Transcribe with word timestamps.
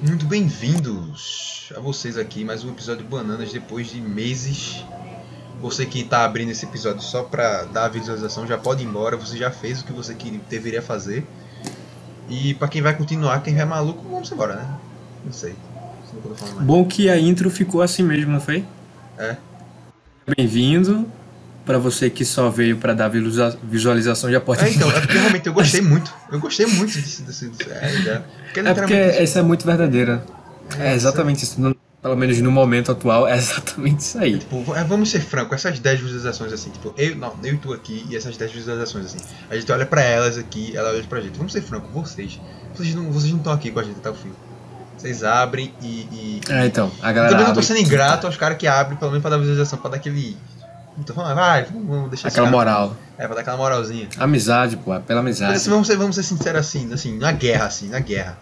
Muito 0.00 0.26
bem-vindos 0.26 1.72
a 1.76 1.80
vocês 1.80 2.16
aqui, 2.16 2.44
mais 2.44 2.62
um 2.62 2.70
episódio 2.70 3.02
de 3.02 3.10
Bananas 3.10 3.52
depois 3.52 3.88
de 3.88 4.00
meses. 4.00 4.84
Você 5.60 5.84
que 5.84 6.02
está 6.02 6.24
abrindo 6.24 6.52
esse 6.52 6.64
episódio 6.64 7.02
só 7.02 7.24
para 7.24 7.64
dar 7.64 7.86
a 7.86 7.88
visualização 7.88 8.46
já 8.46 8.56
pode 8.56 8.84
ir 8.84 8.86
embora, 8.86 9.16
você 9.16 9.36
já 9.36 9.50
fez 9.50 9.80
o 9.80 9.84
que 9.84 9.92
você 9.92 10.14
queria, 10.14 10.40
deveria 10.48 10.80
fazer. 10.80 11.26
E 12.30 12.54
para 12.54 12.68
quem 12.68 12.80
vai 12.80 12.96
continuar, 12.96 13.42
quem 13.42 13.58
é 13.58 13.64
maluco, 13.64 14.08
vamos 14.08 14.30
embora, 14.30 14.54
né? 14.54 14.78
Não 15.24 15.32
sei. 15.32 15.56
Não. 16.54 16.64
Bom 16.64 16.84
que 16.84 17.10
a 17.10 17.18
intro 17.18 17.50
ficou 17.50 17.82
assim 17.82 18.04
mesmo, 18.04 18.30
não 18.30 18.40
foi? 18.40 18.64
É. 19.18 19.36
Bem-vindo. 20.36 21.10
Pra 21.68 21.76
você 21.78 22.08
que 22.08 22.24
só 22.24 22.48
veio 22.48 22.78
pra 22.78 22.94
dar 22.94 23.08
visualiza- 23.08 23.58
visualização, 23.62 24.30
já 24.30 24.40
pode 24.40 24.64
É, 24.64 24.70
então, 24.70 24.90
é 24.90 25.00
porque 25.00 25.18
realmente 25.18 25.46
eu 25.46 25.52
gostei 25.52 25.82
muito. 25.82 26.10
Eu 26.32 26.40
gostei 26.40 26.64
muito 26.66 26.94
desse. 26.98 27.20
desse, 27.22 27.48
desse 27.50 27.70
é, 27.70 27.92
já. 28.02 28.22
Porque 28.44 28.60
É 28.60 28.72
porque 28.74 28.94
essa 28.94 29.40
é 29.40 29.42
muito 29.42 29.66
verdadeira. 29.66 30.24
É, 30.78 30.92
É 30.92 30.94
exatamente 30.94 31.44
isso. 31.44 31.60
Pelo 32.00 32.16
menos 32.16 32.40
no 32.40 32.50
momento 32.50 32.90
atual, 32.92 33.28
é 33.28 33.36
exatamente 33.36 34.00
isso 34.00 34.18
aí. 34.18 34.38
Tipo, 34.38 34.74
é, 34.74 34.82
vamos 34.82 35.10
ser 35.10 35.20
francos, 35.20 35.56
essas 35.62 35.78
10 35.78 36.00
visualizações 36.00 36.52
assim, 36.54 36.70
tipo, 36.70 36.94
eu, 36.96 37.14
não, 37.16 37.34
eu 37.44 37.54
e 37.54 37.58
tu 37.58 37.72
aqui 37.74 38.06
e 38.08 38.16
essas 38.16 38.34
10 38.36 38.50
visualizações 38.52 39.04
assim, 39.06 39.18
a 39.50 39.54
gente 39.56 39.70
olha 39.70 39.84
pra 39.84 40.00
elas 40.02 40.38
aqui, 40.38 40.74
ela 40.74 40.88
olha 40.90 41.02
pra 41.04 41.20
gente. 41.20 41.36
Vamos 41.36 41.52
ser 41.52 41.60
francos, 41.60 41.90
vocês. 41.92 42.40
Vocês 42.74 42.94
não 42.94 43.10
vocês 43.12 43.30
não 43.32 43.38
estão 43.40 43.52
aqui 43.52 43.70
com 43.70 43.80
a 43.80 43.82
gente 43.82 43.96
até 43.98 44.08
o 44.08 44.14
fim. 44.14 44.30
Vocês 44.96 45.22
abrem 45.22 45.72
e. 45.82 45.86
e 45.86 46.40
É, 46.48 46.64
então, 46.66 46.90
a 47.02 47.10
eu 47.10 47.14
galera. 47.14 47.32
também 47.32 47.46
não 47.48 47.54
tô 47.54 47.62
sendo 47.62 47.80
ingrato 47.80 48.26
aos 48.26 48.36
caras 48.36 48.56
que 48.56 48.66
abrem, 48.66 48.96
pelo 48.96 49.10
menos 49.10 49.20
pra 49.22 49.30
dar 49.32 49.36
visualização, 49.38 49.78
pra 49.78 49.90
dar 49.90 49.96
aquele. 49.98 50.34
Então 50.98 51.14
vai, 51.14 51.64
vamos, 51.64 52.10
deixar 52.10 52.28
Aquela 52.28 52.50
moral. 52.50 52.96
É, 53.16 53.26
pra 53.26 53.34
dar 53.36 53.40
aquela 53.42 53.56
moralzinha. 53.56 54.08
Amizade, 54.18 54.76
pô, 54.76 54.92
é 54.94 54.98
pela 54.98 55.22
Mas 55.22 55.36
amizade. 55.40 55.56
assim, 55.56 55.70
vamos 55.70 55.86
ser, 55.86 55.96
vamos 55.96 56.16
ser 56.16 56.22
sinceros 56.24 56.60
assim, 56.60 56.92
assim, 56.92 57.16
na 57.18 57.30
guerra, 57.32 57.66
assim, 57.66 57.88
na 57.88 58.00
guerra. 58.00 58.38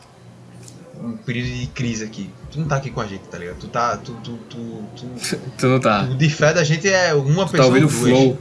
Um 0.98 1.16
período 1.18 1.48
de 1.50 1.66
crise 1.68 2.02
aqui. 2.04 2.30
Tu 2.50 2.58
não 2.58 2.66
tá 2.66 2.76
aqui 2.76 2.90
com 2.90 3.00
a 3.00 3.06
gente, 3.06 3.22
tá 3.24 3.36
ligado? 3.38 3.56
Tu 3.58 3.68
tá. 3.68 3.96
Tu, 3.98 4.12
tu, 4.24 4.38
tu, 4.48 4.82
tu, 4.96 5.36
Tu 5.58 5.66
não 5.66 5.78
tá. 5.78 6.02
o 6.04 6.14
de 6.16 6.30
fé 6.30 6.54
da 6.54 6.64
gente 6.64 6.88
é 6.88 7.12
uma 7.14 7.44
Tu 7.44 7.52
tá 7.52 7.58
pessoa. 7.58 7.66
ouvindo 7.68 7.86
o 7.86 7.90
flow. 7.90 8.38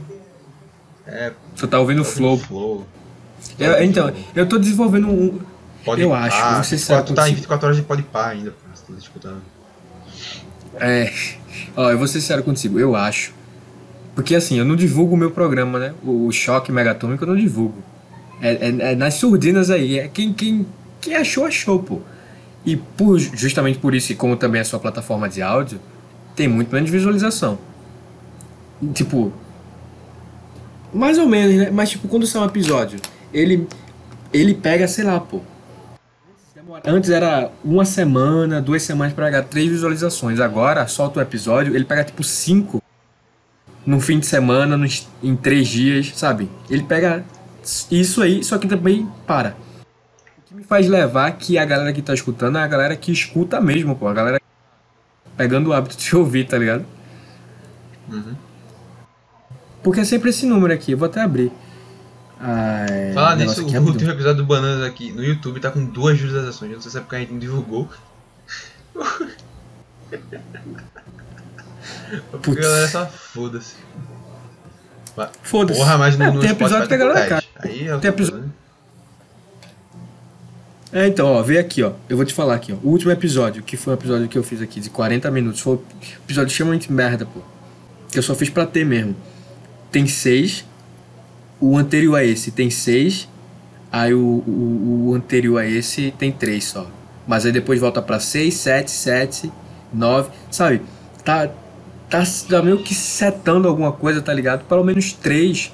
É, 1.06 1.32
Tu 1.54 1.66
tá 1.68 1.78
ouvindo 1.78 2.00
o 2.00 2.04
flow. 2.04 2.38
flow. 2.38 2.86
Eu- 3.58 3.82
então, 3.84 4.12
eu 4.34 4.48
tô 4.48 4.58
desenvolvendo 4.58 5.08
um. 5.08 5.38
Pode 5.84 6.00
eu 6.02 6.12
acho, 6.12 6.36
pá, 6.36 6.54
vou 6.54 6.64
ser 6.64 6.76
24, 6.76 6.78
sincero 6.78 7.02
tá 7.04 7.10
em 7.10 7.14
contigo. 7.14 7.36
24 7.36 7.66
horas 7.66 7.76
de 7.76 7.82
pode 7.84 8.02
pá 8.02 8.28
ainda, 8.28 8.50
pô, 8.50 8.56
se 8.74 8.82
tu 8.84 8.92
tá 8.92 8.98
escutando. 8.98 9.42
É. 10.80 11.12
Ó, 11.76 11.90
eu 11.90 11.98
vou 11.98 12.08
ser 12.08 12.20
sincero 12.20 12.42
contigo, 12.42 12.80
eu 12.80 12.96
acho. 12.96 13.32
Porque 14.16 14.34
assim, 14.34 14.58
eu 14.58 14.64
não 14.64 14.74
divulgo 14.74 15.14
o 15.14 15.16
meu 15.16 15.30
programa, 15.30 15.78
né? 15.78 15.94
O, 16.02 16.32
Choque 16.32 16.72
Megatômico 16.72 17.22
eu 17.22 17.28
não 17.28 17.36
divulgo. 17.36 17.84
É, 18.40 18.52
é- 18.52 18.92
é 18.92 18.96
nas 18.96 19.14
surdinas 19.14 19.70
aí. 19.70 19.98
É 19.98 20.08
quem, 20.08 20.32
quem, 20.32 20.66
quem 21.02 21.14
achou, 21.14 21.44
achou, 21.44 21.78
pô. 21.78 22.00
E 22.64 22.76
por, 22.76 23.18
justamente 23.18 23.78
por 23.78 23.94
isso, 23.94 24.12
e 24.12 24.14
como 24.16 24.34
também 24.34 24.62
é 24.62 24.64
sua 24.64 24.80
plataforma 24.80 25.28
de 25.28 25.42
áudio, 25.42 25.78
tem 26.34 26.48
muito 26.48 26.72
menos 26.74 26.88
visualização. 26.88 27.58
Tipo. 28.94 29.30
Mais 30.94 31.18
ou 31.18 31.28
menos, 31.28 31.54
né? 31.54 31.70
Mas 31.70 31.90
tipo, 31.90 32.08
quando 32.08 32.26
sai 32.26 32.40
um 32.40 32.46
episódio, 32.46 32.98
ele. 33.34 33.68
Ele 34.32 34.54
pega, 34.54 34.88
sei 34.88 35.04
lá, 35.04 35.20
pô. 35.20 35.42
Antes 36.86 37.10
era 37.10 37.50
uma 37.62 37.84
semana, 37.84 38.62
duas 38.62 38.82
semanas 38.82 39.12
pra 39.12 39.26
pegar 39.26 39.42
três 39.42 39.68
visualizações. 39.68 40.40
Agora, 40.40 40.86
solta 40.88 41.20
o 41.20 41.22
episódio, 41.22 41.76
ele 41.76 41.84
pega 41.84 42.02
tipo 42.02 42.24
cinco 42.24 42.82
num 43.86 44.00
fim 44.00 44.18
de 44.18 44.26
semana, 44.26 44.76
nos- 44.76 45.08
em 45.22 45.36
três 45.36 45.68
dias, 45.68 46.12
sabe? 46.16 46.50
Ele 46.68 46.82
pega 46.82 47.24
isso 47.90 48.20
aí, 48.22 48.42
só 48.44 48.58
que 48.58 48.66
também 48.68 49.08
para. 49.26 49.56
O 50.38 50.42
que 50.48 50.54
me 50.54 50.64
faz 50.64 50.88
levar 50.88 51.30
que 51.32 51.56
a 51.56 51.64
galera 51.64 51.92
que 51.92 52.02
tá 52.02 52.12
escutando 52.12 52.58
é 52.58 52.62
a 52.62 52.66
galera 52.66 52.96
que 52.96 53.12
escuta 53.12 53.60
mesmo, 53.60 53.94
pô. 53.96 54.08
A 54.08 54.14
galera 54.14 54.40
pegando 55.36 55.70
o 55.70 55.72
hábito 55.72 55.96
de 55.96 56.14
ouvir, 56.16 56.46
tá 56.46 56.58
ligado? 56.58 56.84
Uhum. 58.10 58.34
Porque 59.82 60.00
é 60.00 60.04
sempre 60.04 60.30
esse 60.30 60.46
número 60.46 60.72
aqui, 60.74 60.92
eu 60.92 60.98
vou 60.98 61.06
até 61.06 61.20
abrir. 61.22 61.52
Ai, 62.40 63.12
Falar 63.14 63.32
o 63.34 63.36
nisso, 63.36 63.60
negócio 63.62 63.66
o 63.66 63.76
é 63.76 63.80
último 63.90 64.10
episódio 64.10 64.36
do 64.42 64.44
Bananas 64.46 64.82
aqui 64.84 65.10
no 65.12 65.24
YouTube 65.24 65.58
tá 65.60 65.70
com 65.70 65.84
duas 65.86 66.18
visualizações. 66.18 66.70
Eu 66.70 66.76
não 66.76 66.82
sei 66.82 66.90
se 66.90 66.98
é 66.98 67.00
porque 67.00 67.16
a 67.16 67.18
gente 67.20 67.32
não 67.32 67.38
divulgou. 67.38 67.88
Porque 72.42 72.60
a 72.60 72.62
galera 72.62 72.88
só 72.88 73.06
foda-se. 73.06 73.74
Mas- 75.16 75.30
Foda-se. 75.42 75.78
Porra, 75.80 75.98
mas 75.98 76.14
É, 76.14 76.18
no 76.18 76.40
tem 76.40 76.50
Spotify 76.50 76.62
episódio 76.64 76.82
que 76.82 76.88
tá 76.88 76.98
com 76.98 77.08
galera 77.08 77.28
10. 77.28 77.28
cai. 77.30 77.70
Aí 77.70 77.88
é 77.88 77.98
Tem 77.98 78.08
episódio- 78.10 78.40
né? 78.42 78.48
É, 80.92 81.06
então, 81.08 81.26
ó, 81.26 81.42
vê 81.42 81.58
aqui, 81.58 81.82
ó. 81.82 81.92
Eu 82.08 82.16
vou 82.16 82.24
te 82.24 82.32
falar 82.32 82.54
aqui, 82.54 82.72
ó. 82.72 82.76
O 82.82 82.90
último 82.90 83.10
episódio, 83.10 83.62
que 83.62 83.76
foi 83.76 83.92
um 83.92 83.96
episódio 83.96 84.28
que 84.28 84.38
eu 84.38 84.42
fiz 84.42 84.62
aqui 84.62 84.80
de 84.80 84.88
40 84.88 85.30
minutos, 85.30 85.60
foi 85.60 85.74
um 85.76 85.80
episódio 86.24 86.48
extremamente 86.50 86.90
merda, 86.92 87.26
pô. 87.26 87.40
Que 88.10 88.18
eu 88.18 88.22
só 88.22 88.34
fiz 88.34 88.48
pra 88.48 88.64
ter 88.66 88.84
mesmo. 88.84 89.16
Tem 89.90 90.06
seis. 90.06 90.64
O 91.60 91.76
anterior 91.76 92.16
a 92.16 92.24
esse 92.24 92.50
tem 92.50 92.70
seis. 92.70 93.28
Aí 93.90 94.14
o, 94.14 94.18
o, 94.46 95.08
o 95.08 95.14
anterior 95.14 95.58
a 95.58 95.66
esse 95.66 96.12
tem 96.18 96.30
três 96.30 96.64
só. 96.64 96.86
Mas 97.26 97.44
aí 97.44 97.52
depois 97.52 97.80
volta 97.80 98.00
pra 98.00 98.20
seis, 98.20 98.54
sete, 98.54 98.90
sete, 98.90 99.50
nove. 99.92 100.30
Sabe? 100.50 100.82
Tá, 101.24 101.50
tá, 102.08 102.22
tá 102.48 102.62
meio 102.62 102.78
que 102.78 102.94
setando 102.94 103.68
alguma 103.68 103.92
coisa, 103.92 104.20
tá 104.22 104.32
ligado? 104.32 104.64
Pelo 104.64 104.84
menos 104.84 105.12
três. 105.12 105.72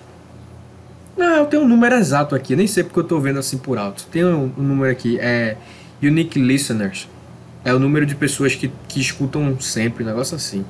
Não, 1.17 1.37
eu 1.37 1.47
tenho 1.47 1.63
um 1.63 1.69
número 1.69 1.95
exato 1.95 2.35
aqui, 2.35 2.57
nem 2.57 2.67
sei 2.67 2.83
porque 2.83 3.01
eu 3.01 3.05
tô 3.05 3.21
vendo 3.21 3.39
assim 3.39 3.59
por 3.59 3.79
alto. 3.79 4.07
Tem 4.11 4.25
um, 4.25 4.53
um 4.57 4.63
número 4.63 4.91
aqui, 4.91 5.19
é 5.21 5.57
Unique 6.03 6.41
Listeners. 6.41 7.09
É 7.65 7.73
o 7.73 7.79
número 7.79 8.05
de 8.05 8.15
pessoas 8.15 8.55
que, 8.55 8.73
que 8.89 9.01
escutam 9.01 9.59
sempre, 9.61 10.03
um 10.03 10.07
negócio 10.07 10.35
assim. 10.35 10.65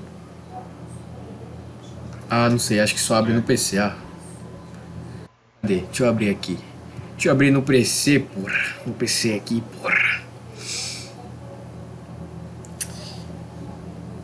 Ah, 2.28 2.48
não 2.50 2.58
sei, 2.58 2.80
acho 2.80 2.94
que 2.94 3.00
só 3.00 3.16
abre 3.16 3.32
no 3.32 3.42
PC, 3.42 3.78
ah. 3.78 3.94
Cadê? 5.62 5.80
Deixa 5.80 6.04
eu 6.04 6.08
abrir 6.08 6.30
aqui. 6.30 6.58
Deixa 7.12 7.28
eu 7.28 7.32
abrir 7.32 7.50
no 7.50 7.62
PC, 7.62 8.20
porra. 8.20 8.74
No 8.86 8.92
PC 8.94 9.34
aqui, 9.34 9.62
porra. 9.80 10.01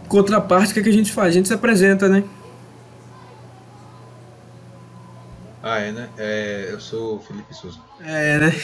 Contraparte, 0.09 0.71
o 0.71 0.75
que, 0.75 0.81
é 0.81 0.83
que 0.83 0.89
a 0.89 0.93
gente 0.93 1.13
faz? 1.13 1.29
A 1.29 1.33
gente 1.33 1.49
se 1.49 1.55
apresenta, 1.55 2.09
né? 2.09 2.25
Ah, 5.63 5.79
é, 5.79 5.93
né? 5.93 6.09
É, 6.17 6.69
eu 6.71 6.81
sou 6.81 7.17
o 7.17 7.21
Felipe 7.21 7.53
Souza. 7.55 7.79
É, 8.01 8.39
né? 8.39 8.55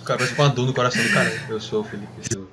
O 0.00 0.04
cara 0.04 0.18
parece 0.18 0.34
com 0.34 0.42
uma 0.42 0.48
dor 0.48 0.66
no 0.66 0.72
coração 0.74 1.02
do 1.02 1.10
cara. 1.12 1.32
Eu 1.48 1.60
sou 1.60 1.80
o 1.82 1.84
Felipe 1.84 2.08
Souza. 2.32 2.48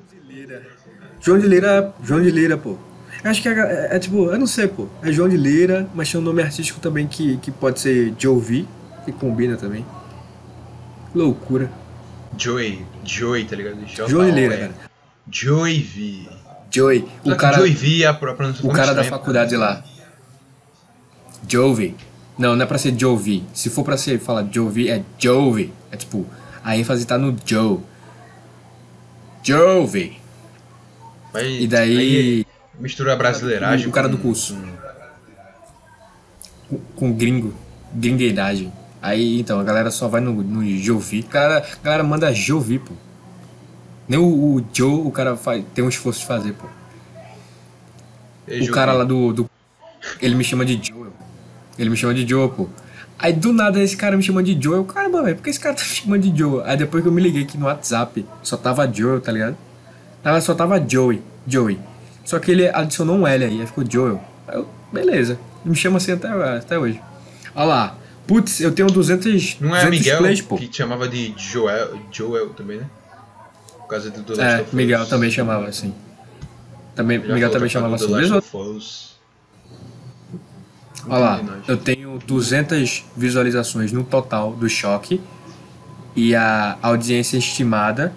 João 1.22 1.40
de 1.40 1.47
Lira, 1.47 1.94
João 2.03 2.22
de 2.22 2.31
Lira, 2.31 2.57
pô. 2.57 2.78
Acho 3.23 3.41
que 3.41 3.47
é, 3.50 3.52
é- 3.52 3.96
é 3.96 4.00
tipo, 4.00 4.31
eu 4.31 4.40
não 4.40 4.47
sei, 4.47 4.68
pô. 4.68 4.88
É 5.03 5.12
João 5.12 5.29
de 5.29 5.38
Lira, 5.38 5.88
mas 5.94 6.12
tem 6.12 6.19
um 6.19 6.23
nome 6.23 6.41
artístico 6.41 6.79
também 6.79 7.08
que, 7.08 7.38
que 7.38 7.52
pode 7.52 7.79
ser 7.79 8.13
Jovi, 8.18 8.68
que 9.06 9.12
combina 9.12 9.56
também. 9.56 9.85
Loucura. 11.13 11.69
Joey. 12.38 12.85
Joey, 13.06 13.46
tá 13.46 13.56
ligado? 13.56 13.78
João 14.08 14.25
de 14.25 14.31
Lira, 14.31 14.53
é. 14.56 14.58
cara. 14.58 14.73
Joey 15.29 15.81
V. 15.81 16.29
Joey, 16.72 17.06
o 17.26 17.36
cara, 17.36 17.58
Joey 17.58 17.74
V, 17.74 18.06
a 18.06 18.14
pro- 18.14 18.32
a 18.32 18.34
pronúncia 18.34 18.66
o 18.66 18.72
cara 18.74 18.94
da 18.94 19.04
faculdade 19.04 19.56
lá. 19.58 19.84
Jovi. 21.48 21.96
Não, 22.38 22.56
não 22.56 22.64
é 22.64 22.66
pra 22.66 22.78
ser 22.78 22.98
Jovi. 22.98 23.44
Se 23.54 23.70
for 23.70 23.84
pra 23.84 23.98
ser 23.98 24.20
falar 24.20 24.48
Jovi, 24.52 24.90
é 24.90 25.04
Jovi. 25.20 25.74
É 25.92 25.98
tipo, 25.98 26.26
a 26.64 26.78
ênfase 26.78 27.06
tá 27.06 27.18
no 27.18 27.36
Joe. 27.46 27.80
Jovi. 29.44 30.20
Mas 31.34 31.62
E 31.62 31.68
daí, 31.68 32.46
mistura 32.80 33.14
a 33.14 33.16
brasileiragem. 33.16 33.88
o 33.88 33.92
cara 33.92 34.08
do 34.08 34.18
curso. 34.18 34.58
com, 36.70 36.78
com 36.96 37.14
gringo, 37.14 37.53
gringueidade. 37.94 38.72
Aí, 39.02 39.40
então, 39.40 39.59
a 39.59 39.64
galera 39.64 39.90
só 39.92 40.08
vai 40.08 40.22
no, 40.22 40.32
no 40.44 40.66
Jovi. 40.78 41.26
A 41.30 41.34
galera, 41.34 41.66
a 41.82 41.84
galera 41.84 42.03
manda 42.03 42.34
Jovi, 42.34 42.80
pô. 42.80 42.94
Nem 44.08 44.20
o, 44.20 44.24
o 44.58 44.66
Joe, 44.74 45.08
o 45.08 45.12
cara 45.12 45.36
faz, 45.38 45.64
tem 45.74 45.84
um 45.84 45.90
esforço 45.90 46.20
de 46.22 46.26
fazer, 46.26 46.53
pô. 46.53 46.68
É 48.48 48.56
O 48.56 48.58
Joey. 48.58 48.72
cara 48.72 48.94
lá 48.94 49.03
do, 49.03 49.32
do. 49.34 49.50
Ele 50.22 50.36
me 50.36 50.44
chama 50.44 50.66
de 50.66 50.80
Joe. 50.82 51.08
Ele 51.78 51.90
me 51.90 51.96
chama 51.98 52.14
de 52.14 52.28
Joe, 52.28 52.50
pô. 52.50 52.68
Aí 53.18 53.32
do 53.34 53.53
nada 53.53 53.82
esse 53.82 53.96
cara 53.96 54.18
me 54.18 54.24
chama 54.24 54.42
de 54.42 54.59
Joe. 54.62 54.78
Eu, 54.78 54.84
caramba, 54.86 55.22
velho, 55.24 55.36
por 55.38 55.44
que 55.44 55.50
esse 55.52 55.59
cara 55.59 55.76
tá 55.76 55.84
me 55.84 55.90
chamando 55.90 56.22
de 56.30 56.38
Joe? 56.38 56.64
Aí 56.66 56.76
depois 56.76 57.03
que 57.03 57.08
eu 57.08 57.14
me 57.14 57.22
liguei 57.22 57.46
que 57.46 57.58
no 57.58 57.66
WhatsApp 57.68 58.26
só 58.42 58.58
tava 58.58 58.92
Joe, 58.92 59.20
tá 59.22 59.32
ligado? 59.32 59.56
Tava, 60.24 60.42
só 60.42 60.54
tava 60.56 60.84
Joey. 60.86 61.22
Joey. 61.47 61.80
Só 62.26 62.40
que 62.40 62.52
ele 62.52 62.68
adicionou 62.68 63.16
um 63.18 63.28
L 63.28 63.46
aí, 63.46 63.62
aí 63.62 63.68
ficou 63.68 63.84
Joel. 63.90 64.22
Aí 64.47 64.56
eu, 64.58 64.68
beleza. 64.92 65.34
Ele 65.64 65.70
me 65.72 65.76
chama 65.76 65.97
assim 65.97 66.12
até, 66.14 66.28
até 66.28 66.78
hoje. 66.80 67.00
Olha 67.56 67.66
lá. 67.66 67.97
Putz, 68.28 68.59
eu 68.62 68.72
tenho 68.72 68.88
200, 68.90 69.59
Não 69.59 69.76
é 69.76 69.80
200 69.86 69.90
Miguel 70.00 70.18
plays, 70.20 70.42
pô. 70.42 70.56
que 70.58 70.68
te 70.68 70.78
chamava 70.78 71.08
de 71.08 71.34
Joel, 71.38 72.00
Joel 72.12 72.50
também, 72.50 72.78
né? 72.78 72.86
Causa 73.91 74.09
do 74.09 74.23
The 74.23 74.34
Last 74.34 74.41
É, 74.41 74.55
of 74.61 74.67
Us. 74.70 74.73
Miguel 74.73 75.05
também 75.08 75.29
chamava 75.32 75.67
assim. 75.67 75.93
Também, 76.96 77.20
Miguel 77.20 77.49
também 77.52 77.66
é 77.67 77.70
chamava 77.70 77.96
assim. 77.96 78.08
Last 78.08 78.32
ou 78.32 78.38
of 78.40 78.58
Us. 78.78 79.11
Olha 81.08 81.17
lá, 81.20 81.61
eu 81.67 81.78
tenho 81.78 82.20
200 82.20 83.05
visualizações 83.17 83.91
no 83.91 84.03
total 84.03 84.53
do 84.53 84.70
Choque 84.70 85.20
e 86.16 86.35
a 86.35 86.78
audiência 86.82 87.38
estimada 87.38 88.14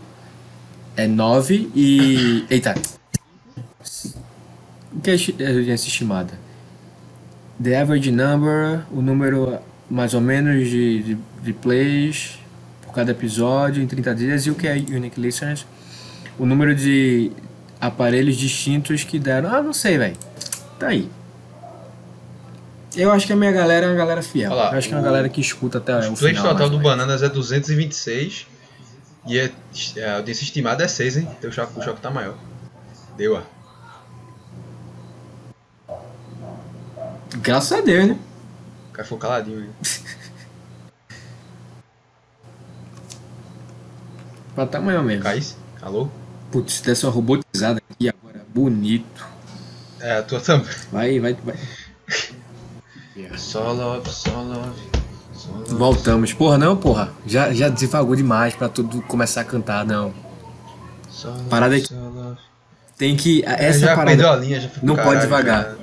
É 0.96 1.06
9 1.08 1.70
e. 1.74 2.44
Eita. 2.50 2.74
O 4.92 5.00
que 5.00 5.10
é 5.10 5.14
esti- 5.14 5.34
é 5.40 5.48
audiência 5.48 5.88
estimada? 5.88 6.38
The 7.62 7.80
average 7.80 8.10
number, 8.12 8.84
o 8.92 9.00
número 9.02 9.58
mais 9.90 10.14
ou 10.14 10.20
menos 10.20 10.68
de, 10.68 11.02
de, 11.02 11.18
de 11.42 11.52
plays 11.52 12.38
por 12.94 13.00
cada 13.00 13.10
episódio 13.10 13.82
em 13.82 13.86
30 13.86 14.14
dias. 14.14 14.46
E 14.46 14.50
o 14.50 14.54
que 14.54 14.68
é 14.68 14.74
unique 14.74 15.20
listeners? 15.20 15.66
O 16.38 16.46
número 16.46 16.74
de 16.74 17.32
aparelhos 17.80 18.36
distintos 18.36 19.02
que 19.02 19.18
deram. 19.18 19.52
Ah, 19.52 19.60
não 19.60 19.72
sei, 19.72 19.98
velho. 19.98 20.16
Tá 20.78 20.86
aí. 20.88 21.10
Eu 22.96 23.10
acho 23.10 23.26
que 23.26 23.32
a 23.32 23.36
minha 23.36 23.50
galera 23.50 23.86
é 23.86 23.88
uma 23.88 23.96
galera 23.96 24.22
fiel. 24.22 24.54
Lá, 24.54 24.70
Eu 24.70 24.78
acho 24.78 24.86
que 24.88 24.94
é 24.94 24.96
uma 24.96 25.02
galera 25.02 25.28
que 25.28 25.40
escuta 25.40 25.78
até 25.78 25.92
o 26.08 26.12
O 26.12 26.16
play 26.16 26.32
final. 26.32 26.52
total 26.52 26.54
mais 26.56 26.70
do 26.70 26.78
menos. 26.78 26.82
Bananas 26.82 27.22
é 27.24 27.28
226. 27.28 28.46
E 29.26 29.38
é, 29.38 29.50
é, 29.96 30.04
a 30.10 30.16
audiência 30.16 30.44
estimada 30.44 30.84
é 30.84 30.88
6, 30.88 31.16
hein? 31.16 31.28
Então 31.38 31.50
o 31.50 31.52
choque, 31.52 31.78
o 31.78 31.82
choque 31.82 32.00
tá 32.00 32.10
maior. 32.10 32.36
Deu, 33.16 33.34
ó. 33.36 33.42
Graças 37.38 37.72
a 37.76 37.80
Deus, 37.80 38.08
né? 38.08 38.18
O 38.90 38.92
cara 38.92 39.04
ficou 39.04 39.18
caladinho 39.18 39.60
aí. 39.60 39.68
Pra 44.54 44.66
tamanho 44.66 45.02
mesmo. 45.02 45.22
Caís? 45.22 45.56
Alô? 45.82 46.08
Putz, 46.50 46.74
se 46.74 46.82
desse 46.84 47.04
uma 47.04 47.12
robotizada 47.12 47.82
aqui 47.90 48.08
agora, 48.08 48.44
bonito. 48.54 49.26
É, 50.00 50.18
a 50.18 50.22
tua 50.22 50.40
também. 50.40 50.68
Vai, 50.92 51.18
vai, 51.20 51.34
vai. 51.44 51.56
Só 53.36 53.72
love, 53.72 54.08
só 54.10 54.30
love. 54.42 54.80
Só 55.32 55.50
love. 55.52 55.74
Voltamos. 55.74 56.32
Porra, 56.32 56.58
não, 56.58 56.76
porra. 56.76 57.10
Já, 57.26 57.52
já 57.52 57.68
devagou 57.68 58.14
demais 58.14 58.54
pra 58.54 58.68
tudo 58.68 59.02
começar 59.02 59.40
a 59.40 59.44
cantar, 59.44 59.84
não. 59.84 60.12
Só 61.10 61.30
love, 61.30 61.44
Parada 61.48 61.74
aqui. 61.76 61.86
só 61.88 61.94
love. 61.94 62.38
Tem 62.96 63.16
que. 63.16 63.42
É, 63.44 63.66
Essa 63.66 63.80
já 63.80 63.86
parada. 63.88 64.06
perdeu 64.10 64.30
a 64.30 64.36
linha, 64.36 64.60
já 64.60 64.68
ficou 64.68 64.86
Não 64.86 64.94
pode 64.94 65.06
caralho, 65.08 65.20
devagar. 65.22 65.62
já. 65.64 65.74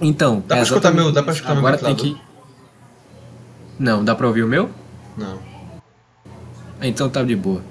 Então. 0.00 0.40
Dá 0.40 0.46
pra 0.46 0.58
é 0.58 0.62
escutar 0.62 0.92
meu- 0.92 1.12
dá 1.12 1.22
pra 1.22 1.32
escutar 1.32 1.54
meu 1.54 1.58
Agora 1.66 1.78
tem 1.78 1.94
que. 1.94 2.16
Não, 3.78 4.02
dá 4.04 4.14
pra 4.14 4.26
ouvir 4.26 4.42
o 4.42 4.48
meu? 4.48 4.70
Não. 5.16 5.38
Então 6.80 7.08
tá 7.08 7.22
de 7.22 7.34
boa. 7.36 7.62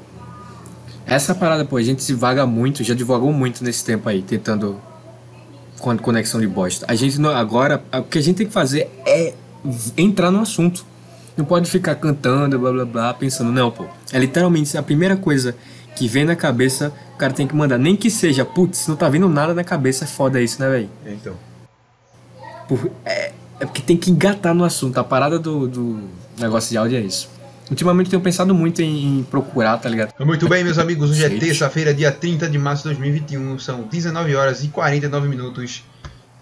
Essa 1.05 1.35
parada, 1.35 1.63
pô, 1.63 1.77
a 1.77 1.81
gente 1.83 2.01
se 2.03 2.13
vaga 2.13 2.45
muito, 2.45 2.83
já 2.83 2.95
divagou 2.95 3.31
muito 3.31 3.63
nesse 3.63 3.85
tempo 3.85 4.09
aí, 4.09 4.21
tentando 4.23 4.79
con- 5.79 5.97
conexão 5.97 6.39
de 6.41 6.47
bosta. 6.47 6.85
A 6.89 6.95
gente 6.95 7.19
não, 7.19 7.29
agora, 7.29 7.83
o 7.93 8.03
que 8.03 8.17
a 8.17 8.21
gente 8.21 8.37
tem 8.37 8.47
que 8.47 8.53
fazer 8.53 8.89
é 9.05 9.33
entrar 9.95 10.31
no 10.31 10.39
assunto. 10.41 10.83
Não 11.37 11.45
pode 11.45 11.69
ficar 11.69 11.95
cantando, 11.95 12.57
blá 12.57 12.71
blá 12.71 12.85
blá, 12.85 13.13
pensando, 13.13 13.51
não, 13.51 13.69
pô. 13.69 13.85
É 14.11 14.17
literalmente 14.17 14.75
a 14.77 14.81
primeira 14.83 15.15
coisa 15.15 15.55
que 15.95 16.07
vem 16.07 16.25
na 16.25 16.35
cabeça, 16.35 16.91
o 17.13 17.17
cara 17.17 17.33
tem 17.33 17.45
que 17.47 17.55
mandar. 17.55 17.77
Nem 17.77 17.95
que 17.95 18.09
seja, 18.09 18.43
putz, 18.43 18.87
não 18.87 18.95
tá 18.95 19.07
vindo 19.07 19.29
nada 19.29 19.53
na 19.53 19.63
cabeça, 19.63 20.05
é 20.05 20.07
foda 20.07 20.41
isso, 20.41 20.59
né, 20.61 20.69
velho? 20.69 20.89
Então. 21.05 21.33
Por- 22.67 22.89
É, 23.05 23.31
é 23.59 23.65
porque 23.65 23.81
tem 23.81 23.95
que 23.95 24.09
engatar 24.09 24.55
no 24.55 24.63
assunto. 24.63 24.97
A 24.97 25.03
parada 25.03 25.37
do, 25.37 25.67
do 25.67 25.99
negócio 26.39 26.71
de 26.71 26.77
áudio 26.77 26.97
é 26.97 27.01
isso. 27.01 27.29
Ultimamente 27.69 28.09
tenho 28.09 28.21
pensado 28.21 28.53
muito 28.53 28.81
em, 28.81 29.25
procurar, 29.29 29.77
tá 29.77 29.89
ligado? 29.89 30.13
Muito 30.23 30.47
bem, 30.47 30.63
meus 30.63 30.77
amigos. 30.77 31.09
Hoje 31.11 31.25
é 31.25 31.29
terça-feira, 31.29 31.93
dia 31.93 32.11
30 32.11 32.49
de 32.49 32.57
março 32.57 32.83
de 32.83 32.89
2021. 32.89 33.57
São 33.59 33.83
19 33.83 34.35
horas 34.35 34.63
e 34.63 34.67
49 34.67 35.27
minutos. 35.27 35.83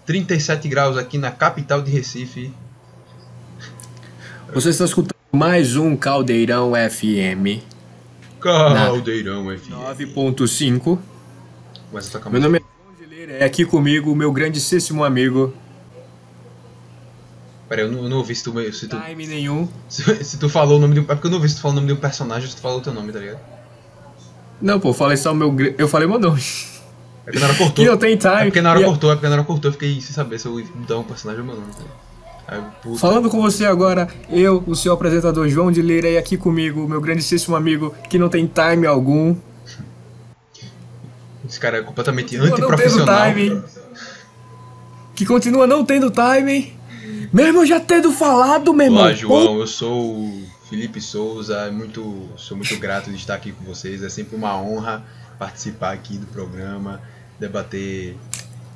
37 0.04 0.68
graus 0.68 0.98
aqui 0.98 1.16
na 1.16 1.30
capital 1.30 1.80
de 1.80 1.90
Recife. 1.90 2.52
Você 4.52 4.68
está 4.68 4.84
escutando 4.84 5.14
mais 5.32 5.76
um 5.76 5.96
Caldeirão 5.96 6.72
FM 6.74 7.74
Caldeirão 8.44 9.46
FM. 9.56 9.70
9.5. 9.70 10.98
Começa 11.90 12.08
a 12.08 12.12
tocar 12.12 12.30
Meu 12.30 12.40
nome 12.40 12.58
é 12.58 12.64
é 13.26 13.44
aqui 13.44 13.64
comigo 13.64 14.12
o 14.12 14.16
meu 14.16 14.30
grandíssimo 14.30 15.02
amigo. 15.02 15.54
Peraí, 17.74 17.84
eu 17.86 17.90
não, 17.92 18.04
eu 18.04 18.08
não 18.08 18.18
ouvi 18.18 18.34
se 18.34 18.44
tu, 18.44 18.52
se, 18.72 18.86
tu, 18.88 18.96
Time 19.00 19.26
nenhum. 19.26 19.68
se, 19.88 20.22
se 20.24 20.38
tu 20.38 20.48
falou 20.48 20.78
o 20.78 20.80
nome 20.80 20.94
de 20.94 21.00
um. 21.00 21.02
É 21.04 21.06
porque 21.06 21.26
eu 21.26 21.30
não 21.30 21.38
ouvi 21.38 21.48
se 21.48 21.56
tu 21.56 21.62
falou 21.62 21.72
o 21.72 21.80
nome 21.80 21.88
de 21.88 21.92
um 21.92 21.96
personagem 22.00 22.48
se 22.48 22.54
tu 22.56 22.62
falou 22.62 22.78
o 22.78 22.80
teu 22.80 22.92
nome, 22.92 23.12
tá 23.12 23.18
ligado? 23.18 23.40
Não, 24.62 24.78
pô, 24.78 24.90
eu 24.90 24.94
falei 24.94 25.16
só 25.16 25.32
o 25.32 25.34
meu. 25.34 25.54
Eu 25.76 25.88
falei 25.88 26.06
meu 26.06 26.18
nome. 26.18 26.40
É 27.26 27.30
porque 27.32 27.38
na 27.40 27.46
hora 27.46 27.54
Que 27.54 27.64
cortou. 27.64 27.84
não 27.86 27.96
tem 27.96 28.12
É 28.12 28.16
time. 28.16 28.44
porque 28.44 28.60
na 28.60 28.70
hora 28.70 28.80
E- 28.80 28.84
cortou, 28.84 29.10
é 29.10 29.14
porque 29.14 29.28
na 29.28 29.34
hora 29.34 29.44
cortou, 29.44 29.68
eu 29.70 29.72
fiquei 29.72 30.00
sem 30.00 30.12
saber 30.14 30.38
se 30.38 30.46
eu 30.46 30.60
ia 30.60 30.66
mudar 30.74 30.98
um 30.98 31.02
personagem 31.04 31.40
ou 31.40 31.46
meu 31.46 31.56
nome. 31.56 31.72
tá 31.72 31.80
ligado? 31.80 32.72
Eu, 32.84 32.94
Falando 32.96 33.30
com 33.30 33.40
você 33.40 33.64
agora, 33.64 34.06
eu, 34.28 34.62
o 34.66 34.76
seu 34.76 34.92
apresentador 34.92 35.48
João 35.48 35.72
de 35.72 35.80
Leira, 35.80 36.08
e 36.10 36.18
aqui 36.18 36.36
comigo 36.36 36.86
meu 36.86 37.00
grandíssimo 37.00 37.56
amigo 37.56 37.94
que 38.10 38.18
não 38.18 38.28
tem 38.28 38.46
time 38.46 38.86
algum. 38.86 39.34
esse 41.48 41.58
cara 41.58 41.78
é 41.78 41.82
completamente 41.82 42.36
Continua 42.36 42.50
não 42.50 42.56
tendo 42.56 42.72
antiprofissional. 42.72 43.32
time. 43.32 43.62
Que 45.14 45.24
continua 45.24 45.66
não 45.66 45.84
tendo 45.84 46.10
time. 46.10 46.73
Mesmo 47.32 47.66
já 47.66 47.80
tendo 47.80 48.10
falado, 48.12 48.72
meu 48.72 48.86
irmão. 48.86 49.02
Olá, 49.02 49.12
João. 49.12 49.58
Eu 49.58 49.66
sou 49.66 50.16
o 50.16 50.42
Felipe 50.68 51.00
Souza. 51.00 51.54
é 51.56 51.70
Muito, 51.70 52.28
sou 52.36 52.56
muito 52.56 52.76
grato 52.78 53.10
de 53.10 53.16
estar 53.16 53.34
aqui 53.34 53.52
com 53.52 53.64
vocês. 53.64 54.02
É 54.02 54.08
sempre 54.08 54.36
uma 54.36 54.56
honra 54.60 55.04
participar 55.38 55.92
aqui 55.92 56.16
do 56.16 56.26
programa, 56.26 57.00
debater, 57.38 58.16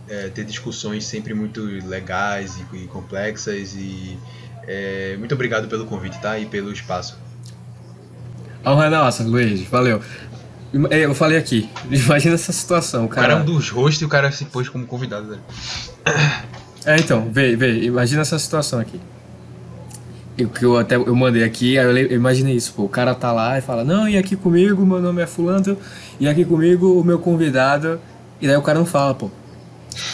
é, 0.09 0.29
ter 0.29 0.45
discussões 0.45 1.05
sempre 1.05 1.35
muito 1.35 1.63
legais 1.63 2.59
e, 2.73 2.77
e 2.77 2.87
complexas. 2.87 3.75
E 3.75 4.19
é, 4.67 5.17
muito 5.19 5.35
obrigado 5.35 5.69
pelo 5.69 5.87
convite, 5.87 6.21
tá? 6.21 6.39
E 6.39 6.47
pelo 6.47 6.73
espaço. 6.73 7.19
A 8.65 8.73
honra 8.73 8.87
é 8.87 8.91
nossa, 8.91 9.23
Luiz. 9.23 9.63
Valeu. 9.63 10.03
Eu 10.91 11.15
falei 11.15 11.39
aqui. 11.39 11.69
Imagina 11.91 12.35
essa 12.35 12.53
situação, 12.53 13.07
O 13.07 13.09
cara 13.09 13.27
é 13.27 13.31
cara. 13.31 13.43
um 13.43 13.45
dos 13.45 13.71
hosts 13.71 14.03
e 14.03 14.05
o 14.05 14.09
cara 14.09 14.31
se 14.31 14.45
pôs 14.47 14.69
como 14.69 14.87
convidado. 14.87 15.27
Né? 15.29 15.39
É, 16.85 16.97
então, 16.97 17.29
vê, 17.31 17.57
vê, 17.57 17.83
imagina 17.83 18.23
essa 18.23 18.39
situação 18.39 18.79
aqui. 18.79 19.01
Eu, 20.37 20.49
que 20.49 20.65
eu 20.65 20.77
até 20.77 20.95
eu 20.95 21.17
mandei 21.17 21.43
aqui, 21.43 21.79
aí 21.79 21.85
eu, 21.85 22.13
imaginei 22.13 22.55
isso, 22.55 22.73
pô, 22.73 22.85
o 22.85 22.89
cara 22.89 23.15
tá 23.15 23.33
lá 23.33 23.59
e 23.59 23.61
fala, 23.61 23.85
não, 23.85 24.09
e 24.09 24.17
aqui 24.17 24.37
comigo, 24.37 24.87
meu 24.87 25.01
nome 25.01 25.21
é 25.21 25.27
fulano, 25.27 25.77
e 26.21 26.29
aqui 26.29 26.45
comigo 26.45 27.01
o 27.01 27.03
meu 27.03 27.19
convidado, 27.19 28.01
e 28.41 28.47
daí 28.47 28.57
o 28.57 28.63
cara 28.63 28.79
não 28.79 28.87
fala, 28.87 29.15
pô. 29.15 29.31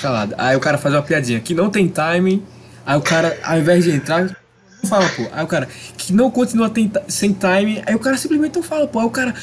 Calado. 0.01 0.35
Aí 0.39 0.57
o 0.57 0.61
cara 0.61 0.79
faz 0.79 0.95
uma 0.95 1.03
piadinha 1.03 1.41
que 1.41 1.53
não 1.53 1.69
tem 1.69 1.87
timing, 1.89 2.43
aí 2.87 2.97
o 2.97 3.03
cara, 3.03 3.39
ao 3.43 3.59
invés 3.59 3.85
de 3.85 3.91
entrar, 3.91 4.25
não 4.25 4.89
fala, 4.89 5.07
pô. 5.11 5.27
Aí 5.31 5.45
o 5.45 5.47
cara, 5.47 5.69
que 5.99 6.13
não 6.13 6.31
continua 6.31 6.73
sem 7.07 7.33
timing, 7.35 7.83
aí 7.85 7.95
o 7.95 7.99
cara 7.99 8.17
simplesmente 8.17 8.57
não 8.57 8.63
fala, 8.63 8.87
pô. 8.87 9.01
Aí 9.01 9.07
o 9.07 9.11
cara, 9.11 9.35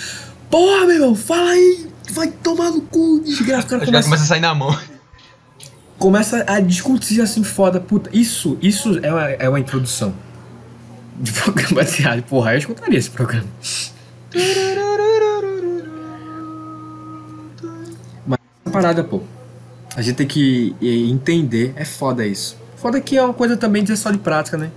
porra, 0.49 0.87
meu 0.87 0.95
irmão, 0.95 1.15
fala 1.15 1.51
aí, 1.51 1.87
vai 2.11 2.27
tomar 2.27 2.71
no 2.71 2.81
cu, 2.81 3.21
desgraça. 3.23 3.67
O 3.67 3.69
cara 3.69 3.79
Já 3.81 3.85
começa 3.85 4.07
começa 4.07 4.23
a 4.23 4.27
sair 4.27 4.41
na 4.41 4.55
mão. 4.55 4.75
Começa 6.01 6.43
a 6.47 6.59
discutir 6.59 7.21
assim 7.21 7.43
foda, 7.43 7.79
puta. 7.79 8.09
Isso, 8.11 8.57
isso 8.59 8.99
é 9.03 9.11
uma, 9.13 9.29
é 9.29 9.47
uma 9.47 9.59
introdução 9.59 10.13
de 11.19 11.31
programa 11.39 11.85
de 11.85 12.01
rádio. 12.01 12.23
Porra, 12.23 12.53
eu 12.53 12.57
escutaria 12.57 12.97
esse 12.97 13.11
programa. 13.11 13.47
Mas 18.25 18.39
essa 18.65 18.71
parada, 18.73 19.03
pô. 19.03 19.21
A 19.95 20.01
gente 20.01 20.15
tem 20.15 20.27
que 20.27 20.75
entender. 20.81 21.73
É 21.75 21.85
foda 21.85 22.25
isso. 22.25 22.57
Foda 22.77 22.99
que 22.99 23.17
é 23.17 23.23
uma 23.23 23.33
coisa 23.33 23.55
também 23.55 23.83
de 23.83 23.95
só 23.95 24.09
de 24.09 24.17
prática, 24.17 24.57
né? 24.57 24.71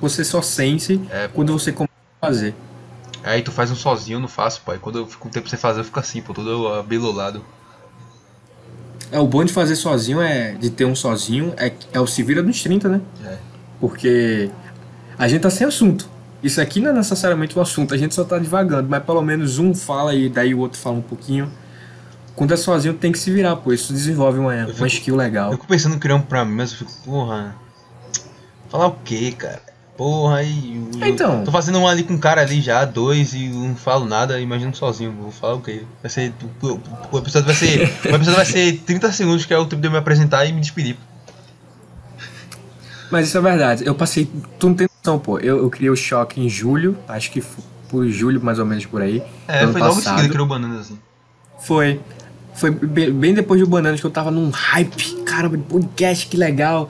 Você 0.00 0.24
só 0.24 0.42
sente 0.42 1.00
É. 1.10 1.28
quando 1.28 1.52
você 1.52 1.70
começa 1.70 1.92
a 2.20 2.26
fazer. 2.26 2.54
Aí 3.22 3.42
tu 3.42 3.52
faz 3.52 3.70
um 3.70 3.76
sozinho, 3.76 4.16
eu 4.16 4.20
não 4.20 4.28
faço, 4.28 4.62
pai. 4.62 4.78
Quando 4.80 4.98
eu 4.98 5.06
fico 5.06 5.28
um 5.28 5.30
tempo 5.30 5.48
sem 5.48 5.58
fazer, 5.58 5.80
eu 5.80 5.84
fico 5.84 6.00
assim, 6.00 6.20
pô, 6.20 6.34
todo 6.34 6.68
abilolado. 6.74 7.44
É, 9.12 9.18
o 9.20 9.26
bom 9.26 9.44
de 9.44 9.52
fazer 9.52 9.76
sozinho 9.76 10.20
é. 10.20 10.52
De 10.52 10.70
ter 10.70 10.84
um 10.84 10.94
sozinho 10.94 11.52
é, 11.56 11.72
é 11.92 12.00
o 12.00 12.06
se 12.06 12.22
vira 12.22 12.42
dos 12.42 12.62
30, 12.62 12.88
né? 12.88 13.00
É. 13.24 13.36
Porque 13.80 14.50
a 15.18 15.28
gente 15.28 15.42
tá 15.42 15.50
sem 15.50 15.66
assunto. 15.66 16.08
Isso 16.42 16.60
aqui 16.60 16.80
não 16.80 16.90
é 16.90 16.92
necessariamente 16.92 17.58
um 17.58 17.62
assunto, 17.62 17.94
a 17.94 17.96
gente 17.96 18.14
só 18.14 18.22
tá 18.24 18.38
divagando, 18.38 18.88
mas 18.88 19.02
pelo 19.02 19.22
menos 19.22 19.58
um 19.58 19.74
fala 19.74 20.14
e 20.14 20.28
daí 20.28 20.54
o 20.54 20.58
outro 20.58 20.78
fala 20.78 20.96
um 20.96 21.02
pouquinho. 21.02 21.50
Quando 22.34 22.52
é 22.52 22.56
sozinho 22.56 22.94
tem 22.94 23.10
que 23.10 23.18
se 23.18 23.30
virar, 23.30 23.56
pô. 23.56 23.72
Isso 23.72 23.92
desenvolve 23.92 24.38
uma, 24.38 24.52
uma 24.54 24.66
fico- 24.66 24.86
skill 24.86 25.14
Eu 25.14 25.18
legal. 25.18 25.50
fico 25.52 25.66
pensando 25.66 25.96
em 25.96 25.98
criar 25.98 26.16
um 26.16 26.20
pra 26.20 26.44
mim, 26.44 26.54
mas 26.54 26.72
eu 26.72 26.78
fico, 26.78 26.92
porra. 27.04 27.54
Falar 28.68 28.88
o 28.88 28.96
quê, 29.04 29.32
cara? 29.36 29.62
Porra, 29.96 30.36
aí. 30.36 30.80
eu- 31.00 31.06
Então. 31.08 31.42
Tô 31.44 31.50
fazendo 31.50 31.78
um 31.78 31.86
ali 31.88 32.02
com 32.02 32.14
um 32.14 32.18
cara 32.18 32.42
ali 32.42 32.60
já, 32.60 32.84
dois, 32.84 33.32
e 33.32 33.48
não 33.48 33.74
falo 33.74 34.04
nada, 34.04 34.38
imagino 34.40 34.74
sozinho. 34.74 35.12
Vou 35.12 35.30
falar 35.30 35.54
o 35.54 35.60
quê? 35.60 35.82
Vai 36.02 36.10
ser. 36.10 36.32
O, 36.62 36.66
o- 36.68 36.80
o 37.12 37.18
episódio 37.18 37.46
vai 37.46 37.54
ser. 37.54 37.80
o 38.04 38.08
episódio 38.14 38.34
vai 38.36 38.44
ser 38.44 38.78
30 38.84 39.10
segundos, 39.12 39.46
que 39.46 39.54
é 39.54 39.58
o 39.58 39.64
tempo 39.64 39.80
de 39.80 39.88
eu 39.88 39.92
me 39.92 39.98
apresentar 39.98 40.44
e 40.44 40.52
me 40.52 40.60
despedir. 40.60 40.96
Mas 43.10 43.28
isso 43.28 43.38
é 43.38 43.40
verdade. 43.40 43.86
Eu 43.86 43.94
passei. 43.94 44.28
Tu 44.58 44.68
não 44.68 44.74
tem 44.74 44.88
noção, 44.98 45.18
pô. 45.18 45.38
Eu, 45.38 45.58
eu 45.58 45.70
criei 45.70 45.90
o 45.90 45.96
choque 45.96 46.40
em 46.40 46.48
julho, 46.48 46.96
acho 47.08 47.30
que 47.30 47.42
por 47.88 48.06
julho 48.08 48.42
mais 48.42 48.58
ou 48.58 48.66
menos 48.66 48.84
por 48.84 49.00
aí. 49.00 49.22
É, 49.46 49.66
foi 49.66 49.80
logo 49.80 49.92
em 49.92 49.96
passado. 49.96 50.02
seguida 50.02 50.22
que 50.24 50.28
criou 50.30 50.46
bananas 50.46 50.80
assim. 50.80 50.98
Foi. 51.60 52.00
Foi 52.54 52.70
bem, 52.70 53.12
bem 53.12 53.34
depois 53.34 53.60
do 53.60 53.66
Bananas 53.66 54.00
que 54.00 54.06
eu 54.06 54.10
tava 54.10 54.30
num 54.30 54.48
hype. 54.50 55.22
Caramba, 55.24 55.58
de 55.58 55.62
podcast, 55.64 56.26
que 56.26 56.36
legal. 56.38 56.88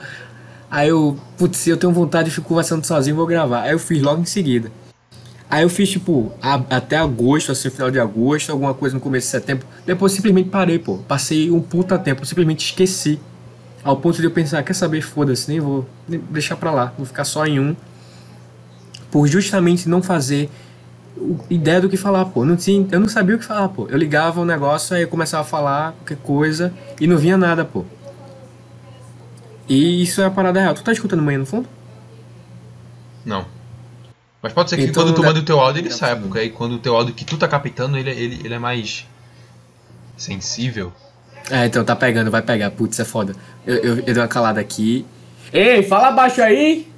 Aí 0.69 0.89
eu, 0.89 1.17
putz, 1.37 1.65
eu 1.67 1.77
tenho 1.77 1.93
vontade 1.93 2.29
de 2.29 2.35
ficar 2.35 2.47
conversando 2.47 2.85
sozinho, 2.85 3.15
vou 3.15 3.25
gravar. 3.25 3.61
Aí 3.61 3.71
eu 3.71 3.79
fiz 3.79 4.01
logo 4.01 4.21
em 4.21 4.25
seguida. 4.25 4.71
Aí 5.49 5.63
eu 5.63 5.69
fiz, 5.69 5.89
tipo, 5.89 6.31
a- 6.41 6.61
até 6.69 6.97
agosto, 6.97 7.53
assim, 7.53 7.69
final 7.69 7.89
de 7.89 7.99
agosto, 7.99 8.51
alguma 8.51 8.73
coisa 8.73 8.95
no 8.95 9.01
começo 9.01 9.27
de 9.27 9.31
setembro. 9.31 9.65
Depois 9.85 10.11
simplesmente 10.11 10.49
parei, 10.49 10.77
pô. 10.77 10.97
Passei 11.07 11.49
um 11.49 11.61
puta 11.61 11.97
tempo, 11.97 12.25
simplesmente 12.25 12.65
esqueci. 12.65 13.17
Ao 13.81 13.95
ponto 13.95 14.17
de 14.17 14.25
eu 14.25 14.31
pensar, 14.31 14.61
quer 14.63 14.73
saber, 14.73 15.01
foda-se, 15.01 15.49
nem 15.49 15.61
vou 15.61 15.85
nem 16.07 16.19
deixar 16.29 16.57
pra 16.57 16.71
lá. 16.71 16.93
Vou 16.97 17.05
ficar 17.05 17.23
só 17.23 17.45
em 17.45 17.59
um. 17.61 17.73
Por 19.09 19.25
justamente 19.27 19.87
não 19.87 20.03
fazer 20.03 20.49
ideia 21.49 21.79
do 21.79 21.87
que 21.87 21.95
falar, 21.95 22.25
pô. 22.25 22.43
Não 22.43 22.57
tinha, 22.57 22.85
eu 22.91 22.99
não 22.99 23.07
sabia 23.07 23.37
o 23.37 23.39
que 23.39 23.45
falar, 23.45 23.69
pô. 23.69 23.87
Eu 23.89 23.97
ligava 23.97 24.41
o 24.41 24.45
negócio, 24.45 24.93
aí 24.95 25.03
eu 25.03 25.07
começava 25.07 25.43
a 25.43 25.45
falar 25.45 25.93
qualquer 25.93 26.17
coisa 26.17 26.73
e 26.99 27.07
não 27.07 27.17
vinha 27.17 27.37
nada, 27.37 27.63
pô. 27.63 27.85
E 29.67 30.01
isso 30.03 30.21
é 30.21 30.25
a 30.25 30.31
parada 30.31 30.59
real. 30.61 30.73
Tu 30.73 30.83
tá 30.83 30.91
escutando 30.91 31.21
manhã 31.21 31.39
no 31.39 31.45
fundo? 31.45 31.67
Não. 33.25 33.45
Mas 34.41 34.53
pode 34.53 34.69
ser 34.69 34.77
que 34.77 34.83
Então 34.83 35.03
quando 35.03 35.15
tu 35.15 35.23
manda 35.23 35.39
o 35.39 35.43
teu 35.43 35.59
áudio 35.59 35.81
ele 35.81 35.91
saia, 35.91 36.15
porque 36.15 36.39
aí 36.39 36.49
quando 36.49 36.73
o 36.73 36.79
teu 36.79 36.95
áudio 36.95 37.13
que 37.13 37.25
tu 37.25 37.37
tá 37.37 37.47
captando, 37.47 37.97
ele, 37.97 38.09
ele, 38.11 38.41
ele 38.45 38.53
é 38.53 38.59
mais 38.59 39.05
sensível. 40.15 40.93
É, 41.49 41.65
então 41.65 41.83
tá 41.83 41.95
pegando, 41.95 42.31
vai 42.31 42.41
pegar. 42.41 42.71
Putz, 42.71 42.99
é 42.99 43.05
foda. 43.05 43.35
Eu, 43.65 43.75
eu, 43.75 43.95
eu 43.97 44.03
dei 44.03 44.15
uma 44.17 44.27
calada 44.27 44.59
aqui. 44.59 45.05
Ei, 45.51 45.83
fala 45.83 46.11
baixo 46.11 46.41
aí! 46.41 46.91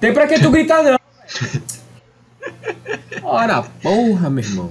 Tem 0.00 0.12
pra 0.12 0.26
que 0.26 0.40
tu 0.40 0.50
gritar 0.50 0.82
não! 0.82 0.96
Ora, 3.22 3.62
porra, 3.62 4.30
meu 4.30 4.44
irmão. 4.44 4.70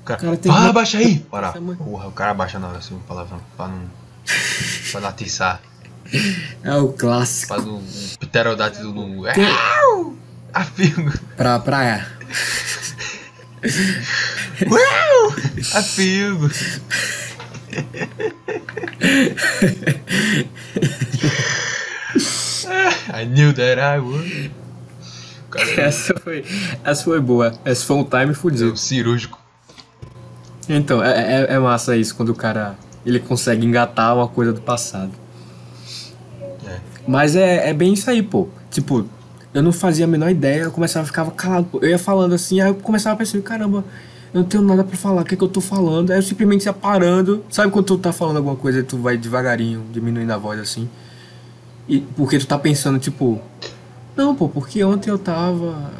O 0.00 0.04
cara, 0.06 0.20
Cara, 0.20 0.36
tem 0.36 0.50
Fala, 0.50 0.64
uma- 0.64 0.70
abaixa 0.70 0.98
aí! 0.98 1.26
Ora, 1.30 1.60
mãe- 1.60 1.76
porra, 1.76 2.08
o 2.08 2.12
cara 2.12 2.30
abaixa 2.30 2.58
na 2.58 2.68
hora 2.68 2.78
assim, 2.78 2.98
palavrão, 3.06 3.40
pra 3.56 3.68
não. 3.68 3.82
Pra 4.90 5.00
não 5.00 5.08
atiçar. 5.08 5.60
É 6.62 6.74
o 6.76 6.92
clássico. 6.92 7.54
Pra 7.54 7.62
não. 7.62 7.78
O 7.78 8.18
pterodátilo 8.18 8.94
não. 8.94 9.26
É, 9.26 9.34
afigo! 10.52 11.12
Pra 11.36 11.58
praia. 11.58 12.06
Afigo! 15.74 16.48
I 23.12 23.24
knew 23.24 23.52
that 23.52 23.78
I 23.78 23.98
would. 23.98 24.50
O 25.46 25.50
cara 25.50 25.70
é 25.70 25.80
Essa 25.80 26.14
foi, 26.18 26.44
essa 26.84 27.04
foi 27.04 27.20
boa. 27.20 27.54
Essa 27.64 27.84
foi 27.84 27.96
um 27.96 28.04
time 28.04 28.34
fudido. 28.34 28.72
um 28.72 28.76
cirúrgico. 28.76 29.38
Então, 30.68 31.02
é, 31.02 31.44
é, 31.44 31.54
é 31.54 31.58
massa 31.58 31.96
isso, 31.96 32.14
quando 32.14 32.30
o 32.30 32.34
cara 32.34 32.76
ele 33.06 33.20
consegue 33.20 33.64
engatar 33.64 34.16
uma 34.16 34.26
coisa 34.26 34.52
do 34.52 34.60
passado. 34.60 35.12
É. 36.66 36.80
Mas 37.06 37.36
é, 37.36 37.70
é 37.70 37.72
bem 37.72 37.92
isso 37.92 38.10
aí, 38.10 38.20
pô. 38.20 38.48
Tipo, 38.68 39.06
eu 39.54 39.62
não 39.62 39.72
fazia 39.72 40.04
a 40.04 40.08
menor 40.08 40.28
ideia, 40.28 40.62
eu 40.62 40.72
começava 40.72 41.04
a 41.04 41.06
ficar 41.06 41.30
calado. 41.30 41.68
pô. 41.70 41.78
Eu 41.80 41.88
ia 41.88 41.98
falando 41.98 42.34
assim, 42.34 42.60
aí 42.60 42.68
eu 42.68 42.74
começava 42.74 43.14
a 43.14 43.16
perceber, 43.16 43.44
caramba, 43.44 43.84
eu 44.34 44.40
não 44.40 44.48
tenho 44.48 44.64
nada 44.64 44.82
pra 44.82 44.96
falar, 44.96 45.22
o 45.22 45.24
que 45.24 45.34
é 45.34 45.36
que 45.36 45.44
eu 45.44 45.48
tô 45.48 45.60
falando? 45.60 46.10
Aí 46.10 46.18
eu 46.18 46.22
simplesmente 46.22 46.66
ia 46.66 46.72
parando. 46.72 47.44
Sabe 47.48 47.70
quando 47.70 47.86
tu 47.86 47.96
tá 47.96 48.12
falando 48.12 48.38
alguma 48.38 48.56
coisa 48.56 48.80
e 48.80 48.82
tu 48.82 48.98
vai 48.98 49.16
devagarinho, 49.16 49.84
diminuindo 49.92 50.32
a 50.32 50.36
voz 50.36 50.58
assim? 50.58 50.90
E 51.88 52.00
porque 52.00 52.38
tu 52.38 52.46
tá 52.46 52.58
pensando, 52.58 52.98
tipo, 52.98 53.40
não, 54.16 54.34
pô, 54.34 54.48
porque 54.48 54.82
ontem 54.82 55.10
eu 55.10 55.18
tava. 55.18 55.92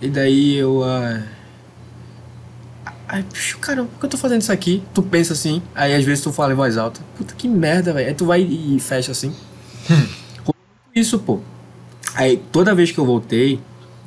E 0.00 0.08
daí 0.08 0.56
eu. 0.56 0.84
ah, 0.84 1.20
Ai, 3.12 3.24
puxa, 3.24 3.58
caramba, 3.58 3.88
por 3.88 3.98
que 4.00 4.06
eu 4.06 4.10
tô 4.10 4.16
fazendo 4.16 4.40
isso 4.42 4.52
aqui? 4.52 4.84
Tu 4.94 5.02
pensa 5.02 5.32
assim, 5.32 5.60
aí 5.74 5.92
às 5.94 6.04
vezes 6.04 6.22
tu 6.22 6.32
fala 6.32 6.52
em 6.52 6.56
voz 6.56 6.76
alta. 6.78 7.00
Puta 7.18 7.34
que 7.34 7.48
merda, 7.48 7.92
velho. 7.92 8.06
Aí 8.08 8.14
tu 8.14 8.24
vai 8.24 8.40
e 8.42 8.78
fecha 8.78 9.10
assim. 9.10 9.34
Isso, 10.94 11.18
pô. 11.18 11.40
Aí 12.14 12.36
toda 12.52 12.72
vez 12.74 12.92
que 12.92 12.98
eu 12.98 13.04
voltei, 13.04 13.60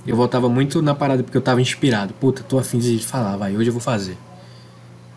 eu 0.07 0.15
voltava 0.15 0.47
muito 0.47 0.81
na 0.81 0.95
parada 0.95 1.21
porque 1.21 1.37
eu 1.37 1.41
tava 1.41 1.61
inspirado. 1.61 2.13
Puta, 2.13 2.43
tô 2.43 2.57
afim 2.57 2.77
de 2.79 2.97
falar, 2.99 3.35
vai, 3.35 3.57
hoje 3.57 3.69
eu 3.69 3.73
vou 3.73 3.81
fazer. 3.81 4.17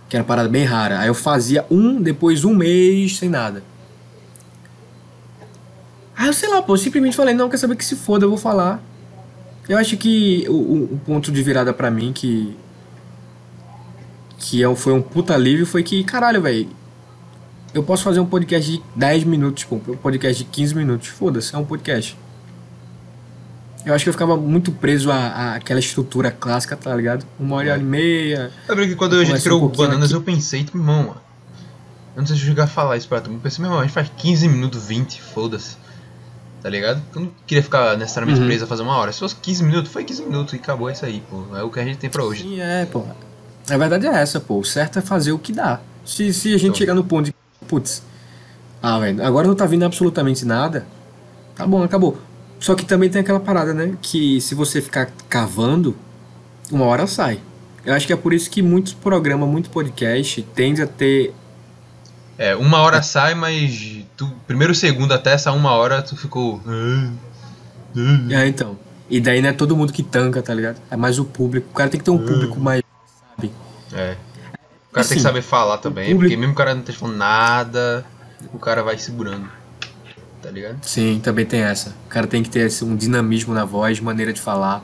Que 0.08 0.16
era 0.16 0.22
uma 0.22 0.26
parada 0.28 0.48
bem 0.48 0.64
rara. 0.64 0.98
Aí 0.98 1.06
eu 1.08 1.14
fazia 1.14 1.64
um, 1.70 2.02
depois 2.02 2.44
um 2.44 2.54
mês 2.56 3.16
sem 3.18 3.28
nada. 3.28 3.62
Aí 6.16 6.26
eu 6.26 6.32
sei 6.32 6.48
lá, 6.48 6.60
pô, 6.60 6.72
eu 6.74 6.78
simplesmente 6.78 7.14
falei, 7.16 7.34
não, 7.34 7.48
quer 7.48 7.56
saber 7.58 7.76
que 7.76 7.84
se 7.84 7.94
foda, 7.94 8.24
eu 8.24 8.28
vou 8.30 8.38
falar. 8.38 8.82
Eu 9.68 9.78
acho 9.78 9.96
que 9.96 10.44
o, 10.48 10.52
o- 10.54 10.84
o 10.94 11.00
ponto 11.04 11.30
de 11.30 11.40
virada 11.42 11.72
pra 11.72 11.88
mim, 11.90 12.12
que. 12.12 12.56
Que 14.38 14.62
é 14.62 14.76
foi 14.76 14.92
um 14.92 15.02
puta 15.02 15.34
alívio, 15.34 15.66
foi 15.66 15.82
que, 15.82 16.02
caralho, 16.04 16.42
velho. 16.42 16.68
Eu 17.74 17.82
posso 17.82 18.02
fazer 18.04 18.20
um 18.20 18.26
podcast 18.26 18.70
de 18.70 18.82
10 18.94 19.24
minutos, 19.24 19.62
tipo, 19.64 19.74
um 19.90 19.96
podcast 19.96 20.42
de 20.42 20.48
15 20.50 20.74
minutos. 20.74 21.08
Foda-se, 21.08 21.54
é 21.54 21.58
um 21.58 21.64
podcast. 21.64 22.16
Eu 23.84 23.94
acho 23.94 24.04
que 24.04 24.08
eu 24.08 24.12
ficava 24.12 24.36
muito 24.36 24.72
preso 24.72 25.10
àquela 25.12 25.78
estrutura 25.78 26.30
clássica, 26.30 26.76
tá 26.76 26.94
ligado? 26.94 27.24
Uma 27.38 27.56
hora 27.56 27.76
e 27.78 27.82
meia. 27.82 28.50
Lembra 28.68 28.86
que 28.88 28.96
quando 28.96 29.14
a 29.16 29.24
gente 29.24 29.40
criou 29.42 29.62
um 29.62 29.66
o 29.66 29.68
Bananas, 29.68 30.06
aqui. 30.06 30.14
eu 30.14 30.22
pensei, 30.22 30.64
tipo, 30.64 30.76
irmão, 30.78 31.14
eu 32.16 32.20
não 32.22 32.26
sei 32.26 32.34
se 32.36 32.42
eu 32.42 32.48
chegar 32.48 32.64
a 32.64 32.66
falar 32.66 32.96
isso 32.96 33.06
pra 33.08 33.20
tu, 33.20 33.30
eu 33.30 33.38
pensei, 33.38 33.60
meu 33.62 33.68
irmão, 33.70 33.80
a 33.80 33.84
gente 33.84 33.92
faz 33.94 34.10
15 34.16 34.48
minutos, 34.48 34.86
20, 34.86 35.22
foda-se. 35.22 35.76
Tá 36.62 36.68
ligado? 36.70 37.00
Eu 37.14 37.20
não 37.22 37.30
queria 37.46 37.62
ficar 37.62 37.96
necessariamente 37.96 38.40
Uhum. 38.40 38.46
preso 38.46 38.64
a 38.64 38.66
fazer 38.66 38.82
uma 38.82 38.96
hora. 38.96 39.12
Se 39.12 39.20
fosse 39.20 39.36
15 39.36 39.62
minutos, 39.62 39.92
foi 39.92 40.02
15 40.02 40.22
minutos 40.24 40.54
e 40.54 40.56
acabou 40.56 40.90
isso 40.90 41.04
aí, 41.06 41.22
pô. 41.30 41.44
É 41.56 41.62
o 41.62 41.70
que 41.70 41.78
a 41.78 41.84
gente 41.84 41.98
tem 41.98 42.10
pra 42.10 42.24
hoje. 42.24 42.42
Sim, 42.42 42.60
é, 42.60 42.86
pô. 42.86 43.04
A 43.70 43.76
verdade 43.76 44.06
é 44.06 44.10
essa, 44.10 44.38
pô. 44.40 44.58
O 44.58 44.64
certo 44.64 44.98
é 44.98 45.02
fazer 45.02 45.32
o 45.32 45.38
que 45.38 45.52
dá. 45.52 45.80
Se, 46.04 46.32
se 46.32 46.48
a 46.48 46.58
gente 46.58 46.66
Então. 46.66 46.74
chegar 46.76 46.94
no 46.94 47.04
ponto 47.04 47.26
de. 47.26 47.34
Putz. 47.66 48.02
Ah, 48.82 48.98
velho, 48.98 49.24
agora 49.24 49.48
não 49.48 49.54
tá 49.54 49.66
vindo 49.66 49.84
absolutamente 49.84 50.44
nada. 50.44 50.86
Tá 51.54 51.66
bom, 51.66 51.82
acabou. 51.82 52.18
Só 52.60 52.74
que 52.74 52.84
também 52.84 53.10
tem 53.10 53.20
aquela 53.20 53.40
parada, 53.40 53.74
né? 53.74 53.94
Que 54.00 54.40
se 54.40 54.54
você 54.54 54.80
ficar 54.80 55.10
cavando, 55.28 55.96
uma 56.70 56.84
hora 56.84 57.06
sai. 57.06 57.40
Eu 57.84 57.94
acho 57.94 58.06
que 58.06 58.12
é 58.12 58.16
por 58.16 58.32
isso 58.32 58.50
que 58.50 58.62
muitos 58.62 58.92
programas, 58.92 59.48
muito 59.48 59.70
podcast, 59.70 60.42
tende 60.54 60.82
a 60.82 60.86
ter. 60.86 61.34
É, 62.38 62.54
uma 62.54 62.80
hora 62.80 63.02
sai, 63.02 63.34
mas 63.34 64.04
tu, 64.16 64.30
primeiro 64.46 64.74
segundo 64.74 65.12
até 65.12 65.32
essa 65.32 65.52
uma 65.52 65.72
hora 65.72 66.02
tu 66.02 66.16
ficou. 66.16 66.60
É, 68.30 68.46
então. 68.46 68.76
E 69.08 69.20
daí 69.20 69.40
não 69.40 69.48
é 69.48 69.52
todo 69.52 69.76
mundo 69.76 69.92
que 69.92 70.02
tanca, 70.02 70.42
tá 70.42 70.52
ligado? 70.52 70.80
É 70.90 70.96
mais 70.96 71.18
o 71.18 71.24
público. 71.24 71.68
O 71.70 71.74
cara 71.74 71.88
tem 71.88 71.98
que 71.98 72.04
ter 72.04 72.10
um 72.10 72.18
público 72.18 72.58
mais. 72.60 72.82
É. 73.42 73.46
O 73.50 73.94
cara 73.94 74.16
tem 74.92 75.00
Assim, 75.00 75.14
que 75.16 75.20
saber 75.20 75.42
falar 75.42 75.78
também, 75.78 76.06
público- 76.06 76.22
porque 76.22 76.36
mesmo 76.36 76.52
o 76.52 76.56
cara 76.56 76.72
não 76.74 76.80
esteja 76.80 76.98
falando 76.98 77.16
nada, 77.16 78.04
o 78.52 78.58
cara 78.58 78.82
vai 78.82 78.96
segurando. 78.98 79.48
Tá 80.42 80.50
ligado? 80.50 80.78
Sim, 80.82 81.20
também 81.22 81.44
tem 81.44 81.60
essa. 81.60 81.90
O 82.06 82.08
cara 82.08 82.26
tem 82.26 82.42
que 82.42 82.48
ter 82.48 82.60
esse- 82.66 82.84
um 82.84 82.96
dinamismo 82.96 83.52
na 83.52 83.64
voz, 83.64 84.00
maneira 84.00 84.32
de 84.32 84.40
falar. 84.40 84.82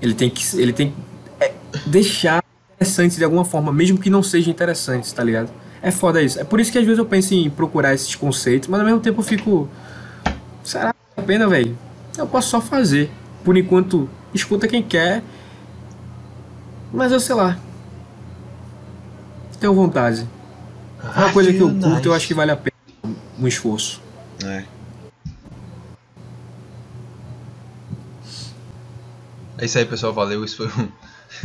Ele 0.00 0.14
tem 0.14 0.28
que, 0.30 0.44
ele 0.60 0.72
tem 0.72 0.90
que 0.90 0.96
é, 1.44 1.52
deixar 1.86 2.42
interessante 2.74 3.16
de 3.16 3.24
alguma 3.24 3.44
forma, 3.44 3.72
mesmo 3.72 3.98
que 3.98 4.10
não 4.10 4.22
seja 4.22 4.50
interessante, 4.50 5.12
tá 5.14 5.24
ligado? 5.24 5.50
É 5.82 5.90
foda 5.90 6.20
isso. 6.22 6.38
É 6.38 6.44
por 6.44 6.60
isso 6.60 6.70
que 6.70 6.78
às 6.78 6.84
vezes 6.84 6.98
eu 6.98 7.06
penso 7.06 7.32
em 7.34 7.48
procurar 7.50 7.94
esses 7.94 8.14
conceitos, 8.14 8.68
mas 8.68 8.80
ao 8.80 8.86
mesmo 8.86 9.00
tempo 9.00 9.20
eu 9.20 9.24
fico. 9.24 9.68
Será 10.62 10.92
que 10.92 10.98
vale 11.16 11.16
a 11.16 11.22
pena, 11.22 11.48
velho? 11.48 11.76
Eu 12.18 12.26
posso 12.26 12.48
só 12.50 12.60
fazer. 12.60 13.10
Por 13.44 13.56
enquanto, 13.56 14.08
escuta 14.34 14.66
quem 14.68 14.82
quer. 14.82 15.22
Mas 16.96 17.12
eu 17.12 17.20
sei 17.20 17.34
lá. 17.34 17.58
Tenho 19.60 19.74
vontade. 19.74 20.26
É 21.14 21.18
uma 21.18 21.32
coisa 21.32 21.52
que 21.52 21.60
eu 21.60 21.68
curto, 21.68 22.08
eu 22.08 22.14
acho 22.14 22.26
que 22.26 22.32
vale 22.32 22.50
a 22.50 22.56
pena 22.56 22.74
um 23.38 23.46
esforço. 23.46 24.00
É. 24.42 24.64
É 29.58 29.64
isso 29.66 29.76
aí, 29.76 29.84
pessoal. 29.84 30.14
Valeu. 30.14 30.42
Isso 30.42 30.56
foi 30.56 30.66
um. 30.68 30.88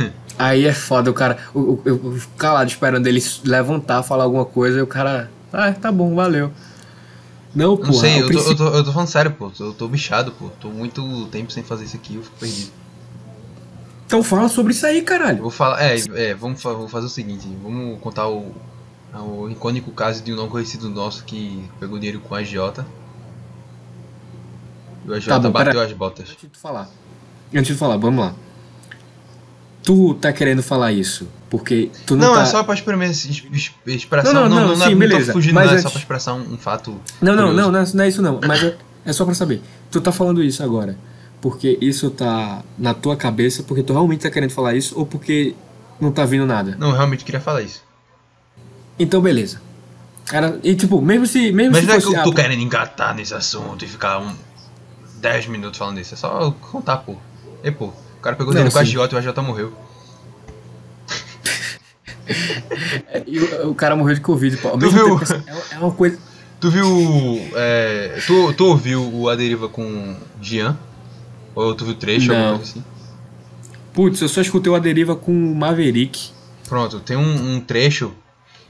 Aí 0.38 0.64
é 0.64 0.72
foda, 0.72 1.10
o 1.10 1.14
cara. 1.14 1.38
Eu 1.54 2.18
calado 2.38 2.70
esperando 2.70 3.06
ele 3.06 3.22
levantar, 3.44 4.02
falar 4.02 4.24
alguma 4.24 4.46
coisa, 4.46 4.78
e 4.78 4.82
o 4.82 4.86
cara. 4.86 5.30
Ah, 5.52 5.70
tá 5.72 5.92
bom, 5.92 6.14
valeu. 6.14 6.50
Não, 7.54 7.76
pô. 7.76 7.86
Não 7.86 7.92
sei, 7.92 8.22
eu 8.22 8.30
tô, 8.30 8.38
eu, 8.38 8.56
tô, 8.56 8.68
eu 8.68 8.84
tô 8.84 8.92
falando 8.92 9.08
sério, 9.08 9.32
pô. 9.32 9.52
Eu 9.60 9.74
tô 9.74 9.86
bichado, 9.86 10.32
pô. 10.32 10.48
Tô 10.58 10.70
muito 10.70 11.26
tempo 11.26 11.52
sem 11.52 11.62
fazer 11.62 11.84
isso 11.84 11.96
aqui, 11.96 12.16
eu 12.16 12.22
fico 12.22 12.36
perdido. 12.38 12.81
Então 14.12 14.22
fala 14.22 14.46
sobre 14.46 14.74
isso 14.74 14.84
aí, 14.84 15.00
caralho. 15.00 15.38
vou 15.40 15.50
falar. 15.50 15.82
É, 15.82 15.96
é 16.16 16.34
vamos, 16.34 16.60
fazer 16.60 17.06
o 17.06 17.08
seguinte: 17.08 17.48
vamos 17.62 17.98
contar 17.98 18.28
o, 18.28 18.54
o 19.14 19.48
icônico 19.48 19.90
caso 19.90 20.22
de 20.22 20.34
um 20.34 20.36
não 20.36 20.50
conhecido 20.50 20.90
nosso 20.90 21.24
que 21.24 21.64
pegou 21.80 21.98
dinheiro 21.98 22.20
com 22.20 22.34
a 22.34 22.40
agiota. 22.40 22.86
E 25.06 25.10
o 25.10 25.14
agiota 25.14 25.40
Tá 25.40 25.48
bom, 25.48 25.50
bateu 25.50 25.72
pera- 25.72 25.86
as 25.86 25.92
botas. 25.94 26.28
Antes 26.28 26.42
de 26.42 26.48
tu 26.48 26.58
falar. 26.58 26.90
Antes 27.54 27.72
de 27.72 27.74
falar, 27.74 27.96
vamos 27.96 28.22
lá. 28.22 28.34
Tu 29.82 30.12
tá 30.16 30.30
querendo 30.30 30.62
falar 30.62 30.92
isso 30.92 31.26
porque 31.48 31.90
tu 32.06 32.14
não, 32.14 32.28
Não, 32.28 32.34
tá. 32.34 32.42
é 32.42 32.44
só 32.44 32.62
pra 32.62 32.74
expressar. 32.74 34.34
Não, 34.34 34.42
Não, 34.42 34.48
não, 34.50 34.56
não, 34.56 34.68
não, 34.68 34.76
não, 34.76 34.84
é- 34.84 34.88
sim, 34.90 34.94
beleza. 34.94 35.32
fugindo, 35.32 35.54
Mas 35.54 35.64
não, 35.64 35.70
é 35.70 35.74
antes- 35.76 35.84
só 35.84 35.88
pra 35.90 35.98
expressar 36.00 36.34
um, 36.34 36.52
um 36.52 36.58
fato. 36.58 37.00
Não, 37.18 37.34
não, 37.34 37.50
não, 37.50 37.80
é- 37.80 37.86
não 37.94 38.04
é 38.04 38.08
isso 38.08 38.20
não. 38.20 38.38
Mas 38.46 38.62
é, 38.62 38.76
é 39.06 39.12
só 39.14 39.24
pra 39.24 39.32
saber. 39.32 39.62
Tu 39.90 40.02
tá 40.02 40.12
falando 40.12 40.44
isso 40.44 40.62
agora 40.62 40.98
porque 41.42 41.76
isso 41.80 42.08
tá 42.08 42.62
na 42.78 42.94
tua 42.94 43.16
cabeça, 43.16 43.64
porque 43.64 43.82
tu 43.82 43.92
realmente 43.92 44.20
tá 44.20 44.30
querendo 44.30 44.52
falar 44.52 44.74
isso, 44.74 44.96
ou 44.96 45.04
porque 45.04 45.56
não 46.00 46.12
tá 46.12 46.24
vindo 46.24 46.46
nada? 46.46 46.76
Não, 46.78 46.90
eu 46.90 46.94
realmente 46.94 47.24
queria 47.24 47.40
falar 47.40 47.62
isso. 47.62 47.82
Então, 48.96 49.20
beleza. 49.20 49.60
Cara, 50.26 50.60
e 50.62 50.76
tipo, 50.76 51.02
mesmo 51.02 51.26
se. 51.26 51.50
Mesmo 51.50 51.72
Mas 51.72 51.80
se 51.80 51.86
não 51.88 51.94
é 51.94 51.98
que 51.98 52.04
fosse, 52.04 52.16
eu 52.16 52.22
tô 52.22 52.30
ah, 52.30 52.34
querendo 52.34 52.62
engatar 52.62 53.12
nesse 53.12 53.34
assunto 53.34 53.84
e 53.84 53.88
ficar 53.88 54.20
um 54.20 54.32
10 55.16 55.48
minutos 55.48 55.76
falando 55.78 55.98
isso. 55.98 56.14
É 56.14 56.16
só 56.16 56.52
contar, 56.52 56.98
pô. 56.98 57.16
E 57.64 57.70
pô, 57.72 57.86
o 57.86 58.22
cara 58.22 58.36
pegou 58.36 58.52
dinheiro 58.52 58.72
com 58.72 58.78
a 58.78 58.84
e 58.84 58.96
o 58.96 59.18
agiota 59.18 59.42
morreu. 59.42 59.72
É, 63.08 63.22
e 63.26 63.38
o, 63.38 63.70
o 63.70 63.74
cara 63.74 63.96
morreu 63.96 64.14
de 64.14 64.20
Covid, 64.20 64.56
pô. 64.58 64.68
Ao 64.68 64.78
Tu 64.78 64.86
mesmo 64.86 64.98
viu? 64.98 65.18
tempo, 65.18 65.22
assim, 65.24 65.42
é, 65.46 65.74
é 65.74 65.78
uma 65.78 65.90
coisa. 65.90 66.18
Tu 66.60 66.70
viu. 66.70 66.86
É, 67.54 68.20
tu, 68.26 68.52
tu 68.52 68.66
ouviu 68.66 69.02
o 69.02 69.28
A 69.28 69.34
Deriva 69.34 69.68
com 69.68 70.16
Jean? 70.40 70.78
Ou 71.54 71.74
tu 71.74 71.84
viu 71.84 71.94
trecho, 71.94 72.30
alguma 72.32 72.56
coisa 72.56 72.70
assim? 72.70 72.84
Putz, 73.92 74.20
eu 74.22 74.28
só 74.28 74.40
escutei 74.40 74.72
o 74.72 74.74
A 74.74 74.78
Deriva 74.78 75.14
com 75.14 75.32
o 75.32 75.54
Maverick. 75.54 76.30
Pronto, 76.68 77.00
tem 77.00 77.16
um, 77.16 77.54
um 77.56 77.60
trecho 77.60 78.12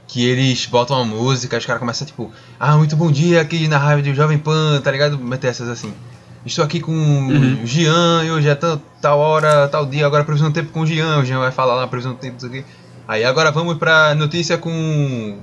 que 0.07 0.23
eles 0.25 0.65
botam 0.65 0.97
uma 0.97 1.05
música, 1.05 1.57
os 1.57 1.65
caras 1.65 1.79
começam 1.79 2.05
tipo, 2.05 2.29
ah, 2.59 2.75
muito 2.77 2.95
bom 2.95 3.09
dia 3.09 3.39
aqui 3.41 3.67
na 3.67 3.77
rádio 3.77 4.11
do 4.11 4.15
Jovem 4.15 4.37
Pan, 4.37 4.81
tá 4.83 4.91
ligado? 4.91 5.17
Meter 5.17 5.47
essas 5.47 5.69
assim. 5.69 5.93
Estou 6.45 6.65
aqui 6.65 6.81
com 6.81 6.91
Uhum. 6.91 7.63
o 7.63 7.65
Jean 7.65 8.23
e 8.25 8.31
hoje 8.31 8.49
é 8.49 8.55
tal, 8.55 8.77
tal 9.01 9.17
hora, 9.19 9.65
tal 9.69 9.85
dia, 9.85 10.05
agora 10.05 10.25
previsão 10.25 10.49
do 10.49 10.53
tempo 10.53 10.71
com 10.73 10.81
o 10.81 10.85
Jean, 10.85 11.19
o 11.19 11.25
Jean 11.25 11.39
vai 11.39 11.51
falar 11.51 11.75
lá 11.75 11.87
previsão 11.87 12.11
do 12.13 12.17
tempo, 12.19 12.35
isso 12.37 12.45
aqui. 12.47 12.65
Aí 13.07 13.23
agora 13.23 13.49
vamos 13.49 13.77
pra 13.77 14.13
notícia 14.13 14.57
com 14.57 15.37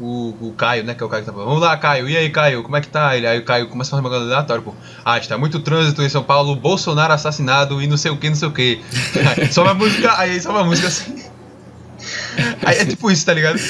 o, 0.00 0.34
o 0.40 0.52
Caio, 0.56 0.82
né? 0.82 0.94
Que 0.94 1.02
é 1.02 1.06
o 1.06 1.08
Caio 1.08 1.22
que 1.22 1.26
tá 1.26 1.32
falando. 1.32 1.48
Vamos 1.48 1.62
lá, 1.62 1.76
Caio. 1.76 2.08
E 2.08 2.16
aí, 2.16 2.30
Caio, 2.30 2.62
como 2.62 2.76
é 2.76 2.80
que 2.80 2.88
tá? 2.88 3.14
Ele, 3.16 3.26
aí 3.26 3.38
o 3.38 3.44
Caio 3.44 3.68
começa 3.68 3.88
a 3.88 3.90
fazer 3.90 4.02
uma 4.02 4.08
bagulho 4.08 4.32
aleatório, 4.32 4.62
pô. 4.62 4.74
Ah, 5.04 5.18
está 5.18 5.36
muito 5.36 5.60
trânsito 5.60 6.02
em 6.02 6.08
São 6.08 6.22
Paulo, 6.22 6.56
Bolsonaro 6.56 7.12
assassinado 7.12 7.80
e 7.82 7.86
não 7.86 7.98
sei 7.98 8.10
o 8.10 8.16
que, 8.16 8.28
não 8.28 8.36
sei 8.36 8.48
o 8.48 8.52
que. 8.52 8.82
só 9.52 9.62
uma 9.62 9.74
música, 9.74 10.18
aí 10.18 10.40
só 10.40 10.50
uma 10.50 10.64
música 10.64 10.88
assim. 10.88 11.22
Aí 12.64 12.78
é 12.78 12.86
tipo 12.86 13.10
isso, 13.10 13.26
tá 13.26 13.34
ligado? 13.34 13.60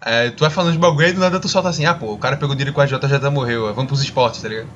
É, 0.00 0.30
tu 0.30 0.40
vai 0.40 0.50
falando 0.50 0.72
de 0.72 0.78
bagulho 0.78 1.08
e 1.08 1.12
do 1.12 1.20
nada 1.20 1.38
tu 1.38 1.48
solta 1.48 1.68
assim, 1.68 1.84
ah 1.84 1.92
pô, 1.92 2.12
o 2.12 2.18
cara 2.18 2.36
pegou 2.36 2.54
dinheiro 2.54 2.72
com 2.72 2.80
a 2.80 2.86
tá 2.86 3.30
morreu, 3.30 3.74
vamos 3.74 3.88
pros 3.88 4.02
esportes, 4.02 4.40
tá 4.40 4.48
ligado? 4.48 4.68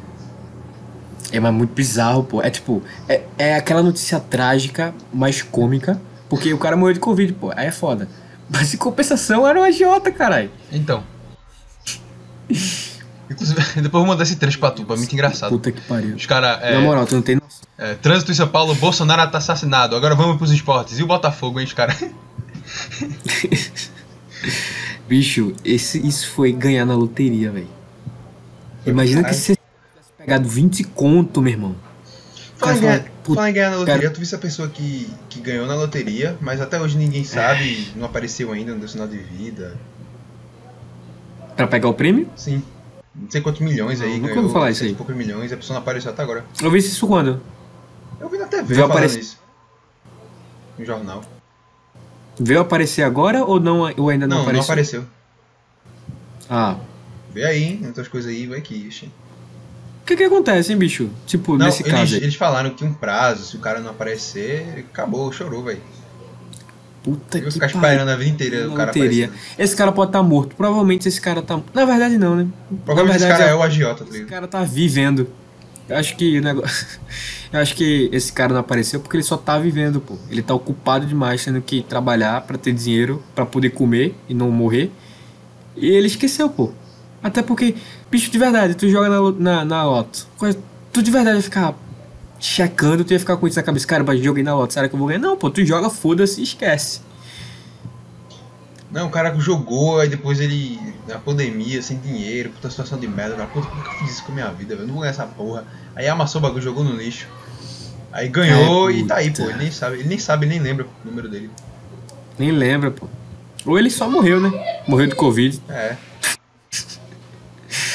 É, 1.32 1.38
mas 1.38 1.54
muito 1.54 1.72
bizarro, 1.72 2.24
pô. 2.24 2.42
É 2.42 2.50
tipo, 2.50 2.82
é, 3.08 3.22
é 3.38 3.54
aquela 3.54 3.82
notícia 3.82 4.18
trágica, 4.18 4.92
mas 5.12 5.40
cômica, 5.40 6.00
porque 6.28 6.52
o 6.52 6.58
cara 6.58 6.76
morreu 6.76 6.94
de 6.94 7.00
Covid, 7.00 7.32
pô. 7.34 7.52
Aí 7.56 7.68
é 7.68 7.72
foda. 7.72 8.08
Mas 8.52 8.74
em 8.74 8.76
compensação 8.76 9.46
era 9.46 9.58
um 9.60 9.62
agiota, 9.62 10.10
caralho. 10.10 10.50
Então. 10.72 11.04
Inclusive, 13.30 13.60
depois 13.80 13.84
eu 13.84 13.90
vou 13.90 14.06
mandar 14.06 14.24
esse 14.24 14.36
trecho 14.36 14.58
pra 14.58 14.70
tu, 14.72 14.84
pra 14.84 14.96
muito 14.96 15.12
engraçado. 15.12 15.50
Puta 15.50 15.70
que 15.70 15.80
pariu. 15.82 16.16
Os 16.16 16.26
caras, 16.26 16.58
é, 16.62 16.74
Na 16.74 16.80
moral, 16.80 17.06
tu 17.06 17.14
não 17.14 17.22
tem 17.22 17.36
noção. 17.36 17.60
é, 17.78 17.94
trânsito 17.94 18.32
em 18.32 18.34
São 18.34 18.48
Paulo, 18.48 18.74
Bolsonaro 18.74 19.30
tá 19.30 19.38
assassinado, 19.38 19.94
agora 19.94 20.14
vamos 20.16 20.36
pros 20.36 20.50
esportes. 20.50 20.98
E 20.98 21.02
o 21.02 21.06
Botafogo, 21.06 21.60
hein, 21.60 21.66
os 21.66 21.72
caras? 21.72 21.96
Bicho, 25.08 25.52
esse, 25.64 26.04
isso 26.06 26.28
foi 26.30 26.52
ganhar 26.52 26.84
na 26.84 26.94
loteria, 26.94 27.50
velho. 27.50 27.68
Imagina 28.86 29.18
que 29.22 29.30
Caralho. 29.30 29.40
você 29.42 29.56
tivesse 29.56 30.12
pegado 30.16 30.48
20 30.48 30.84
conto, 30.84 31.42
meu 31.42 31.52
irmão. 31.52 31.76
Fala 32.60 32.72
em, 32.76 32.80
Cara, 32.80 32.98
ganhar, 32.98 33.10
puta, 33.24 33.34
fala 33.36 33.50
em 33.50 33.52
ganhar 33.54 33.70
na 33.70 33.76
loteria, 33.78 34.00
cara- 34.02 34.14
tu 34.14 34.20
visse 34.20 34.34
a 34.34 34.38
pessoa 34.38 34.68
que, 34.68 35.10
que 35.30 35.40
ganhou 35.40 35.66
na 35.66 35.74
loteria, 35.74 36.36
mas 36.40 36.60
até 36.60 36.78
hoje 36.80 36.96
ninguém 36.98 37.24
sabe, 37.24 37.88
não 37.96 38.04
apareceu 38.04 38.52
ainda, 38.52 38.72
não 38.72 38.78
deu 38.78 38.88
sinal 38.88 39.08
de 39.08 39.16
vida. 39.16 39.76
Pra 41.56 41.66
pegar 41.66 41.88
o 41.88 41.94
prêmio? 41.94 42.28
Sim. 42.36 42.62
Não 43.14 43.30
sei 43.30 43.40
quantos 43.40 43.60
milhões 43.62 44.00
aí, 44.00 44.10
Não, 44.10 44.16
nunca 44.16 44.28
ganhou 44.28 44.42
ouvi 44.44 44.52
falar 44.52 44.70
isso 44.70 44.84
aí. 44.84 44.94
poucos 44.94 45.16
milhões, 45.16 45.52
a 45.52 45.56
pessoa 45.56 45.74
não 45.74 45.82
apareceu 45.82 46.10
até 46.10 46.22
agora. 46.22 46.44
Eu 46.62 46.70
vi 46.70 46.78
isso 46.78 47.06
quando? 47.06 47.40
Eu 48.20 48.28
vi 48.28 48.38
na 48.38 48.46
TV 48.46 48.62
Viu 48.62 48.76
falando 48.76 48.90
aparecer- 48.92 49.20
isso. 49.20 49.38
No 50.78 50.84
jornal. 50.84 51.22
Veio 52.38 52.60
aparecer 52.60 53.02
agora 53.02 53.44
ou, 53.44 53.58
não, 53.58 53.80
ou 53.96 54.08
ainda 54.10 54.26
não, 54.26 54.44
Não, 54.44 54.52
não 54.52 54.60
apareceu? 54.60 55.00
apareceu. 55.00 55.04
Ah. 56.48 56.76
Vê 57.32 57.44
aí, 57.44 57.62
hein, 57.62 57.82
outras 57.86 58.08
coisas 58.08 58.30
aí, 58.30 58.46
vai. 58.46 58.60
O 58.60 58.62
que 60.10 60.16
que 60.16 60.24
acontece, 60.24 60.72
hein, 60.72 60.78
bicho? 60.78 61.08
Tipo, 61.26 61.56
Não, 61.56 61.66
nesse 61.66 61.82
eles, 61.82 61.92
caso 61.92 62.14
aí. 62.16 62.22
eles 62.22 62.34
falaram 62.34 62.70
que 62.70 62.76
tinha 62.76 62.90
um 62.90 62.94
prazo, 62.94 63.44
se 63.44 63.56
o 63.56 63.60
cara 63.60 63.80
não 63.80 63.90
aparecer, 63.90 64.84
acabou, 64.90 65.30
chorou, 65.32 65.62
velho. 65.62 65.80
Puta 67.02 67.38
Eu 67.38 67.44
que 67.44 67.50
ficar 67.52 67.66
esperando 67.66 68.08
a 68.10 68.16
vida 68.16 68.28
inteira 68.30 68.66
o 68.66 68.70
Não 68.70 68.76
cara 68.76 68.92
teria. 68.92 69.30
Esse 69.58 69.74
cara 69.74 69.90
pode 69.90 70.10
estar 70.10 70.22
morto. 70.22 70.54
Provavelmente 70.54 71.08
esse 71.08 71.18
cara 71.20 71.40
tá. 71.40 71.58
Na 71.72 71.84
verdade, 71.86 72.18
não, 72.18 72.36
né? 72.36 72.46
Provavelmente 72.84 73.16
esse 73.16 73.24
Na 73.24 73.30
verdade, 73.30 73.38
cara 73.38 73.50
é 73.50 73.54
o 73.54 73.62
agiota, 73.62 74.04
tá 74.04 74.10
Esse 74.10 74.24
cara 74.24 74.46
tá 74.46 74.62
vivendo. 74.64 75.26
Eu 75.88 75.96
acho 75.96 76.14
que 76.16 76.38
o 76.38 76.42
negócio. 76.42 76.86
Eu 77.52 77.58
acho 77.58 77.74
que 77.74 78.08
esse 78.12 78.32
cara 78.32 78.52
não 78.52 78.60
apareceu 78.60 79.00
porque 79.00 79.16
ele 79.16 79.24
só 79.24 79.36
tá 79.36 79.58
vivendo, 79.58 80.00
pô. 80.00 80.16
Ele 80.30 80.40
tá 80.40 80.54
ocupado 80.54 81.04
demais, 81.04 81.44
tendo 81.44 81.60
que 81.60 81.82
trabalhar 81.82 82.42
pra 82.42 82.56
ter 82.56 82.72
dinheiro 82.72 83.20
pra 83.34 83.44
poder 83.44 83.70
comer 83.70 84.14
e 84.28 84.34
não 84.34 84.50
morrer. 84.52 84.92
E 85.76 85.88
ele 85.88 86.06
esqueceu, 86.06 86.48
pô. 86.48 86.70
Até 87.22 87.42
porque, 87.42 87.74
bicho, 88.10 88.30
de 88.30 88.38
verdade, 88.38 88.74
tu 88.74 88.88
joga 88.88 89.08
na, 89.08 89.30
na, 89.32 89.64
na 89.64 89.84
loto. 89.84 90.26
Tu 90.92 91.02
de 91.02 91.10
verdade 91.10 91.36
ia 91.36 91.42
ficar 91.42 91.74
checando, 92.38 93.04
tu 93.04 93.12
ia 93.12 93.20
ficar 93.20 93.36
com 93.36 93.46
isso 93.46 93.56
na 93.56 93.62
cabeça. 93.62 93.86
Cara, 93.86 94.02
mas 94.02 94.20
joguei 94.20 94.42
na 94.42 94.54
loto, 94.54 94.72
será 94.72 94.88
que 94.88 94.94
eu 94.94 94.98
vou 94.98 95.08
ganhar? 95.08 95.20
Não, 95.20 95.36
pô, 95.36 95.50
tu 95.50 95.64
joga, 95.64 95.88
foda-se 95.88 96.40
e 96.40 96.44
esquece. 96.44 97.00
Não, 98.90 99.06
o 99.06 99.10
cara 99.10 99.32
jogou, 99.38 100.00
aí 100.00 100.08
depois 100.08 100.40
ele, 100.40 100.80
na 101.06 101.18
pandemia, 101.18 101.80
sem 101.80 101.98
dinheiro, 101.98 102.50
puta 102.50 102.68
situação 102.68 102.98
de 102.98 103.06
merda, 103.06 103.36
cara, 103.36 103.46
puta, 103.46 103.68
por 103.68 103.84
que 103.84 103.88
eu 103.88 103.92
fiz 104.00 104.10
isso 104.10 104.24
com 104.24 104.32
a 104.32 104.34
minha 104.34 104.48
vida, 104.48 104.74
velho? 104.74 104.82
Eu 104.82 104.86
não 104.88 104.94
vou 104.94 105.02
ganhar 105.02 105.12
essa 105.12 105.26
porra. 105.26 105.64
Aí 105.94 106.08
amassou 106.08 106.40
o 106.40 106.42
bagulho, 106.42 106.60
jogou 106.60 106.82
no 106.82 106.96
lixo. 106.96 107.28
Aí 108.12 108.28
ganhou 108.28 108.88
Ai, 108.88 108.94
e 108.94 109.06
tá 109.06 109.16
aí, 109.16 109.30
pô. 109.30 109.44
Ele 109.44 109.58
nem 109.58 109.70
sabe, 109.70 110.00
ele 110.00 110.08
nem 110.08 110.18
sabe, 110.18 110.46
nem 110.46 110.58
lembra 110.58 110.84
o 110.84 111.08
número 111.08 111.28
dele. 111.28 111.48
Nem 112.36 112.50
lembra, 112.50 112.90
pô. 112.90 113.06
Ou 113.64 113.78
ele 113.78 113.90
só 113.90 114.10
morreu, 114.10 114.40
né? 114.40 114.50
Morreu 114.88 115.06
de 115.06 115.14
Covid. 115.14 115.62
É. 115.68 115.96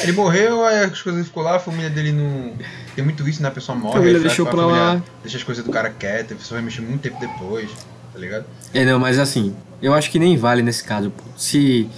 Ele 0.01 0.11
morreu, 0.11 0.65
aí 0.65 0.83
as 0.83 1.01
coisas 1.01 1.25
ficou 1.27 1.43
lá, 1.43 1.55
a 1.55 1.59
família 1.59 1.89
dele 1.89 2.11
não. 2.11 2.53
Tem 2.95 3.03
muito 3.03 3.27
isso, 3.27 3.41
né? 3.41 3.47
A 3.47 3.51
pessoa 3.51 3.77
morre, 3.77 3.93
família 3.93 4.17
aí 4.17 4.21
faz- 4.23 4.27
deixou 4.31 4.47
a 4.47 4.49
pra 4.51 4.59
família 4.61 4.81
lá. 4.83 5.01
Deixa 5.21 5.37
as 5.37 5.43
coisas 5.43 5.63
do 5.63 5.71
cara 5.71 5.89
quietas, 5.89 6.31
a 6.33 6.35
pessoa 6.35 6.57
vai 6.59 6.65
mexer 6.65 6.81
muito 6.81 7.01
tempo 7.01 7.19
depois, 7.19 7.69
tá 8.13 8.19
ligado? 8.19 8.45
É, 8.73 8.83
não, 8.85 8.99
mas 8.99 9.19
assim, 9.19 9.55
eu 9.81 9.93
acho 9.93 10.09
que 10.11 10.19
nem 10.19 10.35
vale 10.37 10.61
nesse 10.61 10.83
caso, 10.83 11.09
pô. 11.11 11.23
Se 11.37 11.89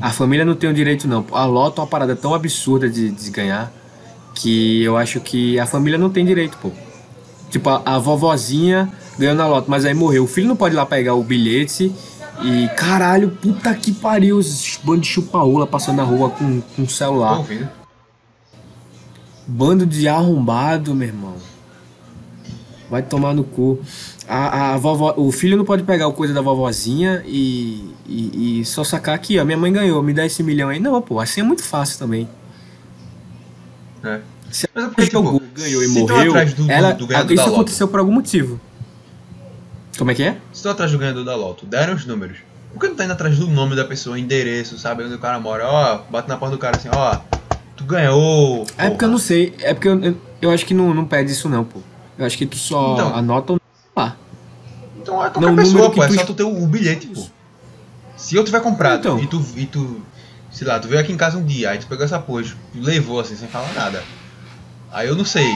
a 0.00 0.10
família 0.10 0.44
não 0.44 0.54
tem 0.54 0.68
o 0.70 0.74
direito, 0.74 1.06
não. 1.08 1.24
A 1.32 1.44
loto 1.46 1.80
é 1.80 1.84
uma 1.84 1.86
parada 1.90 2.14
tão 2.16 2.34
absurda 2.34 2.88
de, 2.88 3.10
de 3.10 3.30
ganhar 3.30 3.72
que 4.34 4.82
eu 4.82 4.96
acho 4.96 5.20
que 5.20 5.58
a 5.58 5.66
família 5.66 5.98
não 5.98 6.10
tem 6.10 6.24
direito, 6.24 6.58
pô. 6.58 6.70
Tipo, 7.50 7.70
a, 7.70 7.82
a 7.84 7.98
vovozinha 7.98 8.90
ganhou 9.18 9.34
na 9.34 9.46
loto, 9.46 9.70
mas 9.70 9.84
aí 9.84 9.94
morreu. 9.94 10.24
O 10.24 10.26
filho 10.26 10.46
não 10.48 10.56
pode 10.56 10.74
ir 10.74 10.76
lá 10.76 10.84
pegar 10.84 11.14
o 11.14 11.22
bilhete 11.22 11.90
e, 12.42 12.68
caralho, 12.76 13.30
puta 13.30 13.74
que 13.74 13.92
pariu, 13.92 14.36
os 14.38 14.78
bando 14.82 15.00
de 15.00 15.08
chupaola 15.08 15.66
passando 15.66 15.96
na 15.96 16.02
rua 16.04 16.30
com, 16.30 16.60
com 16.60 16.88
celular. 16.88 17.38
ouvindo. 17.38 17.68
Bando 19.46 19.86
de 19.86 20.08
arrombado, 20.08 20.94
meu 20.94 21.08
irmão. 21.08 21.34
Vai 22.90 23.02
tomar 23.02 23.34
no 23.34 23.44
cu. 23.44 23.80
A, 24.28 24.74
a 24.74 24.76
vovó, 24.76 25.14
o 25.16 25.30
filho 25.32 25.56
não 25.56 25.64
pode 25.64 25.82
pegar 25.84 26.08
o 26.08 26.12
coisa 26.12 26.34
da 26.34 26.40
vovozinha 26.40 27.22
e, 27.26 27.94
e, 28.06 28.60
e 28.60 28.64
só 28.64 28.82
sacar 28.84 29.14
aqui, 29.14 29.38
ó. 29.38 29.44
Minha 29.44 29.56
mãe 29.58 29.72
ganhou, 29.72 30.02
me 30.02 30.12
dá 30.12 30.26
esse 30.26 30.42
milhão 30.42 30.68
aí. 30.68 30.78
Não, 30.80 31.00
pô, 31.00 31.20
assim 31.20 31.40
é 31.40 31.44
muito 31.44 31.62
fácil 31.62 31.98
também. 31.98 32.28
É. 34.04 34.20
Se 34.50 34.68
Mas 34.74 34.84
é 34.84 34.86
ela 34.86 34.88
porque, 34.88 35.02
tipo, 35.06 35.16
jogou, 35.22 35.42
ganhou 35.54 35.82
e 35.82 35.88
se 35.88 35.98
morreu, 36.00 36.32
do- 36.32 36.70
ela, 36.70 36.92
do 36.92 37.34
isso 37.34 37.48
aconteceu 37.48 37.88
por 37.88 37.98
algum 38.00 38.12
motivo. 38.12 38.60
Como 39.98 40.10
é 40.10 40.14
que 40.14 40.22
é? 40.22 40.36
Estou 40.52 40.70
atrás 40.72 40.92
do 40.92 40.98
ganhador 40.98 41.24
da 41.24 41.34
loto, 41.34 41.64
deram 41.66 41.94
os 41.94 42.04
números. 42.04 42.38
Por 42.72 42.80
que 42.80 42.88
não 42.88 42.96
tá 42.96 43.04
indo 43.04 43.12
atrás 43.14 43.38
do 43.38 43.46
nome 43.48 43.74
da 43.74 43.84
pessoa, 43.84 44.18
endereço, 44.18 44.78
sabe? 44.78 45.04
Onde 45.04 45.14
o 45.14 45.18
cara 45.18 45.40
mora? 45.40 45.66
Ó, 45.66 45.98
bate 46.10 46.28
na 46.28 46.36
porta 46.36 46.54
do 46.56 46.60
cara 46.60 46.76
assim, 46.76 46.88
ó, 46.92 47.16
tu 47.76 47.84
ganhou. 47.84 48.66
É 48.76 48.90
porque 48.90 49.04
eu 49.04 49.08
não 49.08 49.18
sei, 49.18 49.54
é 49.60 49.72
porque 49.72 49.88
eu, 49.88 49.98
eu, 50.02 50.16
eu 50.42 50.50
acho 50.50 50.66
que 50.66 50.74
não, 50.74 50.92
não 50.92 51.06
pede 51.06 51.32
isso 51.32 51.48
não, 51.48 51.64
pô. 51.64 51.80
Eu 52.18 52.26
acho 52.26 52.36
que 52.36 52.44
tu 52.46 52.56
só 52.56 52.92
Então. 52.94 53.14
anota 53.14 53.54
o 53.54 53.60
lá. 53.96 54.16
Então 55.00 55.24
é 55.24 55.30
qualquer 55.30 55.40
Não, 55.40 55.56
pessoa, 55.56 55.90
pô, 55.90 56.02
é 56.04 56.08
tu 56.08 56.14
só 56.14 56.24
tu 56.26 56.34
ter 56.34 56.42
o, 56.42 56.62
o 56.62 56.66
bilhete, 56.66 57.06
pô. 57.06 57.26
Se 58.16 58.34
eu 58.36 58.44
tiver 58.44 58.60
comprado 58.60 59.00
Então. 59.00 59.18
e 59.20 59.26
tu, 59.26 59.42
e 59.56 59.64
tu, 59.66 60.02
sei 60.50 60.66
lá, 60.66 60.78
tu 60.78 60.88
veio 60.88 61.00
aqui 61.00 61.12
em 61.12 61.16
casa 61.16 61.38
um 61.38 61.44
dia, 61.44 61.70
aí 61.70 61.78
tu 61.78 61.86
pegou 61.86 62.04
essa 62.04 62.18
porra, 62.18 62.42
tu 62.42 62.80
levou 62.80 63.20
assim, 63.20 63.36
sem 63.36 63.48
falar 63.48 63.72
nada. 63.74 64.02
Aí 64.92 65.08
eu 65.08 65.16
não 65.16 65.24
sei, 65.24 65.50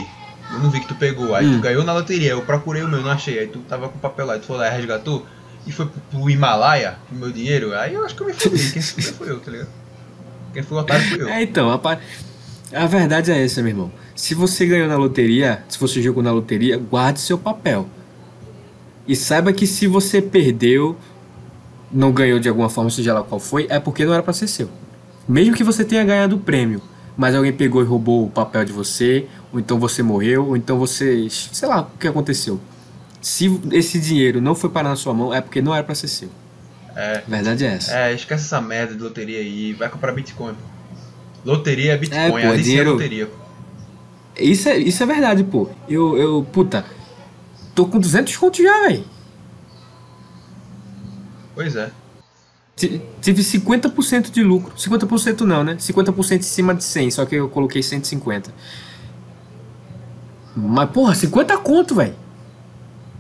eu 0.53 0.59
não 0.61 0.71
vi 0.71 0.81
que 0.81 0.89
tu 0.89 0.95
pegou, 0.95 1.35
aí 1.35 1.47
Hum. 1.47 1.57
tu 1.57 1.61
ganhou 1.63 1.85
na 1.85 1.93
loteria, 1.93 2.31
eu 2.31 2.43
procurei 2.43 2.83
o 2.83 2.89
meu, 2.89 3.01
não 3.03 3.11
achei, 3.11 3.39
aí 3.39 3.47
tu 3.47 3.59
tava 3.61 3.89
com 3.89 3.97
o 3.97 4.01
papel 4.01 4.27
lá, 4.27 4.39
tu 4.39 4.47
foi 4.47 4.57
lá 4.59 4.69
e 4.69 4.77
resgatou, 4.77 5.25
e 5.67 5.73
foi 5.73 5.87
pro, 5.87 6.01
pro 6.11 6.31
Himalaia, 6.31 6.97
o 7.11 7.15
meu 7.15 7.31
dinheiro, 7.31 7.75
aí 7.75 7.95
eu 7.95 8.05
acho 8.05 8.15
que 8.15 8.23
eu 8.23 8.27
me 8.27 8.33
fudi, 8.33 8.73
quem 8.73 8.83
se 8.83 9.03
foi 9.13 9.31
eu, 9.31 9.39
tá 9.41 9.51
ligado? 9.51 9.69
Quem 10.53 10.63
foi 10.63 10.79
o 10.79 10.81
otário 10.81 11.05
foi 11.09 11.23
eu. 11.23 11.29
É, 11.29 11.43
então, 11.43 11.71
a, 11.71 11.79
pa- 11.79 11.99
a 12.75 12.87
verdade 12.87 13.31
é 13.31 13.45
essa, 13.45 13.61
meu 13.63 13.71
irmão. 13.71 13.93
Se 14.17 14.35
você 14.35 14.67
ganhou 14.67 14.89
na 14.89 14.97
loteria, 14.97 15.63
se 15.69 15.79
você 15.79 16.03
jogou 16.03 16.23
na 16.23 16.33
loteria, 16.33 16.77
guarde 16.77 17.21
seu 17.21 17.39
papel. 17.39 17.89
E 19.07 19.17
saiba 19.17 19.53
que 19.53 19.67
se 19.67 19.87
você 19.87 20.21
perdeu, 20.21 20.97
não 21.91 22.13
ganhou 22.13 22.39
de 22.39 22.49
alguma 22.49 22.69
forma, 22.69 22.91
seja 22.91 23.15
lá 23.15 23.23
qual 23.23 23.41
foi, 23.41 23.67
é 23.69 23.79
porque 23.81 24.05
não 24.05 24.13
era 24.13 24.23
pra 24.23 24.33
ser 24.33 24.47
seu. 24.47 24.69
Mesmo 25.29 25.55
que 25.55 25.65
você 25.65 25.85
tenha 25.85 26.05
ganhado 26.05 26.37
o 26.37 26.39
prêmio, 26.41 26.81
mas 27.17 27.35
alguém 27.35 27.53
pegou 27.53 27.83
e 27.83 27.85
roubou 27.85 28.25
o 28.27 28.31
papel 28.31 28.65
de 28.65 28.73
você, 28.73 29.27
ou 29.53 29.59
então 29.61 29.79
você 29.79 30.03
morreu, 30.03 30.47
ou 30.49 30.57
então 30.57 30.79
você. 30.79 31.29
sei 31.31 31.69
lá 31.69 31.83
o 31.83 31.99
que 31.99 32.07
aconteceu. 32.09 32.61
Se 33.21 33.61
esse 33.73 33.99
dinheiro 34.01 34.41
não 34.41 34.55
foi 34.55 34.71
parar 34.71 34.89
na 34.91 34.97
sua 34.97 35.13
mão, 35.13 35.33
é 35.35 35.41
porque 35.41 35.61
não 35.61 35.75
era 35.75 35.85
pra 35.85 35.95
ser 35.95 36.09
seu. 36.09 36.29
É. 36.97 37.23
Verdade 37.29 37.65
é 37.65 37.75
essa. 37.75 37.95
É, 37.97 38.13
esquece 38.15 38.45
essa 38.47 38.61
merda 38.61 38.95
de 38.95 39.03
loteria 39.03 39.39
aí, 39.39 39.73
vai 39.75 39.89
comprar 39.89 40.13
Bitcoin. 40.13 40.55
Loteria 41.45 41.93
é 41.93 41.97
Bitcoin, 41.97 42.21
É, 42.21 42.31
pô, 42.31 42.37
ali 42.37 42.47
sim 42.47 42.53
é 42.53 42.63
dinheiro- 42.63 42.93
loteria. 42.93 43.27
pô. 43.27 43.37
Isso 44.39 44.69
é, 44.69 44.79
isso 44.79 45.03
é 45.03 45.07
verdade, 45.07 45.45
pô. 45.45 45.69
Eu, 45.89 46.17
eu, 46.17 46.47
puta. 46.53 46.85
tô 47.75 47.87
com 47.87 47.99
200 47.99 48.37
contos 48.37 48.63
já, 48.65 48.81
velho. 48.89 49.05
Pois 51.55 51.77
é. 51.77 51.91
Ti- 52.77 53.03
Tive 53.21 53.43
50% 53.43 54.31
de 54.31 54.43
lucro. 54.43 54.73
50% 54.77 55.41
não, 55.43 55.63
né? 55.65 55.77
50% 55.79 56.39
em 56.39 56.43
cima 56.43 56.75
de 56.75 56.85
100, 56.85 57.11
só 57.11 57.27
que 57.27 57.35
eu 57.35 57.49
coloquei 57.49 57.83
150. 57.83 58.53
Mas, 60.57 60.91
porra, 60.91 61.15
50 61.15 61.57
conto, 61.59 61.95
velho. 61.95 62.15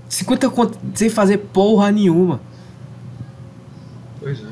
50 0.09 0.51
conto 0.51 0.79
sem 0.95 1.09
fazer 1.09 1.38
porra 1.38 1.90
nenhuma. 1.90 2.40
Pois 4.19 4.40
é. 4.40 4.47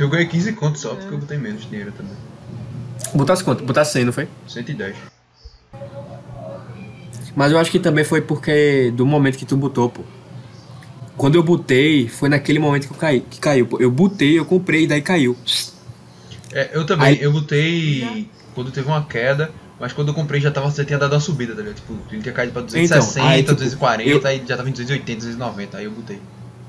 Eu 0.00 0.08
ganhei 0.08 0.26
15 0.26 0.52
contos 0.54 0.80
só 0.80 0.94
porque 0.94 1.14
eu 1.14 1.18
botei 1.18 1.38
menos 1.38 1.68
dinheiro 1.68 1.92
também. 1.92 2.14
Botasse 3.14 3.44
quanto? 3.44 3.62
Botasse 3.64 3.92
100, 3.92 4.04
não 4.06 4.12
foi? 4.12 4.26
110. 4.48 4.96
Mas 7.36 7.52
eu 7.52 7.58
acho 7.58 7.70
que 7.70 7.78
também 7.78 8.04
foi 8.04 8.20
porque 8.20 8.92
do 8.96 9.06
momento 9.06 9.38
que 9.38 9.46
tu 9.46 9.56
botou, 9.56 9.88
pô. 9.88 10.02
Quando 11.16 11.36
eu 11.36 11.42
botei, 11.42 12.08
foi 12.08 12.28
naquele 12.28 12.58
momento 12.58 12.88
que 12.88 12.92
eu 12.94 12.98
caí, 12.98 13.20
que 13.20 13.38
caiu, 13.38 13.66
pô. 13.66 13.78
Eu 13.80 13.90
botei, 13.90 14.38
eu 14.38 14.44
comprei, 14.44 14.86
daí 14.86 15.00
caiu. 15.02 15.36
É, 16.52 16.70
eu 16.76 16.84
também, 16.84 17.08
Aí- 17.08 17.22
eu 17.22 17.32
botei 17.32 18.28
quando 18.54 18.70
teve 18.70 18.88
uma 18.88 19.04
queda, 19.04 19.50
mas 19.82 19.92
quando 19.92 20.08
eu 20.08 20.14
comprei 20.14 20.40
já, 20.40 20.50
tava, 20.50 20.70
já 20.70 20.84
tinha 20.84 20.98
dado 20.98 21.12
uma 21.12 21.20
subida, 21.20 21.52
tá 21.54 21.60
ligado? 21.60 21.74
Tipo, 21.74 21.94
ele 22.10 22.22
tinha 22.22 22.32
caído 22.32 22.52
pra 22.52 22.62
260, 22.62 23.18
Então, 23.20 23.28
aí, 23.30 23.42
tipo, 23.42 23.54
240, 23.54 24.08
eu- 24.08 24.26
aí 24.26 24.42
já 24.48 24.56
tava 24.56 24.68
em 24.68 24.72
280, 24.72 25.18
290, 25.18 25.76
aí 25.76 25.84
eu 25.84 25.90
botei. 25.90 26.18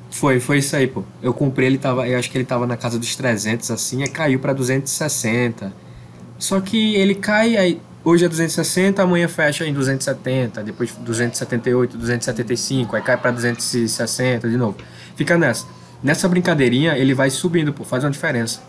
Foi, 0.09 0.39
foi 0.39 0.57
isso 0.57 0.75
aí, 0.75 0.87
pô. 0.87 1.03
Eu 1.21 1.33
comprei, 1.33 1.67
ele 1.67 1.77
tava, 1.77 2.07
eu 2.07 2.17
acho 2.19 2.29
que 2.29 2.37
ele 2.37 2.45
tava 2.45 2.67
na 2.67 2.75
casa 2.75 2.99
dos 2.99 3.15
300 3.15 3.71
assim, 3.71 4.01
aí 4.01 4.09
caiu 4.09 4.39
pra 4.39 4.51
260. 4.53 5.71
Só 6.37 6.59
que 6.59 6.95
ele 6.95 7.15
cai 7.15 7.55
aí 7.55 7.79
hoje 8.03 8.25
é 8.25 8.27
260, 8.27 9.01
amanhã 9.01 9.27
fecha 9.27 9.65
em 9.65 9.73
270, 9.73 10.61
depois 10.63 10.91
278, 10.99 11.97
275, 11.97 12.95
aí 12.95 13.01
cai 13.01 13.15
pra 13.17 13.31
260 13.31 14.49
de 14.49 14.57
novo. 14.57 14.75
Fica 15.15 15.37
nessa. 15.37 15.65
Nessa 16.03 16.27
brincadeirinha, 16.27 16.97
ele 16.97 17.13
vai 17.13 17.29
subindo, 17.29 17.71
pô, 17.71 17.83
faz 17.85 18.03
uma 18.03 18.11
diferença. 18.11 18.59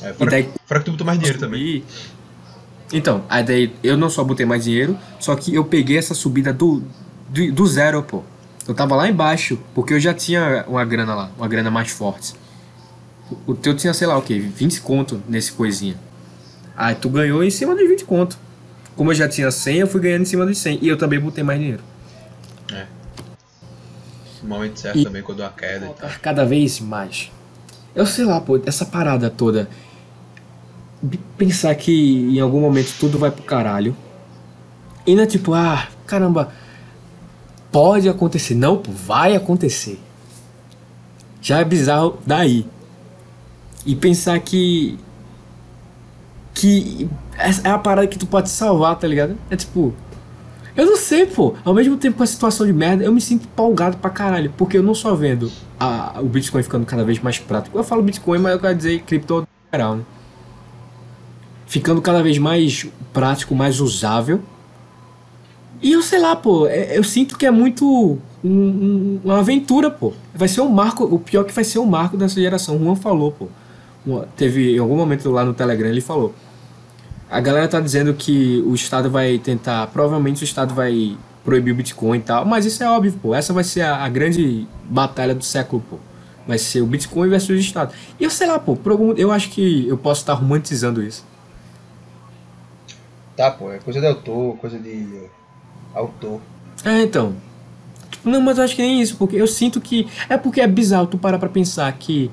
É, 0.00 0.12
fora, 0.12 0.30
daí- 0.30 0.44
que- 0.44 0.50
fora 0.64 0.80
que 0.80 0.86
tu 0.86 0.90
botou 0.92 1.06
mais 1.06 1.18
dinheiro 1.18 1.38
também. 1.40 1.82
Então, 2.92 3.24
aí 3.28 3.42
daí 3.42 3.74
eu 3.82 3.96
não 3.96 4.10
só 4.10 4.22
botei 4.22 4.44
mais 4.44 4.64
dinheiro, 4.64 4.98
só 5.18 5.34
que 5.34 5.54
eu 5.54 5.64
peguei 5.64 5.96
essa 5.96 6.14
subida 6.14 6.52
do, 6.52 6.82
do, 7.28 7.52
do 7.52 7.66
zero, 7.66 8.02
pô. 8.02 8.22
Eu 8.68 8.74
tava 8.74 8.94
lá 8.94 9.08
embaixo, 9.08 9.58
porque 9.74 9.94
eu 9.94 10.00
já 10.00 10.12
tinha 10.14 10.64
uma 10.68 10.84
grana 10.84 11.14
lá, 11.14 11.30
uma 11.36 11.48
grana 11.48 11.70
mais 11.70 11.90
forte. 11.90 12.34
O- 13.30 13.52
O 13.52 13.54
teu 13.54 13.74
tinha, 13.74 13.92
sei 13.94 14.06
lá 14.06 14.16
o 14.16 14.22
que, 14.22 14.38
20 14.38 14.80
conto 14.80 15.22
nesse 15.28 15.52
coisinha. 15.52 15.96
Aí 16.76 16.94
tu 16.94 17.08
ganhou 17.08 17.42
em 17.42 17.50
cima 17.50 17.74
dos 17.74 17.88
20 17.88 18.04
conto. 18.04 18.38
Como 18.94 19.10
eu 19.10 19.14
já 19.14 19.26
tinha 19.28 19.50
100, 19.50 19.78
eu 19.78 19.86
fui 19.86 20.00
ganhando 20.00 20.22
em 20.22 20.26
cima 20.26 20.44
dos 20.44 20.58
100. 20.58 20.78
E 20.82 20.88
eu 20.88 20.98
também 20.98 21.18
botei 21.18 21.42
mais 21.42 21.58
dinheiro. 21.58 21.82
No 24.42 24.48
momento 24.48 24.78
certo 24.80 24.98
E- 24.98 25.04
também, 25.04 25.22
quando 25.22 25.42
a 25.42 25.48
queda 25.50 25.86
e 25.86 25.88
tal. 26.00 26.10
Cada 26.20 26.44
vez 26.44 26.80
mais. 26.80 27.30
Eu 27.94 28.04
sei 28.06 28.24
lá, 28.24 28.40
pô, 28.40 28.60
essa 28.66 28.84
parada 28.84 29.30
toda. 29.30 29.68
Pensar 31.36 31.74
que 31.74 31.92
em 31.92 32.38
algum 32.40 32.60
momento 32.60 32.94
tudo 33.00 33.18
vai 33.18 33.30
pro 33.30 33.42
caralho. 33.42 33.96
E 35.06 35.14
não 35.16 35.24
é 35.24 35.26
tipo, 35.26 35.52
ah, 35.52 35.88
caramba, 36.06 36.52
pode 37.72 38.08
acontecer. 38.08 38.54
Não, 38.54 38.76
pô, 38.76 38.92
vai 38.92 39.34
acontecer. 39.34 39.98
Já 41.40 41.58
é 41.58 41.64
bizarro 41.64 42.18
daí. 42.24 42.64
E 43.84 43.96
pensar 43.96 44.38
que. 44.38 44.96
Que 46.54 47.08
é 47.64 47.68
a 47.68 47.78
parada 47.78 48.06
que 48.06 48.18
tu 48.18 48.26
pode 48.26 48.48
salvar, 48.48 48.96
tá 48.96 49.08
ligado? 49.08 49.36
É 49.50 49.56
tipo. 49.56 49.92
Eu 50.76 50.86
não 50.86 50.96
sei, 50.96 51.26
pô. 51.26 51.54
Ao 51.64 51.74
mesmo 51.74 51.96
tempo 51.96 52.18
com 52.18 52.22
a 52.22 52.26
situação 52.26 52.64
de 52.64 52.72
merda, 52.72 53.02
eu 53.02 53.12
me 53.12 53.20
sinto 53.20 53.44
empolgado 53.44 53.96
pra 53.96 54.08
caralho. 54.08 54.52
Porque 54.56 54.78
eu 54.78 54.82
não 54.82 54.94
só 54.94 55.14
vendo 55.16 55.50
a- 55.80 56.18
o 56.20 56.26
Bitcoin 56.26 56.62
ficando 56.62 56.86
cada 56.86 57.02
vez 57.04 57.18
mais 57.18 57.38
prático. 57.40 57.76
Eu 57.76 57.82
falo 57.84 58.02
Bitcoin, 58.02 58.38
mas 58.38 58.52
eu 58.52 58.60
quero 58.60 58.74
dizer 58.76 59.02
cripto 59.02 59.46
geral, 59.72 59.96
né? 59.96 60.04
Ficando 61.72 62.02
cada 62.02 62.22
vez 62.22 62.36
mais 62.36 62.86
prático, 63.14 63.54
mais 63.54 63.80
usável. 63.80 64.42
E 65.80 65.92
eu 65.92 66.02
sei 66.02 66.18
lá, 66.18 66.36
pô, 66.36 66.66
é- 66.66 66.98
eu 66.98 67.02
sinto 67.02 67.38
que 67.38 67.46
é 67.46 67.50
muito 67.50 68.18
um- 68.44 68.50
um- 68.50 69.20
uma 69.24 69.38
aventura, 69.38 69.90
pô. 69.90 70.12
Vai 70.34 70.48
ser 70.48 70.60
um 70.60 70.68
marco, 70.68 71.02
o 71.04 71.18
pior 71.18 71.40
é 71.40 71.44
que 71.44 71.52
vai 71.54 71.64
ser 71.64 71.78
um 71.78 71.86
marco 71.86 72.14
dessa 72.14 72.38
geração. 72.38 72.76
O 72.76 72.84
Juan 72.84 72.94
falou, 72.94 73.32
pô. 73.32 73.48
Teve 74.36 74.76
em 74.76 74.78
algum 74.78 74.94
momento 74.96 75.30
lá 75.30 75.46
no 75.46 75.54
Telegram 75.54 75.88
ele 75.88 76.02
falou. 76.02 76.34
A 77.30 77.40
galera 77.40 77.66
tá 77.66 77.80
dizendo 77.80 78.12
que 78.12 78.62
o 78.66 78.74
Estado 78.74 79.08
vai 79.08 79.38
tentar, 79.38 79.86
provavelmente 79.86 80.42
o 80.42 80.44
Estado 80.44 80.74
vai 80.74 81.16
proibir 81.42 81.72
o 81.72 81.76
Bitcoin 81.76 82.18
e 82.18 82.20
tal, 82.20 82.44
mas 82.44 82.66
isso 82.66 82.84
é 82.84 82.90
óbvio, 82.90 83.14
pô. 83.14 83.34
Essa 83.34 83.54
vai 83.54 83.64
ser 83.64 83.80
a, 83.80 84.04
a 84.04 84.08
grande 84.10 84.66
batalha 84.90 85.34
do 85.34 85.42
século, 85.42 85.82
pô. 85.88 85.96
Vai 86.46 86.58
ser 86.58 86.82
o 86.82 86.86
Bitcoin 86.86 87.30
versus 87.30 87.48
o 87.48 87.54
Estado. 87.54 87.94
E 88.20 88.24
eu 88.24 88.28
sei 88.30 88.46
lá, 88.46 88.58
pô, 88.58 88.76
por 88.76 88.92
algum, 88.92 89.14
eu 89.14 89.32
acho 89.32 89.48
que 89.48 89.88
eu 89.88 89.96
posso 89.96 90.20
estar 90.20 90.34
romantizando 90.34 91.02
isso. 91.02 91.31
Tá, 93.42 93.50
pô, 93.50 93.72
é 93.72 93.78
coisa 93.80 93.98
de 93.98 94.06
autor, 94.06 94.56
coisa 94.58 94.78
de 94.78 95.24
autor. 95.92 96.40
É, 96.84 97.02
então. 97.02 97.34
Tipo, 98.08 98.30
Não, 98.30 98.40
mas 98.40 98.56
eu 98.56 98.62
acho 98.62 98.76
que 98.76 98.82
nem 98.82 99.02
isso, 99.02 99.16
porque 99.16 99.34
eu 99.34 99.48
sinto 99.48 99.80
que. 99.80 100.06
É 100.28 100.36
porque 100.38 100.60
é 100.60 100.66
bizarro 100.68 101.08
tu 101.08 101.18
parar 101.18 101.40
pra 101.40 101.48
pensar 101.48 101.92
que. 101.94 102.30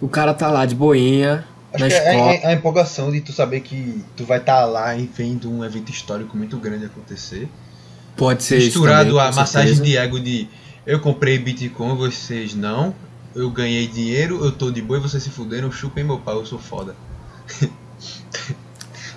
O 0.00 0.08
cara 0.08 0.32
tá 0.32 0.48
lá 0.48 0.64
de 0.64 0.74
boinha, 0.74 1.46
Acho 1.70 1.84
na 1.84 1.88
que 1.90 1.94
é, 1.94 1.98
escola. 2.14 2.32
é- 2.32 2.42
é 2.44 2.46
a 2.46 2.52
empolgação 2.54 3.12
de 3.12 3.20
tu 3.20 3.30
saber 3.30 3.60
que 3.60 4.02
tu 4.16 4.24
vai 4.24 4.38
estar 4.38 4.64
lá 4.64 4.96
e 4.96 5.04
vendo 5.04 5.50
um 5.52 5.62
evento 5.62 5.90
histórico 5.92 6.34
muito 6.34 6.56
grande 6.56 6.86
acontecer. 6.86 7.46
Pode 8.16 8.42
ser 8.42 8.56
Misturado 8.56 9.10
também, 9.10 9.20
a 9.20 9.32
massagem 9.32 9.74
certeza. 9.74 9.84
de 9.84 9.98
ego 9.98 10.18
de 10.18 10.48
eu 10.86 10.98
comprei 10.98 11.38
Bitcoin, 11.38 11.94
vocês 11.94 12.54
não. 12.54 12.94
Eu 13.34 13.50
ganhei 13.50 13.86
dinheiro, 13.86 14.42
eu 14.42 14.50
tô 14.50 14.70
de 14.70 14.80
boa 14.80 14.98
e 14.98 15.02
vocês 15.02 15.22
se 15.22 15.28
fuderam, 15.28 15.70
chupem 15.70 16.04
meu 16.04 16.16
pau, 16.18 16.36
eu 16.36 16.46
sou 16.46 16.58
foda. 16.58 16.96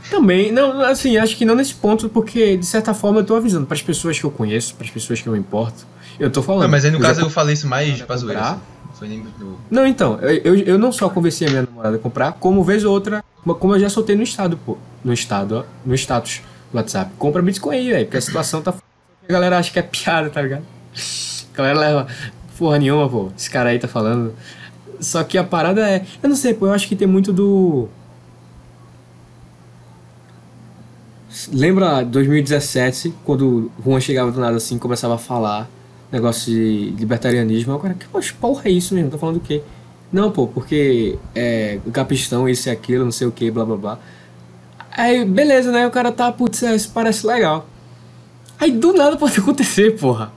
Também, 0.09 0.51
não, 0.51 0.81
assim, 0.81 1.17
acho 1.17 1.35
que 1.37 1.45
não 1.45 1.55
nesse 1.55 1.73
ponto, 1.75 2.09
porque 2.09 2.57
de 2.57 2.65
certa 2.65 2.93
forma 2.93 3.19
eu 3.19 3.23
tô 3.25 3.35
avisando 3.35 3.65
pras 3.65 3.81
pessoas 3.81 4.17
que 4.19 4.25
eu 4.25 4.31
conheço, 4.31 4.73
pras 4.75 4.89
pessoas 4.89 5.21
que 5.21 5.27
eu 5.27 5.35
importo. 5.35 5.85
Eu 6.19 6.29
tô 6.31 6.41
falando. 6.41 6.63
Não, 6.63 6.69
mas 6.69 6.83
aí 6.83 6.91
no 6.91 6.97
eu 6.97 7.01
caso 7.01 7.19
já- 7.21 7.25
eu 7.25 7.29
falei 7.29 7.53
isso 7.53 7.67
mais 7.67 8.01
Pra 8.01 8.17
zoeira. 8.17 8.41
assim. 8.41 8.59
Não 8.87 8.93
foi 8.93 9.07
nem 9.07 9.19
no... 9.39 9.59
Não, 9.69 9.85
então, 9.87 10.19
eu, 10.21 10.55
eu, 10.55 10.77
não 10.79 10.91
só 10.91 11.09
convenci 11.09 11.45
a 11.45 11.49
minha 11.49 11.61
namorada 11.61 11.95
a 11.95 11.99
comprar, 11.99 12.33
como 12.33 12.63
vez 12.63 12.83
ou 12.83 12.91
outra, 12.91 13.23
como 13.59 13.75
eu 13.75 13.79
já 13.79 13.87
soltei 13.89 14.15
no 14.15 14.23
estado, 14.23 14.57
pô. 14.65 14.77
No 15.03 15.13
estado, 15.13 15.59
ó, 15.59 15.63
no 15.85 15.93
status 15.95 16.41
do 16.71 16.75
WhatsApp. 16.77 17.11
Compra 17.17 17.41
Bitcoin 17.41 17.75
aí, 17.77 17.89
velho, 17.89 18.05
porque 18.05 18.17
a 18.17 18.21
situação 18.21 18.61
tá. 18.61 18.73
A 19.27 19.31
galera 19.31 19.57
acha 19.59 19.71
que 19.71 19.79
é 19.79 19.81
piada, 19.83 20.29
tá 20.29 20.41
ligado? 20.41 20.63
A 21.53 21.57
galera 21.57 21.79
leva 21.79 22.07
porra 22.57 22.77
nenhuma, 22.79 23.07
pô. 23.07 23.29
Esse 23.37 23.49
cara 23.49 23.69
aí 23.69 23.79
tá 23.79 23.87
falando. 23.87 24.33
Só 24.99 25.23
que 25.23 25.37
a 25.37 25.43
parada 25.43 25.87
é. 25.87 26.03
Eu 26.21 26.27
não 26.27 26.35
sei, 26.35 26.53
pô, 26.53 26.65
eu 26.67 26.73
acho 26.73 26.87
que 26.87 26.95
tem 26.95 27.07
muito 27.07 27.31
do. 27.31 27.87
Lembra 31.53 32.03
2017, 32.03 33.13
quando 33.23 33.71
o 33.77 33.83
Juan 33.83 33.99
chegava 33.99 34.31
do 34.31 34.39
nada 34.39 34.57
assim 34.57 34.79
começava 34.79 35.15
a 35.15 35.17
falar 35.17 35.69
negócio 36.11 36.51
de 36.51 36.91
libertarianismo? 36.97 37.73
Agora, 37.73 37.93
que 37.93 38.07
poxa, 38.07 38.33
porra 38.39 38.63
é 38.65 38.71
isso 38.71 38.95
mesmo? 38.95 39.11
Tá 39.11 39.17
falando 39.17 39.35
do 39.35 39.41
quê? 39.41 39.61
Não, 40.11 40.31
pô, 40.31 40.47
porque 40.47 41.19
é, 41.35 41.79
o 41.85 41.91
capistão, 41.91 42.49
isso 42.49 42.67
e 42.67 42.71
aquilo, 42.71 43.05
não 43.05 43.11
sei 43.11 43.27
o 43.27 43.31
que, 43.31 43.51
blá 43.51 43.63
blá 43.63 43.77
blá. 43.77 43.99
Aí, 44.91 45.23
beleza, 45.23 45.71
né? 45.71 45.85
O 45.85 45.91
cara 45.91 46.11
tá, 46.11 46.31
putz, 46.31 46.63
é, 46.63 46.75
isso 46.75 46.89
parece 46.91 47.27
legal. 47.27 47.67
Aí 48.59 48.71
do 48.71 48.91
nada 48.91 49.15
pode 49.15 49.37
acontecer, 49.39 49.97
porra. 49.99 50.31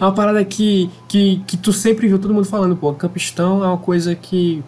É 0.00 0.04
uma 0.04 0.14
parada 0.14 0.44
que, 0.44 0.88
que, 1.08 1.42
que 1.46 1.56
tu 1.56 1.72
sempre 1.72 2.06
viu 2.06 2.18
todo 2.18 2.32
mundo 2.32 2.46
falando, 2.46 2.76
pô, 2.76 2.92
capistão 2.94 3.64
é 3.64 3.66
uma 3.66 3.78
coisa 3.78 4.14
que 4.14 4.62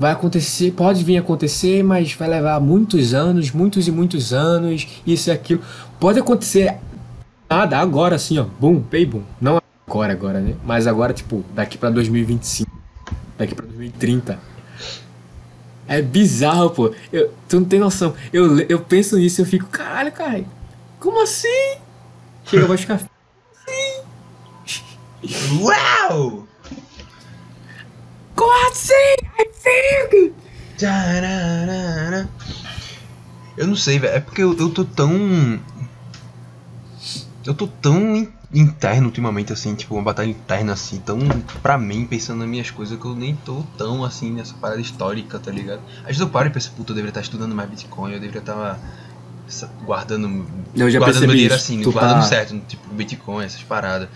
vai 0.00 0.12
acontecer, 0.12 0.70
pode 0.70 1.04
vir 1.04 1.18
acontecer, 1.18 1.82
mas 1.82 2.14
vai 2.14 2.26
levar 2.26 2.58
muitos 2.58 3.12
anos, 3.12 3.50
muitos 3.50 3.86
e 3.86 3.92
muitos 3.92 4.32
anos, 4.32 4.88
isso 5.06 5.28
e 5.28 5.30
aquilo. 5.30 5.62
Pode 6.00 6.18
acontecer 6.18 6.78
nada 7.50 7.76
agora 7.78 8.16
assim, 8.16 8.38
ó, 8.38 8.44
boom, 8.44 8.80
pay 8.80 9.04
boom. 9.04 9.22
Não 9.38 9.60
agora, 9.86 10.14
agora, 10.14 10.40
né? 10.40 10.54
Mas 10.64 10.86
agora, 10.86 11.12
tipo, 11.12 11.44
daqui 11.54 11.76
pra 11.76 11.90
2025, 11.90 12.70
daqui 13.36 13.54
pra 13.54 13.66
2030. 13.66 14.38
É 15.86 16.00
bizarro, 16.00 16.70
pô. 16.70 16.94
Eu, 17.12 17.34
tu 17.46 17.60
não 17.60 17.66
tem 17.66 17.78
noção. 17.78 18.14
Eu, 18.32 18.58
eu 18.60 18.80
penso 18.80 19.18
nisso 19.18 19.42
eu 19.42 19.46
fico, 19.46 19.66
caralho, 19.66 20.12
cara, 20.12 20.42
como 20.98 21.22
assim? 21.22 21.76
Chega, 22.46 22.62
eu 22.62 22.68
vou 22.68 22.78
ficar. 22.78 23.02
Uau! 25.60 26.46
Como 28.40 28.68
assim? 28.70 28.94
I 29.38 29.44
think! 29.62 30.32
Eu 33.54 33.66
não 33.66 33.76
sei, 33.76 33.98
velho. 33.98 34.14
É 34.14 34.20
porque 34.20 34.42
eu, 34.42 34.56
eu 34.56 34.70
tô 34.70 34.82
tão. 34.82 35.60
Eu 37.44 37.52
tô 37.52 37.66
tão 37.66 38.16
in- 38.16 38.28
interno 38.50 39.06
ultimamente, 39.08 39.52
assim, 39.52 39.74
tipo, 39.74 39.94
uma 39.94 40.02
batalha 40.02 40.28
interna, 40.30 40.72
assim, 40.72 40.98
tão 41.00 41.18
pra 41.62 41.76
mim, 41.76 42.06
pensando 42.06 42.38
nas 42.38 42.48
minhas 42.48 42.70
coisas, 42.70 42.98
que 42.98 43.04
eu 43.04 43.14
nem 43.14 43.36
tô 43.36 43.62
tão, 43.76 44.02
assim, 44.04 44.30
nessa 44.32 44.54
parada 44.54 44.80
histórica, 44.80 45.38
tá 45.38 45.50
ligado? 45.50 45.80
Às 46.00 46.06
vezes 46.06 46.20
eu 46.20 46.28
paro 46.30 46.48
e 46.48 46.50
penso, 46.50 46.70
puta, 46.72 46.92
eu 46.92 46.94
deveria 46.94 47.10
estar 47.10 47.20
estudando 47.20 47.54
mais 47.54 47.68
Bitcoin, 47.68 48.12
eu 48.14 48.20
deveria 48.20 48.40
estar 48.40 48.78
essa- 49.46 49.70
guardando, 49.84 50.46
Eu 50.74 50.90
já 50.90 50.98
guardando 50.98 51.26
meu 51.26 51.32
dinheiro 51.32 51.54
isso. 51.54 51.64
assim, 51.64 51.82
Tu 51.82 51.92
guardando 51.92 52.20
tá- 52.20 52.26
certo, 52.26 52.58
tipo 52.66 52.88
Bitcoin, 52.94 53.44
essas 53.44 53.62
paradas. 53.62 54.08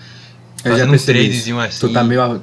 Eu 0.65 0.71
já 0.71 0.71
Fazendo 0.71 0.89
um 0.89 0.91
percebi 0.93 1.19
isso. 1.19 1.29
tradezinho 1.29 1.61
assim. 1.61 1.81
Tu 1.81 1.93
tá 1.93 2.03
meio, 2.05 2.43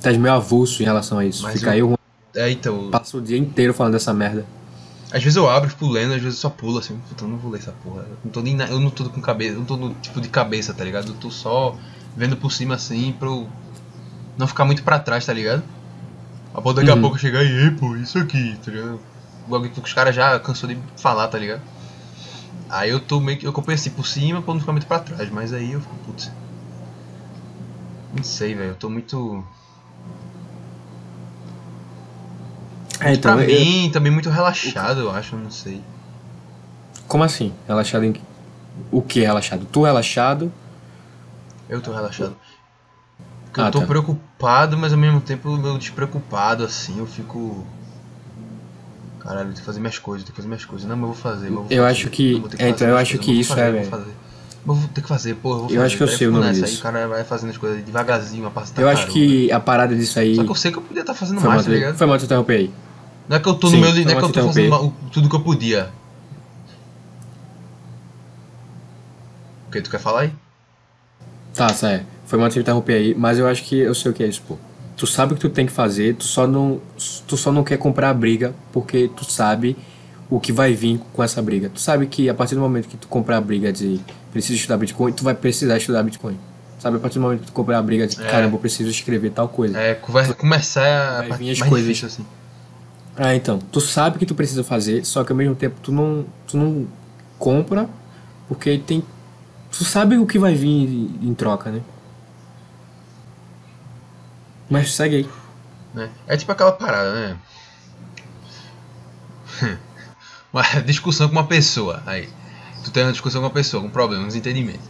a- 0.00 0.12
tá 0.12 0.18
meio 0.18 0.34
avulso 0.34 0.82
em 0.82 0.86
relação 0.86 1.18
a 1.18 1.24
isso. 1.24 1.42
Mas 1.42 1.54
Fica 1.58 1.76
eu- 1.76 1.90
aí, 2.34 2.42
É, 2.42 2.50
então, 2.50 2.90
passo 2.90 3.18
o 3.18 3.22
dia 3.22 3.36
inteiro 3.38 3.74
falando 3.74 3.92
dessa 3.94 4.12
merda. 4.14 4.46
às 5.12 5.22
vezes 5.22 5.36
eu 5.36 5.48
abro, 5.50 5.68
fico 5.68 5.86
lendo, 5.88 6.14
às 6.14 6.22
vezes 6.22 6.38
eu 6.38 6.42
só 6.42 6.50
pulo 6.50 6.78
assim, 6.78 6.96
puta, 7.08 7.24
eu 7.24 7.28
não 7.28 7.36
vou 7.36 7.50
ler 7.50 7.58
essa 7.58 7.72
porra. 7.72 8.02
Eu 8.02 8.16
não 8.24 8.30
tô 8.30 8.40
nem 8.40 8.54
na- 8.54 8.66
eu 8.68 8.78
não 8.78 8.90
tô 8.90 9.08
com 9.10 9.20
cabeça, 9.20 9.54
eu 9.54 9.58
não 9.58 9.64
tô 9.66 9.76
no 9.76 9.92
tipo 9.94 10.20
de 10.20 10.28
cabeça, 10.28 10.72
tá 10.72 10.84
ligado? 10.84 11.08
Eu 11.08 11.14
tô 11.14 11.30
só 11.30 11.76
vendo 12.16 12.36
por 12.36 12.52
cima 12.52 12.74
assim 12.76 13.12
pra 13.18 13.26
eu 13.28 13.48
não 14.38 14.46
ficar 14.46 14.64
muito 14.64 14.82
pra 14.84 14.98
trás, 15.00 15.26
tá 15.26 15.32
ligado? 15.32 15.62
A 16.54 16.60
ponto 16.62 16.76
daqui 16.76 16.90
a 16.90 16.94
Uhum. 16.94 17.00
pouco 17.00 17.18
chegar 17.18 17.42
e, 17.44 17.48
"Ei, 17.64 17.70
pô, 17.72 17.96
isso 17.96 18.18
aqui, 18.18 18.56
tá 18.64 18.70
ligado? 18.70 19.00
Logo 19.48 19.68
que 19.68 19.80
os 19.80 19.92
caras 19.92 20.14
já 20.14 20.38
cansou 20.38 20.68
de 20.68 20.78
falar, 20.96 21.26
tá 21.28 21.38
ligado? 21.38 21.62
Aí 22.68 22.90
eu 22.90 23.00
tô 23.00 23.18
meio 23.20 23.36
que. 23.38 23.44
Eu 23.46 23.50
acompanho 23.50 23.76
assim 23.76 23.90
por 23.90 24.06
cima 24.06 24.40
pra 24.40 24.54
não 24.54 24.60
ficar 24.60 24.70
muito 24.72 24.86
pra 24.86 25.00
trás, 25.00 25.28
mas 25.30 25.52
aí 25.52 25.72
eu 25.72 25.80
fico, 25.80 25.96
putz. 26.06 26.30
Não 28.16 28.22
sei, 28.22 28.54
velho, 28.54 28.70
eu 28.70 28.74
tô 28.76 28.88
muito. 28.88 29.44
É, 33.00 33.14
então, 33.14 33.34
pra 33.34 33.44
eu- 33.44 33.60
mim, 33.60 33.90
também 33.92 34.12
muito 34.12 34.28
relaxado, 34.30 35.00
eu 35.00 35.10
acho, 35.10 35.36
não 35.36 35.50
sei. 35.50 35.82
como 37.08 37.24
assim? 37.24 37.52
Relaxado 37.66 38.04
em. 38.04 38.14
O 38.90 39.02
que 39.02 39.20
relaxado? 39.20 39.66
Tu 39.70 39.82
relaxado? 39.82 40.52
Eu 41.68 41.80
tô 41.80 41.92
relaxado. 41.92 42.36
Porque 43.46 43.60
Ah, 43.60 43.66
eu 43.66 43.70
tô 43.72 43.80
tá. 43.80 43.86
preocupado, 43.86 44.76
mas 44.78 44.92
ao 44.92 44.98
mesmo 44.98 45.20
tempo 45.20 45.48
eu 45.66 45.76
despreocupado, 45.78 46.64
assim, 46.64 46.98
eu 46.98 47.06
fico. 47.06 47.66
Caralho, 49.18 49.40
eu 49.40 49.44
tenho 49.46 49.56
que 49.56 49.62
fazer 49.64 49.80
minhas 49.80 49.98
coisas, 49.98 50.24
tenho 50.24 50.32
que 50.34 50.36
fazer 50.36 50.48
minhas 50.48 50.64
coisas. 50.64 50.88
Não, 50.88 50.96
mas 50.96 51.02
eu 51.08 51.12
vou 51.14 51.16
fazer. 51.22 51.48
Eu, 51.48 51.54
vou 51.54 51.66
Eu 51.70 51.82
fazer. 51.82 51.90
acho 51.90 52.10
que- 52.10 52.32
Não, 52.38 52.48
é, 52.58 52.68
então 52.68 52.88
eu 52.88 52.96
acho 52.96 53.10
coisas, 53.12 53.24
que 53.26 53.30
eu 53.32 53.40
isso 53.40 53.48
fazer, 53.50 53.60
é, 53.62 53.68
eu 53.68 53.72
velho. 53.72 53.90
Mas 53.90 54.76
eu 54.76 54.82
vou 54.82 54.88
ter 54.88 55.02
que 55.02 55.08
fazer, 55.08 55.34
porra, 55.36 55.54
eu 55.54 55.60
vou 55.60 55.70
Eu 55.70 55.74
fazer. 55.74 55.86
acho 55.86 55.96
que 55.96 56.02
eu 56.02 56.08
Aí 56.08 56.16
sei 56.16 56.26
o 56.28 56.32
nome 56.32 56.52
disso. 56.52 56.64
Aí 56.66 56.74
o 56.74 56.80
cara 56.80 57.08
vai 57.08 57.24
fazendo 57.24 57.50
as 57.50 57.58
coisas 57.58 57.84
devagarzinho, 57.84 58.44
uma 58.44 58.50
passa 58.50 58.80
Eu 58.80 58.88
acho 58.88 59.06
que 59.08 59.50
a 59.50 59.58
parada 59.60 59.94
disso 59.96 60.18
aí. 60.18 60.36
Só 60.36 60.44
que 60.44 60.50
eu 60.50 60.54
sei 60.54 60.70
que 60.72 60.78
eu 60.78 60.82
podia 60.82 61.00
estar 61.00 61.14
fazendo 61.14 61.40
Foi 61.40 61.48
mais, 61.50 61.64
tá 61.64 61.70
ligado? 61.70 61.96
foi 61.96 62.06
mal 62.06 62.18
te 62.18 62.24
interromper 62.24 62.54
aí. 62.56 62.70
Não 63.30 63.36
é 63.36 63.40
que 63.40 63.48
eu 63.48 63.54
tô 63.54 63.68
Sim, 63.68 63.76
no 63.76 63.82
meu. 63.82 63.94
Não 63.94 64.00
é 64.00 64.04
que 64.04 64.10
eu 64.12 64.20
tô 64.22 64.28
te 64.28 64.34
fazendo 64.40 64.50
interromper. 64.66 64.68
ma- 64.68 64.80
o- 64.80 65.10
tudo 65.12 65.28
que 65.28 65.36
eu 65.36 65.40
podia. 65.40 65.88
O 69.68 69.70
que 69.70 69.80
tu 69.80 69.88
quer 69.88 70.00
falar 70.00 70.22
aí? 70.22 70.32
Tá, 71.54 71.68
sério. 71.68 72.04
Foi 72.26 72.38
mal 72.40 72.48
te 72.48 72.58
interromper 72.58 72.94
aí, 72.94 73.14
mas 73.14 73.38
eu 73.38 73.46
acho 73.46 73.62
que 73.62 73.76
eu 73.78 73.94
sei 73.94 74.10
o 74.10 74.14
que 74.14 74.24
é 74.24 74.26
isso, 74.26 74.42
pô. 74.48 74.56
Tu 74.96 75.06
sabe 75.06 75.32
o 75.32 75.36
que 75.36 75.40
tu 75.42 75.48
tem 75.48 75.64
que 75.64 75.70
fazer, 75.72 76.16
tu 76.16 76.24
só 76.24 76.44
não, 76.44 76.80
tu 77.28 77.36
só 77.36 77.52
não 77.52 77.62
quer 77.62 77.76
comprar 77.78 78.10
a 78.10 78.14
briga 78.14 78.52
porque 78.72 79.08
tu 79.16 79.24
sabe 79.24 79.76
o 80.28 80.38
que 80.40 80.52
vai 80.52 80.74
vir 80.74 81.00
com 81.12 81.22
essa 81.22 81.40
briga. 81.40 81.68
Tu 81.70 81.80
sabe 81.80 82.06
que 82.06 82.28
a 82.28 82.34
partir 82.34 82.56
do 82.56 82.60
momento 82.60 82.88
que 82.88 82.96
tu 82.96 83.06
comprar 83.06 83.36
a 83.36 83.40
briga 83.40 83.72
de 83.72 84.00
preciso 84.32 84.54
estudar 84.54 84.76
Bitcoin, 84.76 85.12
tu 85.12 85.22
vai 85.24 85.34
precisar 85.34 85.76
estudar 85.76 86.02
Bitcoin. 86.02 86.36
Sabe, 86.80 86.96
a 86.96 87.00
partir 87.00 87.18
do 87.18 87.22
momento 87.22 87.40
que 87.42 87.46
tu 87.46 87.52
comprar 87.52 87.78
a 87.78 87.82
briga 87.82 88.06
de 88.08 88.20
É. 88.20 88.26
caramba, 88.26 88.56
eu 88.56 88.60
preciso 88.60 88.90
escrever 88.90 89.30
tal 89.30 89.48
coisa. 89.48 89.78
É, 89.78 90.00
vai 90.08 90.32
começar 90.34 91.18
a 91.20 91.22
Vai 91.28 91.38
vir 91.38 91.50
as 91.52 91.62
coisas. 91.62 92.04
assim. 92.04 92.24
Ah, 93.16 93.34
então, 93.34 93.58
tu 93.58 93.80
sabe 93.80 94.18
que 94.18 94.26
tu 94.26 94.34
precisa 94.34 94.64
fazer, 94.64 95.04
só 95.04 95.24
que 95.24 95.32
ao 95.32 95.36
mesmo 95.36 95.54
tempo 95.54 95.76
tu 95.82 95.92
não, 95.92 96.24
tu 96.46 96.56
não 96.56 96.86
compra 97.38 97.88
porque 98.48 98.78
tem 98.78 99.04
tu 99.70 99.84
sabe 99.84 100.18
o 100.18 100.26
que 100.26 100.38
vai 100.38 100.54
vir 100.54 101.10
em 101.22 101.34
troca, 101.34 101.70
né? 101.70 101.80
Mas 104.68 104.92
segue 104.92 105.16
aí. 105.16 105.28
né? 105.94 106.10
É 106.26 106.36
tipo 106.36 106.50
aquela 106.52 106.72
parada, 106.72 107.12
né? 107.12 107.36
uma 110.52 110.62
discussão 110.84 111.28
com 111.28 111.32
uma 111.32 111.46
pessoa. 111.46 112.02
Aí, 112.06 112.28
tu 112.84 112.90
tem 112.90 113.04
uma 113.04 113.12
discussão 113.12 113.40
com 113.40 113.46
uma 113.46 113.52
pessoa, 113.52 113.80
com 113.80 113.88
um 113.88 113.92
problema, 113.92 114.24
um 114.24 114.28
desentendimento. 114.28 114.88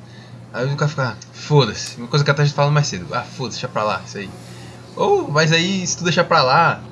Aí 0.53 0.67
o 0.67 0.77
cara 0.77 0.89
fica, 0.89 1.09
ah, 1.11 1.17
foda-se. 1.33 1.97
Uma 1.97 2.09
coisa 2.09 2.25
que 2.25 2.31
até 2.31 2.43
a 2.43 2.45
gente 2.45 2.55
falando 2.55 2.73
mais 2.73 2.87
cedo. 2.87 3.07
Ah, 3.15 3.23
foda-se, 3.23 3.59
deixa 3.59 3.69
pra 3.69 3.83
lá, 3.83 4.03
isso 4.05 4.19
aí. 4.19 4.31
Ou, 4.97 5.31
mas 5.31 5.53
aí, 5.53 5.87
se 5.87 5.97
tu 5.97 6.05
deixar 6.05 6.25
pra 6.25 6.43
lá, 6.43 6.83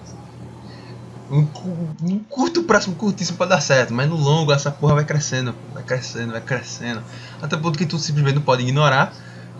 um, 1.30 1.44
cu- 1.46 1.96
curto 2.28 2.62
prazo, 2.62 2.90
um 2.90 2.94
curtíssimo 2.94 3.36
pode 3.38 3.50
dar 3.50 3.60
certo, 3.60 3.92
mas 3.92 4.08
no 4.08 4.16
longo 4.16 4.52
essa 4.52 4.70
porra 4.70 4.94
vai 4.96 5.04
crescendo, 5.04 5.54
vai 5.74 5.82
crescendo, 5.82 6.32
vai 6.32 6.40
crescendo. 6.40 7.02
Até 7.42 7.56
o 7.56 7.60
ponto 7.60 7.78
que 7.78 7.86
tu 7.86 7.98
simplesmente 7.98 8.36
não 8.36 8.42
pode 8.42 8.62
ignorar, 8.62 9.12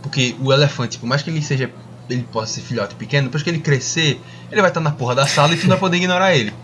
porque 0.03 0.35
o 0.41 0.53
elefante, 0.53 0.99
por 0.99 1.07
mais 1.07 1.23
que 1.23 1.31
ele 1.31 1.43
seja, 1.43 1.71
ele 2.09 2.23
possa 2.33 2.55
ser 2.55 2.61
filhote 2.63 2.95
pequeno, 2.95 3.25
depois 3.27 3.43
que 3.43 3.51
ele 3.51 3.59
crescer, 3.59 4.19
ele 4.51 4.63
vai 4.63 4.71
estar 4.71 4.81
na 4.81 4.91
porra 4.93 5.15
da 5.15 5.27
sala 5.27 5.53
e 5.53 5.57
tu 5.57 5.65
não 5.65 5.71
vai 5.71 5.79
poder 5.79 5.99
ignorar 5.99 6.35
ele. 6.35 6.55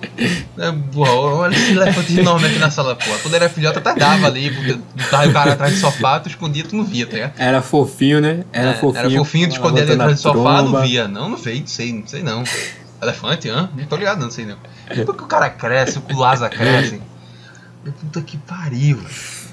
É, 0.57 0.73
porra, 0.91 1.11
olha 1.13 1.55
esse 1.55 1.73
elefante 1.73 2.19
enorme 2.19 2.47
aqui 2.47 2.59
na 2.59 2.71
sala, 2.71 2.97
porra. 2.97 3.19
Quando 3.19 3.35
era 3.35 3.49
filhote 3.51 3.77
até 3.77 3.95
dava 3.95 4.27
ali, 4.27 4.51
porque 4.51 4.79
tava 5.11 5.29
o 5.29 5.33
cara 5.35 5.53
atrás 5.53 5.75
do 5.75 5.81
sofá, 5.81 6.19
tu 6.21 6.31
escondia, 6.31 6.65
tu 6.65 6.75
não 6.77 6.85
via, 6.85 7.07
tá 7.07 7.13
ligado? 7.15 7.33
Era 7.39 7.61
fofinho, 7.61 8.21
né? 8.23 8.45
Era 8.53 8.71
É, 8.71 8.75
fofinho. 8.75 8.97
Era 8.99 9.11
fofinho, 9.19 9.49
tu 9.49 9.53
escondia 9.53 9.83
dentro 9.85 9.99
do 10.15 10.17
sofá, 10.23 10.63
não 10.63 10.73
via. 10.87 11.09
Não, 11.09 11.29
não 11.29 11.37
sei, 11.39 11.61
não 11.61 11.67
sei, 11.67 11.93
não 11.93 12.07
sei 12.07 12.23
não. 12.23 12.45
Elefante, 13.05 13.49
hã? 13.49 13.71
Não 13.77 13.85
tô 13.87 13.97
ligado, 13.97 14.21
não 14.21 14.31
sei 14.31 14.47
não. 14.47 14.57
Depois 14.89 15.17
que 15.17 15.25
o 15.25 15.27
cara 15.27 15.51
cresce, 15.51 15.99
o 15.99 16.17
Lasa 16.19 16.49
cresce. 16.49 17.01
Puta 18.01 18.23
que 18.23 18.37
pariu, 18.39 18.97
velho. 18.97 19.45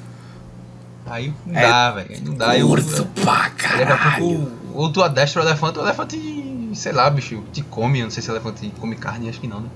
Aí 1.06 1.34
não 1.46 1.54
dá, 1.54 1.92
velho. 1.92 2.08
aí 2.10 2.22
Não 2.22 2.34
dá. 2.34 2.58
Eu, 2.58 2.68
Gordo 2.68 3.06
pra 3.22 3.34
daqui 3.50 3.66
a 3.66 3.88
caralho. 3.98 4.24
pouco, 4.24 4.52
ou 4.74 4.92
tu 4.92 5.04
adestra 5.04 5.42
o 5.42 5.46
elefante, 5.46 5.80
o 5.80 5.82
elefante, 5.82 6.72
sei 6.74 6.94
lá, 6.94 7.10
bicho, 7.10 7.44
te 7.52 7.62
come. 7.62 8.00
Eu 8.00 8.06
não 8.06 8.12
sei 8.12 8.24
se 8.24 8.30
o 8.30 8.34
elefante 8.34 8.72
come 8.80 8.96
carne, 8.96 9.28
acho 9.30 9.40
que 9.40 9.48
não, 9.48 9.60
né? 9.60 9.70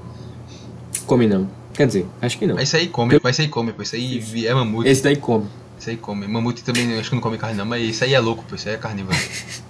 Come 1.05 1.27
não. 1.27 1.49
Quer 1.73 1.87
dizer, 1.87 2.07
acho 2.21 2.37
que 2.37 2.47
não. 2.47 2.55
Mas 2.55 2.69
isso 2.69 2.77
aí 2.77 2.87
come, 2.87 3.19
mas 3.21 3.35
isso 3.35 3.41
aí 3.41 3.47
come, 3.49 3.73
pô. 3.73 3.81
Isso 3.81 3.95
aí 3.95 4.45
é 4.45 4.53
mamute. 4.53 4.87
Esse 4.89 5.03
daí 5.03 5.17
come. 5.17 5.47
Isso 5.77 5.89
aí 5.89 5.97
come. 5.97 6.25
Mamute 6.27 6.63
também 6.63 6.97
acho 6.97 7.09
que 7.09 7.15
não 7.15 7.21
come 7.21 7.37
carne 7.37 7.57
não, 7.57 7.65
mas 7.65 7.83
isso 7.89 8.03
aí 8.05 8.13
é 8.13 8.19
louco, 8.19 8.45
pô. 8.47 8.55
Isso 8.55 8.69
aí 8.69 8.75
é 8.75 8.77
carnívoro. 8.77 9.17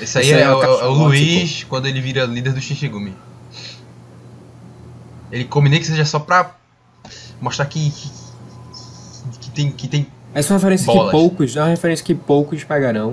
Esse 0.00 0.18
aí 0.18 0.24
Isso 0.26 0.34
aí 0.34 0.40
é, 0.40 0.44
é 0.44 0.50
o, 0.54 0.62
é 0.62 0.86
o 0.86 0.92
Luiz 0.92 1.64
quando 1.64 1.86
ele 1.86 2.00
vira 2.00 2.24
líder 2.24 2.52
do 2.52 2.60
Shishigumi. 2.60 3.14
Ele 5.30 5.44
come 5.44 5.68
nem 5.68 5.78
que 5.80 5.86
seja 5.86 6.04
só 6.04 6.18
pra 6.18 6.54
mostrar 7.40 7.66
que. 7.66 7.90
que, 7.90 8.10
que 9.40 9.50
tem. 9.50 9.70
Que 9.70 9.88
tem 9.88 10.06
Essa 10.34 10.52
é 10.52 10.54
uma 10.54 10.58
referência 10.58 10.86
Bolas. 10.86 11.04
que 11.06 11.10
poucos, 11.10 11.56
é 11.56 11.60
uma 11.60 11.68
referência 11.68 12.04
que 12.04 12.14
poucos 12.14 12.64
pegarão. 12.64 13.10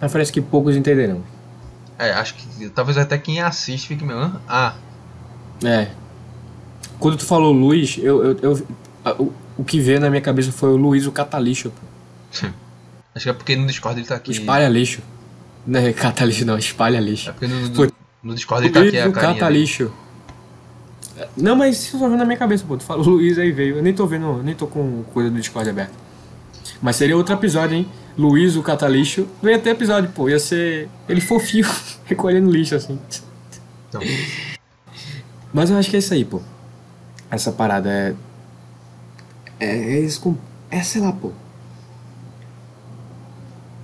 Uma 0.00 0.02
referência 0.02 0.32
que 0.32 0.40
poucos 0.40 0.76
entenderão. 0.76 1.22
é, 1.98 2.12
acho 2.12 2.34
que 2.34 2.68
talvez 2.70 2.96
até 2.96 3.18
quem 3.18 3.40
assiste 3.40 3.88
fique 3.88 4.04
meio. 4.04 4.18
"Hã? 4.18 4.40
Ah, 4.48 4.74
É. 5.64 5.88
Quando 7.00 7.16
tu 7.16 7.24
falou 7.26 7.52
Luiz, 7.52 7.96
eu, 7.98 8.24
eu, 8.24 8.38
eu- 8.42 8.66
a- 9.04 9.12
o, 9.20 9.32
o 9.58 9.64
que 9.64 9.80
veio 9.80 10.00
na 10.00 10.08
minha 10.10 10.20
cabeça 10.22 10.50
foi 10.52 10.70
o 10.70 10.76
Luiz 10.76 11.06
o 11.06 11.12
Catalixo. 11.12 11.72
acho 13.14 13.24
que 13.24 13.28
é 13.28 13.32
porque 13.32 13.56
no 13.56 13.66
Discord 13.66 13.98
ele 14.00 14.06
tá 14.08 14.14
aqui. 14.16 14.30
Espalha 14.32 14.68
lixo. 14.68 15.00
Não 15.68 15.80
é 15.80 15.92
catalixo 15.92 16.46
não, 16.46 16.56
espalha 16.56 16.98
lixo. 16.98 17.28
É 17.28 17.32
porque 17.32 17.46
no, 17.46 17.74
Foi. 17.74 17.90
no, 18.22 18.34
Discord 18.34 18.64
ele 18.66 18.72
tá 18.72 18.80
aqui 18.80 18.98
a 18.98 19.06
o 19.06 19.12
carinha. 19.12 19.12
dele. 19.12 19.38
Catalixo. 19.38 19.92
Não, 21.36 21.54
mas 21.54 21.76
isso 21.82 21.98
só 21.98 22.08
na 22.08 22.24
minha 22.24 22.38
cabeça, 22.38 22.64
pô. 22.66 22.74
Tu 22.78 22.84
falou 22.84 23.04
Luiz 23.06 23.38
aí 23.38 23.52
veio. 23.52 23.76
Eu 23.76 23.82
nem 23.82 23.92
tô 23.92 24.06
vendo, 24.06 24.42
nem 24.42 24.54
tô 24.54 24.66
com 24.66 25.02
coisa 25.12 25.28
do 25.28 25.36
Discord 25.38 25.68
aberto. 25.68 25.92
Mas 26.80 26.96
seria 26.96 27.14
outro 27.16 27.34
episódio, 27.34 27.76
hein? 27.76 27.86
Luiz 28.16 28.56
o 28.56 28.62
Catalixo. 28.62 29.28
Não 29.42 29.50
ia 29.50 29.58
ter 29.58 29.70
episódio, 29.70 30.10
pô. 30.10 30.26
Ia 30.28 30.38
ser 30.38 30.88
ele 31.06 31.20
fofinho, 31.20 31.68
recolhendo 32.06 32.50
lixo, 32.50 32.74
assim. 32.74 32.98
Então, 33.90 34.00
Mas 35.52 35.68
eu 35.70 35.76
acho 35.76 35.90
que 35.90 35.96
é 35.96 35.98
isso 35.98 36.14
aí, 36.14 36.24
pô. 36.24 36.40
Essa 37.30 37.52
parada 37.52 37.90
é. 37.90 38.14
É, 39.60 39.66
é, 39.96 40.00
isso 40.00 40.20
com- 40.20 40.36
é 40.70 40.82
sei 40.82 41.02
lá, 41.02 41.12
pô. 41.12 41.32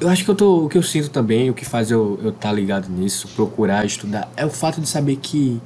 Eu 0.01 0.09
acho 0.09 0.25
que 0.25 0.31
eu 0.31 0.35
tô. 0.35 0.65
O 0.65 0.69
que 0.69 0.77
eu 0.77 0.83
sinto 0.83 1.11
também, 1.11 1.51
o 1.51 1.55
que 1.55 1.65
faz 1.65 1.91
eu 1.91 2.15
estar 2.17 2.33
tá 2.33 2.53
ligado 2.53 2.89
nisso, 2.89 3.29
procurar 3.29 3.85
estudar, 3.85 4.31
é 4.37 4.45
o 4.45 4.51
fato 4.51 4.81
de 4.81 4.89
saber 4.89 5.17
que 5.17 5.61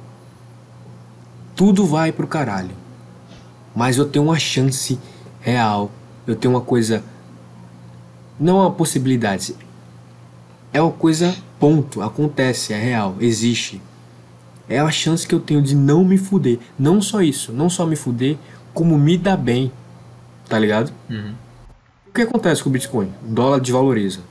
tudo 1.55 1.85
vai 1.85 2.11
pro 2.11 2.27
caralho. 2.27 2.75
Mas 3.75 3.97
eu 3.97 4.05
tenho 4.05 4.25
uma 4.25 4.39
chance 4.39 4.99
real. 5.41 5.91
Eu 6.27 6.35
tenho 6.35 6.53
uma 6.53 6.61
coisa. 6.61 7.03
Não 8.39 8.57
uma 8.57 8.71
possibilidade. 8.71 9.55
É 10.71 10.81
uma 10.81 10.91
coisa, 10.91 11.35
ponto. 11.59 12.01
Acontece, 12.01 12.73
é 12.73 12.77
real, 12.77 13.15
existe 13.19 13.81
é 14.69 14.79
a 14.79 14.91
chance 14.91 15.27
que 15.27 15.33
eu 15.33 15.39
tenho 15.39 15.61
de 15.61 15.75
não 15.75 16.05
me 16.05 16.17
fuder. 16.17 16.59
Não 16.77 17.01
só 17.01 17.21
isso, 17.21 17.51
não 17.51 17.69
só 17.69 17.85
me 17.85 17.95
fuder, 17.95 18.37
como 18.73 18.97
me 18.97 19.17
dar 19.17 19.35
bem. 19.35 19.71
Tá 20.47 20.57
ligado? 20.59 20.93
uhum. 21.09 21.33
O 22.09 22.13
que 22.13 22.23
acontece 22.23 22.63
com 22.63 22.69
o 22.69 22.73
Bitcoin? 22.73 23.13
O 23.23 23.31
dólar 23.31 23.59
desvaloriza. 23.59 24.21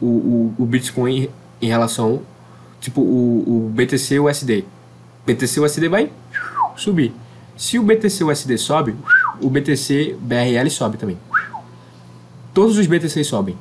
O, 0.00 0.06
o, 0.06 0.54
o 0.58 0.66
Bitcoin 0.66 1.28
em 1.60 1.66
relação. 1.68 2.22
Tipo, 2.80 3.02
o, 3.02 3.66
o 3.66 3.70
BTC 3.70 4.14
e 4.14 4.20
o 4.20 4.28
USD. 4.28 4.64
BTC 5.26 5.60
e 5.60 5.62
USD 5.62 5.88
vai 5.88 6.10
subir. 6.76 7.12
Se 7.56 7.78
o 7.78 7.82
BTC 7.82 8.22
e 8.22 8.24
o 8.24 8.30
USD 8.30 8.58
sobe, 8.58 8.96
o 9.40 9.50
BTC 9.50 10.16
BRL 10.20 10.70
sobe 10.70 10.96
também. 10.96 11.18
Todos 12.54 12.78
os 12.78 12.86
BTC 12.86 13.22
sobem. 13.22 13.56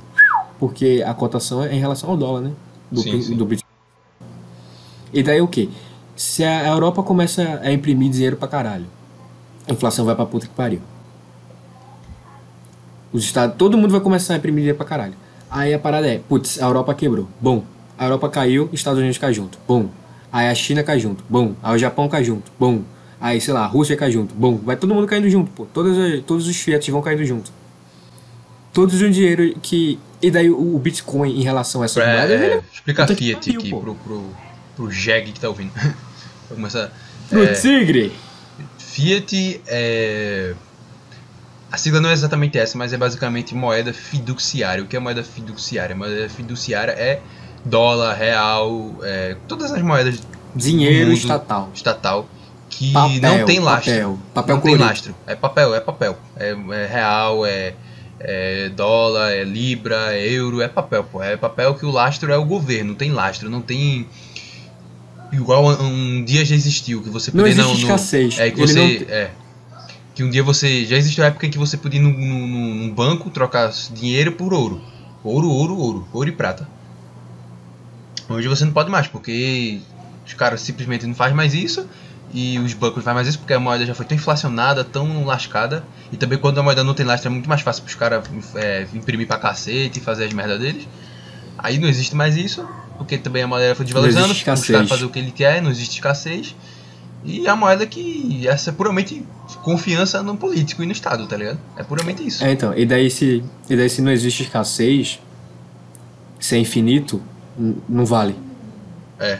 Porque 0.57 1.03
a 1.05 1.13
cotação 1.13 1.63
é 1.63 1.73
em 1.75 1.79
relação 1.79 2.09
ao 2.09 2.17
dólar, 2.17 2.41
né? 2.41 2.51
Do, 2.89 3.01
Sim, 3.01 3.21
sim. 3.21 3.35
do 3.35 3.45
Bitcoin. 3.45 3.69
E 5.13 5.21
daí 5.21 5.41
o 5.41 5.47
que? 5.47 5.69
Se 6.15 6.45
a 6.45 6.67
Europa 6.67 7.03
começa 7.03 7.59
a 7.61 7.71
imprimir 7.73 8.09
dinheiro 8.09 8.38
pra 8.38 8.47
caralho, 8.47 8.85
a 9.67 9.73
inflação 9.73 10.05
vai 10.05 10.15
pra 10.15 10.25
puta 10.25 10.47
que 10.47 10.53
pariu. 10.53 10.81
Os 13.15 13.23
estados, 13.23 13.56
todo 13.58 13.78
mundo 13.78 13.91
vai 13.91 14.01
começar 14.01 14.34
a 14.34 14.38
imprimir 14.38 14.58
dinheiro 14.60 14.78
pra 14.78 14.86
caralho. 14.86 15.13
Aí 15.49 15.73
a 15.73 15.80
parada 15.80 16.08
é, 16.08 16.19
putz, 16.19 16.62
a 16.62 16.65
Europa 16.65 16.93
quebrou. 16.93 17.28
Bom, 17.39 17.63
a 17.97 18.06
Europa 18.06 18.28
caiu, 18.30 18.69
Estados 18.73 18.99
Unidos 18.99 19.17
cai 19.17 19.34
junto. 19.34 19.58
Bom. 19.67 19.89
Aí 20.32 20.49
a 20.49 20.56
China 20.56 20.84
cai 20.84 20.99
junto. 20.99 21.23
Bom. 21.30 21.54
Aí 21.63 21.75
o 21.75 21.78
Japão 21.78 22.10
cai 22.10 22.23
junto. 22.23 22.51
Bom. 22.60 22.82
Aí, 23.21 23.39
sei 23.39 23.54
lá, 23.54 23.62
a 23.62 23.67
Rússia 23.67 23.95
cai 23.95 24.12
junto. 24.12 24.36
Bom. 24.36 24.58
Vai 24.58 24.75
todo 24.75 24.93
mundo 24.93 25.08
caindo 25.08 25.30
junto, 25.30 25.49
pô. 25.51 25.65
Todos, 25.65 25.95
todos 26.25 26.45
os 26.47 26.58
fiat 26.58 26.91
vão 26.91 27.01
caindo 27.01 27.23
junto. 27.23 27.51
Todos 28.73 29.01
o 29.01 29.10
dinheiro 29.10 29.56
que. 29.62 29.97
E 30.21 30.30
daí 30.30 30.49
o, 30.49 30.75
o 30.75 30.80
Bitcoin 30.80 31.39
em 31.39 31.43
relação 31.43 31.82
a 31.82 31.86
essa 31.86 32.01
É, 32.01 32.17
moeda. 32.17 32.34
é, 32.34 32.45
ele- 32.56 32.62
explica 32.73 33.06
que 33.08 33.15
Fiat 33.15 33.49
aqui 33.58 33.69
pô. 33.69 33.80
pro, 33.80 33.95
pro, 33.95 34.23
pro 34.75 34.91
Jeg 34.91 35.32
que 35.32 35.39
tá 35.39 35.47
ouvindo. 35.47 35.71
Vou 36.49 36.56
começar. 36.58 36.91
Pro 37.30 37.43
É, 37.43 37.54
Tigre! 37.54 38.12
Fiat 38.78 39.62
é. 39.67 40.54
A 41.75 41.77
sigla 41.77 41.99
não 41.99 42.09
é 42.09 42.13
exatamente 42.13 42.57
essa, 42.57 42.77
mas 42.77 42.93
é 42.93 42.97
basicamente 42.97 43.53
moeda 43.53 43.91
fiduciária. 43.91 44.81
O 44.81 44.88
que 44.88 44.95
é 44.95 44.99
moeda 44.99 45.21
fiduciária? 45.25 45.93
Moeda 45.93 46.29
fiduciária 46.29 46.93
é 46.93 47.19
dólar, 47.65 48.13
real, 48.15 48.95
é, 49.03 49.35
todas 49.45 49.73
as 49.73 49.81
moedas 49.81 50.21
Dinheiro 50.55 51.11
estatal. 51.11 51.69
estatal 51.73 52.29
que 52.69 52.93
Papel, 52.93 53.19
não 53.39 53.45
tem 53.45 53.59
lastro. 53.59 53.91
papel, 53.91 54.19
papel 54.33 54.55
não 54.55 54.63
tem 54.63 54.77
lastro. 54.77 55.15
É 55.27 55.35
papel, 55.35 55.75
é 55.75 55.81
papel. 55.81 56.17
É, 56.38 56.55
é 56.71 56.88
real, 56.88 57.45
é, 57.45 57.73
é 58.21 58.69
dólar, 58.69 59.33
é 59.33 59.43
libra, 59.43 60.15
é 60.15 60.29
euro, 60.29 60.61
é 60.61 60.69
papel, 60.69 61.03
pô. 61.03 61.21
É 61.21 61.35
papel 61.35 61.75
que 61.75 61.85
o 61.85 61.91
lastro 61.91 62.31
é 62.31 62.38
o 62.38 62.45
governo, 62.45 62.91
não 62.91 62.95
tem 62.95 63.11
lastro, 63.11 63.49
não 63.49 63.61
tem. 63.61 64.07
Igual 65.29 65.65
um, 65.65 66.19
um 66.19 66.23
dia 66.23 66.45
já 66.45 66.55
existiu, 66.55 67.01
que 67.01 67.09
você 67.09 67.31
Não 67.33 67.45
existe 67.45 67.67
não, 67.67 67.73
escassez. 67.73 68.39
é 68.39 68.49
que 68.49 68.61
Ele 68.61 68.67
você. 68.71 69.05
não 69.07 69.13
É. 69.13 69.31
Que 70.15 70.23
um 70.23 70.30
dia 70.30 70.41
você. 70.43 70.86
Já 70.86 70.95
existiu 70.95 71.23
a 71.23 71.28
época 71.28 71.45
em 71.45 71.49
que 71.51 71.58
você 71.58 71.78
podia 71.78 71.99
ir 71.99 72.04
num, 72.04 72.12
num- 72.13 72.75
num 72.75 72.89
banco 72.93 73.30
trocar 73.30 73.69
dinheiro 73.93 74.32
por 74.32 74.54
ouro. 74.54 74.82
Ouro, 75.23 75.49
ouro, 75.49 75.78
ouro. 75.78 76.08
Ouro 76.13 76.30
e 76.30 76.32
prata. 76.32 76.67
Hoje 78.30 78.47
você 78.47 78.65
não 78.65 78.71
pode 78.71 78.89
mais, 78.89 79.08
porque 79.08 79.80
os 80.25 80.34
caras 80.34 80.62
simplesmente 80.62 81.06
não 81.06 81.13
fazem 81.13 81.36
mais 81.36 81.54
isso. 81.54 81.86
E 82.34 82.58
os 82.60 82.73
bancos 82.73 82.97
não 82.97 83.04
fazem 83.04 83.15
mais 83.15 83.28
isso 83.28 83.39
porque 83.39 83.54
a 83.54 83.60
moeda 83.60 83.86
já 83.86 83.93
foi 83.93 84.06
tão 84.06 84.15
inflacionada, 84.15 84.84
tão 84.84 85.25
lascada. 85.25 85.84
E 86.12 86.17
também 86.17 86.38
quando 86.39 86.60
a 86.60 86.63
moeda 86.63 86.84
não 86.84 86.93
tem 86.93 87.06
lastro 87.06 87.28
é 87.30 87.32
muito 87.32 87.47
mais 87.47 87.62
fácil 87.62 87.84
para 87.84 87.89
os 87.89 87.95
caras 87.95 88.23
é, 88.56 88.88
imprimir 88.93 89.28
pra 89.28 89.38
cacete 89.38 89.99
e 89.99 90.01
fazer 90.01 90.25
as 90.25 90.34
merdas 90.34 90.60
deles. 90.60 90.88
Aí 91.58 91.78
não 91.78 91.88
existe 91.88 92.15
mais 92.15 92.36
isso, 92.36 92.67
porque 92.97 93.17
também 93.17 93.43
a 93.43 93.47
moeda 93.47 93.75
foi 93.75 93.86
desvalorizando, 93.86 94.25
existe 94.25 94.41
os 94.41 94.60
caras 94.73 94.89
fazem 94.89 95.06
o 95.06 95.10
que 95.10 95.19
ele 95.19 95.32
quer, 95.32 95.62
não 95.62 95.69
existe 95.71 95.93
escassez. 95.95 96.56
E 97.25 97.47
a 97.47 97.55
moeda 97.55 97.85
que 97.88 98.47
essa 98.47 98.69
é 98.69 98.73
puramente 98.73 99.25
confiança 99.63 100.21
no 100.21 100.38
político 100.38 100.83
e 100.83 100.85
no 100.85 100.91
Estado, 100.91 101.25
tá 101.27 101.35
ligado? 101.35 101.59
É 101.75 101.83
puramente 101.83 102.25
isso. 102.25 102.43
É, 102.43 102.51
então, 102.51 102.77
e 102.77 102.85
daí 102.85 103.09
se, 103.09 103.43
e 103.69 103.75
daí 103.75 103.89
se 103.89 104.01
não 104.01 104.11
existe 104.11 104.43
escassez, 104.43 105.19
se 106.39 106.55
é 106.55 106.59
infinito, 106.59 107.21
não 107.89 108.05
vale. 108.05 108.35
É. 109.19 109.39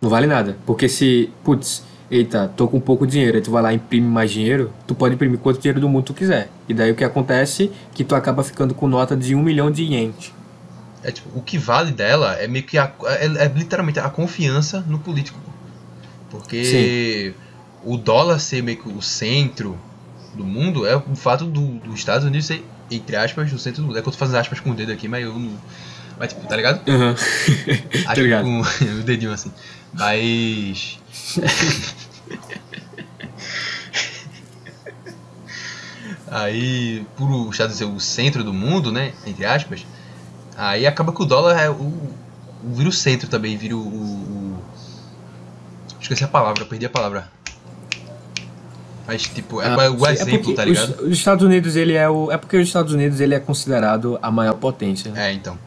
Não 0.00 0.10
vale 0.10 0.26
nada. 0.26 0.56
Porque 0.66 0.88
se, 0.88 1.30
putz, 1.44 1.84
eita, 2.10 2.48
tô 2.56 2.66
com 2.66 2.80
pouco 2.80 3.06
dinheiro, 3.06 3.36
aí 3.36 3.42
tu 3.42 3.50
vai 3.50 3.62
lá 3.62 3.72
e 3.72 3.76
imprime 3.76 4.06
mais 4.06 4.30
dinheiro, 4.30 4.72
tu 4.86 4.94
pode 4.94 5.14
imprimir 5.14 5.38
quanto 5.38 5.60
dinheiro 5.60 5.80
do 5.80 5.88
mundo 5.88 6.06
tu 6.06 6.14
quiser. 6.14 6.50
E 6.68 6.74
daí 6.74 6.90
o 6.90 6.94
que 6.94 7.04
acontece 7.04 7.70
que 7.94 8.02
tu 8.02 8.14
acaba 8.14 8.42
ficando 8.42 8.74
com 8.74 8.88
nota 8.88 9.16
de 9.16 9.34
um 9.34 9.42
milhão 9.42 9.70
de 9.70 9.84
ienes. 9.84 10.32
É 11.02 11.12
tipo, 11.12 11.28
o 11.38 11.42
que 11.42 11.58
vale 11.58 11.92
dela 11.92 12.34
é 12.34 12.48
meio 12.48 12.64
que 12.64 12.78
a, 12.78 12.90
é, 13.04 13.26
é 13.26 13.52
literalmente 13.54 14.00
a 14.00 14.08
confiança 14.08 14.80
no 14.88 14.98
político. 14.98 15.38
Porque 16.38 17.34
o 17.84 17.96
dólar 17.96 18.38
ser 18.40 18.62
meio 18.62 18.78
que 18.78 18.88
o 18.88 19.00
centro 19.02 19.78
do 20.34 20.44
mundo 20.44 20.86
é 20.86 20.96
o 20.96 21.14
fato 21.14 21.44
do- 21.44 21.78
dos 21.78 21.94
Estados 21.94 22.26
Unidos 22.26 22.46
ser, 22.46 22.64
entre 22.90 23.14
aspas, 23.16 23.52
o 23.52 23.58
centro 23.58 23.82
do 23.82 23.86
mundo. 23.88 23.98
É 23.98 24.02
que 24.02 24.08
eu 24.08 24.12
tô 24.12 24.18
fazendo 24.18 24.36
aspas 24.38 24.58
com 24.60 24.70
o 24.70 24.74
dedo 24.74 24.90
aqui, 24.92 25.06
mas 25.08 25.22
eu 25.24 25.38
não. 25.38 25.52
Mas 26.18 26.32
tipo, 26.32 26.46
tá 26.46 26.56
ligado? 26.56 26.80
Aspas 26.80 28.04
tá 28.04 28.14
ligado? 28.14 28.44
com 28.44 28.60
o 29.00 29.02
dedinho 29.04 29.32
assim. 29.32 29.52
Mas. 29.92 30.98
Aí, 36.30 37.06
por 37.16 37.30
o 37.30 37.52
Unidos 37.52 37.72
ser 37.74 37.84
o 37.84 38.00
centro 38.00 38.42
do 38.42 38.52
mundo, 38.52 38.90
né? 38.90 39.12
Entre 39.26 39.44
aspas, 39.44 39.86
aí 40.56 40.86
acaba 40.86 41.12
que 41.12 41.22
o 41.22 41.24
dólar 41.26 41.60
é 41.60 41.70
o. 41.70 41.92
vira 42.64 42.88
o 42.88 42.92
centro 42.92 43.28
também, 43.28 43.56
vira 43.56 43.76
o- 43.76 43.80
o- 43.80 44.58
Esqueci 46.04 46.22
a 46.22 46.28
palavra, 46.28 46.66
perdi 46.66 46.84
a 46.84 46.90
palavra. 46.90 47.28
Mas 49.06 49.22
tipo, 49.22 49.60
é, 49.62 49.68
Ah, 49.68 49.90
o 49.90 49.98
sim, 50.06 50.12
exemplo, 50.12 50.38
porque 50.38 50.52
tá 50.54 50.64
ligado? 50.66 50.90
Os, 50.90 51.00
os 51.00 51.12
Estados 51.18 51.42
Unidos, 51.44 51.76
ele 51.76 51.94
é 51.94 52.06
o. 52.08 52.30
É 52.30 52.36
porque 52.36 52.58
os 52.58 52.66
Estados 52.68 52.92
Unidos 52.92 53.20
ele 53.20 53.34
é 53.34 53.40
considerado 53.40 54.18
a 54.20 54.30
maior 54.30 54.54
potência. 54.54 55.10
né? 55.10 55.30
É, 55.30 55.32
então. 55.32 55.58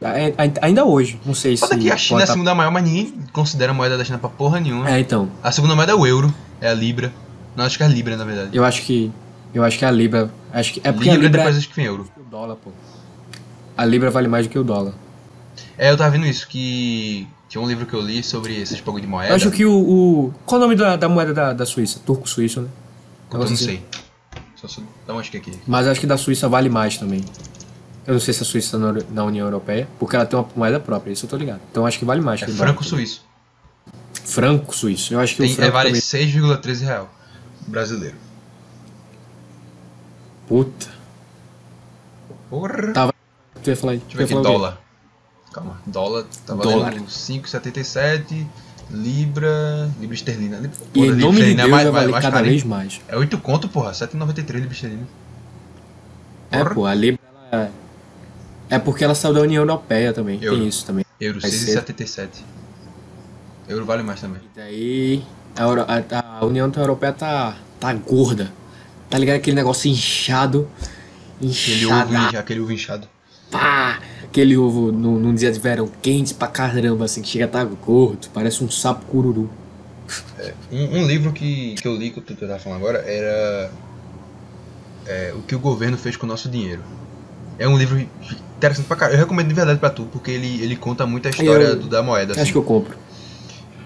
É, 0.00 0.32
ai- 0.38 0.52
ainda 0.62 0.84
hoje, 0.84 1.18
não 1.26 1.34
sei 1.34 1.56
se. 1.56 1.60
Foda 1.66 1.76
que 1.76 1.90
a 1.90 1.96
China 1.96 2.20
é 2.20 2.24
a 2.24 2.26
segunda 2.28 2.54
maior, 2.54 2.70
mas 2.70 2.84
ninguém 2.84 3.14
considera 3.32 3.72
a 3.72 3.74
moeda 3.74 3.98
da 3.98 4.04
China 4.04 4.18
pra 4.18 4.28
porra 4.30 4.60
nenhuma. 4.60 4.88
É, 4.88 5.00
então. 5.00 5.28
A 5.42 5.50
segunda 5.50 5.74
moeda 5.74 5.90
é 5.90 5.94
o 5.96 6.06
euro, 6.06 6.32
é 6.60 6.68
a 6.68 6.74
Libra. 6.74 7.12
Não, 7.56 7.64
acho 7.64 7.76
que 7.76 7.82
é 7.82 7.86
a 7.86 7.88
Libra, 7.88 8.16
na 8.16 8.24
verdade. 8.24 8.50
Eu 8.56 8.64
acho 8.64 8.82
que. 8.82 9.10
Eu 9.52 9.64
acho 9.64 9.76
que 9.78 9.84
a 9.84 9.90
Libra. 9.90 10.30
Acho 10.52 10.72
que, 10.74 10.80
é 10.84 10.92
porque 10.92 11.10
Libra, 11.10 11.18
a 11.20 11.22
Libra. 11.26 11.38
depois 11.38 11.56
acho 11.56 11.68
que 11.68 11.74
vem 11.76 11.86
euro. 11.86 12.08
O 12.16 12.22
dólar, 12.30 12.56
pô. 12.56 12.70
A 13.76 13.84
Libra 13.84 14.10
vale 14.10 14.28
mais 14.28 14.46
do 14.46 14.50
que 14.50 14.58
o 14.58 14.64
dólar. 14.64 14.92
É, 15.76 15.90
eu 15.90 15.96
tava 15.96 16.10
vendo 16.10 16.26
isso, 16.26 16.46
que 16.46 17.26
tinha 17.48 17.60
um 17.62 17.66
livro 17.66 17.84
que 17.86 17.94
eu 17.94 18.00
li 18.00 18.22
sobre 18.22 18.60
esses 18.60 18.80
bagulho 18.80 19.02
de 19.02 19.08
moeda. 19.08 19.30
Eu 19.30 19.36
acho 19.36 19.50
que 19.50 19.64
o. 19.64 19.72
o- 19.72 20.34
Qual 20.46 20.60
o 20.60 20.64
nome 20.64 20.76
da, 20.76 20.96
da 20.96 21.08
moeda 21.08 21.34
da, 21.34 21.52
da 21.52 21.66
Suíça? 21.66 22.00
Turco-suíço, 22.04 22.60
né? 22.60 22.68
Eu 23.30 23.38
não 23.38 23.44
Negócio 23.44 23.56
sei. 23.64 23.84
Só 24.54 24.68
só 24.68 24.82
dá 25.06 25.12
uma 25.12 25.20
acho 25.20 25.30
que 25.30 25.36
aqui. 25.38 25.52
Mas 25.66 25.86
acho 25.88 26.00
que 26.00 26.06
da 26.06 26.16
Suíça 26.16 26.48
vale 26.48 26.68
mais 26.68 26.96
também. 26.96 27.24
Eu 28.06 28.14
não 28.14 28.20
sei 28.20 28.32
se 28.34 28.42
a 28.42 28.46
Suíça 28.46 28.78
tá 28.78 29.02
na, 29.10 29.24
União 29.24 29.46
Europeia, 29.46 29.88
porque 29.98 30.14
ela 30.14 30.26
tem 30.26 30.38
uma 30.38 30.48
moeda 30.54 30.78
própria, 30.78 31.12
isso 31.12 31.24
eu 31.26 31.30
tô 31.30 31.36
ligado. 31.36 31.60
Então 31.70 31.86
acho 31.86 31.98
que 31.98 32.04
vale 32.04 32.20
mais 32.20 32.40
É 32.42 32.44
que 32.44 32.50
o 32.50 32.54
dólar. 32.54 32.68
franco 32.68 32.84
suíço. 32.84 33.24
Franco 34.24 34.74
suíço. 34.76 35.14
Eu 35.14 35.20
acho 35.20 35.34
que 35.34 35.42
Tem, 35.42 35.50
o 35.50 35.52
é, 35.52 35.56
franco 35.56 35.72
vale 35.72 35.88
também. 35.88 36.00
6,13 36.00 36.84
real. 36.84 37.10
Brasileiro. 37.66 38.16
Puta. 40.46 40.86
Porra. 42.50 42.92
Tá. 42.92 43.12
Tu 43.62 43.70
ia 43.70 43.76
falar 43.76 43.92
aí. 43.92 43.98
Deixa 43.98 44.14
eu 44.22 44.26
ver 44.26 44.34
aqui, 44.34 44.42
dólar. 44.42 44.83
Calma. 45.54 45.78
Dólar 45.86 46.24
tá 46.44 46.54
valendo 46.54 47.06
5,77. 47.06 48.44
Libra. 48.90 49.88
Libra 50.00 50.14
esterlina. 50.14 50.56
Libra, 50.58 50.76
E 50.76 50.88
porra, 50.92 51.06
em 51.06 51.10
nome 51.12 51.36
de 51.36 51.40
esterlina 51.52 51.62
Deus 51.62 51.68
é 51.68 51.70
mais, 51.70 51.88
vai 51.90 52.06
valer 52.06 52.22
cada 52.22 52.38
hein? 52.40 52.44
vez 52.50 52.64
mais. 52.64 53.00
É 53.08 53.16
8 53.16 53.38
conto, 53.38 53.68
porra. 53.68 53.92
7,93 53.92 54.52
libra 54.60 54.72
esterlina. 54.74 55.06
É, 56.50 56.64
pô, 56.64 56.84
a 56.86 56.94
Libra 56.94 57.20
ela 57.50 57.70
é... 58.70 58.74
é 58.76 58.78
porque 58.78 59.02
ela 59.04 59.14
saiu 59.14 59.34
da 59.34 59.40
União 59.40 59.62
Europeia 59.62 60.12
também. 60.12 60.38
Euro. 60.42 60.58
Tem 60.58 60.68
isso 60.68 60.84
também. 60.84 61.04
Euro, 61.20 61.40
Vai 61.40 61.50
ser. 61.50 61.82
6,77. 61.82 62.28
Euro 63.68 63.84
vale 63.86 64.02
mais 64.02 64.20
também. 64.20 64.40
E 64.44 64.58
daí 64.58 65.24
a, 65.56 65.62
Euro- 65.62 65.86
a- 65.88 66.38
a 66.40 66.44
União 66.44 66.70
Europeia 66.76 67.12
tá, 67.12 67.56
tá 67.80 67.92
gorda. 67.94 68.52
Tá 69.08 69.16
ligado 69.18 69.36
aquele 69.36 69.56
negócio 69.56 69.90
inchado? 69.90 70.68
Inchado. 71.40 72.14
incha- 72.14 72.38
aquele 72.38 72.60
ovo 72.60 72.72
inchado. 72.72 73.08
Pá! 73.50 73.98
Aquele 74.34 74.56
ovo 74.56 74.90
num, 74.90 75.16
num 75.16 75.32
dia 75.32 75.52
de 75.52 75.60
verão 75.60 75.88
quente 76.02 76.34
pra 76.34 76.48
caramba, 76.48 77.04
assim, 77.04 77.22
que 77.22 77.28
chega 77.28 77.44
a 77.44 77.48
tá 77.48 77.62
gordo. 77.62 78.26
Parece 78.34 78.64
um 78.64 78.68
sapo 78.68 79.04
cururu. 79.06 79.48
Um, 80.72 80.98
um 80.98 81.06
livro 81.06 81.30
que, 81.32 81.76
que 81.76 81.86
eu 81.86 81.94
li, 81.94 82.10
que 82.10 82.18
eu 82.18 82.36
tava 82.48 82.58
falando 82.58 82.78
agora, 82.80 82.98
era 83.06 83.70
é, 85.06 85.32
O 85.36 85.42
que 85.42 85.54
o 85.54 85.58
governo 85.60 85.96
fez 85.96 86.16
com 86.16 86.26
o 86.26 86.28
nosso 86.28 86.48
dinheiro. 86.48 86.82
É 87.60 87.68
um 87.68 87.78
livro 87.78 87.96
interessante 88.56 88.86
pra 88.86 88.96
caralho. 88.96 89.14
Eu 89.14 89.20
recomendo 89.20 89.46
de 89.46 89.54
verdade 89.54 89.78
pra 89.78 89.88
tu, 89.88 90.02
porque 90.10 90.32
ele, 90.32 90.60
ele 90.64 90.74
conta 90.74 91.06
muito 91.06 91.28
a 91.28 91.30
história 91.30 91.66
Eu- 91.66 91.76
do- 91.76 91.86
da 91.86 92.02
moeda. 92.02 92.32
Acho 92.32 92.42
assim. 92.42 92.50
que 92.50 92.58
eu 92.58 92.64
compro. 92.64 92.96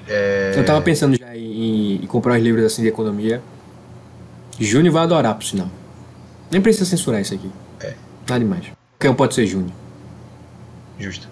É, 0.09 0.55
Eu 0.57 0.65
tava 0.65 0.81
pensando 0.81 1.15
já 1.15 1.37
em, 1.37 1.97
em 2.03 2.07
comprar 2.07 2.39
os 2.39 2.43
livros 2.43 2.65
assim 2.65 2.81
de 2.81 2.89
economia. 2.89 3.43
Júnior 4.59 4.95
vai 4.95 5.03
adorar, 5.03 5.35
por 5.35 5.45
sinal. 5.45 5.69
Nem 6.51 6.63
precisa 6.63 6.87
censurar 6.87 7.21
isso 7.21 7.35
aqui. 7.35 7.51
É. 7.81 7.93
Nada 8.27 8.41
demais. 8.43 8.65
Quem 8.99 9.13
pode 9.13 9.35
ser 9.35 9.45
Júnior? 9.47 9.73
Justo. 10.99 11.29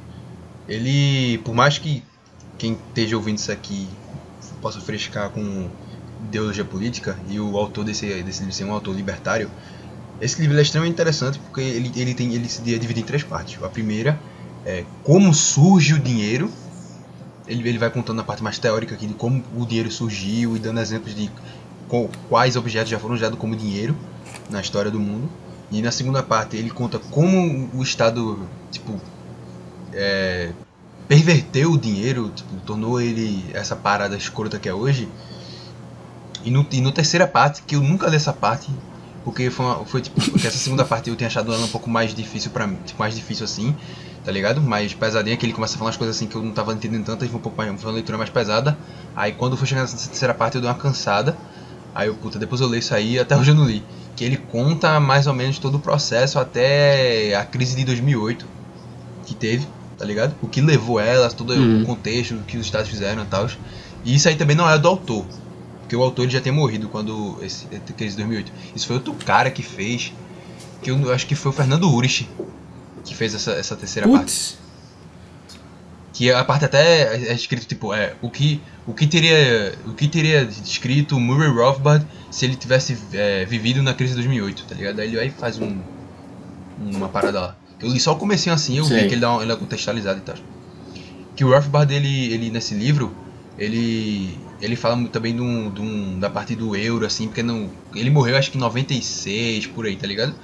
Ele, 0.69 1.39
por 1.39 1.55
mais 1.55 1.79
que 1.79 2.03
quem 2.59 2.73
esteja 2.89 3.17
ouvindo 3.17 3.39
isso 3.39 3.53
aqui 3.53 3.89
possa 4.61 4.81
frescar 4.81 5.31
com 5.31 5.69
ideologia 6.29 6.65
política 6.65 7.17
e 7.29 7.39
o 7.39 7.57
autor 7.57 7.85
desse, 7.85 8.07
desse 8.23 8.41
livro 8.41 8.55
ser 8.55 8.65
um 8.65 8.73
autor 8.73 8.95
libertário, 8.95 9.51
esse 10.21 10.41
livro 10.41 10.59
é 10.59 10.63
extremamente 10.63 10.95
interessante 10.95 11.39
porque 11.39 11.61
ele, 11.61 11.93
ele, 11.95 12.15
tem, 12.15 12.33
ele 12.35 12.49
se 12.49 12.63
divide 12.63 13.01
em 13.01 13.05
três 13.05 13.23
partes. 13.23 13.63
A 13.63 13.69
primeira 13.69 14.19
é 14.65 14.85
como 15.05 15.33
surge 15.35 15.95
o 15.95 15.99
dinheiro. 15.99 16.51
Ele, 17.47 17.69
ele 17.69 17.79
vai 17.79 17.91
contando 17.91 18.21
a 18.21 18.25
parte 18.25 18.43
mais 18.43 18.59
teórica 18.59 18.95
aqui 18.95 19.07
de 19.07 19.15
como 19.15 19.43
o 19.57 19.65
dinheiro 19.67 19.91
surgiu 19.91 20.57
e 20.57 20.59
dando 20.59 20.81
exemplos 20.81 21.15
de 21.15 21.31
qual- 21.89 22.11
quais 22.29 22.57
objetos 22.57 22.91
já 22.91 22.99
foram 22.99 23.15
usados 23.15 23.39
como 23.39 23.55
dinheiro 23.55 23.95
na 24.51 24.61
história 24.61 24.91
do 24.91 24.99
mundo. 24.99 25.29
E 25.71 25.81
na 25.83 25.93
segunda 25.93 26.23
parte 26.23 26.57
ele 26.57 26.71
conta 26.71 26.99
como 26.99 27.69
o 27.75 27.83
Estado, 27.83 28.49
tipo, 28.71 29.01
é, 29.97 30.51
perverteu 31.09 31.73
o 31.73 31.79
dinheiro, 31.79 32.31
tipo, 32.31 32.55
tornou 32.65 33.01
ele 33.01 33.45
essa 33.55 33.75
parada 33.75 34.17
escrota 34.17 34.59
que 34.59 34.69
é 34.69 34.75
hoje. 34.75 35.09
E 36.45 36.51
no, 36.51 36.67
e 36.71 36.81
no 36.81 36.93
terceira 36.93 37.27
parte, 37.27 37.63
que 37.63 37.75
eu 37.75 37.81
nunca 37.81 38.07
li 38.07 38.17
essa 38.17 38.33
parte, 38.33 38.71
porque 39.25 39.51
foi, 39.51 39.67
uma, 39.67 39.85
foi 39.85 40.01
tipo, 40.03 40.21
porque 40.31 40.47
essa 40.47 40.59
segunda 40.59 40.85
parte 40.85 41.11
eu 41.11 41.17
tinha 41.17 41.27
achado 41.27 41.53
ela 41.53 41.65
um 41.65 41.69
pouco 41.69 41.91
mais 41.91 42.15
difícil 42.15 42.51
para 42.51 42.67
mim, 42.67 42.79
tipo, 42.85 42.99
mais 43.01 43.15
difícil 43.17 43.45
assim, 43.45 43.75
tá 44.25 44.31
ligado? 44.31 44.61
Mais 44.61 44.95
pesadinha, 44.95 45.37
que 45.37 45.45
ele 45.47 45.53
começa 45.53 45.75
a 45.75 45.79
falar 45.79 45.89
umas 45.89 45.97
coisas 45.97 46.17
assim 46.17 46.27
que 46.27 46.37
eu 46.37 46.43
não 46.43 46.53
tava 46.53 46.73
entendendo 46.73 47.05
tanto, 47.05 47.25
aí 47.25 47.29
foi 47.29 47.39
um 47.39 47.43
pouco 47.43 47.57
mais, 47.57 47.81
foi 47.81 47.91
uma 47.91 47.95
leitura 47.95 48.19
mais 48.19 48.31
pesada. 48.31 48.77
Aí 49.17 49.33
quando 49.33 49.57
foi 49.57 49.67
chegar 49.67 49.81
nessa 49.81 49.97
terceira 50.09 50.35
parte 50.35 50.57
eu 50.57 50.61
dei 50.61 50.71
uma 50.71 50.77
cansada. 50.77 51.37
Aí 51.95 52.09
eu, 52.09 52.15
puta, 52.15 52.39
depois 52.39 52.61
eu 52.61 52.69
leio 52.69 52.81
isso 52.81 52.95
aí, 52.95 53.19
até 53.19 53.37
hoje 53.37 53.51
eu 53.51 53.55
não 53.55 53.65
li. 53.65 53.83
Que 54.15 54.25
ele 54.25 54.37
conta 54.37 55.01
mais 55.01 55.27
ou 55.27 55.35
menos 55.35 55.59
todo 55.59 55.77
o 55.77 55.81
processo 55.81 56.39
até 56.39 57.35
a 57.35 57.45
crise 57.45 57.75
de 57.75 57.85
2008 57.85 58.47
que 59.27 59.35
teve, 59.35 59.67
tá 59.99 60.05
ligado? 60.05 60.35
O 60.43 60.49
que 60.49 60.61
levou 60.61 61.01
ela, 61.01 61.31
todo 61.31 61.53
Uhum. 61.53 61.83
o 61.83 61.87
contexto, 61.87 62.35
o 62.35 62.43
que 62.43 62.57
os 62.57 62.67
estados 62.67 62.89
fizeram 62.89 63.23
e 63.23 63.27
tal. 63.27 63.49
E 64.05 64.15
isso 64.15 64.29
aí 64.29 64.37
também 64.37 64.57
não 64.57 64.69
é 64.69 64.79
do 64.79 64.89
autor. 64.89 65.25
Porque 65.81 65.95
o 65.95 66.03
autor 66.03 66.29
já 66.29 66.41
tinha 66.41 66.53
morrido 66.53 66.89
quando 66.89 67.39
esse 67.43 67.67
de 67.67 68.17
2008. 68.17 68.53
Isso 68.75 68.87
foi 68.87 68.97
outro 68.97 69.15
cara 69.15 69.51
que 69.51 69.63
fez, 69.63 70.13
que 70.83 70.91
eu 70.91 71.13
acho 71.13 71.27
que 71.27 71.35
foi 71.35 71.51
o 71.51 71.55
Fernando 71.55 71.89
Urich 71.89 72.29
que 73.07 73.15
fez 73.15 73.35
essa, 73.35 73.53
essa 73.53 73.77
terceira 73.77 74.09
parte. 74.09 74.59
Que 76.13 76.33
a 76.33 76.45
parte 76.45 76.65
até 76.65 77.29
é 77.29 77.33
escrito 77.35 77.67
tipo, 77.67 77.93
é, 77.95 78.15
o 78.21 78.31
que 78.31 78.61
o 78.87 78.95
que 78.95 79.07
teria 79.07 79.75
o 79.87 79.93
que 79.93 80.09
teria 80.09 80.43
escrito 80.43 81.21
Murray 81.21 81.51
Rothbard 81.51 82.07
se 82.31 82.47
ele 82.47 82.57
tivesse 82.57 82.99
é, 83.13 83.45
vivido 83.45 83.83
na 83.83 83.95
crise 83.95 84.15
de 84.15 84.23
2008, 84.23 84.65
tá 84.65 84.75
ligado? 84.75 85.01
Aí 85.01 85.09
ele 85.09 85.17
vai 85.17 85.27
e 85.27 85.31
faz 85.31 85.59
um 85.59 85.79
uma 86.79 87.09
parada 87.09 87.41
lá. 87.41 87.57
Eu 87.81 87.91
li 87.91 88.01
só 88.01 88.13
o 88.13 88.17
comecinho 88.17 88.55
assim, 88.55 88.79
eu 88.79 88.85
vi 88.85 88.91
Sei. 88.91 89.07
que 89.09 89.15
ele 89.15 89.21
dá 89.21 89.31
uma, 89.33 89.43
ele 89.43 89.53
é 89.53 89.57
contextualizado 89.57 90.19
e 90.19 90.23
tal. 90.23 90.35
Que 91.35 91.45
o 91.45 91.51
Rothbard 91.51 91.93
ele 91.93 92.33
ele 92.33 92.51
nesse 92.51 92.75
livro, 92.75 93.15
ele 93.59 94.39
ele 94.61 94.75
fala 94.75 94.97
muito 94.97 95.13
também 95.13 95.39
um, 95.39 95.67
um- 95.79 96.19
da 96.19 96.31
parte 96.31 96.55
do 96.57 96.75
euro 96.75 97.05
assim, 97.05 97.27
porque 97.27 97.43
não 97.43 97.69
ele 97.95 98.09
morreu 98.11 98.37
acho 98.39 98.51
que 98.51 98.57
em 98.57 98.61
96 98.61 99.67
por 99.67 99.85
aí, 99.87 99.97
tá 99.97 100.07
ligado? 100.07 100.35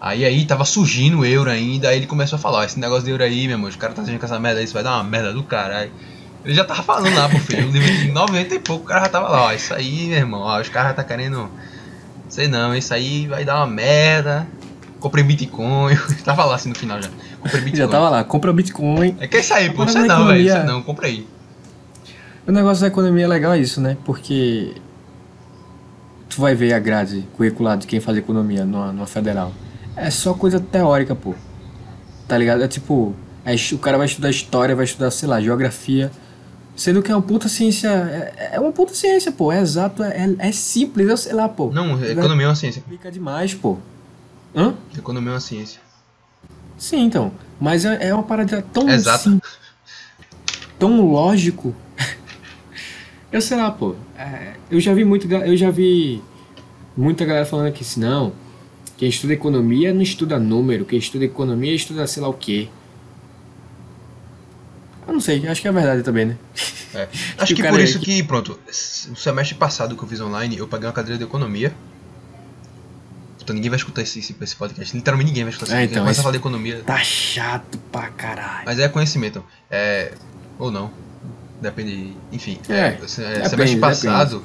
Aí 0.00 0.24
aí 0.24 0.44
tava 0.46 0.64
surgindo 0.64 1.18
o 1.18 1.24
euro 1.24 1.50
ainda, 1.50 1.88
aí 1.90 1.98
ele 1.98 2.06
começou 2.06 2.36
a 2.36 2.40
falar, 2.40 2.60
"Ó, 2.60 2.64
esse 2.64 2.78
negócio 2.80 3.04
de 3.04 3.10
euro 3.10 3.22
aí, 3.22 3.42
meu 3.46 3.56
irmão, 3.56 3.68
os 3.68 3.76
caras 3.76 3.94
tá 3.96 4.02
fazendo 4.02 4.18
com 4.18 4.24
essa 4.26 4.38
merda 4.38 4.60
aí, 4.60 4.64
isso 4.64 4.72
vai 4.72 4.82
dar 4.82 4.94
uma 4.94 5.04
merda 5.04 5.32
do 5.32 5.42
caralho. 5.42 5.90
Ele 6.44 6.54
já 6.54 6.64
tava 6.64 6.82
falando 6.82 7.14
lá, 7.14 7.28
pro 7.28 7.38
filho, 7.40 7.70
de 7.70 8.10
90 8.12 8.54
e 8.54 8.58
pouco, 8.60 8.84
o 8.84 8.88
cara 8.88 9.00
já 9.00 9.08
tava 9.08 9.28
lá, 9.28 9.46
ó, 9.46 9.52
isso 9.52 9.74
aí, 9.74 10.06
meu 10.06 10.16
irmão, 10.18 10.40
ó, 10.40 10.60
os 10.60 10.68
caras 10.68 10.94
tá 10.96 11.02
querendo, 11.04 11.50
sei 12.28 12.46
não, 12.48 12.74
isso 12.74 12.94
aí 12.94 13.26
vai 13.26 13.44
dar 13.44 13.56
uma 13.56 13.66
merda. 13.66 14.46
Comprei 15.00 15.22
Bitcoin, 15.22 15.94
tava 16.24 16.44
lá 16.44 16.56
assim 16.56 16.68
no 16.70 16.74
final 16.74 17.00
já. 17.00 17.08
Comprei 17.40 17.60
Bitcoin. 17.62 17.76
Já 17.76 17.88
tava 17.88 18.08
lá, 18.08 18.24
compra 18.24 18.52
Bitcoin. 18.52 19.16
É 19.20 19.26
que 19.28 19.36
é 19.36 19.40
isso 19.40 19.54
aí, 19.54 19.70
pô, 19.70 19.84
isso 19.84 19.98
na 19.98 20.06
não, 20.06 20.26
velho, 20.26 20.40
economia- 20.48 20.64
não, 20.64 20.82
comprei. 20.82 21.26
O 22.46 22.50
negócio 22.52 22.80
da 22.80 22.88
economia 22.88 23.24
é 23.24 23.28
legal 23.28 23.52
é 23.52 23.58
isso, 23.58 23.80
né? 23.80 23.96
Porque 24.04 24.74
tu 26.28 26.40
vai 26.40 26.54
ver 26.54 26.72
a 26.72 26.78
grade 26.78 27.26
curricular 27.36 27.76
de 27.76 27.86
quem 27.86 28.00
faz 28.00 28.16
economia 28.16 28.64
numa, 28.64 28.92
numa 28.92 29.06
federal. 29.06 29.52
É 29.94 30.10
só 30.10 30.34
coisa 30.34 30.58
teórica, 30.58 31.14
pô. 31.14 31.34
Tá 32.26 32.36
ligado? 32.36 32.62
É 32.62 32.68
tipo, 32.68 33.14
é 33.44 33.54
o 33.72 33.78
cara 33.78 33.98
vai 33.98 34.06
estudar 34.06 34.30
história, 34.30 34.74
vai 34.74 34.84
estudar, 34.84 35.10
sei 35.10 35.28
lá, 35.28 35.40
geografia. 35.40 36.10
Sendo 36.76 37.02
que 37.02 37.10
é 37.10 37.14
uma 37.14 37.22
puta 37.22 37.48
ciência. 37.48 37.88
É, 37.88 38.50
é 38.54 38.60
uma 38.60 38.70
puta 38.72 38.94
ciência, 38.94 39.32
pô. 39.32 39.50
É 39.50 39.60
exato, 39.60 40.02
é, 40.04 40.34
é 40.38 40.52
simples, 40.52 41.08
eu 41.08 41.16
sei 41.16 41.32
lá, 41.32 41.48
pô. 41.48 41.70
Não, 41.72 42.02
economia 42.04 42.46
é 42.46 42.48
uma 42.48 42.54
ciência. 42.54 42.80
Complica 42.82 43.10
demais, 43.10 43.52
pô. 43.54 43.76
Hã? 44.58 44.74
Economia 44.96 45.30
é 45.30 45.34
uma 45.34 45.40
ciência. 45.40 45.80
Sim, 46.76 47.04
então. 47.04 47.32
Mas 47.60 47.84
é, 47.84 48.08
é 48.08 48.14
uma 48.14 48.22
parada 48.24 48.60
tão 48.72 48.88
Exato. 48.88 49.30
sim- 49.30 49.40
tão 50.78 51.00
lógico. 51.10 51.74
eu 53.30 53.40
sei 53.40 53.56
lá, 53.56 53.70
pô. 53.70 53.94
É, 54.16 54.54
eu 54.70 54.80
já 54.80 54.92
vi 54.94 55.04
muito, 55.04 55.30
eu 55.32 55.56
já 55.56 55.70
vi 55.70 56.20
muita 56.96 57.24
galera 57.24 57.46
falando 57.46 57.66
aqui 57.68 57.82
assim, 57.82 58.00
não. 58.00 58.32
Quem 58.96 59.08
estuda 59.08 59.32
economia 59.32 59.94
não 59.94 60.02
estuda 60.02 60.40
número, 60.40 60.84
quem 60.84 60.98
estuda 60.98 61.24
economia 61.24 61.72
estuda 61.72 62.04
sei 62.08 62.20
lá 62.20 62.28
o 62.28 62.34
quê. 62.34 62.68
Eu 65.06 65.12
não 65.14 65.20
sei, 65.20 65.46
acho 65.46 65.62
que 65.62 65.68
é 65.68 65.72
verdade 65.72 66.02
também, 66.02 66.26
né? 66.26 66.36
É. 66.94 67.08
Acho 67.38 67.54
que 67.54 67.62
cara 67.62 67.74
por 67.74 67.80
é 67.80 67.84
isso 67.84 67.98
que- 68.00 68.06
que, 68.06 68.22
pronto, 68.22 68.58
o 68.66 69.16
semestre 69.16 69.54
passado 69.56 69.94
que 69.96 70.02
eu 70.02 70.08
fiz 70.08 70.20
online, 70.20 70.56
eu 70.58 70.66
paguei 70.66 70.86
uma 70.88 70.92
cadeira 70.92 71.16
de 71.18 71.24
economia. 71.24 71.72
Então 73.48 73.54
ninguém 73.54 73.70
vai 73.70 73.78
escutar 73.78 74.02
esse, 74.02 74.18
esse, 74.18 74.36
esse 74.38 74.54
podcast. 74.56 74.94
Literalmente 74.94 75.28
ninguém 75.30 75.44
vai 75.44 75.52
escutar 75.54 75.72
É, 75.72 75.84
esse 75.84 75.92
então, 75.92 76.04
podcast. 76.04 76.04
Começa 76.04 76.20
a 76.20 76.22
falar 76.22 76.32
de 76.32 76.38
economia. 76.38 76.82
Tá 76.84 76.98
chato 77.02 77.78
pra 77.90 78.08
caralho. 78.08 78.64
Mas 78.66 78.78
é 78.78 78.86
conhecimento. 78.90 79.42
É. 79.70 80.12
Ou 80.58 80.70
não. 80.70 80.90
Depende. 81.58 82.14
Enfim. 82.30 82.58
É, 82.68 82.98
se- 83.06 83.22
depende, 83.22 83.48
semestre 83.48 83.78
passado, 83.80 84.44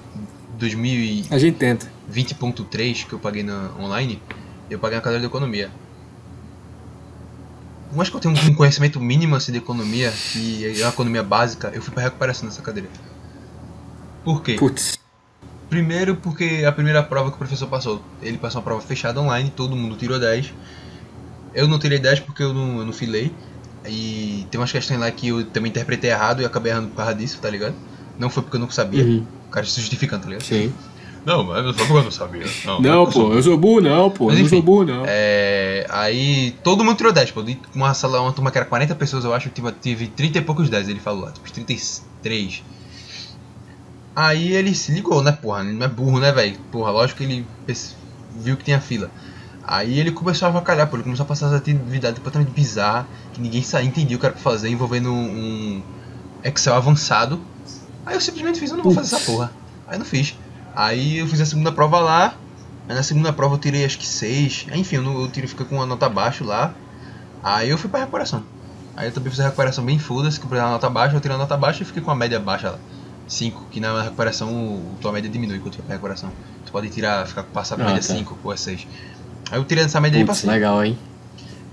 2020.3, 0.57 1.27
A 1.31 1.37
gente 1.37 1.57
tenta. 1.57 1.91
que 3.05 3.13
eu 3.13 3.19
paguei 3.19 3.43
na 3.43 3.71
online, 3.77 4.21
eu 4.69 4.79
paguei 4.79 4.97
uma 4.97 5.01
cadeira 5.03 5.19
de 5.19 5.27
economia. 5.27 5.69
Eu 7.93 8.01
acho 8.01 8.09
que 8.09 8.15
eu 8.17 8.21
tenho 8.21 8.33
um 8.51 8.55
conhecimento 8.55 9.01
mínimo 9.01 9.35
assim, 9.35 9.51
de 9.51 9.57
economia, 9.57 10.11
que 10.31 10.79
é 10.81 10.85
uma 10.85 10.93
economia 10.93 11.23
básica, 11.23 11.71
eu 11.75 11.81
fui 11.81 11.93
pra 11.93 12.03
recuperação 12.03 12.47
nessa 12.47 12.61
cadeira. 12.61 12.87
Por 14.23 14.41
quê? 14.41 14.55
Putz. 14.57 14.97
Primeiro 15.73 16.15
porque 16.17 16.63
a 16.67 16.71
primeira 16.71 17.01
prova 17.01 17.31
que 17.31 17.35
o 17.35 17.39
professor 17.39 17.65
passou, 17.65 17.99
ele 18.21 18.37
passou 18.37 18.59
uma 18.59 18.63
prova 18.63 18.79
fechada 18.79 19.19
online, 19.19 19.51
todo 19.55 19.75
mundo 19.75 19.95
tirou 19.95 20.19
10. 20.19 20.53
Eu 21.51 21.67
não 21.67 21.79
tirei 21.79 21.97
10 21.97 22.19
porque 22.19 22.43
eu 22.43 22.53
não, 22.53 22.77
eu 22.77 22.85
não 22.85 22.93
filei. 22.93 23.31
E 23.87 24.45
tem 24.51 24.61
umas 24.61 24.71
questões 24.71 24.99
lá 24.99 25.09
que 25.09 25.29
eu 25.29 25.43
também 25.45 25.71
interpretei 25.71 26.11
errado 26.11 26.43
e 26.43 26.45
acabei 26.45 26.71
errando 26.71 26.89
por 26.89 26.97
causa 26.97 27.15
disso, 27.15 27.39
tá 27.41 27.49
ligado? 27.49 27.73
Não 28.19 28.29
foi 28.29 28.43
porque 28.43 28.55
eu 28.55 28.61
não 28.61 28.69
sabia. 28.69 29.03
Uhum. 29.03 29.25
O 29.47 29.49
cara 29.49 29.65
se 29.65 29.81
justificando, 29.81 30.21
tá 30.21 30.29
ligado? 30.29 30.43
Sim. 30.43 30.71
Não, 31.25 31.43
mas 31.43 31.65
não 31.65 31.73
foi 31.73 31.87
porque 31.87 31.99
eu 31.99 32.03
não 32.03 32.11
sabia. 32.11 32.45
Não, 32.65 32.79
Não, 32.79 33.03
eu 33.05 33.07
pô, 33.07 33.33
eu 33.33 33.41
sou 33.41 33.57
burro 33.57 33.81
não, 33.81 34.11
pô. 34.11 34.25
Mas 34.25 34.35
eu 34.35 34.41
não 34.41 34.45
enfim, 34.45 34.57
sou 34.57 34.63
burro 34.63 34.85
não. 34.85 35.05
É, 35.07 35.87
aí 35.89 36.55
todo 36.63 36.83
mundo 36.83 36.97
tirou 36.97 37.11
10, 37.11 37.31
pô. 37.31 37.41
De 37.41 37.57
Uma 37.73 37.95
sala, 37.95 38.21
uma 38.21 38.31
turma 38.31 38.51
que 38.51 38.59
era 38.59 38.67
40 38.67 38.93
pessoas, 38.93 39.25
eu 39.25 39.33
acho 39.33 39.49
que 39.49 39.55
tive, 39.55 39.71
tive 39.71 40.07
30 40.07 40.37
e 40.37 40.41
poucos 40.41 40.69
10, 40.69 40.87
ele 40.87 40.99
falou 40.99 41.23
lá, 41.23 41.31
tipo 41.31 41.51
33. 41.51 42.61
Aí 44.15 44.53
ele 44.53 44.75
se 44.75 44.91
ligou, 44.91 45.23
né, 45.23 45.31
porra? 45.31 45.61
Ele 45.61 45.73
não 45.73 45.85
é 45.85 45.89
burro, 45.89 46.19
né, 46.19 46.31
velho? 46.31 46.59
Porra, 46.71 46.91
lógico 46.91 47.17
que 47.17 47.23
ele 47.23 47.47
viu 48.29 48.57
que 48.57 48.63
tinha 48.63 48.79
fila. 48.79 49.11
Aí 49.63 49.99
ele 49.99 50.11
começou 50.11 50.47
a 50.47 50.49
avacalhar, 50.49 50.89
pô. 50.89 50.95
Ele 50.97 51.03
começou 51.03 51.23
a 51.23 51.27
passar 51.27 51.47
as 51.47 51.53
atividades 51.53 52.19
completamente 52.19 52.51
bizarras, 52.53 53.07
que 53.31 53.41
ninguém 53.41 53.63
sa- 53.63 53.81
entendia 53.83 54.17
o 54.17 54.19
que 54.19 54.25
era 54.25 54.33
pra 54.33 54.41
fazer, 54.43 54.69
envolvendo 54.69 55.11
um 55.11 55.83
Excel 56.43 56.75
avançado. 56.75 57.47
Aí 58.05 58.15
eu 58.15 58.21
simplesmente 58.21 58.59
fiz, 58.59 58.71
eu 58.71 58.77
não 58.77 58.83
vou 58.85 58.93
fazer 58.93 59.07
essa 59.07 59.19
porra. 59.25 59.55
Aí 59.87 59.97
não 59.97 60.05
fiz. 60.05 60.35
Aí 60.75 61.17
eu 61.19 61.27
fiz 61.27 61.41
a 61.41 61.45
segunda 61.45 61.71
prova 61.71 61.99
lá. 61.99 62.37
Aí 62.87 62.95
na 62.95 63.03
segunda 63.03 63.33
prova 63.33 63.55
eu 63.55 63.59
tirei 63.59 63.85
acho 63.85 63.97
que 63.99 64.07
6. 64.07 64.65
Enfim, 64.73 64.97
eu, 64.97 65.03
não, 65.03 65.21
eu 65.21 65.31
tirei, 65.31 65.47
fica 65.49 65.65
com 65.65 65.75
uma 65.75 65.85
nota 65.85 66.09
baixa 66.09 66.43
lá. 66.45 66.75
Aí 67.43 67.69
eu 67.69 67.77
fui 67.77 67.89
pra 67.89 68.01
recuperação. 68.01 68.45
Aí 68.95 69.07
eu 69.07 69.13
também 69.13 69.31
fiz 69.31 69.39
a 69.39 69.45
recuperação 69.45 69.85
bem 69.85 69.99
foda-se, 69.99 70.39
que 70.39 70.45
eu 70.45 70.49
uma 70.51 70.69
nota 70.71 70.89
baixa, 70.89 71.15
eu 71.15 71.21
tirei 71.21 71.35
a 71.35 71.39
nota 71.39 71.57
baixa 71.57 71.83
e 71.83 71.85
fiquei 71.85 72.01
com 72.01 72.11
a 72.11 72.15
média 72.15 72.39
baixa 72.39 72.71
lá. 72.71 72.79
5, 73.27 73.65
que 73.71 73.79
na 73.79 74.01
recuperação 74.01 74.49
o- 74.53 74.95
tua 75.01 75.11
média 75.11 75.29
diminui 75.29 75.59
quando 75.59 75.73
tu 75.73 75.77
vai 75.77 75.85
pra 75.85 75.95
recuperação. 75.95 76.31
Tu 76.65 76.71
pode 76.71 76.89
tirar, 76.89 77.25
ficar 77.27 77.43
passar 77.43 77.75
pra 77.75 77.85
Ah, 77.85 77.93
média 77.93 78.07
tá. 78.07 78.13
5 78.13 78.37
ou 78.43 78.53
é 78.53 78.57
6. 78.57 78.87
Aí 79.51 79.59
eu 79.59 79.65
tirei 79.65 79.83
essa 79.83 79.99
média 79.99 80.17
aí 80.17 80.23
pra 80.25 80.33
Putz, 80.33 80.41
5. 80.41 80.53
legal, 80.53 80.83
hein? 80.83 80.97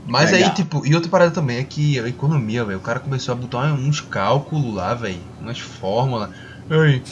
Mas 0.06 0.30
Legal. 0.32 0.48
aí, 0.48 0.54
tipo, 0.54 0.84
e 0.86 0.94
outra 0.94 1.10
parada 1.10 1.30
também 1.30 1.58
é 1.58 1.64
que 1.64 1.98
a 2.00 2.08
economia, 2.08 2.64
velho, 2.64 2.78
o 2.78 2.82
cara 2.82 2.98
começou 3.00 3.32
a 3.32 3.36
botar 3.36 3.72
uns 3.74 4.00
cálculos 4.00 4.74
lá, 4.74 4.94
velho, 4.94 5.20
umas 5.40 5.58
fórmulas. 5.58 6.30
Ei, 6.70 7.02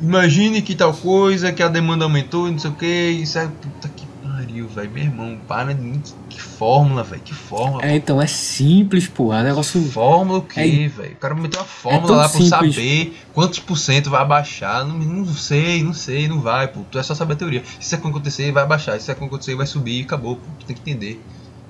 imagine 0.00 0.62
que 0.62 0.74
tal 0.74 0.92
coisa, 0.94 1.52
que 1.52 1.62
a 1.62 1.68
demanda 1.68 2.04
aumentou, 2.04 2.50
não 2.50 2.58
sei 2.58 2.70
o 2.70 2.74
que, 2.74 2.86
isso 3.10 3.38
é. 3.38 3.46
Puta 3.46 3.88
que 3.88 4.03
pariu, 4.34 4.66
velho, 4.68 4.90
meu 4.90 5.02
irmão, 5.04 5.38
para 5.46 5.72
de. 5.74 6.00
Que 6.28 6.40
fórmula, 6.40 7.02
velho, 7.02 7.22
que 7.22 7.34
fórmula. 7.34 7.84
É, 7.84 7.94
então, 7.96 8.20
é 8.20 8.26
simples, 8.26 9.06
pô. 9.06 9.32
É 9.32 9.42
negócio. 9.42 9.80
Fórmula 9.90 10.40
o 10.40 10.46
É- 10.56 10.62
quê, 10.68 10.88
velho? 10.88 11.12
O 11.12 11.16
cara 11.16 11.34
meteu 11.34 11.60
uma 11.60 11.66
fórmula 11.66 12.06
tão 12.06 12.16
lá 12.16 12.28
pra 12.28 12.40
simples. 12.40 12.74
saber 12.74 13.16
quantos 13.32 13.58
por 13.60 13.76
cento 13.78 14.10
vai 14.10 14.20
abaixar. 14.22 14.84
Não, 14.86 14.98
não 14.98 15.26
sei, 15.26 15.82
não 15.82 15.94
sei, 15.94 16.28
não 16.28 16.40
vai, 16.40 16.68
pô. 16.68 16.80
Tu 16.90 16.98
é 16.98 17.02
só 17.02 17.14
saber 17.14 17.34
a 17.34 17.36
teoria. 17.36 17.62
Se 17.80 17.86
isso 17.86 17.94
acontecer, 17.94 18.50
vai 18.52 18.62
abaixar. 18.62 18.96
Se 18.96 19.02
isso 19.02 19.12
acontecer, 19.12 19.54
vai 19.54 19.66
subir 19.66 20.00
e 20.00 20.02
acabou, 20.02 20.36
pô. 20.36 20.42
Tu 20.60 20.66
tem 20.66 20.76
que 20.76 20.82
entender. 20.90 21.20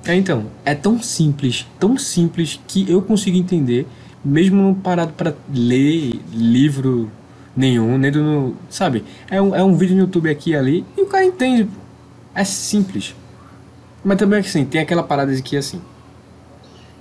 É, 0.07 0.15
então, 0.15 0.47
é 0.65 0.75
tão 0.75 1.03
simples, 1.03 1.67
tão 1.81 1.97
simples 1.97 2.61
que 2.69 2.91
eu 2.91 3.01
consigo 3.01 3.39
entender, 3.39 3.87
mesmo 4.25 4.61
não 4.61 4.75
parado 4.75 5.12
pra 5.15 5.33
ler 5.53 6.21
livro 6.31 7.11
nenhum, 7.57 7.97
nem 7.97 8.11
do. 8.11 8.55
Sabe? 8.69 9.03
É 9.31 9.41
um, 9.41 9.55
é 9.55 9.65
um 9.65 9.75
vídeo 9.75 9.95
no 9.97 10.03
YouTube 10.03 10.29
aqui 10.29 10.51
e 10.51 10.57
ali 10.57 10.85
e 10.97 11.01
o 11.03 11.07
cara 11.07 11.25
entende. 11.25 11.65
pô. 11.65 11.84
É 12.35 12.45
simples. 12.45 13.14
Mas 14.05 14.18
também 14.18 14.41
assim, 14.41 14.64
tem 14.64 14.80
aquela 14.80 15.03
parada 15.03 15.35
de 15.35 15.43
que 15.43 15.57
assim. 15.57 15.80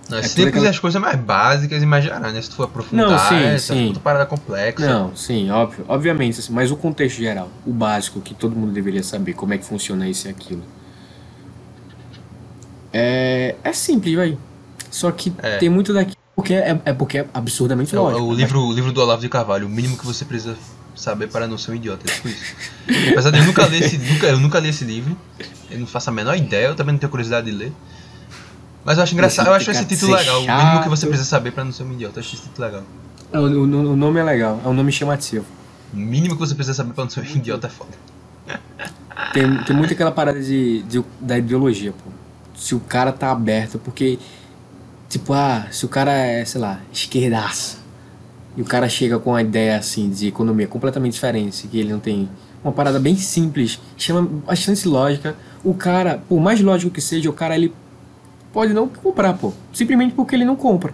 Não, 0.10 0.18
é, 0.18 0.22
É 0.22 0.24
simples 0.24 0.48
aquela- 0.50 0.70
as 0.70 0.80
coisas 0.80 1.02
mais 1.02 1.18
básicas 1.20 1.82
e 1.82 1.86
mais 1.86 2.04
gerais, 2.04 2.34
né? 2.34 2.42
Se 2.42 2.50
tu 2.50 2.56
for 2.58 2.64
aprofundar, 2.64 3.10
Não, 3.10 3.18
sim, 3.30 3.44
essa 3.44 3.74
sim. 3.74 3.94
parada 4.04 4.26
complexa. 4.26 4.86
Não, 4.86 5.16
sim, 5.16 5.50
óbvio, 5.50 5.86
obviamente, 5.88 6.40
assim, 6.40 6.52
mas 6.54 6.72
o 6.72 6.76
contexto 6.76 7.18
geral, 7.18 7.50
o 7.66 7.72
básico 7.72 8.20
que 8.22 8.34
todo 8.34 8.56
mundo 8.56 8.72
deveria 8.74 9.02
saber, 9.02 9.34
como 9.34 9.54
é 9.54 9.58
que 9.58 9.66
funciona 9.66 10.08
isso 10.08 10.28
e 10.28 10.30
aquilo. 10.32 10.62
É, 12.92 13.56
é 13.64 13.74
simples, 13.74 14.16
vai. 14.16 14.38
Só 14.92 15.12
que 15.12 15.34
É. 15.42 15.58
tem 15.58 15.70
muito 15.70 15.94
daqui 15.94 16.16
porque 16.36 16.54
é, 16.54 16.80
é 16.86 16.94
porque 16.94 17.20
é 17.20 17.28
absurdamente 17.34 17.96
É 17.96 18.00
o, 18.00 18.04
lógico. 18.04 18.24
o 18.26 18.34
livro, 18.34 18.60
o 18.62 18.74
livro 18.74 18.92
do 18.92 19.02
Olavo 19.02 19.22
de 19.22 19.30
Carvalho, 19.30 19.68
o 19.68 19.70
mínimo 19.70 19.98
que 19.98 20.06
você 20.06 20.26
precisa 20.26 20.56
saber 20.96 21.28
para 21.28 21.48
não 21.48 21.58
ser 21.58 21.72
um 21.72 21.76
idiota. 21.76 22.10
É 22.10 22.14
tipo 22.14 22.28
isso. 22.28 22.56
Apesar 23.12 23.32
de 23.32 23.40
eu 23.40 23.46
nunca 23.46 23.66
ler 23.66 23.84
esse, 23.84 23.98
nunca, 23.98 24.28
eu 24.28 24.40
nunca 24.40 24.60
li 24.60 24.70
esse 24.70 24.84
livro, 24.84 25.18
eu 25.70 25.80
não 25.80 25.88
faço 25.88 26.10
a 26.10 26.14
menor 26.14 26.36
ideia, 26.36 26.68
eu 26.68 26.76
também 26.76 26.94
não 26.94 27.00
tenho 27.00 27.10
curiosidade 27.10 27.50
de 27.50 27.56
ler. 27.56 27.74
Mas 28.86 28.98
eu 28.98 29.04
acho 29.04 29.14
engraçado, 29.14 29.48
eu 29.48 29.54
acho 29.54 29.72
esse 29.72 29.86
título 29.86 30.16
legal. 30.16 30.42
O 30.42 30.58
mínimo 30.58 30.84
que 30.84 30.90
você 30.90 31.08
precisa 31.08 31.28
saber 31.28 31.52
para 31.52 31.64
não 31.64 31.72
ser 31.72 31.84
um 31.84 31.94
idiota. 31.94 32.20
Eu 32.20 32.22
acho 32.22 32.36
esse 32.36 32.44
título 32.44 32.68
legal. 32.68 32.84
O, 33.34 33.38
o, 33.38 33.92
o 33.94 33.96
nome 33.96 34.20
é 34.20 34.24
legal, 34.24 34.62
é 34.64 34.68
um 34.68 34.74
nome 34.74 34.92
chamativo. 34.92 35.46
O 35.94 35.98
mínimo 35.98 36.36
que 36.36 36.40
você 36.40 36.54
precisa 36.54 36.76
saber 36.76 36.94
para 36.94 37.04
não 37.04 37.10
ser 37.12 37.22
um 37.22 37.24
idiota 37.24 37.68
é 37.68 37.70
foda. 37.70 37.92
Tem, 39.34 39.64
tem 39.64 39.76
muito 39.76 39.94
aquela 39.94 40.12
parada 40.12 40.42
de, 40.42 40.84
de, 40.84 41.04
da 41.20 41.38
ideologia, 41.38 41.92
pô. 41.92 42.12
Se 42.56 42.76
o 42.76 42.80
cara 42.80 43.12
tá 43.12 43.32
aberto, 43.32 43.80
porque, 43.80 44.20
tipo, 45.10 45.34
ah, 45.34 45.68
se 45.72 45.86
o 45.86 45.90
cara 45.90 46.12
é, 46.12 46.46
sei 46.46 46.62
lá, 46.62 46.80
esquerdaça, 46.92 47.78
e 48.56 48.62
o 48.62 48.66
cara 48.66 48.88
chega 48.88 49.20
com 49.20 49.32
uma 49.32 49.42
ideia 49.42 49.78
assim 49.78 50.10
de 50.10 50.28
economia 50.28 50.68
completamente 50.68 51.14
diferente, 51.14 51.68
que 51.68 51.80
ele 51.80 51.92
não 51.92 52.00
tem 52.00 52.30
uma 52.64 52.72
parada 52.72 53.00
bem 53.00 53.16
simples, 53.16 53.80
chama 53.98 54.22
bastante 54.46 54.88
lógica. 54.88 55.36
O 55.64 55.74
cara, 55.74 56.22
por 56.30 56.40
mais 56.40 56.62
lógico 56.62 56.92
que 56.92 57.02
seja, 57.02 57.30
o 57.30 57.34
cara 57.34 57.56
ele 57.56 57.74
pode 58.52 58.74
não 58.74 58.88
comprar, 58.88 59.34
pô, 59.34 59.54
simplesmente 59.74 60.14
porque 60.14 60.36
ele 60.36 60.46
não 60.46 60.56
compra. 60.56 60.94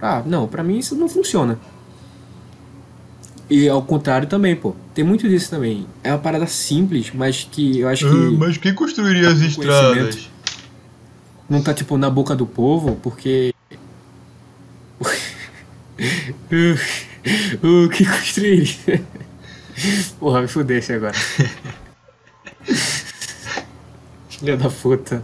Ah, 0.00 0.22
não, 0.24 0.46
para 0.46 0.62
mim 0.62 0.78
isso 0.78 0.94
não 0.94 1.08
funciona. 1.08 1.58
E 3.50 3.68
ao 3.68 3.82
contrário 3.82 4.28
também, 4.28 4.54
pô. 4.54 4.76
Tem 4.94 5.04
muito 5.04 5.28
disso 5.28 5.50
também. 5.50 5.84
É 6.04 6.12
uma 6.12 6.18
parada 6.18 6.46
simples, 6.46 7.10
mas 7.12 7.46
que 7.50 7.80
eu 7.80 7.88
acho 7.88 8.08
que. 8.08 8.14
Ah, 8.14 8.38
mas 8.38 8.56
quem 8.56 8.72
construiria 8.72 9.28
as 9.28 9.40
estradas? 9.40 10.30
Não 11.48 11.60
tá, 11.60 11.74
tipo, 11.74 11.98
na 11.98 12.08
boca 12.08 12.36
do 12.36 12.46
povo, 12.46 12.96
porque. 13.02 13.52
O 17.62 17.88
que 17.88 18.04
construiria? 18.04 19.04
Porra, 20.18 20.42
me 20.42 20.48
fudesse 20.48 20.92
agora. 20.92 21.14
Filha 24.28 24.56
da 24.56 24.68
puta. 24.68 25.22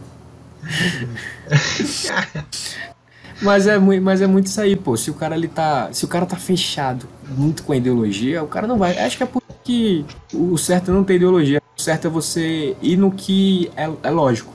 Mas 3.42 3.66
é, 3.66 3.78
muito, 3.78 4.02
mas 4.02 4.22
é 4.22 4.26
muito 4.26 4.46
isso 4.46 4.60
aí, 4.60 4.76
pô. 4.76 4.96
Se 4.96 5.10
o 5.10 5.14
cara 5.14 5.36
ele 5.36 5.48
tá. 5.48 5.92
Se 5.92 6.04
o 6.04 6.08
cara 6.08 6.24
tá 6.24 6.36
fechado 6.36 7.06
muito 7.28 7.62
com 7.62 7.72
a 7.72 7.76
ideologia, 7.76 8.42
o 8.42 8.48
cara 8.48 8.66
não 8.66 8.78
vai. 8.78 8.98
Acho 8.98 9.16
que 9.16 9.22
é 9.22 9.26
porque 9.26 10.04
o 10.32 10.56
certo 10.56 10.90
é 10.90 10.94
não 10.94 11.04
ter 11.04 11.16
ideologia. 11.16 11.60
O 11.76 11.82
certo 11.82 12.06
é 12.06 12.10
você 12.10 12.76
ir 12.80 12.96
no 12.96 13.10
que 13.10 13.70
é, 13.76 13.90
é 14.02 14.10
lógico. 14.10 14.54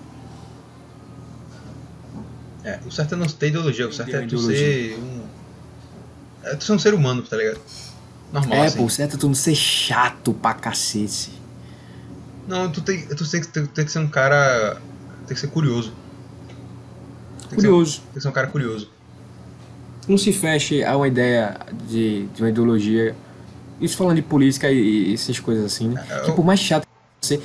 É, 2.64 2.80
o 2.86 2.92
certo 2.92 3.16
é 3.16 3.18
não 3.18 3.28
ter 3.28 3.48
ideologia, 3.48 3.88
o 3.88 3.94
certo 3.94 4.16
é 4.16 4.26
tu 4.26 4.38
ser 4.40 4.98
um. 5.00 5.21
É 6.44 6.56
tu 6.56 6.64
ser 6.64 6.72
um 6.74 6.80
ser 6.80 6.94
humano, 6.94 7.22
tá 7.22 7.38
ligado? 7.38 7.60
Normal. 8.32 8.58
É, 8.58 8.66
assim. 8.66 8.78
pô, 8.78 8.90
certo 8.90 9.18
tu 9.18 9.28
não 9.28 9.36
ser 9.36 9.56
chato 9.56 10.34
pra 10.34 10.54
cacete. 10.54 11.32
Não, 12.48 12.72
tu 12.72 12.82
tem, 12.82 13.06
tu 13.06 13.30
tem, 13.30 13.42
tu 13.42 13.68
tem 13.68 13.86
que 13.86 13.92
ser 13.92 14.00
um 14.00 14.08
cara. 14.08 14.82
Tem 15.28 15.36
que 15.36 15.40
ser 15.40 15.48
curioso. 15.48 15.94
Tem 17.50 17.56
curioso. 17.56 17.92
Que 17.92 17.98
ser, 17.98 18.04
tem 18.04 18.14
que 18.14 18.22
ser 18.22 18.28
um 18.28 18.32
cara 18.32 18.48
curioso. 18.48 18.90
Não 20.08 20.18
se 20.18 20.34
feche 20.34 20.84
a 20.84 20.98
uma 20.98 21.08
ideia 21.08 21.58
de, 21.88 22.26
de 22.28 22.42
uma 22.42 22.50
ideologia. 22.50 23.16
Isso 23.80 23.98
falando 23.98 24.16
de 24.16 24.22
política 24.22 24.72
e, 24.72 25.10
e 25.10 25.14
essas 25.14 25.40
coisas 25.40 25.66
assim, 25.66 25.90
né? 25.90 26.06
É, 26.10 26.20
que 26.22 26.32
por 26.32 26.46
mais 26.46 26.60
chato 26.60 26.84
que 26.84 27.28
você. 27.28 27.42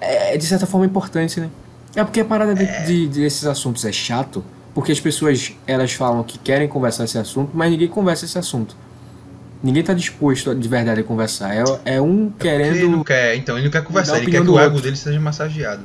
É, 0.00 0.34
é 0.34 0.36
de 0.36 0.46
certa 0.46 0.66
forma 0.66 0.86
importante, 0.86 1.40
né? 1.40 1.50
É 1.94 2.04
porque 2.04 2.20
a 2.20 2.24
parada 2.24 2.54
de, 2.54 2.64
é. 2.64 2.82
de, 2.82 3.08
desses 3.08 3.46
assuntos 3.46 3.84
é 3.84 3.92
chato, 3.92 4.44
porque 4.76 4.92
as 4.92 5.00
pessoas 5.00 5.54
elas 5.66 5.94
falam 5.94 6.22
que 6.22 6.36
querem 6.36 6.68
conversar 6.68 7.04
esse 7.04 7.16
assunto, 7.16 7.50
mas 7.54 7.70
ninguém 7.70 7.88
conversa 7.88 8.26
esse 8.26 8.38
assunto. 8.38 8.76
Ninguém 9.62 9.82
tá 9.82 9.94
disposto 9.94 10.54
de 10.54 10.68
verdade 10.68 11.00
a 11.00 11.02
conversar. 11.02 11.56
É, 11.56 11.64
é 11.94 11.98
um 11.98 12.30
querendo. 12.30 12.76
Ele 12.76 12.88
não 12.88 13.02
quer, 13.02 13.36
então, 13.36 13.56
ele 13.56 13.64
não 13.64 13.72
quer 13.72 13.82
conversar, 13.82 14.18
ele 14.18 14.30
quer 14.30 14.42
que 14.42 14.50
o 14.50 14.58
ego 14.58 14.78
dele 14.78 14.94
seja 14.94 15.18
massageado. 15.18 15.82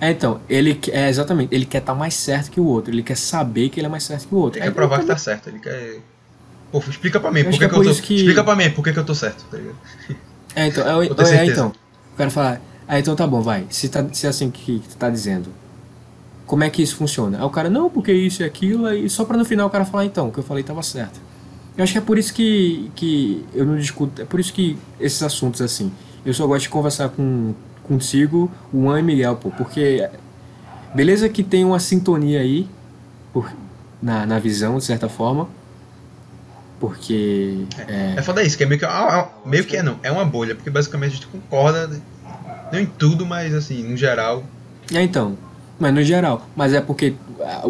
É, 0.00 0.10
então, 0.10 0.40
ele 0.50 0.76
é 0.90 1.08
exatamente, 1.08 1.54
ele 1.54 1.64
quer 1.64 1.78
estar 1.78 1.92
tá 1.92 1.98
mais 1.98 2.14
certo 2.14 2.50
que 2.50 2.58
o 2.58 2.64
outro, 2.64 2.92
ele 2.92 3.04
quer 3.04 3.16
saber 3.16 3.68
que 3.68 3.78
ele 3.78 3.86
é 3.86 3.88
mais 3.88 4.02
certo 4.02 4.26
que 4.26 4.34
o 4.34 4.38
outro. 4.38 4.58
Ele 4.58 4.66
quer 4.66 4.74
provar 4.74 4.98
que 4.98 5.06
tá 5.06 5.16
certo, 5.16 5.48
ele 5.48 5.60
quer. 5.60 6.00
Pô, 6.72 6.78
explica 6.80 7.20
pra 7.20 7.30
mim, 7.30 7.44
por 7.44 7.50
que, 7.50 7.64
é 7.64 7.68
que, 7.68 7.74
eu 7.76 7.82
tô. 7.84 7.94
Que... 7.94 8.16
Explica 8.16 8.42
pra 8.42 8.56
mim 8.56 8.70
por 8.70 8.82
que, 8.82 8.92
que 8.92 8.98
eu 8.98 9.04
tô 9.04 9.14
certo, 9.14 9.44
tá 9.48 9.56
ligado? 9.56 9.76
É, 10.56 10.66
então, 10.66 11.00
é, 11.00 11.06
é, 11.06 11.36
é 11.36 11.46
então. 11.46 11.72
O 12.12 12.16
cara 12.16 12.28
fala, 12.28 12.60
ah, 12.88 12.98
então 12.98 13.14
tá 13.14 13.24
bom, 13.24 13.40
vai. 13.40 13.66
Se, 13.70 13.88
tá, 13.88 14.04
se 14.12 14.26
é 14.26 14.30
assim 14.30 14.50
que, 14.50 14.80
que 14.80 14.88
tu 14.88 14.96
tá 14.96 15.08
dizendo, 15.08 15.48
como 16.52 16.64
é 16.64 16.68
que 16.68 16.82
isso 16.82 16.96
funciona? 16.96 17.38
Aí 17.38 17.44
o 17.44 17.48
cara, 17.48 17.70
não, 17.70 17.88
porque 17.88 18.12
isso 18.12 18.42
e 18.42 18.44
aquilo, 18.44 18.92
e 18.92 19.08
só 19.08 19.24
pra 19.24 19.38
no 19.38 19.44
final 19.46 19.68
o 19.68 19.70
cara 19.70 19.86
falar, 19.86 20.04
então, 20.04 20.28
o 20.28 20.30
que 20.30 20.38
eu 20.38 20.44
falei 20.44 20.62
tava 20.62 20.82
certo. 20.82 21.18
Eu 21.74 21.82
acho 21.82 21.94
que 21.94 21.98
é 21.98 22.02
por 22.02 22.18
isso 22.18 22.34
que, 22.34 22.90
que 22.94 23.42
eu 23.54 23.64
não 23.64 23.74
discuto, 23.78 24.20
é 24.20 24.26
por 24.26 24.38
isso 24.38 24.52
que 24.52 24.76
esses 25.00 25.22
assuntos 25.22 25.62
assim, 25.62 25.90
eu 26.26 26.34
só 26.34 26.46
gosto 26.46 26.64
de 26.64 26.68
conversar 26.68 27.08
com 27.08 27.54
contigo, 27.84 28.50
o 28.70 28.82
Juan 28.82 29.00
e 29.00 29.02
Miguel, 29.02 29.36
pô, 29.36 29.50
porque 29.50 30.06
beleza 30.94 31.26
que 31.26 31.42
tem 31.42 31.64
uma 31.64 31.80
sintonia 31.80 32.40
aí 32.40 32.68
por, 33.32 33.50
na, 34.02 34.26
na 34.26 34.38
visão, 34.38 34.76
de 34.76 34.84
certa 34.84 35.08
forma, 35.08 35.48
porque... 36.78 37.64
É, 37.78 38.12
é, 38.12 38.14
é 38.18 38.22
foda 38.22 38.42
isso, 38.42 38.58
que 38.58 38.64
é 38.64 38.66
meio 38.66 38.78
que, 38.78 38.84
ah, 38.84 38.90
ah, 38.90 39.28
meio 39.48 39.64
que 39.64 39.74
é 39.74 39.82
não, 39.82 39.98
é 40.02 40.12
uma 40.12 40.26
bolha, 40.26 40.54
porque 40.54 40.68
basicamente 40.68 41.12
a 41.12 41.14
gente 41.14 41.28
concorda, 41.28 41.88
não 42.70 42.78
em 42.78 42.84
tudo, 42.84 43.24
mas 43.24 43.54
assim, 43.54 43.82
no 43.84 43.96
geral... 43.96 44.44
É, 44.92 45.00
então, 45.00 45.38
mas 45.82 45.92
no 45.92 46.02
geral, 46.04 46.46
mas 46.54 46.72
é 46.72 46.80
porque, 46.80 47.12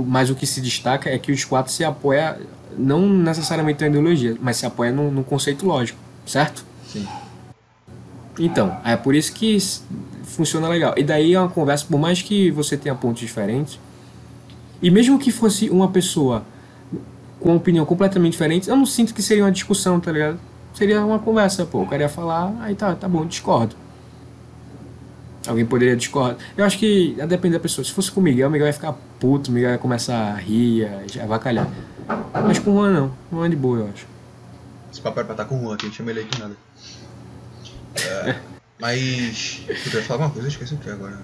mas 0.07 0.29
o 0.29 0.35
que 0.35 0.47
se 0.47 0.61
destaca 0.61 1.09
é 1.09 1.17
que 1.17 1.33
os 1.33 1.47
quatro 1.47 1.73
se 1.73 1.83
apoiam 1.83 2.37
não 2.77 3.09
necessariamente 3.09 3.81
na 3.81 3.89
ideologia, 3.89 4.37
mas 4.39 4.59
se 4.59 4.67
apoia 4.67 4.93
num, 4.93 5.11
num 5.11 5.23
conceito 5.23 5.65
lógico, 5.65 5.99
certo? 6.27 6.63
Sim. 6.87 7.09
Então, 8.39 8.77
é 8.85 8.97
por 8.97 9.15
isso 9.15 9.33
que 9.33 9.57
funciona 10.25 10.69
legal. 10.69 10.93
E 10.95 11.03
daí 11.03 11.33
é 11.33 11.41
uma 11.41 11.49
conversa, 11.49 11.87
por 11.89 11.99
mais 11.99 12.21
que 12.21 12.51
você 12.51 12.77
tenha 12.77 12.95
pontos 12.95 13.23
diferentes, 13.23 13.81
e 14.83 14.91
mesmo 14.91 15.19
que 15.19 15.33
fosse 15.33 15.71
uma 15.71 15.89
pessoa 15.89 16.45
com 17.41 17.49
uma 17.49 17.57
opinião 17.57 17.87
completamente 17.87 18.33
diferente, 18.33 18.69
eu 18.69 18.77
não 18.77 18.85
sinto 18.85 19.15
que 19.15 19.23
seria 19.23 19.43
uma 19.43 19.53
discussão, 19.53 19.99
tá 19.99 20.13
ligado? 20.13 20.39
Seria 20.75 21.03
uma 21.03 21.19
conversa, 21.19 21.65
pô. 21.65 21.81
O 21.81 21.87
cara 21.87 22.03
ia 22.03 22.11
falar, 22.11 22.55
aí 22.61 22.75
tá, 22.75 22.95
tá 22.95 23.09
bom, 23.09 23.25
discordo. 23.25 23.75
Alguém 25.47 25.66
poderia 25.66 25.97
discordar. 25.97 26.36
Eu 26.57 26.64
acho 26.64 26.78
que 26.78 27.16
depende 27.26 27.55
da 27.55 27.61
pessoa. 27.61 27.84
Se 27.84 27.93
fosse 27.93 28.11
com 28.11 28.20
o 28.20 28.22
Miguel, 28.22 28.49
o 28.49 28.51
Miguel 28.51 28.68
ia 28.68 28.72
ficar 28.72 28.93
puto, 29.18 29.51
o 29.51 29.55
Miguel 29.55 29.72
ia 29.72 29.78
começar 29.78 30.16
a 30.16 30.36
rir, 30.36 30.84
a 30.84 31.24
avacalhar. 31.24 31.68
Mas 32.32 32.59
com 32.59 32.70
o 32.70 32.74
Juan 32.74 32.93
não. 32.93 33.07
O 33.30 33.36
Juan 33.36 33.47
é 33.47 33.49
de 33.51 33.57
boa, 33.57 33.78
eu 33.78 33.90
acho. 33.93 34.07
Esse 34.93 35.01
papo 35.01 35.18
era 35.18 35.26
pra 35.26 35.34
estar 35.34 35.45
com 35.47 35.59
o 35.59 35.62
Juan, 35.62 35.76
que 35.76 35.86
a 35.86 35.88
gente 35.88 35.97
chama 35.97 36.11
ele 36.11 36.20
aí 36.20 36.26
de 36.26 36.38
nada. 36.38 36.57
É, 37.97 38.36
mas. 38.80 39.62
Eu 39.68 40.01
ia 40.01 40.03
falar 40.05 40.26
uma 40.26 40.30
coisa, 40.30 40.47
eu 40.47 40.51
esqueci 40.51 40.74
o 40.74 40.78
que 40.78 40.90
agora. 40.90 41.18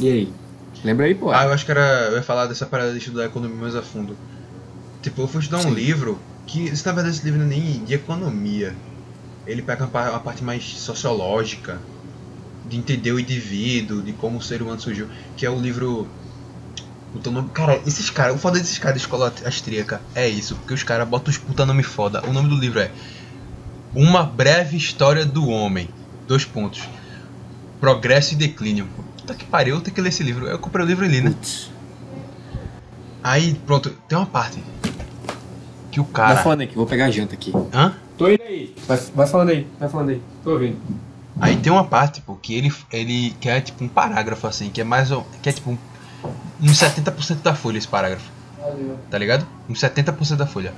E 0.00 0.10
aí? 0.10 0.32
Lembra 0.84 1.06
aí, 1.06 1.14
pô? 1.14 1.30
Ah, 1.30 1.44
eu 1.44 1.52
acho 1.52 1.64
que 1.64 1.70
era. 1.70 2.08
Eu 2.10 2.16
ia 2.16 2.22
falar 2.22 2.46
dessa 2.46 2.66
parada 2.66 2.92
de 2.92 2.98
estudar 2.98 3.26
economia 3.26 3.56
mais 3.56 3.76
a 3.76 3.82
fundo. 3.82 4.16
Tipo, 5.00 5.22
eu 5.22 5.28
fui 5.28 5.40
estudar 5.40 5.58
um 5.58 5.70
Sim. 5.70 5.74
livro 5.74 6.18
que, 6.46 6.70
na 6.70 6.92
verdade, 6.92 7.10
esse 7.10 7.24
livro 7.24 7.38
não 7.38 7.46
é 7.46 7.50
nem 7.50 7.84
de 7.84 7.94
economia. 7.94 8.74
Ele 9.46 9.62
pega 9.62 9.84
uma 9.84 10.20
parte 10.20 10.42
mais 10.44 10.64
sociológica, 10.64 11.80
de 12.72 12.78
entender 12.78 13.12
o 13.12 13.20
indivíduo, 13.20 14.02
de 14.02 14.12
como 14.14 14.38
o 14.38 14.42
ser 14.42 14.62
humano 14.62 14.80
surgiu, 14.80 15.06
que 15.36 15.44
é 15.44 15.50
o 15.50 15.60
livro 15.60 16.08
Puta 17.12 17.30
nome. 17.30 17.50
Cara, 17.50 17.78
esses 17.86 18.08
caras, 18.08 18.34
o 18.34 18.38
foda 18.38 18.58
desses 18.58 18.78
caras 18.78 18.96
da 18.96 19.02
escola 19.02 19.32
austríaca 19.44 20.00
é 20.14 20.26
isso, 20.26 20.56
porque 20.56 20.72
os 20.72 20.82
caras 20.82 21.06
botam 21.06 21.30
os 21.30 21.36
puta 21.36 21.66
nome 21.66 21.82
foda. 21.82 22.26
O 22.26 22.32
nome 22.32 22.48
do 22.48 22.56
livro 22.56 22.80
é 22.80 22.90
Uma 23.94 24.22
Breve 24.22 24.78
História 24.78 25.26
do 25.26 25.46
Homem. 25.46 25.90
Dois 26.26 26.46
pontos. 26.46 26.88
Progresso 27.78 28.32
e 28.32 28.36
Declínio. 28.36 28.88
Puta 29.18 29.34
que 29.34 29.44
pariu, 29.44 29.74
eu 29.74 29.80
tenho 29.82 29.94
que 29.94 30.00
ler 30.00 30.08
esse 30.08 30.22
livro. 30.22 30.46
Eu 30.46 30.58
comprei 30.58 30.86
o 30.86 30.88
livro 30.88 31.04
ali, 31.04 31.20
né? 31.20 31.34
Aí, 33.22 33.54
pronto, 33.66 33.90
tem 34.08 34.16
uma 34.16 34.26
parte. 34.26 34.62
Que 35.90 36.00
o 36.00 36.04
cara. 36.04 36.34
Vai 36.34 36.42
falando 36.42 36.60
aí, 36.62 36.66
que 36.66 36.74
vou 36.74 36.86
pegar 36.86 37.04
a 37.04 37.10
janta 37.10 37.34
aqui. 37.34 37.52
Hã? 37.74 37.94
Tô 38.16 38.26
indo 38.30 38.42
aí. 38.42 38.74
Vai, 38.88 38.96
vai 39.14 39.26
falando 39.26 39.50
aí, 39.50 39.66
vai 39.78 39.88
falando 39.90 40.08
aí. 40.08 40.22
Tô 40.42 40.52
ouvindo. 40.52 40.78
Aí 41.40 41.56
tem 41.56 41.72
uma 41.72 41.84
parte, 41.84 42.20
pô, 42.20 42.34
que 42.34 42.54
ele, 42.54 42.72
ele 42.92 43.34
que 43.40 43.48
é 43.48 43.60
tipo 43.60 43.82
um 43.84 43.88
parágrafo 43.88 44.46
assim, 44.46 44.70
que 44.70 44.80
é 44.80 44.84
mais 44.84 45.08
que 45.42 45.48
é 45.48 45.52
tipo 45.52 45.70
um 45.70 45.78
uns 46.62 46.78
70% 46.78 47.42
da 47.42 47.54
folha 47.54 47.78
esse 47.78 47.88
parágrafo. 47.88 48.30
Tá 49.10 49.18
ligado? 49.18 49.46
Uns 49.68 49.80
70% 49.80 50.36
da 50.36 50.46
folha. 50.46 50.72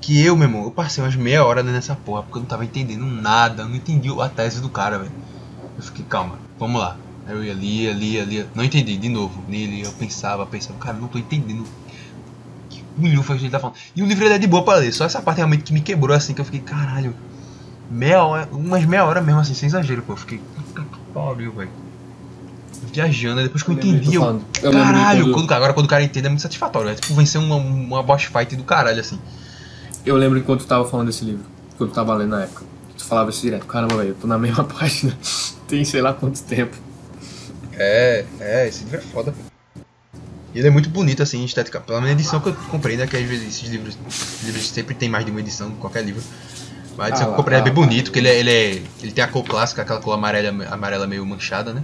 Que 0.00 0.24
eu, 0.24 0.36
meu 0.36 0.46
irmão, 0.46 0.64
eu 0.64 0.70
passei 0.70 1.02
umas 1.02 1.16
meia 1.16 1.44
hora 1.44 1.62
nessa 1.62 1.96
porra 1.96 2.22
porque 2.22 2.38
eu 2.38 2.42
não 2.42 2.48
tava 2.48 2.64
entendendo 2.64 3.04
nada, 3.04 3.62
eu 3.62 3.68
não 3.68 3.74
entendi 3.74 4.08
a 4.20 4.28
tese 4.28 4.60
do 4.60 4.68
cara, 4.68 4.98
velho. 4.98 5.12
Eu 5.76 5.82
fiquei, 5.82 6.04
calma, 6.04 6.38
vamos 6.58 6.80
lá. 6.80 6.96
Aí 7.26 7.34
eu 7.34 7.42
ia 7.42 7.52
ali, 7.52 7.88
ali, 7.88 8.20
ali, 8.20 8.46
não 8.54 8.62
entendi, 8.62 8.96
de 8.96 9.08
novo. 9.08 9.42
Nele 9.48 9.82
eu 9.82 9.92
pensava, 9.92 10.46
pensava, 10.46 10.78
cara, 10.78 10.96
não 10.96 11.08
tô 11.08 11.18
entendendo 11.18 11.64
que 12.70 12.84
milhufas 12.96 13.36
a 13.36 13.40
gente 13.40 13.50
tá 13.50 13.58
falando. 13.58 13.76
E 13.96 14.02
o 14.02 14.06
livro 14.06 14.28
é 14.28 14.38
de 14.38 14.46
boa 14.46 14.64
pra 14.64 14.76
ler, 14.76 14.92
só 14.92 15.04
essa 15.04 15.20
parte 15.20 15.38
realmente 15.38 15.64
que 15.64 15.72
me 15.72 15.80
quebrou 15.80 16.16
assim, 16.16 16.34
que 16.34 16.40
eu 16.40 16.44
fiquei, 16.44 16.60
caralho, 16.60 17.14
meia 17.90 18.24
hora, 18.24 18.48
umas 18.52 18.84
meia 18.84 19.04
hora 19.04 19.20
mesmo 19.20 19.40
assim, 19.40 19.54
sem 19.54 19.66
exagero, 19.66 20.02
pô. 20.02 20.12
Eu 20.12 20.16
fiquei, 20.16 20.38
puta 20.38 20.82
que 20.82 20.98
pariu, 21.12 21.52
velho 21.52 21.70
viajando, 22.92 23.42
depois 23.42 23.62
que 23.62 23.70
eu, 23.70 23.74
eu 23.74 23.78
entendi, 23.78 24.14
eu, 24.14 24.42
eu 24.62 24.72
caralho, 24.72 25.32
quando... 25.32 25.52
agora 25.52 25.72
quando 25.74 25.86
o 25.86 25.88
cara 25.88 26.02
entende 26.02 26.26
é 26.26 26.28
muito 26.28 26.42
satisfatório, 26.42 26.90
é 26.90 26.94
tipo 26.94 27.14
vencer 27.14 27.40
uma, 27.40 27.56
uma 27.56 28.02
boss 28.02 28.24
fight 28.24 28.56
do 28.56 28.64
caralho, 28.64 29.00
assim. 29.00 29.18
Eu 30.04 30.16
lembro 30.16 30.38
enquanto 30.38 30.60
tu 30.60 30.66
tava 30.66 30.88
falando 30.88 31.08
desse 31.08 31.24
livro. 31.24 31.44
que 31.76 31.82
eu 31.82 31.88
tava 31.88 32.14
lendo 32.14 32.30
na 32.30 32.44
época. 32.44 32.64
Tu 32.96 33.04
falava 33.04 33.30
isso 33.30 33.42
direto, 33.42 33.66
caramba, 33.66 33.96
velho, 33.96 34.10
eu 34.10 34.14
tô 34.14 34.26
na 34.26 34.38
mesma 34.38 34.64
página, 34.64 35.16
tem 35.68 35.84
sei 35.84 36.00
lá 36.00 36.14
quanto 36.14 36.42
tempo. 36.42 36.76
É, 37.72 38.24
é, 38.40 38.68
esse 38.68 38.84
livro 38.84 38.98
é 38.98 39.02
foda. 39.02 39.34
E 40.54 40.58
ele 40.58 40.68
é 40.68 40.70
muito 40.70 40.88
bonito, 40.88 41.22
assim, 41.22 41.44
estética. 41.44 41.78
Pela 41.80 42.00
minha 42.00 42.12
edição 42.12 42.40
que 42.40 42.48
eu 42.48 42.54
comprei, 42.70 42.96
né? 42.96 43.06
Que 43.06 43.18
às 43.18 43.28
vezes 43.28 43.46
esses 43.46 43.68
livros, 43.68 43.98
livros 44.42 44.66
sempre 44.70 44.94
tem 44.94 45.06
mais 45.06 45.22
de 45.26 45.30
uma 45.30 45.40
edição, 45.40 45.70
qualquer 45.72 46.02
livro. 46.02 46.22
Mas 46.96 47.20
Ah 47.20 47.26
lá, 47.26 47.34
comprei 47.36 47.58
é 47.58 47.62
bem 47.62 47.72
lá. 47.72 47.74
bonito, 47.80 48.10
que 48.10 48.18
ele, 48.18 48.28
é, 48.28 48.38
ele, 48.38 48.50
é, 48.50 48.82
ele 49.02 49.12
tem 49.12 49.22
a 49.22 49.28
cor 49.28 49.44
clássica, 49.44 49.82
aquela 49.82 50.00
cor 50.00 50.14
amarela, 50.14 50.66
amarela 50.70 51.06
meio 51.06 51.24
manchada, 51.26 51.72
né? 51.72 51.82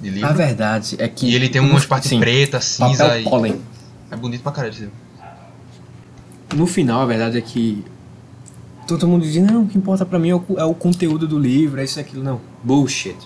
De 0.00 0.10
livro. 0.10 0.28
A 0.28 0.32
verdade 0.32 0.96
é 0.98 1.08
que. 1.08 1.26
E 1.26 1.34
ele 1.34 1.48
tem 1.48 1.60
umas 1.60 1.84
partes 1.86 2.08
Sim, 2.10 2.20
pretas, 2.20 2.64
cinza 2.64 3.04
papel 3.04 3.20
e. 3.20 3.24
pólen. 3.24 3.60
É 4.10 4.16
bonito 4.16 4.42
pra 4.42 4.52
caralho 4.52 4.72
esse 4.72 4.80
livro. 4.82 4.94
No 6.54 6.66
final, 6.66 7.02
a 7.02 7.06
verdade 7.06 7.36
é 7.36 7.40
que 7.40 7.84
todo 8.86 9.06
mundo 9.08 9.24
diz, 9.24 9.36
não, 9.42 9.64
o 9.64 9.66
que 9.66 9.76
importa 9.76 10.06
pra 10.06 10.18
mim 10.18 10.30
é 10.30 10.34
o, 10.36 10.44
é 10.56 10.64
o 10.64 10.74
conteúdo 10.74 11.26
do 11.26 11.38
livro, 11.38 11.80
é 11.80 11.84
isso 11.84 11.98
e 11.98 12.00
aquilo. 12.00 12.22
Não, 12.22 12.40
bullshit. 12.62 13.16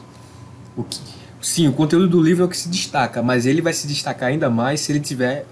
O 0.77 0.83
que, 0.83 0.99
sim, 1.41 1.69
o 1.69 1.73
conteúdo 1.73 2.09
do 2.09 2.23
livro 2.23 2.43
é 2.45 2.47
o 2.47 2.49
que 2.49 2.57
se 2.57 2.69
destaca, 2.69 3.23
mas 3.23 3.47
ele 3.47 3.61
vai 3.61 3.73
se 3.73 3.87
destacar 3.87 4.31
ainda 4.31 4.49
mais 4.49 4.81
se 4.81 4.91
ele 4.91 5.01
tiver 5.01 5.45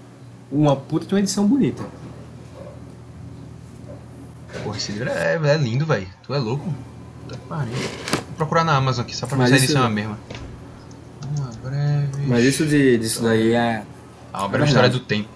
uma 0.51 0.75
puta 0.75 1.05
de 1.05 1.13
uma 1.13 1.19
edição 1.19 1.45
bonita. 1.45 1.83
Porra, 4.63 4.77
esse 4.77 4.91
livro 4.91 5.09
é, 5.09 5.35
é 5.35 5.57
lindo, 5.57 5.85
velho. 5.85 6.07
Tu 6.23 6.33
é 6.33 6.37
louco? 6.37 6.73
Pariu. 7.47 7.73
Vou 7.73 8.35
procurar 8.37 8.63
na 8.63 8.75
Amazon 8.75 9.03
aqui, 9.03 9.15
só 9.15 9.27
pra 9.27 9.37
ver 9.37 9.47
se 9.47 9.53
a 9.53 9.55
isso- 9.57 9.65
edição 9.65 9.83
é 9.83 9.85
a 9.85 9.89
mesma. 9.89 10.17
Uma 11.37 11.51
breve. 11.63 12.25
Mas 12.27 12.43
isso 12.45 12.65
de, 12.65 12.97
disso 12.97 13.21
daí 13.23 13.53
é. 13.53 13.83
Ah, 14.33 14.41
uma 14.43 14.49
breve 14.49 14.65
É 14.65 14.67
história 14.67 14.89
do 14.89 14.99
tempo. 14.99 15.29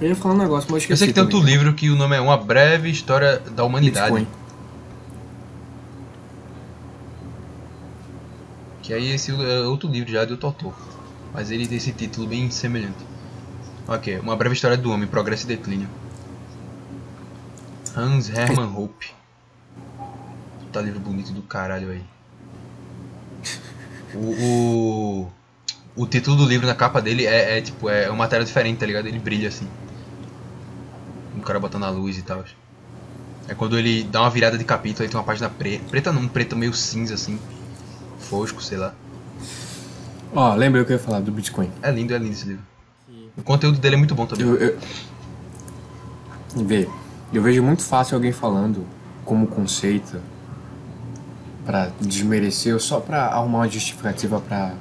Eu 0.00 0.08
ia 0.10 0.16
falar 0.16 0.34
um 0.34 0.38
negócio, 0.38 0.68
mas 0.70 0.70
eu 0.70 0.74
Eu 0.74 0.78
esqueci. 0.78 0.98
sei 0.98 1.08
que 1.08 1.14
tem 1.14 1.22
outro 1.22 1.38
também. 1.40 1.54
livro 1.56 1.74
que 1.74 1.90
o 1.90 1.96
nome 1.96 2.16
é 2.16 2.20
Uma 2.20 2.36
Breve 2.36 2.88
História 2.90 3.38
da 3.38 3.64
Humanidade. 3.64 4.12
Bitcoin. 4.14 4.26
Que 8.82 8.94
aí 8.94 9.10
esse 9.10 9.30
é 9.32 9.60
outro 9.60 9.88
livro 9.88 10.10
já 10.10 10.24
de 10.24 10.32
outro 10.32 10.46
autor. 10.46 10.74
Mas 11.34 11.50
ele 11.50 11.66
tem 11.66 11.76
esse 11.76 11.92
título 11.92 12.26
bem 12.26 12.50
semelhante. 12.50 12.96
Ok, 13.88 14.18
Uma 14.18 14.36
Breve 14.36 14.54
História 14.54 14.76
do 14.76 14.92
Homem, 14.92 15.08
Progresso 15.08 15.46
e 15.46 15.48
Declínio. 15.48 15.88
Hans 17.96 18.28
Hermann 18.28 18.76
Hoppe. 18.76 19.14
Puta 20.60 20.82
livro 20.82 21.00
bonito 21.00 21.32
do 21.32 21.40
caralho 21.40 21.90
aí. 21.90 22.04
O, 24.14 24.18
o, 24.44 25.32
o 25.96 26.06
título 26.06 26.36
do 26.36 26.44
livro 26.44 26.66
na 26.66 26.74
capa 26.74 27.00
dele 27.00 27.24
é, 27.26 27.56
é 27.56 27.62
tipo, 27.62 27.88
é 27.88 28.10
uma 28.10 28.18
matéria 28.18 28.44
diferente, 28.44 28.78
tá 28.78 28.84
ligado? 28.84 29.06
Ele 29.06 29.18
brilha 29.18 29.48
assim. 29.48 29.66
O 31.34 31.40
cara 31.40 31.58
botando 31.58 31.84
a 31.84 31.90
luz 31.90 32.18
e 32.18 32.22
tal. 32.22 32.44
É 33.48 33.54
quando 33.54 33.78
ele 33.78 34.04
dá 34.04 34.20
uma 34.20 34.30
virada 34.30 34.58
de 34.58 34.64
capítulo, 34.64 35.04
aí 35.04 35.08
tem 35.08 35.18
uma 35.18 35.24
página 35.24 35.48
preta. 35.48 35.84
Preta 35.88 36.12
não, 36.12 36.20
um 36.20 36.28
preto 36.28 36.54
meio 36.54 36.74
cinza 36.74 37.14
assim. 37.14 37.40
Fosco, 38.18 38.62
sei 38.62 38.76
lá. 38.76 38.94
Ó, 40.34 40.54
lembrei 40.54 40.82
o 40.82 40.84
que 40.84 40.92
eu 40.92 40.98
ia 40.98 41.02
falar 41.02 41.20
do 41.20 41.32
Bitcoin. 41.32 41.72
É 41.80 41.90
lindo, 41.90 42.14
é 42.14 42.18
lindo 42.18 42.32
esse 42.32 42.46
livro. 42.46 42.62
O 43.38 43.42
conteúdo 43.42 43.78
dele 43.78 43.94
é 43.94 43.98
muito 43.98 44.14
bom 44.14 44.26
também. 44.26 44.46
Eu, 44.46 44.56
eu, 44.56 44.78
vê, 46.56 46.88
eu 47.32 47.40
vejo 47.40 47.62
muito 47.62 47.82
fácil 47.84 48.16
alguém 48.16 48.32
falando 48.32 48.84
como 49.24 49.46
conceito 49.46 50.20
pra 51.64 51.90
desmerecer 52.00 52.74
ou 52.74 52.80
só 52.80 52.98
pra 52.98 53.26
arrumar 53.26 53.58
uma 53.58 53.68
justificativa 53.68 54.40
pra 54.40 54.74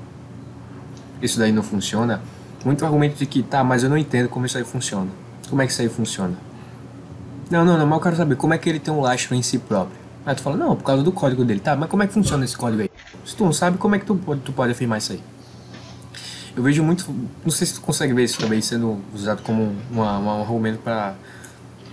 isso 1.21 1.37
daí 1.37 1.51
não 1.51 1.63
funciona. 1.63 2.21
Muito 2.65 2.83
argumento 2.83 3.17
de 3.17 3.25
que, 3.25 3.43
tá, 3.43 3.63
mas 3.63 3.83
eu 3.83 3.89
não 3.89 3.97
entendo 3.97 4.27
como 4.27 4.45
isso 4.45 4.57
aí 4.57 4.63
funciona. 4.63 5.09
Como 5.49 5.61
é 5.61 5.65
que 5.65 5.71
isso 5.71 5.81
aí 5.81 5.89
funciona? 5.89 6.35
Não, 7.49 7.63
não, 7.63 7.77
não, 7.77 7.85
mas 7.85 7.97
eu 7.97 8.03
quero 8.03 8.15
saber 8.15 8.35
como 8.35 8.53
é 8.53 8.57
que 8.57 8.67
ele 8.69 8.79
tem 8.79 8.93
um 8.93 8.99
lastro 8.99 9.35
em 9.35 9.41
si 9.41 9.57
próprio. 9.57 9.97
Aí 10.25 10.35
tu 10.35 10.41
fala, 10.41 10.57
não, 10.57 10.75
por 10.75 10.83
causa 10.83 11.03
do 11.03 11.11
código 11.11 11.45
dele. 11.45 11.59
Tá, 11.59 11.75
mas 11.75 11.89
como 11.89 12.03
é 12.03 12.07
que 12.07 12.13
funciona 12.13 12.43
esse 12.43 12.57
código 12.57 12.81
aí? 12.81 12.91
Se 13.25 13.35
tu 13.35 13.45
não 13.45 13.53
sabe, 13.53 13.77
como 13.77 13.95
é 13.95 13.99
que 13.99 14.05
tu 14.05 14.15
tu 14.43 14.51
pode 14.51 14.71
afirmar 14.71 14.97
isso 14.97 15.13
aí? 15.13 15.21
Eu 16.57 16.63
vejo 16.63 16.83
muito. 16.83 17.05
Não 17.45 17.51
sei 17.51 17.67
se 17.67 17.75
tu 17.75 17.81
consegue 17.81 18.13
ver 18.13 18.23
isso 18.23 18.39
também 18.39 18.59
sendo 18.61 18.99
usado 19.13 19.43
como 19.43 19.75
uma, 19.91 20.17
uma- 20.17 20.35
um 20.37 20.41
argumento 20.41 20.79
pra. 20.79 21.13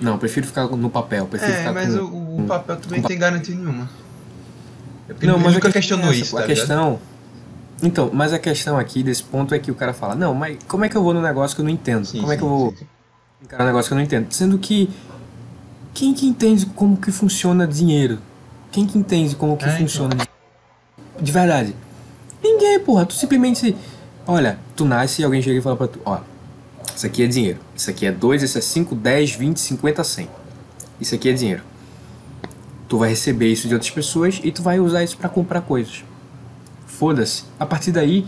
Não, 0.00 0.18
prefiro 0.18 0.46
ficar 0.46 0.66
no 0.68 0.88
papel. 0.88 1.26
Prefiro 1.26 1.52
É, 1.52 1.56
ficar 1.58 1.72
mas 1.74 1.94
com, 1.94 2.00
o, 2.00 2.40
o 2.40 2.46
papel 2.46 2.76
também 2.78 3.00
não 3.00 3.06
tem 3.08 3.18
garantia 3.18 3.54
nenhuma. 3.54 3.88
É 5.06 5.26
Não, 5.26 5.38
mas 5.38 5.52
nunca 5.54 5.68
a 5.68 5.72
questão 5.72 5.98
questionou 5.98 6.06
é 6.06 6.10
essa, 6.12 6.20
isso, 6.22 6.30
pô. 6.30 6.36
tá 6.38 6.44
A 6.44 6.46
ligado? 6.46 6.58
questão. 6.66 7.00
Então, 7.82 8.10
mas 8.12 8.32
a 8.32 8.38
questão 8.38 8.78
aqui 8.78 9.02
desse 9.02 9.22
ponto 9.22 9.54
é 9.54 9.58
que 9.58 9.70
o 9.70 9.74
cara 9.74 9.92
fala: 9.92 10.14
Não, 10.14 10.34
mas 10.34 10.56
como 10.66 10.84
é 10.86 10.88
que 10.88 10.96
eu 10.96 11.02
vou 11.02 11.12
no 11.12 11.20
negócio 11.20 11.54
que 11.54 11.60
eu 11.60 11.64
não 11.64 11.70
entendo? 11.70 12.06
Sim, 12.06 12.20
como 12.20 12.32
é 12.32 12.36
que 12.36 12.40
sim, 12.42 12.48
eu 12.48 12.50
vou 12.58 12.70
sim, 12.70 12.76
sim. 12.78 12.86
encarar 13.42 13.64
um 13.64 13.66
negócio 13.66 13.88
que 13.88 13.92
eu 13.92 13.96
não 13.96 14.02
entendo? 14.04 14.32
Sendo 14.32 14.58
que. 14.58 14.88
Quem 15.92 16.14
que 16.14 16.26
entende 16.26 16.66
como 16.74 16.96
que 16.96 17.12
funciona 17.12 17.66
dinheiro? 17.68 18.18
Quem 18.72 18.86
que 18.86 18.96
entende 18.98 19.36
como 19.36 19.56
que 19.58 19.64
É, 19.64 19.68
então. 19.68 19.80
funciona 19.82 20.10
dinheiro? 20.14 20.30
De 21.20 21.30
verdade. 21.30 21.76
Ninguém, 22.42 22.80
porra. 22.80 23.04
Tu 23.06 23.12
simplesmente. 23.14 23.76
Olha, 24.26 24.58
tu 24.74 24.84
nasce 24.84 25.22
e 25.22 25.24
alguém 25.24 25.42
chega 25.42 25.58
e 25.58 25.62
fala 25.62 25.76
pra 25.76 25.88
tu: 25.88 26.00
Ó, 26.04 26.18
isso 26.94 27.06
aqui 27.06 27.22
é 27.22 27.26
dinheiro. 27.26 27.58
Isso 27.76 27.90
aqui 27.90 28.06
é 28.06 28.12
2, 28.12 28.42
isso 28.42 28.58
é 28.58 28.60
5, 28.60 28.94
10, 28.94 29.32
20, 29.32 29.56
50, 29.58 30.04
100. 30.04 30.28
Isso 31.00 31.14
aqui 31.14 31.28
é 31.28 31.32
dinheiro. 31.32 31.62
Tu 32.88 32.98
vai 32.98 33.10
receber 33.10 33.48
isso 33.50 33.66
de 33.66 33.74
outras 33.74 33.90
pessoas 33.90 34.40
e 34.42 34.50
tu 34.52 34.62
vai 34.62 34.78
usar 34.78 35.02
isso 35.02 35.16
pra 35.16 35.28
comprar 35.28 35.60
coisas. 35.62 36.04
Foda-se. 36.86 37.44
A 37.58 37.66
partir 37.66 37.90
daí, 37.90 38.24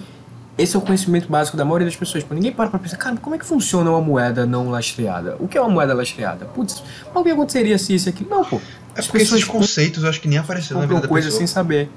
esse 0.59 0.75
é 0.75 0.79
o 0.79 0.83
conhecimento 0.83 1.29
básico 1.29 1.57
da 1.57 1.65
maioria 1.65 1.87
das 1.87 1.97
pessoas. 1.97 2.25
Pô, 2.25 2.35
ninguém 2.35 2.53
para 2.53 2.69
pra 2.69 2.79
pensar, 2.79 2.97
cara, 2.97 3.17
como 3.17 3.37
é 3.37 3.39
que 3.39 3.45
funciona 3.45 3.91
uma 3.91 4.01
moeda 4.01 4.45
não 4.45 4.71
lastreada? 4.71 5.37
O 5.39 5.47
que 5.47 5.57
é 5.57 5.61
uma 5.61 5.71
moeda 5.71 5.95
lastreada? 5.95 6.47
Putz, 6.47 6.83
mas 7.07 7.17
o 7.17 7.23
que 7.23 7.31
aconteceria 7.31 7.79
se 7.79 7.95
isso 7.95 8.09
aqui? 8.09 8.27
Não, 8.29 8.45
pô. 8.45 8.61
É 8.95 9.03
porque 9.03 9.19
esses 9.19 9.45
conceitos 9.45 10.03
eu 10.03 10.09
acho 10.09 10.21
que 10.21 10.29
nem 10.29 10.39
apareceram 10.39 10.81
na 10.81 10.87
vida 10.87 11.01
da 11.03 11.09
pessoa. 11.09 11.31
sem 11.31 11.47
saber. 11.47 11.91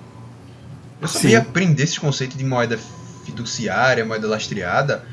Eu 1.02 1.08
Sim. 1.08 1.30
vim 1.30 1.36
aprender 1.36 1.84
esses 1.84 1.98
conceitos 1.98 2.38
de 2.38 2.44
moeda 2.44 2.78
fiduciária, 3.32 4.06
moeda 4.06 4.28
lastreada, 4.28 5.04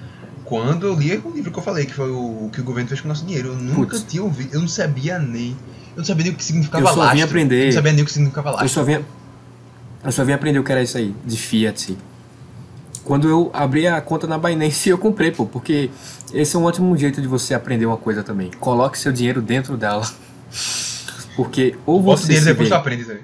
quando 0.45 0.87
eu 0.87 0.95
li 0.95 1.17
o 1.25 1.31
livro 1.31 1.51
que 1.51 1.59
eu 1.59 1.63
falei, 1.63 1.87
que 1.87 1.95
foi 1.95 2.11
o, 2.11 2.47
o 2.47 2.51
que 2.53 2.61
o 2.61 2.65
governo 2.65 2.89
fez 2.89 3.01
com 3.01 3.09
o 3.09 3.11
nosso 3.11 3.25
dinheiro. 3.25 3.49
Eu 3.49 3.57
nunca 3.57 3.99
tinha 3.99 4.23
ouvido, 4.23 4.55
eu 4.55 4.61
não 4.61 4.69
sabia 4.69 5.19
nem. 5.19 5.51
Eu 5.93 5.99
não 5.99 6.05
sabia 6.05 6.25
nem 6.25 6.33
o 6.33 6.37
que 6.37 6.45
significava 6.45 6.83
Eu 6.85 6.89
só 6.89 6.95
vim 6.95 7.01
lastro. 7.01 7.25
aprender- 7.25 7.61
Eu 7.63 7.67
não 7.67 7.73
sabia 7.73 7.93
nem 7.93 8.03
o 8.03 8.07
que 8.07 8.13
significava 8.13 8.49
Eu 8.51 8.53
lastro. 8.53 8.69
só 8.71 8.83
vim, 8.85 9.05
eu 10.05 10.13
só 10.13 10.25
vim 10.25 10.33
aprender 10.33 10.59
o 10.59 10.65
que 10.65 10.71
era 10.73 10.83
isso 10.83 10.97
aí, 10.99 11.15
de 11.25 11.37
Fiat. 11.37 11.97
Quando 13.05 13.29
eu 13.29 13.51
abri 13.55 13.87
a 13.87 14.01
conta 14.01 14.27
na 14.27 14.37
Binance, 14.39 14.89
eu 14.91 14.99
comprei, 14.99 15.31
pô, 15.31 15.47
porque 15.47 15.91
esse 16.35 16.55
é 16.57 16.59
um 16.59 16.65
ótimo 16.65 16.97
jeito 16.97 17.21
de 17.23 17.27
você 17.29 17.55
aprender 17.55 17.87
uma 17.87 17.97
coisa 17.97 18.23
também. 18.23 18.51
Coloque 18.61 18.99
seu 18.99 19.13
dinheiro 19.13 19.41
dentro 19.43 19.77
dela. 19.77 20.07
Porque 21.37 21.77
ou 21.85 22.01
Bota 22.01 22.15
o 22.15 22.23
você 22.23 22.27
dinheiro 22.29 22.45
se 22.45 22.51
depois 22.53 22.69
vê- 22.71 22.75
tu 22.75 22.79
aprende 22.79 23.05
também. 23.05 23.23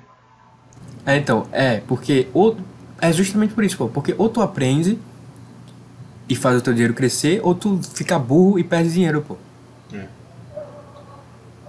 É, 1.06 1.16
então, 1.16 1.46
é, 1.50 1.80
porque 1.88 2.28
ou 2.34 2.56
é 3.02 3.12
justamente 3.12 3.52
por 3.52 3.62
isso, 3.64 3.76
pô, 3.76 3.88
porque 3.88 4.14
ou 4.16 4.28
tu 4.30 4.40
aprende 4.40 4.98
e 6.28 6.34
faz 6.34 6.56
o 6.56 6.62
teu 6.62 6.72
dinheiro 6.72 6.94
crescer, 6.94 7.40
ou 7.42 7.54
tu 7.54 7.78
fica 7.94 8.18
burro 8.18 8.58
e 8.58 8.64
perde 8.64 8.92
dinheiro, 8.92 9.20
pô. 9.20 9.36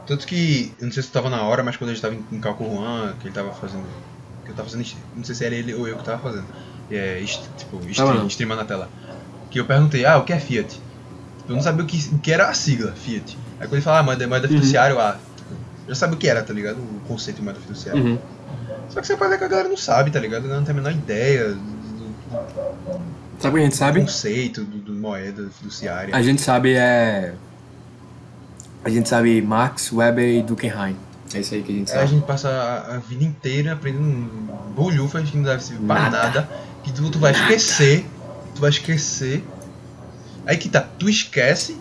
Tanto 0.06 0.28
que, 0.28 0.74
eu 0.80 0.86
não 0.86 0.92
sei 0.94 1.02
se 1.02 1.10
tu 1.10 1.14
tava 1.14 1.30
na 1.30 1.42
hora, 1.44 1.64
mas 1.64 1.78
quando 1.78 1.90
a 1.92 1.94
gente 1.94 2.02
tava 2.02 2.14
em, 2.14 2.24
em 2.32 2.40
Calco 2.40 2.64
Juan, 2.66 3.14
que 3.20 3.28
ele 3.28 3.34
tava 3.34 3.52
fazendo. 3.54 3.86
Que 4.44 4.52
eu 4.52 4.56
tava 4.56 4.68
fazendo. 4.70 4.86
Não 5.16 5.24
sei 5.24 5.34
se 5.34 5.46
era 5.46 5.56
ele 5.56 5.74
ou 5.74 5.88
eu 5.88 5.98
que 5.98 6.04
tava 6.04 6.22
fazendo. 6.22 6.46
É, 6.92 7.20
est- 7.22 7.42
tipo, 7.58 7.78
Tava 7.78 7.90
stream, 7.92 8.28
streamando 8.28 8.62
na 8.62 8.68
tela. 8.68 8.90
Que 9.50 9.60
eu 9.62 9.66
perguntei, 9.66 10.06
ah, 10.06 10.18
o 10.18 10.26
que 10.26 10.34
é 10.34 10.40
Fiat? 10.40 10.78
Eu 11.48 11.56
não 11.56 11.62
sabia 11.62 11.84
o 11.86 11.88
que, 11.88 11.98
o 12.16 12.20
que 12.20 12.32
era 12.34 12.50
a 12.50 12.54
sigla, 12.54 12.92
Fiat. 12.92 13.38
Aí 13.60 13.66
quando 13.68 13.74
ele 13.76 13.82
falava, 13.82 14.02
ah, 14.02 14.04
moeda, 14.04 14.28
moeda 14.28 14.48
Uhum. 14.48 14.54
fiduciária, 14.56 15.00
ah, 15.00 15.18
tipo, 15.38 15.54
eu 15.54 15.90
já 15.90 15.96
sabia 15.96 16.16
o 16.16 16.20
que 16.20 16.28
era, 16.28 16.44
tá 16.44 16.54
ligado? 16.54 16.78
O 16.80 17.00
conceito 17.08 17.38
de 17.38 17.44
moeda 17.44 17.60
fiduciária. 17.62 18.02
Uhum. 18.04 18.18
Só 18.94 19.02
que 19.02 19.08
você 19.08 19.18
pode 19.18 19.32
ver 19.32 19.38
que 19.40 19.44
a 19.46 19.48
galera 19.48 19.68
não 19.70 19.78
sabe, 19.78 20.12
tá 20.12 20.20
ligado? 20.20 20.42
A 20.42 20.44
galera 20.44 20.60
não 20.60 20.66
tem 20.66 20.74
a 20.74 20.76
menor 20.76 20.92
ideia 20.92 21.50
do, 21.50 21.56
do 21.56 22.14
Sabe 23.40 23.50
o 23.50 23.52
que 23.54 23.60
a 23.60 23.64
gente 23.64 23.76
sabe? 23.76 24.00
conceito 24.02 24.64
do, 24.64 24.78
do 24.78 24.94
moeda 24.94 25.50
fiduciária. 25.58 26.16
A 26.16 26.22
gente 26.22 26.42
sabe 26.42 26.74
é. 26.76 27.34
A 28.86 28.90
gente 28.90 29.08
sabe 29.10 29.42
Marx, 29.42 29.92
Weber 29.92 30.28
e 30.28 30.44
Durkheim. 30.44 30.96
É 31.34 31.40
isso 31.40 31.54
aí 31.56 31.64
que 31.64 31.72
a 31.72 31.76
gente 31.76 31.92
É, 31.92 31.96
a 31.96 31.98
sabe. 32.00 32.12
gente 32.12 32.26
passa 32.26 32.50
a, 32.50 32.96
a 32.96 32.98
vida 33.00 33.24
inteira 33.24 33.74
aprendendo 33.74 34.30
bolhufas 34.76 35.28
que 35.30 35.36
não 35.38 35.44
deve 35.44 35.64
servir 35.64 35.86
pra 35.86 35.96
Nada. 36.10 36.18
nada, 36.24 36.50
que 36.84 36.92
tu, 36.94 37.10
tu 37.10 37.18
vai 37.18 37.32
esquecer, 37.32 38.06
tu 38.54 38.62
vai 38.62 38.70
esquecer. 38.70 39.44
Aí 40.46 40.58
que 40.58 40.70
tá, 40.70 40.82
tu 40.82 41.10
esquece. 41.10 41.78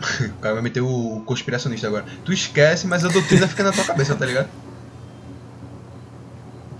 o 0.20 0.40
cara 0.40 0.54
vai 0.54 0.62
meter 0.62 0.80
o 0.82 1.22
conspiracionista 1.26 1.86
agora. 1.88 2.04
Tu 2.24 2.32
esquece, 2.32 2.86
mas 2.86 3.04
a 3.04 3.08
doutrina 3.08 3.48
fica 3.48 3.62
na 3.64 3.72
tua 3.72 3.84
cabeça, 3.84 4.14
tá 4.14 4.24
ligado? 4.24 4.48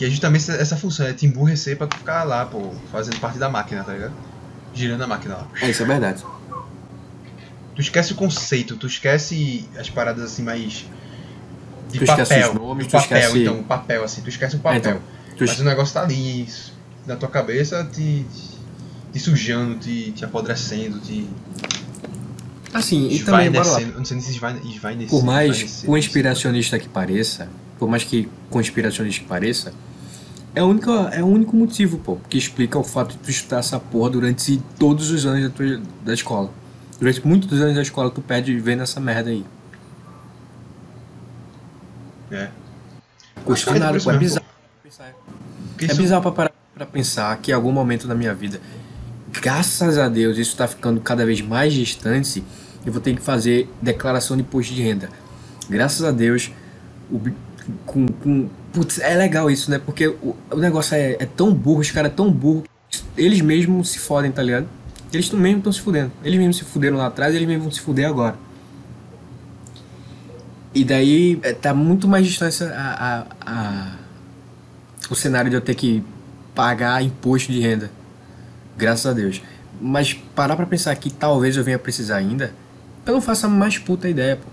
Que 0.00 0.06
é 0.06 0.08
justamente 0.08 0.50
essa, 0.50 0.78
função, 0.78 1.04
é 1.06 1.12
te 1.12 1.26
emburrecer 1.26 1.76
pra 1.76 1.86
tu 1.86 1.94
ficar 1.94 2.24
lá, 2.24 2.46
pô, 2.46 2.72
fazendo 2.90 3.20
parte 3.20 3.38
da 3.38 3.50
máquina, 3.50 3.84
tá 3.84 3.92
ligado? 3.92 4.14
Girando 4.72 5.02
a 5.02 5.06
máquina 5.06 5.34
lá. 5.34 5.48
É, 5.60 5.68
isso 5.68 5.82
é 5.82 5.84
verdade. 5.84 6.24
Tu 7.74 7.82
esquece 7.82 8.14
o 8.14 8.16
conceito, 8.16 8.78
tu 8.78 8.86
esquece 8.86 9.68
as 9.78 9.90
paradas 9.90 10.24
assim 10.24 10.42
mais. 10.42 10.86
De 11.92 11.98
Tu 11.98 12.06
papel. 12.06 12.54
nomes, 12.54 12.86
papel, 12.86 13.18
esquece- 13.18 13.42
então, 13.42 13.62
papel, 13.62 14.02
assim, 14.02 14.22
tu 14.22 14.30
esquece 14.30 14.56
o 14.56 14.60
papel. 14.60 14.76
É, 14.76 14.78
então, 14.78 15.02
tu 15.36 15.44
Mas 15.46 15.60
o 15.60 15.64
negócio 15.64 15.92
tá 15.92 16.00
ali, 16.00 16.44
isso, 16.44 16.72
na 17.06 17.16
tua 17.16 17.28
cabeça, 17.28 17.86
te, 17.92 18.24
te 19.12 19.18
sujando, 19.20 19.74
te, 19.80 20.12
te 20.12 20.24
apodrecendo, 20.24 20.98
te. 21.00 21.28
Assim, 22.72 23.06
e 23.10 23.18
também, 23.18 23.50
bora 23.50 23.68
lá. 23.68 23.80
Não 23.80 24.04
sei 24.06 24.16
nem 24.16 24.24
se 24.24 24.30
esvaine-. 24.30 25.06
Por 25.08 25.22
mais 25.22 25.82
conspiracionista 25.84 26.78
que 26.78 26.88
pareça, 26.88 27.50
por 27.78 27.86
mais 27.86 28.02
que 28.02 28.30
conspiracionista 28.48 29.20
que 29.22 29.28
pareça, 29.28 29.74
é, 30.54 30.60
a 30.60 30.64
única, 30.64 30.90
é 31.12 31.22
o 31.22 31.26
único 31.26 31.54
motivo, 31.56 31.98
pô, 31.98 32.16
que 32.28 32.36
explica 32.38 32.78
o 32.78 32.84
fato 32.84 33.12
de 33.12 33.18
tu 33.18 33.30
estudar 33.30 33.58
essa 33.58 33.78
porra 33.78 34.10
durante 34.10 34.60
todos 34.78 35.10
os 35.10 35.24
anos 35.26 35.44
da, 35.44 35.50
tua, 35.50 35.80
da 36.04 36.14
escola. 36.14 36.50
Durante 36.98 37.26
muitos 37.26 37.60
anos 37.60 37.74
da 37.74 37.82
escola 37.82 38.10
tu 38.10 38.20
perde 38.20 38.58
vendo 38.58 38.82
essa 38.82 39.00
merda 39.00 39.30
aí. 39.30 39.44
É. 42.30 42.48
Custa 43.44 43.70
é 43.70 43.78
nada, 43.78 43.98
pô, 44.00 44.10
é 44.10 44.18
bizarro. 44.18 44.46
É 45.78 45.84
isso- 45.86 45.96
bizarro 45.96 46.22
pra 46.22 46.32
parar 46.32 46.52
pra 46.74 46.86
pensar 46.86 47.36
que 47.38 47.50
em 47.50 47.54
algum 47.54 47.72
momento 47.72 48.06
da 48.06 48.14
minha 48.14 48.34
vida, 48.34 48.60
graças 49.32 49.98
a 49.98 50.08
Deus, 50.08 50.38
isso 50.38 50.56
tá 50.56 50.66
ficando 50.66 51.00
cada 51.00 51.24
vez 51.26 51.40
mais 51.40 51.72
distante, 51.72 52.42
eu 52.84 52.92
vou 52.92 53.00
ter 53.00 53.14
que 53.14 53.20
fazer 53.22 53.68
declaração 53.82 54.36
de 54.36 54.42
imposto 54.42 54.72
de 54.74 54.82
renda. 54.82 55.10
Graças 55.68 56.04
a 56.04 56.10
Deus, 56.10 56.50
o, 57.10 57.20
com, 57.86 58.06
com, 58.06 58.48
putz, 58.72 58.98
é 59.00 59.14
legal 59.14 59.50
isso, 59.50 59.70
né? 59.70 59.78
Porque 59.78 60.08
o, 60.08 60.36
o 60.50 60.56
negócio 60.56 60.94
é, 60.94 61.12
é 61.20 61.26
tão 61.26 61.52
burro, 61.52 61.80
os 61.80 61.90
caras 61.90 62.10
é 62.12 62.14
tão 62.14 62.30
burro, 62.30 62.64
eles 63.16 63.40
mesmos 63.40 63.90
se 63.90 63.98
fodem, 63.98 64.30
tá 64.32 64.42
ligado? 64.42 64.66
Eles 65.12 65.30
mesmo 65.30 65.58
estão 65.58 65.72
se 65.72 65.80
fudendo. 65.80 66.12
Eles 66.24 66.38
mesmos 66.38 66.56
se 66.58 66.64
fuderam 66.64 66.96
lá 66.96 67.06
atrás, 67.06 67.34
eles 67.34 67.46
mesmos 67.46 67.64
vão 67.64 67.72
se 67.72 67.80
fuder 67.80 68.08
agora. 68.08 68.36
E 70.74 70.84
daí 70.84 71.38
é, 71.42 71.52
tá 71.52 71.74
muito 71.74 72.06
mais 72.06 72.26
distância 72.26 72.72
a, 72.72 73.18
a, 73.18 73.26
a- 73.44 73.96
o 75.10 75.14
cenário 75.16 75.50
de 75.50 75.56
eu 75.56 75.60
ter 75.60 75.74
que 75.74 76.04
pagar 76.54 77.02
imposto 77.02 77.50
de 77.50 77.60
renda. 77.60 77.90
Graças 78.76 79.06
a 79.06 79.12
Deus. 79.12 79.42
Mas 79.80 80.12
parar 80.12 80.54
pra 80.56 80.66
pensar 80.66 80.94
que 80.94 81.10
talvez 81.10 81.56
eu 81.56 81.64
venha 81.64 81.78
precisar 81.78 82.16
ainda, 82.16 82.52
eu 83.04 83.14
não 83.14 83.20
faço 83.20 83.46
a 83.46 83.48
mais 83.48 83.78
puta 83.78 84.08
ideia, 84.08 84.36
pô. 84.36 84.48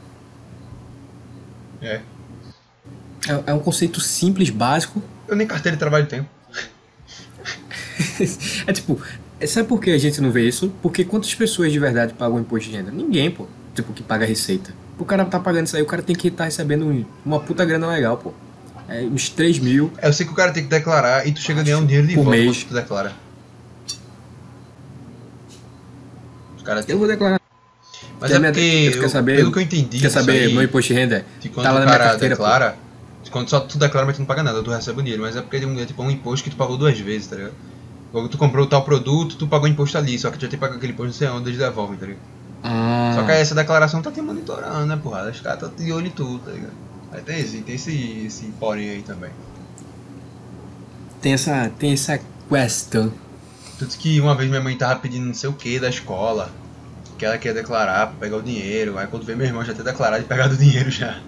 É. 1.85 2.01
É, 3.27 3.51
é 3.51 3.53
um 3.53 3.59
conceito 3.59 3.99
simples, 4.01 4.49
básico. 4.49 5.01
Eu 5.27 5.35
nem 5.35 5.47
carteira 5.47 5.75
de 5.75 5.79
trabalho 5.79 6.05
tenho. 6.07 6.27
é 8.67 8.73
tipo, 8.73 9.01
sabe 9.47 9.67
por 9.67 9.79
que 9.81 9.89
a 9.91 9.97
gente 9.97 10.21
não 10.21 10.31
vê 10.31 10.47
isso? 10.47 10.71
Porque 10.81 11.03
quantas 11.03 11.33
pessoas 11.33 11.71
de 11.71 11.79
verdade 11.79 12.13
pagam 12.13 12.39
imposto 12.39 12.69
de 12.69 12.75
renda? 12.77 12.91
Ninguém, 12.91 13.31
pô. 13.31 13.47
Tipo, 13.73 13.93
que 13.93 14.03
paga 14.03 14.25
receita. 14.25 14.73
O 14.99 15.05
cara 15.05 15.25
tá 15.25 15.39
pagando 15.39 15.65
isso 15.67 15.75
aí, 15.75 15.81
o 15.83 15.85
cara 15.85 16.01
tem 16.01 16.15
que 16.15 16.27
estar 16.27 16.45
recebendo 16.45 16.85
um- 16.85 17.05
uma 17.25 17.39
puta 17.39 17.63
grana 17.65 17.87
legal, 17.87 18.17
pô. 18.17 18.33
É, 18.89 19.01
uns 19.01 19.29
3 19.29 19.59
mil. 19.59 19.91
É, 19.97 20.07
Eu 20.07 20.13
sei 20.13 20.25
que 20.25 20.31
o 20.31 20.35
cara 20.35 20.51
tem 20.51 20.63
que 20.63 20.69
declarar 20.69 21.27
e 21.27 21.31
tu 21.31 21.39
chega 21.41 21.61
a 21.61 21.63
ganhar 21.63 21.77
um 21.79 21.85
dinheiro 21.85 22.07
de 22.07 22.15
Por 22.15 22.23
volta 22.23 22.39
mês. 22.39 22.63
tu 22.63 22.73
declara. 22.73 23.13
Os 26.57 26.63
caras 26.63 26.85
Eu 26.87 26.97
vou 26.97 27.07
declarar. 27.07 27.39
Mas 28.19 28.29
Quer 28.31 28.35
é 28.37 28.39
minha- 28.39 28.51
porque, 28.51 28.91
quer 28.93 28.97
eu- 29.03 29.09
saber- 29.09 29.35
pelo 29.37 29.51
que 29.51 29.59
eu 29.59 29.63
entendi, 29.63 29.99
Quer 29.99 30.09
saber 30.09 30.45
aí, 30.45 30.53
meu 30.53 30.63
imposto 30.63 30.91
de 30.93 30.99
renda? 30.99 31.25
quando 31.53 31.65
Tá 31.65 31.71
lá 31.71 31.77
o 31.77 31.79
na 31.79 31.85
minha 31.85 31.97
carteira, 31.99 32.35
pô. 32.35 32.43
Quando 33.37 33.49
só 33.49 33.59
tu 33.59 33.77
declara, 33.77 34.05
mas 34.05 34.15
tu 34.15 34.19
não 34.19 34.25
paga 34.25 34.43
nada, 34.43 34.63
tu 34.63 34.71
recebe 34.71 34.99
o 34.99 35.03
dinheiro. 35.03 35.23
Mas 35.23 35.35
é 35.35 35.41
porque 35.41 35.57
é 35.57 35.85
tipo 35.85 36.03
um 36.03 36.11
imposto 36.11 36.43
que 36.43 36.49
tu 36.49 36.55
pagou 36.57 36.77
duas 36.77 36.99
vezes, 36.99 37.27
tá 37.27 37.35
ligado? 37.35 37.53
Quando 38.11 38.29
tu 38.29 38.37
comprou 38.37 38.65
tal 38.67 38.83
produto, 38.83 39.35
tu 39.35 39.47
pagou 39.47 39.67
imposto 39.67 39.97
ali, 39.97 40.17
só 40.17 40.31
que 40.31 40.37
tu 40.37 40.41
já 40.41 40.47
tem 40.47 40.57
que 40.59 40.65
pagar 40.65 40.77
aquele 40.77 40.93
imposto 40.93 41.07
não 41.07 41.13
sei 41.13 41.27
onde, 41.27 41.49
eles 41.49 41.59
devolvem, 41.59 41.97
tá 41.97 42.05
ligado? 42.05 42.21
Ah, 42.63 43.11
Só 43.15 43.23
que 43.23 43.31
essa 43.31 43.53
declaração 43.53 44.01
tá 44.01 44.11
te 44.11 44.21
monitorando, 44.21 44.85
né, 44.85 44.97
porra? 45.01 45.29
Os 45.29 45.39
caras 45.39 45.59
tá 45.59 45.67
de 45.67 45.91
olho 45.91 46.07
em 46.07 46.11
tudo, 46.11 46.39
tá 46.39 46.51
ligado? 46.51 46.73
Aí 47.11 47.21
tem 47.21 47.39
esse, 47.39 47.61
tem 47.61 47.75
esse, 47.75 48.25
esse 48.25 48.45
porém 48.59 48.89
aí 48.89 49.01
também. 49.03 49.31
tem 51.21 51.33
essa, 51.33 51.69
tem 51.77 51.93
essa 51.93 52.19
questão. 52.49 53.13
Tanto 53.77 53.97
que 53.97 54.19
uma 54.19 54.35
vez 54.35 54.49
minha 54.49 54.61
mãe 54.61 54.77
tava 54.77 54.99
pedindo 54.99 55.25
não 55.27 55.33
sei 55.33 55.49
o 55.49 55.53
que 55.53 55.79
da 55.79 55.89
escola, 55.89 56.49
que 57.17 57.25
ela 57.25 57.37
quer 57.37 57.53
declarar 57.53 58.07
pra 58.07 58.15
pegar 58.17 58.37
o 58.37 58.41
dinheiro. 58.41 58.97
Aí 58.97 59.07
quando 59.07 59.25
veio 59.25 59.37
meu 59.37 59.47
irmão 59.47 59.63
já 59.63 59.73
ter 59.73 59.83
declarado 59.83 60.23
e 60.23 60.27
pegado 60.27 60.55
o 60.55 60.57
dinheiro 60.57 60.89
já. 60.89 61.21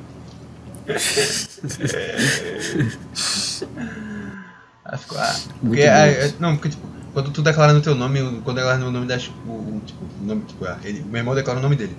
Aí 4.86 4.98
ficou, 4.98 5.18
ah, 5.20 5.36
porque, 5.62 5.82
bom. 5.82 5.88
é- 5.88 6.34
não, 6.40 6.56
porque 6.56 6.70
tipo, 6.70 6.88
quando 7.14 7.32
tu 7.32 7.42
declara 7.42 7.74
no 7.74 7.82
teu 7.82 7.94
nome, 7.96 8.42
quando 8.44 8.58
declara 8.58 8.78
no 8.78 8.92
nome 8.92 9.08
da 9.08 9.18
tipo, 9.18 9.36
o 9.50 9.82
nome, 10.22 10.42
tipo, 10.48 10.66
ah, 10.66 10.78
ele, 10.84 11.02
meu 11.02 11.18
irmão 11.18 11.36
declara 11.36 11.60
o 11.60 11.62
nome 11.62 11.76
dele, 11.76 11.96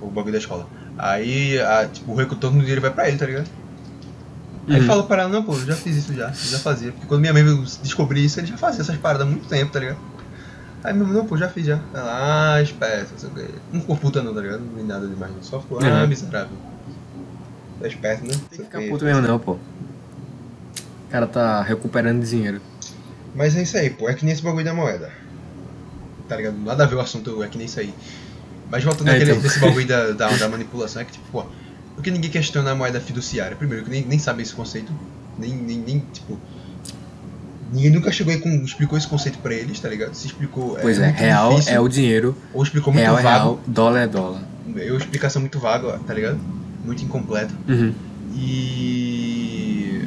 o 0.00 0.06
bagulho 0.08 0.32
da 0.32 0.38
escola. 0.38 0.66
Aí, 0.98 1.60
a, 1.60 1.86
tipo, 1.86 2.12
o 2.12 2.14
retorno 2.16 2.56
do 2.56 2.60
dinheiro 2.60 2.80
vai 2.80 2.90
pra 2.90 3.08
ele, 3.08 3.16
tá 3.18 3.26
ligado? 3.26 3.48
Aí 4.68 4.80
Uhum. 4.80 4.86
falou 4.86 5.04
pra 5.04 5.22
ela, 5.22 5.28
não, 5.30 5.42
pô, 5.42 5.54
eu 5.54 5.66
já 5.66 5.74
fiz 5.74 5.96
isso 5.96 6.14
já, 6.14 6.30
já 6.30 6.58
fazia. 6.58 6.92
Porque 6.92 7.06
quando 7.06 7.20
minha 7.20 7.32
mãe 7.32 7.42
veio 7.42 7.64
descobrir 7.82 8.24
isso, 8.24 8.38
ele 8.40 8.46
já 8.46 8.56
fazia 8.56 8.80
essas 8.82 8.96
paradas 8.96 9.26
há 9.26 9.30
muito 9.30 9.48
tempo, 9.48 9.72
tá 9.72 9.80
ligado? 9.80 9.98
Aí 10.84 10.92
meu 10.92 11.02
irmão, 11.06 11.22
não, 11.22 11.26
pô, 11.28 11.36
já 11.36 11.48
fiz 11.48 11.66
já. 11.66 11.78
Ela, 11.94 12.54
ah, 12.56 12.62
esperto, 12.62 13.12
não 13.12 13.18
sei 13.18 13.28
o 13.28 13.32
quê. 13.32 13.54
Não 13.72 13.80
ficou 13.80 13.96
puta 13.96 14.22
não, 14.22 14.34
tá 14.34 14.40
ligado? 14.40 14.62
Nem 14.74 14.84
nada 14.84 15.06
demais, 15.06 15.32
não. 15.34 15.42
Só 15.42 15.60
ficou, 15.60 15.78
ah, 15.80 15.84
Uhum. 16.02 16.06
miserável. 16.08 16.56
Tá 17.82 17.88
esperto, 17.88 18.24
né? 18.24 18.32
Tem 18.48 18.58
que 18.60 18.64
ficar 18.64 18.80
puto 18.82 19.04
mesmo 19.04 19.22
não, 19.22 19.38
pô. 19.38 19.52
O 19.52 19.58
cara 21.10 21.26
tá 21.26 21.62
recuperando 21.62 22.24
dinheiro. 22.24 22.60
Mas 23.34 23.56
é 23.56 23.62
isso 23.62 23.76
aí, 23.76 23.90
pô, 23.90 24.08
é 24.08 24.14
que 24.14 24.24
nem 24.24 24.32
esse 24.32 24.42
bagulho 24.42 24.64
da 24.64 24.72
moeda. 24.72 25.10
Tá 26.28 26.36
ligado? 26.36 26.56
Nada 26.58 26.84
a 26.84 26.86
ver 26.86 26.94
o 26.94 27.00
assunto, 27.00 27.42
é 27.42 27.48
que 27.48 27.58
nem 27.58 27.66
isso 27.66 27.80
aí. 27.80 27.92
Mas 28.70 28.84
voltando 28.84 29.08
É, 29.08 29.12
naquele, 29.12 29.32
então. 29.32 29.42
nesse 29.42 29.58
bagulho 29.58 29.86
da, 29.86 30.12
da, 30.14 30.30
da 30.30 30.48
manipulação, 30.48 31.02
é 31.02 31.04
que 31.04 31.12
tipo, 31.12 31.24
pô, 31.30 31.44
por 31.94 32.02
que 32.02 32.10
ninguém 32.10 32.30
questiona 32.30 32.70
a 32.70 32.74
moeda 32.74 33.00
fiduciária? 33.00 33.56
Primeiro, 33.56 33.84
que 33.84 33.90
nem, 33.90 34.02
nem 34.04 34.18
sabe 34.18 34.42
esse 34.42 34.54
conceito. 34.54 34.92
Nem, 35.38 35.50
nem, 35.52 35.78
nem, 35.78 35.98
tipo. 36.12 36.38
Ninguém 37.72 37.90
nunca 37.90 38.12
chegou 38.12 38.32
aí 38.32 38.38
com. 38.40 38.48
explicou 38.64 38.96
esse 38.96 39.08
conceito 39.08 39.38
pra 39.38 39.52
eles, 39.54 39.80
tá 39.80 39.88
ligado? 39.88 40.14
Se 40.14 40.26
explicou. 40.26 40.78
Pois 40.80 40.98
é, 40.98 41.06
muito 41.06 41.16
real 41.18 41.50
difícil, 41.50 41.74
é 41.74 41.80
o 41.80 41.88
dinheiro, 41.88 42.36
Ou 42.54 42.62
explicou 42.62 42.92
muito 42.92 43.02
real 43.02 43.18
é 43.18 43.22
vago. 43.22 43.44
real, 43.44 43.60
dólar 43.66 44.00
é 44.00 44.06
dólar. 44.06 44.42
Eu 44.76 44.96
explicação 44.96 45.40
muito 45.40 45.58
vaga, 45.58 45.98
tá 46.06 46.14
ligado? 46.14 46.38
Muito 46.84 47.04
incompleta. 47.04 47.54
Uhum. 47.68 47.94
E. 48.34 50.02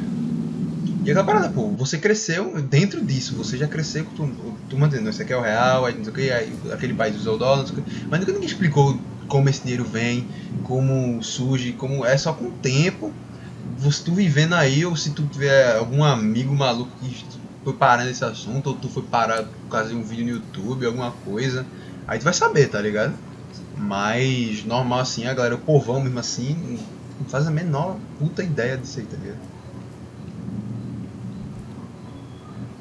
E 1.04 1.10
aquela 1.10 1.24
parada, 1.24 1.48
pô, 1.50 1.68
você 1.68 1.98
cresceu 1.98 2.60
dentro 2.62 3.00
disso, 3.00 3.36
você 3.36 3.56
já 3.56 3.68
cresceu 3.68 4.04
com 4.04 4.26
tu, 4.26 4.54
tu 4.68 4.76
mantendo, 4.76 5.08
isso 5.08 5.22
aqui 5.22 5.32
é 5.32 5.36
o 5.36 5.40
real, 5.40 5.86
aí 5.86 5.94
não 5.94 6.02
sei 6.02 6.12
o 6.12 6.16
que, 6.16 6.30
aí 6.32 6.52
aquele 6.72 6.94
país 6.94 7.14
usa 7.14 7.30
o 7.30 7.38
dólar, 7.38 7.58
não 7.58 7.66
sei 7.66 7.78
o 7.78 7.82
que. 7.82 8.06
Mas 8.10 8.18
nunca 8.18 8.32
ninguém 8.32 8.48
explicou 8.48 8.98
como 9.28 9.48
esse 9.48 9.62
dinheiro 9.62 9.84
vem, 9.84 10.26
como 10.64 11.22
surge, 11.22 11.72
como. 11.72 12.04
É 12.04 12.18
só 12.18 12.32
com 12.32 12.46
o 12.46 12.50
tempo, 12.50 13.12
você 13.78 14.02
tu 14.02 14.12
vivendo 14.12 14.54
aí, 14.54 14.84
ou 14.84 14.96
se 14.96 15.10
tu 15.10 15.22
tiver 15.26 15.76
algum 15.76 16.02
amigo 16.02 16.52
maluco 16.54 16.90
que 17.00 17.24
foi 17.62 17.72
parar 17.74 18.04
nesse 18.04 18.24
assunto, 18.24 18.70
ou 18.70 18.74
tu 18.74 18.88
foi 18.88 19.04
parar 19.04 19.44
por 19.44 19.70
causa 19.70 19.90
de 19.90 19.94
um 19.94 20.02
vídeo 20.02 20.24
no 20.24 20.30
YouTube, 20.32 20.86
alguma 20.86 21.12
coisa, 21.24 21.64
aí 22.08 22.18
tu 22.18 22.24
vai 22.24 22.34
saber, 22.34 22.68
tá 22.68 22.80
ligado? 22.80 23.14
Mas 23.76 24.64
normal 24.64 25.00
assim, 25.00 25.26
a 25.26 25.34
galera, 25.34 25.54
o 25.56 25.62
povão 25.64 26.00
mesmo 26.00 26.18
assim, 26.18 26.84
não 27.18 27.26
faz 27.28 27.46
a 27.46 27.50
menor 27.50 28.00
puta 28.18 28.42
ideia 28.42 28.76
disso 28.78 29.00
aí, 29.00 29.06
tá 29.06 29.16
ligado? 29.16 29.42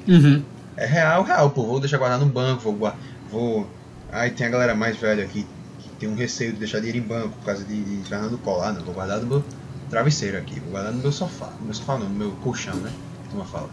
Uhum. 0.08 0.46
É 0.78 0.86
real, 0.86 1.24
real, 1.24 1.52
pô. 1.52 1.66
Vou 1.66 1.80
deixar 1.80 1.98
guardar 1.98 2.20
no 2.20 2.26
banco, 2.32 2.62
vou. 2.64 2.76
gua- 2.78 3.00
vou... 3.26 3.78
Aí 4.08 4.32
tem 4.32 4.46
a 4.48 4.50
galera 4.50 4.76
mais 4.76 4.98
velha 4.98 5.24
aqui 5.24 5.52
que 5.78 5.90
tem 5.92 6.08
um 6.10 6.16
receio 6.16 6.54
de 6.54 6.60
deixar 6.60 6.80
dinheiro 6.80 6.98
em 7.00 7.08
banco 7.08 7.38
por 7.38 7.46
causa 7.46 7.66
de, 7.66 7.84
de 7.84 8.08
Fernando 8.08 8.38
Colar, 8.40 8.74
não. 8.74 8.84
Vou 8.84 8.94
guardar 8.94 9.20
no 9.22 9.28
meu 9.28 9.44
travesseiro 9.90 10.38
aqui, 10.38 10.60
vou 10.60 10.72
guardar 10.72 10.94
no 10.94 11.00
meu 11.02 11.12
sofá. 11.12 11.56
No 11.60 11.66
meu 11.66 11.74
sofá 11.74 11.98
não, 11.98 12.10
no 12.10 12.16
meu 12.16 12.36
colchão, 12.38 12.80
né? 12.82 12.94
Como 13.30 13.42
eu 13.44 13.48
falo. 13.48 13.72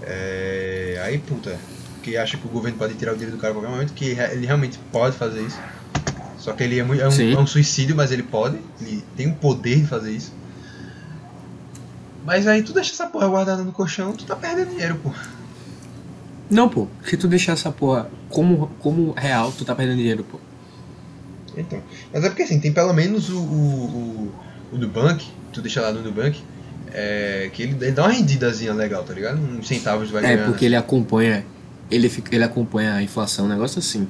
É... 0.00 1.00
Aí, 1.04 1.18
puta, 1.18 1.66
que 2.02 2.16
acha 2.16 2.38
que 2.38 2.46
o 2.46 2.50
governo 2.50 2.78
pode 2.78 2.94
tirar 2.96 3.12
o 3.12 3.16
dinheiro 3.16 3.36
do 3.36 3.40
cara 3.40 3.52
a 3.52 3.56
qualquer 3.56 3.70
momento, 3.70 3.94
que 3.94 4.04
ele 4.06 4.46
realmente 4.46 4.78
pode 4.92 5.16
fazer 5.16 5.42
isso. 5.42 5.68
Só 6.38 6.52
que 6.52 6.62
ele 6.62 6.78
é, 6.78 6.84
muito, 6.84 7.02
é, 7.02 7.08
um, 7.08 7.32
é 7.32 7.38
um 7.38 7.46
suicídio, 7.46 7.96
mas 7.96 8.12
ele 8.12 8.22
pode, 8.22 8.58
ele 8.80 9.02
tem 9.16 9.26
o 9.28 9.34
poder 9.34 9.80
de 9.80 9.86
fazer 9.86 10.12
isso. 10.12 10.32
Mas 12.24 12.46
aí 12.46 12.62
tu 12.62 12.72
deixa 12.72 12.92
essa 12.92 13.06
porra 13.06 13.26
guardada 13.28 13.62
no 13.62 13.72
colchão, 13.72 14.12
tu 14.12 14.24
tá 14.24 14.36
perdendo 14.36 14.70
dinheiro, 14.70 14.96
pô. 15.02 15.10
Não, 16.50 16.68
pô, 16.68 16.86
se 17.04 17.16
tu 17.16 17.26
deixar 17.28 17.52
essa 17.52 17.70
porra 17.70 18.08
como, 18.28 18.68
como 18.78 19.12
real, 19.16 19.52
tu 19.52 19.64
tá 19.64 19.74
perdendo 19.74 19.98
dinheiro, 19.98 20.24
pô. 20.24 20.38
Então, 21.56 21.82
mas 22.12 22.22
é 22.24 22.28
porque 22.28 22.42
assim, 22.42 22.60
tem 22.60 22.72
pelo 22.72 22.92
menos 22.92 23.28
o, 23.30 23.38
o, 23.38 23.42
o, 24.72 24.74
o 24.74 24.78
Nubank, 24.78 25.26
tu 25.52 25.60
deixa 25.60 25.80
lá 25.80 25.90
no 25.90 26.02
Nubank, 26.02 26.40
é, 26.92 27.50
que 27.52 27.62
ele, 27.62 27.76
ele 27.80 27.92
dá 27.92 28.04
uma 28.04 28.12
rendidazinha 28.12 28.72
legal, 28.72 29.02
tá 29.02 29.12
ligado? 29.12 29.38
Uns 29.40 29.66
centavos 29.66 30.10
vai 30.10 30.24
É, 30.24 30.36
ganhando. 30.36 30.50
porque 30.50 30.64
ele 30.64 30.76
acompanha. 30.76 31.44
Ele, 31.90 32.08
fica, 32.08 32.34
ele 32.34 32.44
acompanha 32.44 32.94
a 32.94 33.02
inflação, 33.02 33.46
um 33.46 33.48
negócio 33.48 33.78
assim. 33.78 34.06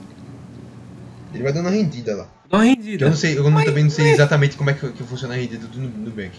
Ele 1.33 1.43
vai 1.43 1.53
dando 1.53 1.67
uma 1.67 1.71
rendida 1.75 2.17
lá. 2.17 2.29
Dá 2.51 2.59
uma 2.59 2.65
Que 2.65 2.71
rendida. 2.71 3.05
Eu 3.05 3.11
não 3.11 3.17
sei, 3.17 3.39
eu 3.39 3.51
Mas- 3.51 3.65
também 3.65 3.85
não 3.85 3.91
sei 3.91 4.05
mas- 4.07 4.15
exatamente 4.15 4.57
como 4.57 4.71
é 4.71 4.75
que, 4.75 4.91
que 4.93 5.03
funciona 5.05 5.35
a 5.35 5.37
rendida 5.37 5.67
do 5.67 5.79
Nu- 5.79 5.89
Nubank. 5.89 6.33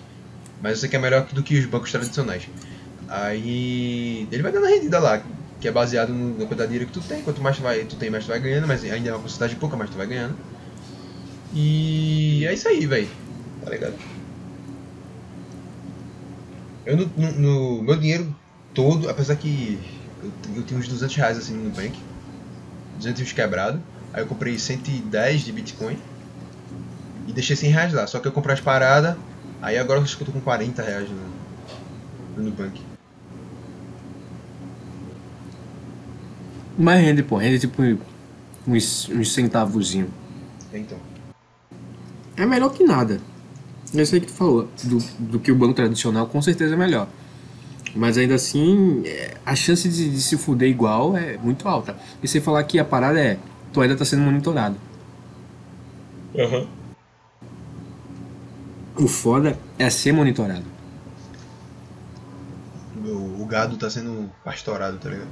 Mas 0.61 0.71
eu 0.73 0.77
sei 0.77 0.89
que 0.89 0.95
é 0.95 0.99
melhor 0.99 1.25
do 1.27 1.43
que 1.43 1.57
os 1.57 1.65
bancos 1.65 1.91
tradicionais. 1.91 2.47
Aí 3.07 4.27
ele 4.31 4.41
vai 4.43 4.51
dando 4.51 4.65
a 4.65 4.69
rendida 4.69 4.99
lá, 4.99 5.21
que 5.61 5.67
é 5.67 5.71
baseado 5.71 6.09
no- 6.09 6.31
na 6.31 6.45
quantidade 6.45 6.63
de 6.63 6.67
dinheiro 6.79 6.85
que 6.87 6.93
tu 6.99 7.01
tem. 7.07 7.21
Quanto 7.21 7.41
mais 7.41 7.57
tu, 7.57 7.63
vai, 7.63 7.83
tu 7.85 7.95
tem, 7.95 8.09
mais 8.09 8.25
tu 8.25 8.29
vai 8.29 8.39
ganhando, 8.39 8.67
mas 8.67 8.83
ainda 8.83 9.09
é 9.09 9.13
uma 9.13 9.19
porcentagem 9.19 9.57
pouca, 9.57 9.77
mais 9.77 9.89
tu 9.89 9.97
vai 9.97 10.07
ganhando. 10.07 10.35
E 11.53 12.45
é 12.47 12.53
isso 12.53 12.67
aí, 12.67 12.85
velho. 12.85 13.09
Tá 13.63 13.71
ligado? 13.71 13.93
Eu 16.85 16.97
no, 16.97 17.05
no- 17.17 17.31
no 17.77 17.83
meu 17.83 17.95
dinheiro 17.97 18.33
todo, 18.73 19.09
apesar 19.09 19.35
que 19.35 19.79
eu, 20.23 20.31
eu 20.55 20.63
tenho 20.63 20.79
uns 20.79 20.87
200 20.87 21.15
reais 21.15 21.37
assim 21.37 21.53
no 21.53 21.65
Nubank, 21.65 21.93
200 22.97 23.31
quebrado. 23.31 23.81
Aí 24.14 24.24
eu 24.24 24.28
comprei 24.28 24.57
110 24.57 25.41
de 25.41 25.51
Bitcoin. 25.51 25.97
E 27.28 27.32
deixei 27.32 27.55
100 27.55 27.70
reais 27.72 27.93
lá. 27.93 28.07
Só 28.07 28.20
que 28.20 28.28
eu 28.28 28.32
comprei 28.32 28.53
as 28.53 28.62
paradas, 28.62 29.16
aí 29.62 29.78
agora 29.78 29.99
eu 29.99 30.03
escuto 30.03 30.32
com 30.32 30.41
40 30.41 30.82
reais 30.82 31.07
no, 31.10 32.38
no 32.38 32.49
Nubank. 32.49 32.82
Mas 36.78 37.01
rende, 37.01 37.22
pô, 37.24 37.36
rende 37.38 37.60
tipo 37.60 37.82
uns, 38.66 39.10
uns 39.10 39.34
centavozinhos. 39.34 40.10
Então. 40.74 40.97
É 42.38 42.45
melhor 42.45 42.70
que 42.70 42.84
nada. 42.84 43.20
Eu 43.93 44.05
sei 44.05 44.20
que 44.20 44.28
tu 44.28 44.34
falou, 44.34 44.70
do, 44.84 44.97
do 45.20 45.39
que 45.39 45.51
o 45.51 45.55
banco 45.55 45.74
tradicional 45.74 46.28
com 46.28 46.41
certeza 46.41 46.76
é 46.76 46.78
melhor. 46.78 47.07
Mas 47.95 48.18
ainda 48.18 48.36
assim, 48.36 49.01
é, 49.05 49.36
a 49.45 49.55
chance 49.55 49.89
de, 49.89 50.10
de 50.10 50.22
se 50.22 50.38
fuder 50.38 50.70
igual 50.70 51.18
é 51.18 51.38
muito 51.38 51.68
alta. 51.68 51.97
E 52.22 52.28
você 52.28 52.39
falar 52.39 52.64
que 52.64 52.80
a 52.80 52.86
parada 52.86 53.20
é, 53.20 53.38
tu 53.74 53.82
ainda 53.82 53.95
tá 53.95 54.05
sendo 54.05 54.22
monitorado. 54.24 54.76
Aham. 56.38 56.67
O 58.97 59.07
foda 59.07 59.57
é 59.78 59.89
ser 59.89 60.11
monitorado. 60.11 60.65
O, 63.05 63.41
o 63.41 63.45
gado 63.45 63.78
tá 63.78 63.89
sendo 63.89 64.30
pastorado, 64.43 64.97
tá 64.97 65.09
ligado? 65.09 65.30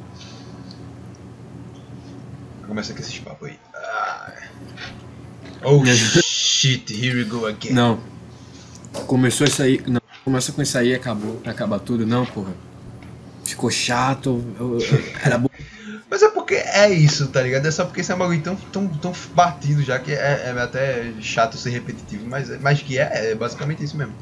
Começa 2.66 2.94
com 2.94 3.00
esses 3.00 3.20
papos 3.20 3.50
aí. 3.50 3.60
Ah. 3.76 4.34
Oh 5.64 5.84
shit, 5.86 6.94
here 6.94 7.18
we 7.18 7.24
go 7.26 7.46
again. 7.46 7.74
Não. 7.74 8.00
Começou 9.06 9.46
isso 9.48 9.62
aí. 9.62 9.82
Não. 9.88 10.02
Começa 10.24 10.52
com 10.52 10.62
isso 10.62 10.78
aí 10.78 10.90
e 10.90 10.96
acabou. 10.96 11.42
Acaba 11.46 11.80
tudo. 11.80 12.06
Não, 12.06 12.26
porra. 12.26 12.54
Ficou 13.46 13.70
chato. 13.70 14.44
eu- 14.60 14.80
eu- 14.80 15.04
era 15.24 15.38
bom. 15.38 15.50
É 16.78 16.92
isso, 16.92 17.28
tá 17.30 17.42
ligado? 17.42 17.66
É 17.66 17.72
só 17.72 17.86
porque 17.86 18.02
esse 18.02 18.12
é 18.12 18.16
um 18.16 18.20
bagulho 18.20 18.42
tão, 18.42 18.56
tão, 18.56 18.88
tão 18.88 19.14
batido 19.34 19.82
já 19.82 19.98
que 19.98 20.12
é, 20.12 20.54
é 20.56 20.62
até 20.62 21.12
chato 21.22 21.58
ser 21.58 21.72
repetitivo, 21.72 22.26
mas, 22.28 22.50
mas 22.62 22.82
que 22.82 23.00
é, 23.00 23.32
é 23.32 23.36
basicamente 23.36 23.84
isso 23.84 23.98
mesmo. 23.98 24.14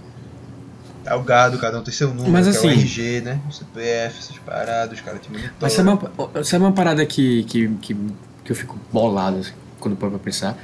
É 1.05 1.13
o 1.13 1.21
gado, 1.21 1.59
cada 1.59 1.77
um 1.79 1.83
tem 1.83 1.93
seu 1.93 2.07
número, 2.09 2.31
Mas 2.31 2.47
que 2.47 2.55
é 2.55 2.57
assim- 2.59 2.67
o 2.67 2.71
RG, 2.71 3.21
né? 3.21 3.39
O 3.47 3.51
CPF, 3.51 4.19
essas 4.19 4.37
paradas, 4.39 4.97
os 4.97 5.03
caras 5.03 5.21
te 5.21 5.29
monitoram. 5.29 5.55
Mas 5.61 5.73
sabe 5.73 5.89
uma, 5.89 6.43
sabe 6.43 6.63
uma 6.63 6.71
parada 6.71 7.05
que, 7.05 7.43
que, 7.43 7.67
que, 7.81 7.95
que 8.43 8.51
eu 8.51 8.55
fico 8.55 8.79
bolado 8.91 9.37
assim, 9.37 9.51
quando 9.79 9.95
paro 9.97 10.11
pra 10.13 10.19
pensar? 10.19 10.57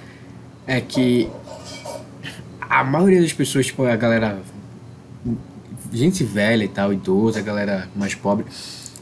É 0.65 0.79
que 0.79 1.29
a 2.61 2.83
maioria 2.83 3.21
das 3.21 3.33
pessoas, 3.33 3.65
tipo, 3.65 3.85
a 3.85 3.95
galera. 3.95 4.39
Gente 5.91 6.23
velha 6.23 6.63
e 6.63 6.69
tal, 6.69 6.93
idosa, 6.93 7.39
a 7.39 7.41
galera 7.43 7.89
mais 7.93 8.15
pobre, 8.15 8.45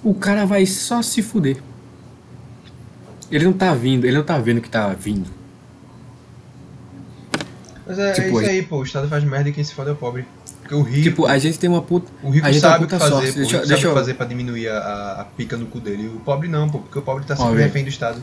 o 0.03 0.13
cara 0.15 0.43
vai 0.45 0.65
só 0.65 1.03
se 1.03 1.21
fuder. 1.21 1.57
Ele 3.31 3.45
não 3.45 3.53
tá 3.53 3.73
vindo, 3.73 4.05
ele 4.05 4.17
não 4.17 4.23
tá 4.23 4.37
vendo 4.37 4.59
que 4.61 4.69
tá 4.69 4.87
vindo. 4.89 5.29
Mas 7.85 7.97
é, 7.99 8.09
é 8.09 8.13
tipo, 8.13 8.41
isso 8.41 8.49
aí, 8.49 8.61
pô. 8.63 8.77
O 8.77 8.83
Estado 8.83 9.07
faz 9.07 9.23
merda 9.23 9.49
e 9.49 9.53
quem 9.53 9.63
se 9.63 9.73
fode 9.73 9.89
é 9.89 9.93
o 9.93 9.95
pobre. 9.95 10.25
Porque 10.61 10.75
o 10.75 10.81
rico, 10.83 11.03
Tipo, 11.03 11.25
a 11.25 11.37
gente 11.39 11.57
tem 11.57 11.69
uma 11.69 11.81
puta. 11.81 12.11
o 12.21 12.29
rico 12.29 12.51
sabe 12.55 12.85
o 12.85 12.87
que 12.87 12.97
fazer, 12.97 13.09
sorte. 13.11 13.31
pô. 13.33 13.37
O 13.39 13.41
Deixa, 13.41 13.65
deixa 13.65 13.87
o 13.87 13.89
eu. 13.89 13.93
que 13.93 13.99
fazer 13.99 14.13
pra 14.13 14.25
diminuir 14.25 14.67
a, 14.69 15.21
a, 15.21 15.25
pica 15.25 15.57
no 15.57 15.65
cu 15.65 15.79
dele. 15.79 16.03
E 16.03 16.07
o 16.07 16.19
pobre 16.19 16.47
não, 16.47 16.69
pô. 16.69 16.79
Porque 16.79 16.99
o 16.99 17.01
pobre 17.01 17.25
tá 17.25 17.35
sempre 17.35 17.55
refém 17.61 17.83
do 17.83 17.89
Estado. 17.89 18.21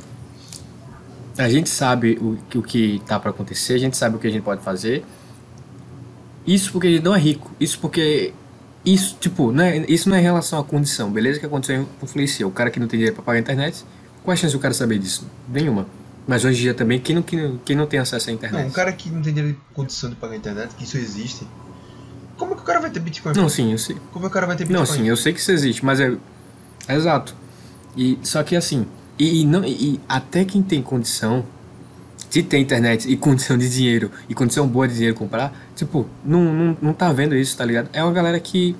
A 1.38 1.48
gente 1.48 1.68
sabe 1.68 2.16
o, 2.20 2.38
que- 2.48 2.58
o 2.58 2.62
que 2.62 3.02
tá 3.06 3.18
pra 3.20 3.30
acontecer, 3.30 3.74
a 3.74 3.78
gente 3.78 3.96
sabe 3.96 4.16
o 4.16 4.18
que 4.18 4.26
a 4.26 4.30
gente 4.30 4.42
pode 4.42 4.62
fazer. 4.62 5.04
Isso 6.46 6.70
porque 6.72 6.86
a 6.86 6.90
gente 6.90 7.02
não 7.04 7.14
é 7.14 7.18
rico. 7.18 7.50
Isso 7.58 7.78
porque. 7.80 8.32
Isso, 8.84 9.16
tipo, 9.20 9.50
né, 9.50 9.84
isso 9.88 10.08
não 10.08 10.16
é 10.16 10.20
em 10.20 10.22
relação 10.22 10.60
à 10.60 10.64
condição, 10.64 11.10
beleza? 11.10 11.40
Que 11.40 11.46
a 11.46 11.48
condição 11.48 11.84
influencia. 12.00 12.46
O 12.46 12.52
cara 12.52 12.70
que 12.70 12.78
não 12.78 12.86
tem 12.86 12.98
dinheiro 12.98 13.16
pra 13.16 13.24
pagar 13.24 13.38
a 13.38 13.40
internet, 13.40 13.84
qual 14.26 14.32
a 14.32 14.36
chance 14.36 14.52
do 14.52 14.58
cara 14.58 14.74
saber 14.74 14.98
disso? 14.98 15.24
Nenhuma. 15.48 15.86
Mas 16.26 16.44
hoje 16.44 16.58
em 16.58 16.62
dia 16.62 16.74
também, 16.74 16.98
quem 16.98 17.14
não, 17.14 17.22
quem 17.22 17.60
quem 17.64 17.76
não 17.76 17.86
tem 17.86 18.00
acesso 18.00 18.28
à 18.28 18.32
internet? 18.32 18.60
Não, 18.60 18.68
um 18.68 18.72
cara 18.72 18.92
que 18.92 19.08
não 19.08 19.22
tem 19.22 19.32
dinheiro 19.32 19.56
condição 19.72 20.10
de 20.10 20.16
pagar 20.16 20.34
a 20.34 20.36
internet, 20.36 20.74
que 20.74 20.82
isso 20.82 20.98
existe. 20.98 21.46
Como 22.36 22.52
é 22.52 22.56
que 22.56 22.62
o 22.62 22.64
cara 22.64 22.80
vai 22.80 22.90
ter 22.90 22.98
Bitcoin? 22.98 23.32
Não, 23.36 23.48
sim, 23.48 23.70
eu 23.70 23.78
sei. 23.78 23.96
Como 24.12 24.26
é 24.26 24.28
que 24.28 24.32
o 24.32 24.34
cara 24.34 24.46
vai 24.46 24.56
ter 24.56 24.64
Bitcoin? 24.64 24.84
Não, 24.84 24.84
sim, 24.84 25.08
eu 25.08 25.16
sei 25.16 25.32
que 25.32 25.38
isso 25.38 25.52
existe, 25.52 25.84
mas 25.84 26.00
é. 26.00 26.12
Exato. 26.88 27.36
E, 27.96 28.18
só 28.24 28.42
que 28.42 28.56
assim, 28.56 28.86
e, 29.16 29.42
e 29.42 29.46
não, 29.46 29.64
e 29.64 30.00
até 30.08 30.44
quem 30.44 30.60
tem 30.60 30.82
condição 30.82 31.46
de 32.28 32.42
ter 32.42 32.58
internet 32.58 33.08
e 33.08 33.16
condição 33.16 33.56
de 33.56 33.70
dinheiro 33.70 34.10
e 34.28 34.34
condição 34.34 34.66
boa 34.66 34.88
de 34.88 34.94
dinheiro 34.94 35.14
comprar, 35.14 35.56
tipo, 35.76 36.06
não, 36.24 36.52
não, 36.52 36.76
não 36.82 36.92
tá 36.92 37.12
vendo 37.12 37.36
isso, 37.36 37.56
tá 37.56 37.64
ligado? 37.64 37.88
É 37.92 38.02
uma 38.02 38.12
galera 38.12 38.40
que 38.40 38.74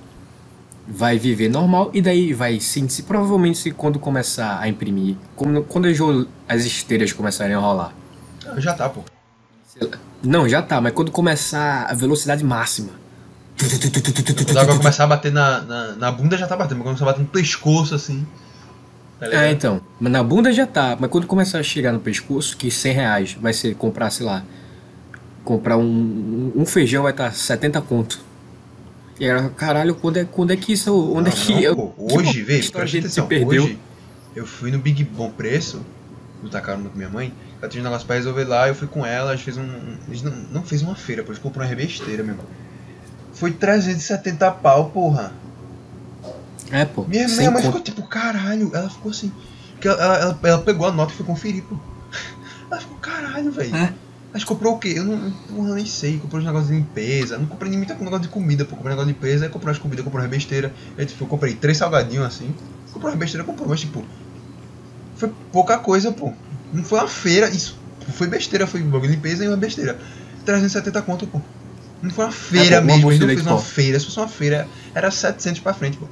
vai 0.88 1.18
viver 1.18 1.48
normal 1.48 1.90
e 1.92 2.00
daí 2.00 2.32
vai 2.32 2.60
sentir, 2.60 3.02
provavelmente 3.02 3.58
se 3.58 3.70
quando 3.70 3.98
começar 3.98 4.58
a 4.60 4.68
imprimir, 4.68 5.16
quando, 5.34 5.62
quando 5.62 6.28
as 6.48 6.64
esteiras 6.64 7.12
começarem 7.12 7.54
a 7.54 7.58
rolar. 7.58 7.92
Ah, 8.46 8.60
Já 8.60 8.72
tá, 8.72 8.88
pô. 8.88 9.02
Não, 10.22 10.48
já 10.48 10.62
tá, 10.62 10.80
mas 10.80 10.92
quando 10.92 11.10
começar 11.10 11.84
a 11.84 11.94
velocidade 11.94 12.42
máxima. 12.42 12.90
Quando 14.44 14.58
a 14.58 14.62
água 14.62 14.76
começar 14.76 15.04
a 15.04 15.06
bater 15.06 15.32
na, 15.32 15.60
na, 15.60 15.92
na 15.92 16.12
bunda, 16.12 16.36
já 16.36 16.46
tá 16.46 16.56
batendo. 16.56 16.78
Mas 16.78 16.86
quando 16.86 16.98
começar 16.98 17.04
a 17.04 17.12
bater 17.12 17.22
no 17.22 17.28
pescoço, 17.28 17.94
assim. 17.94 18.26
Tá? 19.20 19.26
É, 19.26 19.50
então. 19.50 19.80
Mas 20.00 20.12
na 20.12 20.22
bunda 20.22 20.52
já 20.52 20.66
tá. 20.66 20.96
Mas 20.98 21.10
quando 21.10 21.26
começar 21.26 21.58
a 21.58 21.62
chegar 21.62 21.92
no 21.92 22.00
pescoço, 22.00 22.56
que 22.56 22.70
100 22.70 22.92
reais 22.92 23.36
vai 23.40 23.52
ser 23.52 23.74
comprar, 23.74 24.10
sei 24.10 24.26
lá. 24.26 24.42
Comprar 25.44 25.76
um, 25.76 26.52
um 26.54 26.66
feijão 26.66 27.02
vai 27.02 27.12
estar 27.12 27.32
70 27.32 27.80
conto. 27.82 28.20
E 29.18 29.24
era, 29.24 29.48
caralho, 29.50 29.94
quando 29.94 30.18
é, 30.18 30.24
quando 30.24 30.52
é 30.52 30.56
que 30.56 30.72
isso. 30.72 30.94
Onde 31.14 31.30
Não, 31.30 31.36
é 31.36 31.40
que. 31.40 31.52
não, 31.52 31.60
eu, 31.60 31.94
Hoje, 31.98 32.42
a 32.42 32.44
presta 32.44 32.86
gente 32.86 33.08
se 33.08 33.18
atenção. 33.20 33.26
perdeu. 33.26 33.64
Hoje, 33.64 33.78
eu 34.34 34.46
fui 34.46 34.70
no 34.70 34.78
Big 34.78 35.02
Bom 35.04 35.30
Preço, 35.30 35.80
no 36.42 36.48
Tacaruno 36.50 36.90
com 36.90 36.96
minha 36.96 37.08
mãe. 37.08 37.32
Ela 37.60 37.70
tinha 37.70 37.80
um 37.80 37.84
negócio 37.84 38.06
pra 38.06 38.16
resolver 38.16 38.44
lá, 38.44 38.68
eu 38.68 38.74
fui 38.74 38.86
com 38.86 39.04
ela, 39.06 39.30
a 39.32 39.36
gente 39.36 39.44
fez 39.44 39.56
um. 39.56 39.62
A 40.08 40.12
gente 40.12 40.24
não, 40.24 40.32
não 40.52 40.62
fez 40.62 40.82
uma 40.82 40.94
feira, 40.94 41.22
pô, 41.22 41.30
a 41.32 41.34
gente 41.34 41.42
comprou 41.42 41.66
uma 41.66 41.74
besteira 41.74 42.22
mesmo. 42.22 42.42
Foi 43.32 43.50
370 43.52 44.50
pau, 44.52 44.90
porra. 44.90 45.32
É, 46.70 46.84
pô. 46.84 47.04
Minha, 47.04 47.28
100 47.28 47.38
minha 47.38 47.50
mãe 47.50 47.62
ficou 47.62 47.80
tipo, 47.80 48.02
caralho, 48.06 48.70
ela 48.74 48.90
ficou 48.90 49.10
assim. 49.10 49.32
Ela, 49.82 50.16
ela- 50.18 50.38
ela 50.42 50.58
pegou 50.62 50.86
a 50.86 50.92
nota 50.92 51.12
e 51.12 51.16
foi 51.16 51.24
conferir, 51.26 51.62
pô. 51.62 51.76
Ela 52.70 52.80
ficou, 52.80 52.96
caralho, 52.98 53.52
velho. 53.52 53.76
É. 53.76 53.92
Gente 54.36 54.46
comprou 54.46 54.74
o 54.74 54.78
quê? 54.78 54.94
Eu 54.96 55.04
não, 55.04 55.30
porra, 55.30 55.74
nem 55.74 55.86
sei. 55.86 56.18
Comprou 56.18 56.40
uns 56.40 56.44
negócios 56.44 56.68
de 56.68 56.76
limpeza. 56.76 57.38
Não 57.38 57.46
comprei 57.46 57.70
nem 57.70 57.78
muita 57.78 57.94
negócio 57.94 58.20
de 58.20 58.28
comida, 58.28 58.64
pô. 58.66 58.76
Comprei 58.76 58.90
negócio 58.90 59.10
de 59.10 59.18
limpeza, 59.18 59.46
aí 59.46 59.50
comprei 59.50 59.70
umas 59.70 59.78
comidas, 59.78 60.04
comprei 60.04 60.22
umas 60.22 60.30
besteira. 60.30 60.72
Aí, 60.98 61.06
tipo, 61.06 61.24
eu 61.24 61.28
comprei 61.28 61.54
três 61.54 61.78
salgadinhos 61.78 62.26
assim. 62.26 62.54
Comprei 62.92 63.10
umas 63.12 63.18
besteira, 63.18 63.44
comprou, 63.44 63.68
mas 63.68 63.80
tipo. 63.80 64.04
Foi 65.16 65.32
pouca 65.50 65.78
coisa, 65.78 66.12
pô. 66.12 66.34
Não 66.70 66.84
foi 66.84 66.98
uma 66.98 67.08
feira, 67.08 67.48
isso. 67.48 67.78
Foi 68.12 68.26
besteira, 68.26 68.66
foi 68.66 68.82
um 68.82 68.98
limpeza 68.98 69.42
e 69.42 69.48
uma 69.48 69.56
besteira. 69.56 69.98
370 70.44 71.00
conto, 71.02 71.26
pô. 71.26 71.40
Não 72.02 72.10
foi 72.10 72.26
uma 72.26 72.32
feira 72.32 72.76
É, 72.76 72.80
pô, 72.80 72.86
mesmo, 72.86 73.10
não 73.10 73.18
fez 73.18 73.40
uma 73.40 73.52
pó. 73.52 73.58
feira. 73.58 73.98
Se 73.98 74.04
fosse 74.04 74.18
uma 74.18 74.28
feira, 74.28 74.68
era 74.94 75.10
700 75.10 75.60
pra 75.60 75.72
frente, 75.72 75.96
pô. 75.96 76.06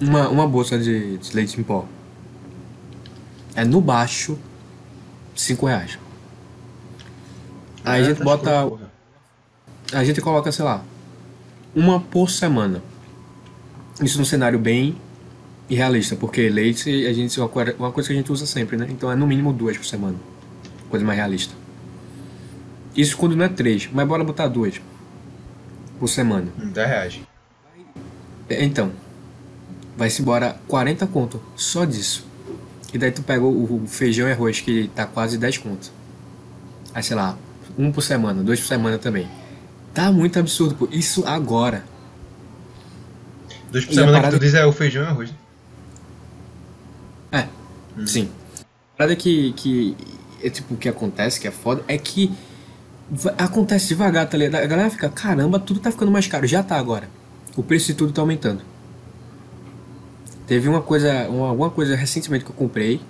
Uma, 0.00 0.28
uma 0.28 0.46
bolsa 0.46 0.78
de, 0.78 1.16
de 1.16 1.34
leite 1.34 1.58
em 1.58 1.64
pó. 1.64 1.86
É 3.54 3.64
no 3.64 3.80
baixo 3.80 4.38
5 5.34 5.66
reais. 5.66 5.98
Aí 7.86 8.02
a 8.02 8.04
É, 8.04 8.04
gente 8.04 8.18
tá 8.18 8.24
bota. 8.24 8.50
A 9.92 10.04
gente 10.04 10.20
coloca, 10.20 10.50
sei 10.52 10.64
lá, 10.64 10.84
uma 11.74 12.00
por 12.00 12.30
semana. 12.30 12.82
Isso 14.02 14.18
num 14.18 14.24
cenário 14.24 14.58
bem 14.58 14.96
irrealista, 15.68 16.16
porque 16.16 16.48
leite 16.50 17.06
a 17.06 17.12
gente, 17.12 17.38
é 17.40 17.44
uma 17.78 17.92
coisa 17.92 18.08
que 18.08 18.14
a 18.14 18.16
gente 18.16 18.32
usa 18.32 18.46
sempre, 18.46 18.76
né? 18.76 18.88
Então 18.90 19.10
é 19.10 19.16
no 19.16 19.26
mínimo 19.26 19.52
duas 19.52 19.76
por 19.78 19.86
semana. 19.86 20.18
Coisa 20.90 21.04
mais 21.06 21.18
realista. 21.18 21.54
Isso 22.96 23.16
quando 23.16 23.36
não 23.36 23.44
é 23.44 23.48
três, 23.48 23.88
mas 23.92 24.08
bora 24.08 24.24
botar 24.24 24.48
duas 24.48 24.80
por 25.98 26.08
semana. 26.08 26.52
Hum, 26.58 26.72
10 26.72 26.88
reais. 26.88 27.20
É, 28.48 28.64
Então, 28.64 28.92
vai-se 29.96 30.22
embora 30.22 30.60
40 30.68 31.06
conto 31.06 31.42
só 31.56 31.84
disso. 31.84 32.26
E 32.92 32.98
daí 32.98 33.12
tu 33.12 33.22
pega 33.22 33.44
o, 33.44 33.84
o 33.84 33.86
feijão 33.88 34.28
e 34.28 34.32
arroz 34.32 34.60
que 34.60 34.88
tá 34.94 35.06
quase 35.06 35.38
10 35.38 35.58
conto. 35.58 35.92
Aí 36.94 37.02
sei 37.02 37.16
lá, 37.16 37.38
um 37.78 37.92
por 37.92 38.02
semana, 38.02 38.42
dois 38.42 38.60
por 38.60 38.66
semana 38.66 38.98
também. 38.98 39.28
Tá 39.92 40.10
muito 40.12 40.38
absurdo, 40.38 40.74
pô. 40.74 40.88
Isso 40.90 41.24
agora. 41.26 41.84
Dois 43.70 43.84
por 43.84 43.92
E 43.92 43.94
semana 43.94 44.12
que 44.12 44.22
parada- 44.22 44.38
tu 44.38 44.40
diz 44.40 44.54
é 44.54 44.64
o 44.66 44.72
feijão 44.72 45.02
e 45.04 45.06
arroz. 45.06 45.30
É, 47.32 47.46
sim. 48.06 48.28
A 48.94 48.96
parada 48.98 49.16
que, 49.16 49.52
que 49.54 49.96
é 50.42 50.50
tipo 50.50 50.74
o 50.74 50.76
que 50.76 50.88
acontece, 50.88 51.40
que 51.40 51.48
é 51.48 51.50
foda, 51.50 51.82
é 51.88 51.96
que 51.98 52.32
acontece 53.38 53.88
devagar, 53.88 54.28
tá 54.28 54.36
ligado? 54.36 54.62
A 54.62 54.66
galera 54.66 54.90
fica, 54.90 55.08
caramba, 55.08 55.58
tudo 55.58 55.80
tá 55.80 55.90
ficando 55.90 56.10
mais 56.10 56.26
caro. 56.26 56.46
Já 56.46 56.62
tá 56.62 56.76
agora. 56.76 57.08
O 57.56 57.62
preço 57.62 57.86
de 57.86 57.94
tudo 57.94 58.12
tá 58.12 58.20
aumentando. 58.20 58.62
Teve 60.46 60.68
uma 60.68 60.80
coisa, 60.80 61.28
uma, 61.28 61.48
alguma 61.48 61.70
coisa 61.70 61.96
recentemente 61.96 62.44
que 62.44 62.50
eu 62.50 62.54
comprei 62.54 63.00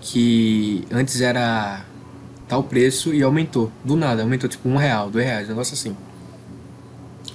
que 0.00 0.84
antes 0.90 1.20
era 1.20 1.84
tal 2.48 2.62
preço 2.62 3.14
e 3.14 3.22
aumentou. 3.22 3.70
Do 3.84 3.96
nada, 3.96 4.22
aumentou 4.22 4.48
tipo 4.48 4.68
um 4.68 4.76
real, 4.76 5.10
dois 5.10 5.24
reais, 5.24 5.46
um 5.46 5.50
negócio 5.50 5.74
assim. 5.74 5.96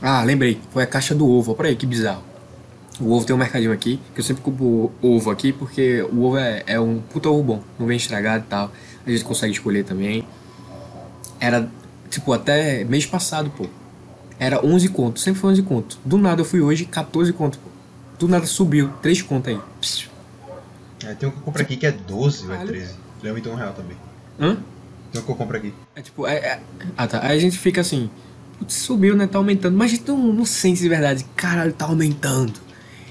Ah, 0.01 0.23
lembrei, 0.23 0.59
foi 0.71 0.83
a 0.83 0.87
caixa 0.87 1.15
do 1.15 1.27
ovo, 1.27 1.51
olha 1.51 1.57
pra 1.57 1.67
aí, 1.67 1.75
que 1.75 1.85
bizarro. 1.85 2.23
O 2.99 3.11
ovo 3.11 3.25
tem 3.25 3.35
um 3.35 3.39
mercadinho 3.39 3.71
aqui, 3.71 3.99
que 4.13 4.19
eu 4.19 4.23
sempre 4.23 4.43
compro 4.43 4.91
ovo 5.01 5.31
aqui, 5.31 5.51
porque 5.53 6.01
o 6.11 6.23
ovo 6.23 6.37
é, 6.37 6.63
é 6.67 6.79
um 6.79 6.99
puta 6.99 7.29
ovo 7.29 7.41
bom, 7.41 7.63
não 7.79 7.87
vem 7.87 7.97
estragado 7.97 8.43
e 8.45 8.47
tal. 8.47 8.71
A 9.05 9.09
gente 9.09 9.23
consegue 9.23 9.53
escolher 9.53 9.83
também. 9.83 10.27
Era 11.39 11.69
tipo, 12.09 12.31
até 12.33 12.83
mês 12.83 13.05
passado, 13.05 13.49
pô. 13.49 13.67
Era 14.39 14.63
11 14.65 14.89
conto, 14.89 15.19
sempre 15.19 15.39
foi 15.39 15.51
11 15.51 15.61
conto. 15.63 15.99
Do 16.03 16.17
nada 16.17 16.41
eu 16.41 16.45
fui 16.45 16.61
hoje 16.61 16.85
14 16.85 17.31
conto, 17.33 17.57
pô. 17.59 17.69
Do 18.19 18.27
nada 18.27 18.45
subiu, 18.45 18.89
3 19.01 19.21
conto 19.21 19.49
aí. 19.49 19.59
Psiu. 19.81 20.09
É, 21.05 21.13
tem 21.13 21.27
um 21.27 21.31
que 21.31 21.37
eu 21.37 21.43
compro 21.43 21.61
aqui 21.61 21.75
que 21.75 21.85
é 21.85 21.91
12, 21.91 22.45
vai 22.45 22.57
Caralho. 22.57 22.73
13. 22.73 22.93
Ele 23.21 23.29
aumentou 23.29 23.53
um 23.53 23.55
real 23.55 23.73
também. 23.73 23.97
Hã? 24.39 24.57
Tem 25.13 25.21
um 25.21 25.25
que 25.25 25.31
eu 25.31 25.35
compro 25.35 25.55
aqui. 25.55 25.73
É 25.95 26.01
tipo, 26.01 26.27
é, 26.27 26.35
é- 26.35 26.59
Ah 26.97 27.07
tá. 27.07 27.21
Aí 27.23 27.37
a 27.37 27.39
gente 27.39 27.57
fica 27.57 27.79
assim, 27.79 28.09
putz, 28.59 28.73
subiu, 28.75 29.15
né? 29.15 29.27
Tá 29.27 29.37
aumentando. 29.37 29.77
Mas 29.77 29.91
a 29.91 29.95
gente 29.95 30.07
não, 30.09 30.17
não 30.17 30.45
sente 30.45 30.81
de 30.81 30.89
verdade, 30.89 31.23
caralho, 31.35 31.71
tá 31.71 31.85
aumentando. 31.85 32.53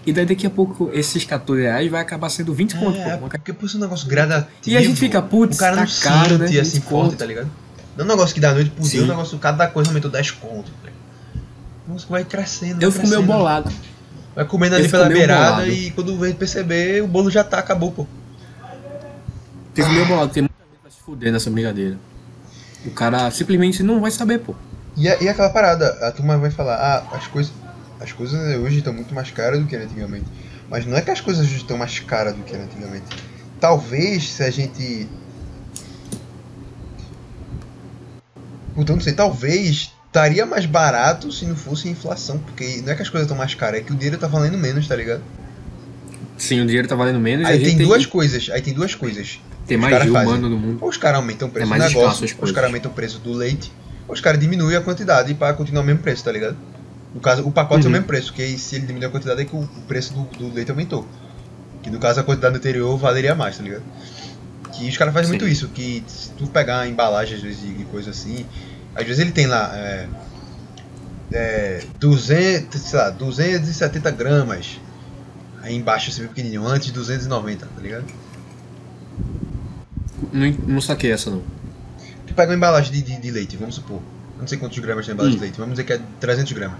E 0.04 0.12
daí 0.12 0.26
daqui 0.26 0.44
a 0.46 0.50
pouco 0.50 0.90
esses 0.92 1.24
14 1.24 1.62
reais 1.62 1.88
vai 1.90 2.02
acabar 2.02 2.28
sendo 2.28 2.52
20 2.52 2.74
conto, 2.76 2.98
É, 2.98 3.04
pô. 3.16 3.18
Uma 3.24 3.28
ca- 3.28 3.38
porque 3.38 3.52
por 3.52 3.70
ser 3.70 3.76
um 3.76 3.80
negócio 3.80 4.06
gradativo. 4.08 4.50
E 4.66 4.76
a 4.76 4.82
gente 4.82 4.98
fica, 4.98 5.22
putz, 5.22 5.56
o 5.56 5.60
cara 5.60 5.76
tá 5.76 5.82
não 5.84 5.90
caro, 6.02 6.38
né? 6.38 6.46
assim 6.46 6.60
20 6.60 6.80
forte, 6.80 7.16
tá 7.16 7.24
ligado? 7.24 7.48
Não 7.96 8.02
é 8.04 8.08
um 8.08 8.10
negócio 8.10 8.34
que 8.34 8.40
da 8.40 8.52
noite 8.52 8.70
pro 8.70 8.82
dia, 8.82 8.98
Sim. 9.00 9.04
um 9.04 9.08
negócio, 9.08 9.38
cada 9.38 9.68
coisa 9.68 9.90
aumentou 9.90 10.10
10 10.10 10.30
conto. 10.32 10.72
velho. 10.82 10.94
O 11.86 11.88
negócio 11.90 12.08
vai 12.08 12.24
crescendo. 12.24 12.82
Eu 12.82 12.90
vai 12.90 13.00
fico 13.00 13.06
meio 13.08 13.20
crescendo. 13.22 13.26
bolado. 13.38 13.72
Vai 14.34 14.44
comendo 14.46 14.74
ali 14.74 14.88
pela 14.88 15.04
meio 15.06 15.18
beirada 15.18 15.50
bolado. 15.56 15.70
e 15.70 15.90
quando 15.92 16.18
vem 16.18 16.32
perceber, 16.32 17.02
o 17.02 17.06
bolo 17.06 17.30
já 17.30 17.44
tá, 17.44 17.58
acabou, 17.58 17.92
pô. 17.92 18.06
Fico 19.74 19.88
meio 19.90 20.06
bolado, 20.06 20.32
tem 20.32 20.48
fuder 21.04 21.32
nessa 21.32 21.50
brincadeira. 21.50 21.98
O 22.84 22.90
cara 22.90 23.30
simplesmente 23.30 23.82
não 23.82 24.00
vai 24.00 24.10
saber, 24.10 24.38
pô. 24.40 24.54
E, 24.96 25.08
a- 25.08 25.22
e 25.22 25.28
aquela 25.28 25.50
parada, 25.50 25.88
a 26.06 26.12
turma 26.12 26.36
vai 26.36 26.50
falar, 26.50 26.76
ah, 26.76 27.16
as 27.16 27.26
coisas. 27.26 27.52
As 28.00 28.10
coisas 28.10 28.56
hoje 28.58 28.78
estão 28.78 28.92
muito 28.92 29.14
mais 29.14 29.30
caras 29.30 29.60
do 29.60 29.66
que 29.66 29.76
era 29.76 29.84
antigamente. 29.84 30.24
Mas 30.68 30.84
não 30.84 30.96
é 30.96 31.00
que 31.00 31.10
as 31.10 31.20
coisas 31.20 31.46
hoje 31.46 31.56
estão 31.58 31.78
mais 31.78 32.00
caras 32.00 32.34
do 32.34 32.42
que 32.42 32.52
era 32.52 32.64
antigamente. 32.64 33.04
Talvez 33.60 34.28
se 34.32 34.42
a 34.42 34.50
gente. 34.50 35.06
Eu 38.76 38.84
não 38.84 39.00
sei, 39.00 39.12
talvez 39.12 39.92
estaria 40.06 40.44
mais 40.44 40.66
barato 40.66 41.30
se 41.30 41.44
não 41.44 41.54
fosse 41.54 41.88
inflação. 41.88 42.38
Porque 42.38 42.82
não 42.84 42.92
é 42.92 42.96
que 42.96 43.02
as 43.02 43.08
coisas 43.08 43.26
estão 43.26 43.36
mais 43.36 43.54
caras, 43.54 43.80
é 43.80 43.82
que 43.84 43.92
o 43.92 43.94
dinheiro 43.94 44.18
tá 44.18 44.26
valendo 44.26 44.58
menos, 44.58 44.88
tá 44.88 44.96
ligado? 44.96 45.22
Sim, 46.36 46.60
o 46.60 46.66
dinheiro 46.66 46.88
tá 46.88 46.96
valendo 46.96 47.20
menos 47.20 47.46
Aí 47.46 47.62
tem 47.62 47.76
duas 47.86 48.04
coisas, 48.06 48.50
aí 48.50 48.60
tem 48.60 48.74
duas 48.74 48.94
coisas. 48.94 49.38
Tem 49.80 49.90
mais 49.90 50.02
de 50.04 50.10
fazem. 50.10 50.28
humano 50.28 50.48
no 50.50 50.58
mundo. 50.58 50.78
Ou 50.80 50.88
os 50.88 50.96
caras 50.96 51.16
aumentam 51.18 51.48
o 51.48 51.50
preço 51.50 51.64
É 51.64 51.66
do 51.66 51.70
mais 51.78 51.84
escasso 51.84 52.22
negócio, 52.22 52.36
ou 52.38 52.44
os 52.44 52.52
caras 52.52 52.68
aumentam 52.68 52.90
o 52.90 52.94
preço 52.94 53.18
do 53.18 53.32
leite, 53.32 53.72
ou 54.08 54.14
os 54.14 54.20
caras 54.20 54.40
diminuem 54.40 54.76
a 54.76 54.80
quantidade 54.80 55.34
para 55.34 55.54
continuar 55.54 55.82
o 55.82 55.84
mesmo 55.84 56.00
preço, 56.02 56.24
tá 56.24 56.32
ligado? 56.32 56.56
No 57.14 57.20
caso, 57.20 57.46
o 57.46 57.52
pacote 57.52 57.80
é 57.80 57.84
o 57.84 57.86
Uhum. 57.86 57.92
mesmo 57.92 58.06
preço, 58.06 58.28
porque 58.28 58.56
se 58.56 58.74
ele 58.76 58.86
diminuir 58.86 59.06
a 59.08 59.10
quantidade 59.10 59.42
é 59.42 59.44
que 59.44 59.54
o 59.54 59.68
preço 59.86 60.12
do, 60.14 60.22
do 60.38 60.52
leite 60.54 60.70
aumentou. 60.70 61.06
Que 61.82 61.90
no 61.90 61.98
caso 61.98 62.20
a 62.20 62.22
quantidade 62.22 62.56
anterior 62.56 62.96
valeria 62.96 63.34
mais, 63.34 63.56
tá 63.58 63.62
ligado? 63.62 63.82
Que 64.72 64.88
os 64.88 64.96
caras 64.96 65.12
fazem 65.12 65.26
Sim. 65.26 65.32
muito 65.32 65.46
isso, 65.46 65.68
que 65.68 66.02
se 66.06 66.30
tu 66.30 66.46
pegar 66.46 66.88
embalagem 66.88 67.36
às 67.36 67.42
vezes 67.42 67.60
de 67.60 67.84
coisa 67.84 68.10
assim, 68.10 68.46
às 68.94 69.04
vezes 69.04 69.18
ele 69.20 69.32
tem 69.32 69.46
lá 69.46 69.70
é, 69.74 70.06
é, 71.32 71.82
200, 72.00 72.80
sei 72.80 72.98
lá, 72.98 73.10
270 73.10 74.10
gramas. 74.12 74.80
Aí 75.62 75.74
embaixo 75.76 76.10
você 76.10 76.22
vê 76.22 76.28
pequenininho, 76.28 76.66
antes 76.66 76.90
290, 76.90 77.66
tá 77.66 77.80
ligado? 77.80 78.04
Não, 80.32 80.50
não 80.74 80.80
saquei 80.80 81.10
essa, 81.12 81.30
não. 81.30 81.42
Tu 82.26 82.34
pega 82.34 82.50
uma 82.50 82.56
embalagem 82.56 82.92
de, 82.92 83.02
de, 83.02 83.20
de 83.20 83.30
leite, 83.30 83.56
vamos 83.56 83.74
supor. 83.76 84.00
Não 84.38 84.46
sei 84.46 84.58
quantos 84.58 84.78
gramas 84.78 85.06
tem 85.06 85.14
embalagem 85.14 85.36
Hum. 85.36 85.38
de 85.40 85.44
leite, 85.44 85.58
vamos 85.58 85.72
dizer 85.74 85.84
que 85.84 85.92
é 85.92 86.00
300 86.20 86.52
gramas. 86.52 86.78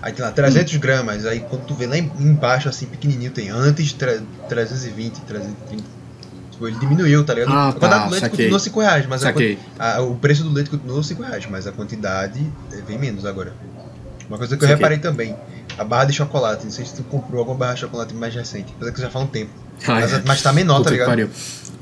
Aí 0.00 0.12
tem 0.12 0.24
lá 0.24 0.32
300 0.32 0.76
gramas, 0.78 1.24
aí 1.26 1.40
quando 1.40 1.64
tu 1.64 1.74
vê 1.74 1.86
lá 1.86 1.96
em- 1.96 2.10
embaixo, 2.18 2.68
assim, 2.68 2.86
pequenininho, 2.86 3.30
tem 3.30 3.50
antes 3.50 3.92
tre- 3.92 4.20
320, 4.48 5.20
330. 5.20 5.84
Tipo, 6.50 6.66
ele 6.68 6.76
diminuiu, 6.78 7.24
tá 7.24 7.34
ligado? 7.34 7.52
Ah, 7.52 7.68
a 7.68 7.72
quantidade 7.72 7.94
tá, 7.94 8.04
do 8.06 8.10
leite 8.10 8.20
saquei. 8.22 8.38
continua 8.38 8.58
5 8.58 8.80
reais, 8.80 9.06
mas 9.06 9.24
a, 9.24 9.32
a- 9.78 10.00
o 10.02 10.16
preço 10.16 10.42
do 10.42 10.50
leite 10.50 10.70
continua 10.70 11.02
5 11.04 11.22
reais, 11.22 11.46
mas 11.48 11.66
a 11.68 11.72
quantidade 11.72 12.44
é 12.72 12.80
bem 12.80 12.98
menos 12.98 13.24
agora. 13.24 13.52
Uma 14.28 14.38
coisa 14.38 14.56
que 14.56 14.64
eu 14.64 14.68
Saquei. 14.68 14.76
reparei 14.76 14.98
também, 14.98 15.36
a 15.78 15.84
barra 15.84 16.06
de 16.06 16.14
chocolate, 16.14 16.64
não 16.64 16.72
sei 16.72 16.84
se 16.84 16.94
tu 16.94 17.04
comprou 17.04 17.38
alguma 17.40 17.56
barra 17.58 17.74
de 17.74 17.80
chocolate 17.80 18.12
mais 18.14 18.34
recente, 18.34 18.72
apesar 18.76 18.92
que 18.92 19.00
já 19.00 19.10
faz 19.10 19.24
um 19.24 19.28
tempo. 19.28 19.50
Ai, 19.86 20.00
Mas, 20.02 20.24
mas 20.24 20.42
tá 20.42 20.52
menor, 20.52 20.82
tá 20.82 20.90
ligado? 20.90 21.08
pariu. 21.08 21.28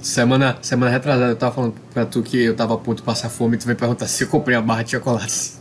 Semana, 0.03 0.57
semana 0.63 0.91
retrasada 0.91 1.33
eu 1.33 1.37
tava 1.37 1.55
falando 1.55 1.75
pra 1.93 2.07
tu 2.07 2.23
que 2.23 2.43
eu 2.43 2.57
tava 2.57 2.75
a 2.75 2.79
ponto 2.79 2.99
de 2.99 3.03
passar 3.03 3.29
fome 3.29 3.57
e 3.57 3.59
tu 3.59 3.67
veio 3.67 3.77
perguntar 3.77 4.07
se 4.07 4.25
eu 4.25 4.29
comprei 4.29 4.57
a 4.57 4.63
barra 4.63 4.83
de 4.83 4.93
chocolate. 4.93 5.53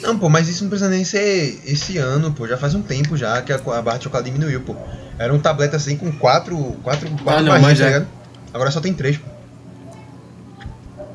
Não, 0.00 0.18
pô, 0.18 0.28
mas 0.30 0.48
isso 0.48 0.62
não 0.64 0.70
precisa 0.70 0.88
nem 0.88 1.04
ser 1.04 1.60
esse 1.66 1.98
ano, 1.98 2.32
pô. 2.32 2.46
Já 2.46 2.56
faz 2.56 2.74
um 2.74 2.80
tempo 2.80 3.16
já 3.16 3.42
que 3.42 3.52
a, 3.52 3.56
a 3.56 3.82
barra 3.82 3.98
de 3.98 4.04
chocolate 4.04 4.30
diminuiu, 4.30 4.60
pô. 4.62 4.74
Era 5.18 5.34
um 5.34 5.38
tablete 5.38 5.76
assim 5.76 5.96
com 5.96 6.10
quatro, 6.12 6.56
quatro, 6.82 7.08
quatro 7.22 7.28
Ah, 7.28 7.42
não, 7.42 7.48
barrinhas, 7.52 7.62
mas 7.62 7.78
tá 7.78 7.84
é. 7.84 7.88
ligado? 7.88 8.08
Agora 8.54 8.70
só 8.70 8.80
tem 8.80 8.94
três, 8.94 9.18
pô. 9.18 9.28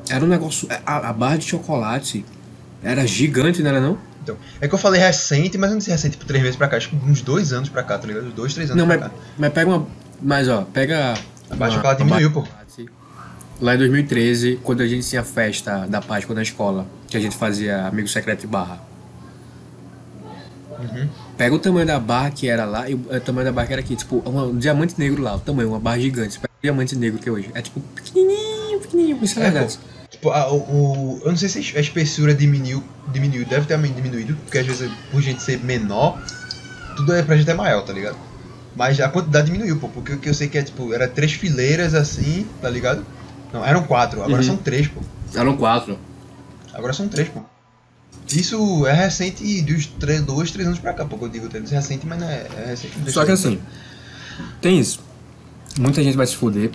Era 0.08 0.24
um 0.24 0.28
negócio. 0.28 0.68
A, 0.86 1.08
a 1.08 1.12
barra 1.12 1.36
de 1.38 1.46
chocolate 1.46 2.24
era 2.82 3.06
gigante, 3.06 3.62
não 3.62 3.70
era 3.70 3.80
não? 3.80 3.98
Então, 4.22 4.36
é 4.60 4.68
que 4.68 4.74
eu 4.74 4.78
falei 4.78 5.00
recente, 5.00 5.58
mas 5.58 5.70
eu 5.70 5.74
não 5.74 5.80
sei 5.80 5.92
recente, 5.92 6.12
tipo, 6.12 6.24
três 6.26 6.42
meses 6.42 6.56
pra 6.56 6.68
cá. 6.68 6.76
Acho 6.76 6.90
que 6.90 6.96
uns 6.96 7.22
dois 7.22 7.52
anos 7.52 7.68
pra 7.68 7.82
cá, 7.82 7.98
tá 7.98 8.06
ligado? 8.06 8.26
Uns 8.28 8.34
dois, 8.34 8.54
três 8.54 8.70
anos 8.70 8.80
Não, 8.80 8.86
pra 8.86 8.98
mas, 8.98 9.08
cá. 9.08 9.14
mas 9.38 9.52
pega 9.52 9.70
uma. 9.70 9.86
Mas 10.22 10.48
ó, 10.48 10.62
pega. 10.62 11.14
A 11.50 11.70
chocolate 11.70 12.02
uma 12.02 12.16
diminuiu, 12.18 12.30
pô. 12.32 12.44
Lá 13.60 13.74
em 13.74 13.78
2013, 13.78 14.58
quando 14.64 14.82
a 14.82 14.86
gente 14.86 15.08
tinha 15.08 15.20
a 15.20 15.24
festa 15.24 15.86
da 15.86 16.00
Páscoa 16.02 16.34
na 16.34 16.42
escola, 16.42 16.86
que 17.06 17.16
a 17.16 17.20
gente 17.20 17.36
fazia 17.36 17.86
amigo 17.86 18.08
secreto 18.08 18.40
de 18.40 18.46
barra. 18.48 18.80
Uhum. 20.78 21.08
Pega 21.36 21.54
o 21.54 21.58
tamanho 21.58 21.86
da 21.86 22.00
barra 22.00 22.30
que 22.30 22.48
era 22.48 22.64
lá 22.64 22.88
e 22.90 22.94
o, 22.94 22.98
o 22.98 23.20
tamanho 23.20 23.46
da 23.46 23.52
barra 23.52 23.66
que 23.68 23.72
era 23.72 23.80
aqui. 23.82 23.94
Tipo, 23.94 24.22
um 24.28 24.58
diamante 24.58 24.94
negro 24.98 25.22
lá, 25.22 25.36
o 25.36 25.40
tamanho, 25.40 25.68
uma 25.68 25.78
barra 25.78 25.98
gigante. 26.00 26.38
Pega 26.38 26.52
o 26.52 26.62
diamante 26.62 26.96
negro 26.96 27.18
que 27.20 27.28
é 27.28 27.32
hoje. 27.32 27.50
É 27.54 27.62
tipo 27.62 27.80
pequenininho, 27.80 28.80
pequenininho, 28.80 29.18
isso 29.22 29.38
é 29.40 29.46
É. 29.46 29.68
Tipo, 30.10 30.30
a- 30.30 30.52
o, 30.52 30.56
o- 30.58 31.20
eu 31.24 31.30
não 31.30 31.36
sei 31.36 31.48
se 31.48 31.76
a 31.76 31.80
espessura 31.80 32.34
diminuiu, 32.34 32.82
diminuiu, 33.12 33.44
deve 33.46 33.66
ter 33.66 33.78
diminuído, 33.78 34.36
porque 34.44 34.58
às 34.58 34.66
vezes 34.66 34.90
por 35.10 35.20
gente 35.20 35.42
ser 35.42 35.58
menor, 35.60 36.20
tudo 36.96 37.12
é 37.14 37.22
pra 37.22 37.36
gente 37.36 37.50
é 37.50 37.54
maior, 37.54 37.82
tá 37.82 37.92
ligado? 37.92 38.16
Mas 38.76 38.98
a 39.00 39.08
quantidade 39.08 39.46
diminuiu, 39.46 39.78
pô, 39.78 39.88
porque 39.88 40.12
o 40.14 40.18
que 40.18 40.28
eu 40.28 40.34
sei 40.34 40.48
que 40.48 40.58
é 40.58 40.62
tipo, 40.62 40.92
era 40.92 41.06
três 41.06 41.32
fileiras 41.32 41.94
assim, 41.94 42.46
tá 42.60 42.68
ligado? 42.68 43.04
Não, 43.52 43.64
eram 43.64 43.84
quatro, 43.84 44.20
agora 44.22 44.38
Uhum. 44.38 44.42
são 44.42 44.56
três, 44.56 44.88
pô. 44.88 45.00
Eram 45.34 45.56
quatro. 45.56 45.98
Agora 46.72 46.92
são 46.92 47.08
três, 47.08 47.28
pô. 47.28 47.40
Isso 48.32 48.86
é 48.86 48.92
recente 48.92 49.62
dos 49.62 49.86
três, 49.86 50.22
dois, 50.22 50.50
três 50.50 50.66
anos 50.66 50.80
pra 50.80 50.92
cá, 50.92 51.04
pô, 51.04 51.16
eu 51.20 51.28
digo, 51.28 51.48
é 51.54 51.60
recente, 51.60 52.06
mas 52.06 52.18
não 52.18 52.28
é, 52.28 52.46
é 52.56 52.66
recente. 52.70 53.12
Só 53.12 53.24
que 53.24 53.30
assim, 53.32 53.60
tem 54.60 54.78
isso. 54.80 55.00
Muita 55.78 56.02
gente 56.02 56.16
vai 56.16 56.26
se 56.26 56.34
fuder, 56.34 56.70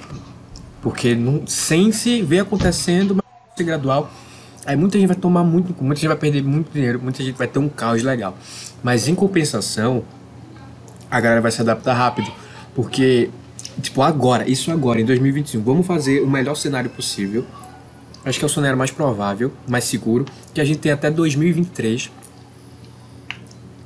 porque 0.82 1.16
não, 1.16 1.46
sem 1.48 1.92
se 1.92 2.22
ver 2.22 2.40
acontecendo, 2.40 3.16
mas 3.16 3.24
ser 3.58 3.64
gradual. 3.64 4.10
Aí 4.66 4.76
muita 4.78 4.98
gente 5.00 5.08
vai 5.08 5.16
tomar 5.18 5.44
muito, 5.44 5.74
muita 5.84 6.00
gente 6.00 6.08
vai 6.08 6.18
perder 6.18 6.44
muito 6.44 6.72
dinheiro, 6.72 7.00
muita 7.02 7.24
gente 7.24 7.36
vai 7.38 7.48
ter 7.48 7.60
um 7.60 7.68
caos 7.68 8.04
legal. 8.04 8.38
Mas 8.84 9.08
em 9.08 9.16
compensação, 9.16 10.04
a 11.10 11.20
galera 11.20 11.42
vai 11.42 11.52
se 11.52 11.62
adaptar 11.62 11.94
rápido. 11.94 12.32
Porque, 12.76 13.30
tipo, 13.82 14.02
agora, 14.02 14.50
isso 14.50 14.72
agora, 14.72 15.02
em 15.02 15.06
2021, 15.06 15.62
vamos 15.62 15.86
fazer 15.86 16.22
o 16.22 16.28
melhor 16.28 16.56
cenário 16.56 16.90
possível. 16.90 17.46
Acho 18.24 18.38
que 18.38 18.46
é 18.46 18.48
o 18.48 18.50
cenário 18.50 18.78
mais 18.78 18.92
provável, 18.92 19.52
mais 19.68 19.86
seguro, 19.86 20.26
que 20.54 20.60
a 20.60 20.66
gente 20.66 20.80
tem 20.80 20.92
até 20.92 21.10
2023. 21.10 22.12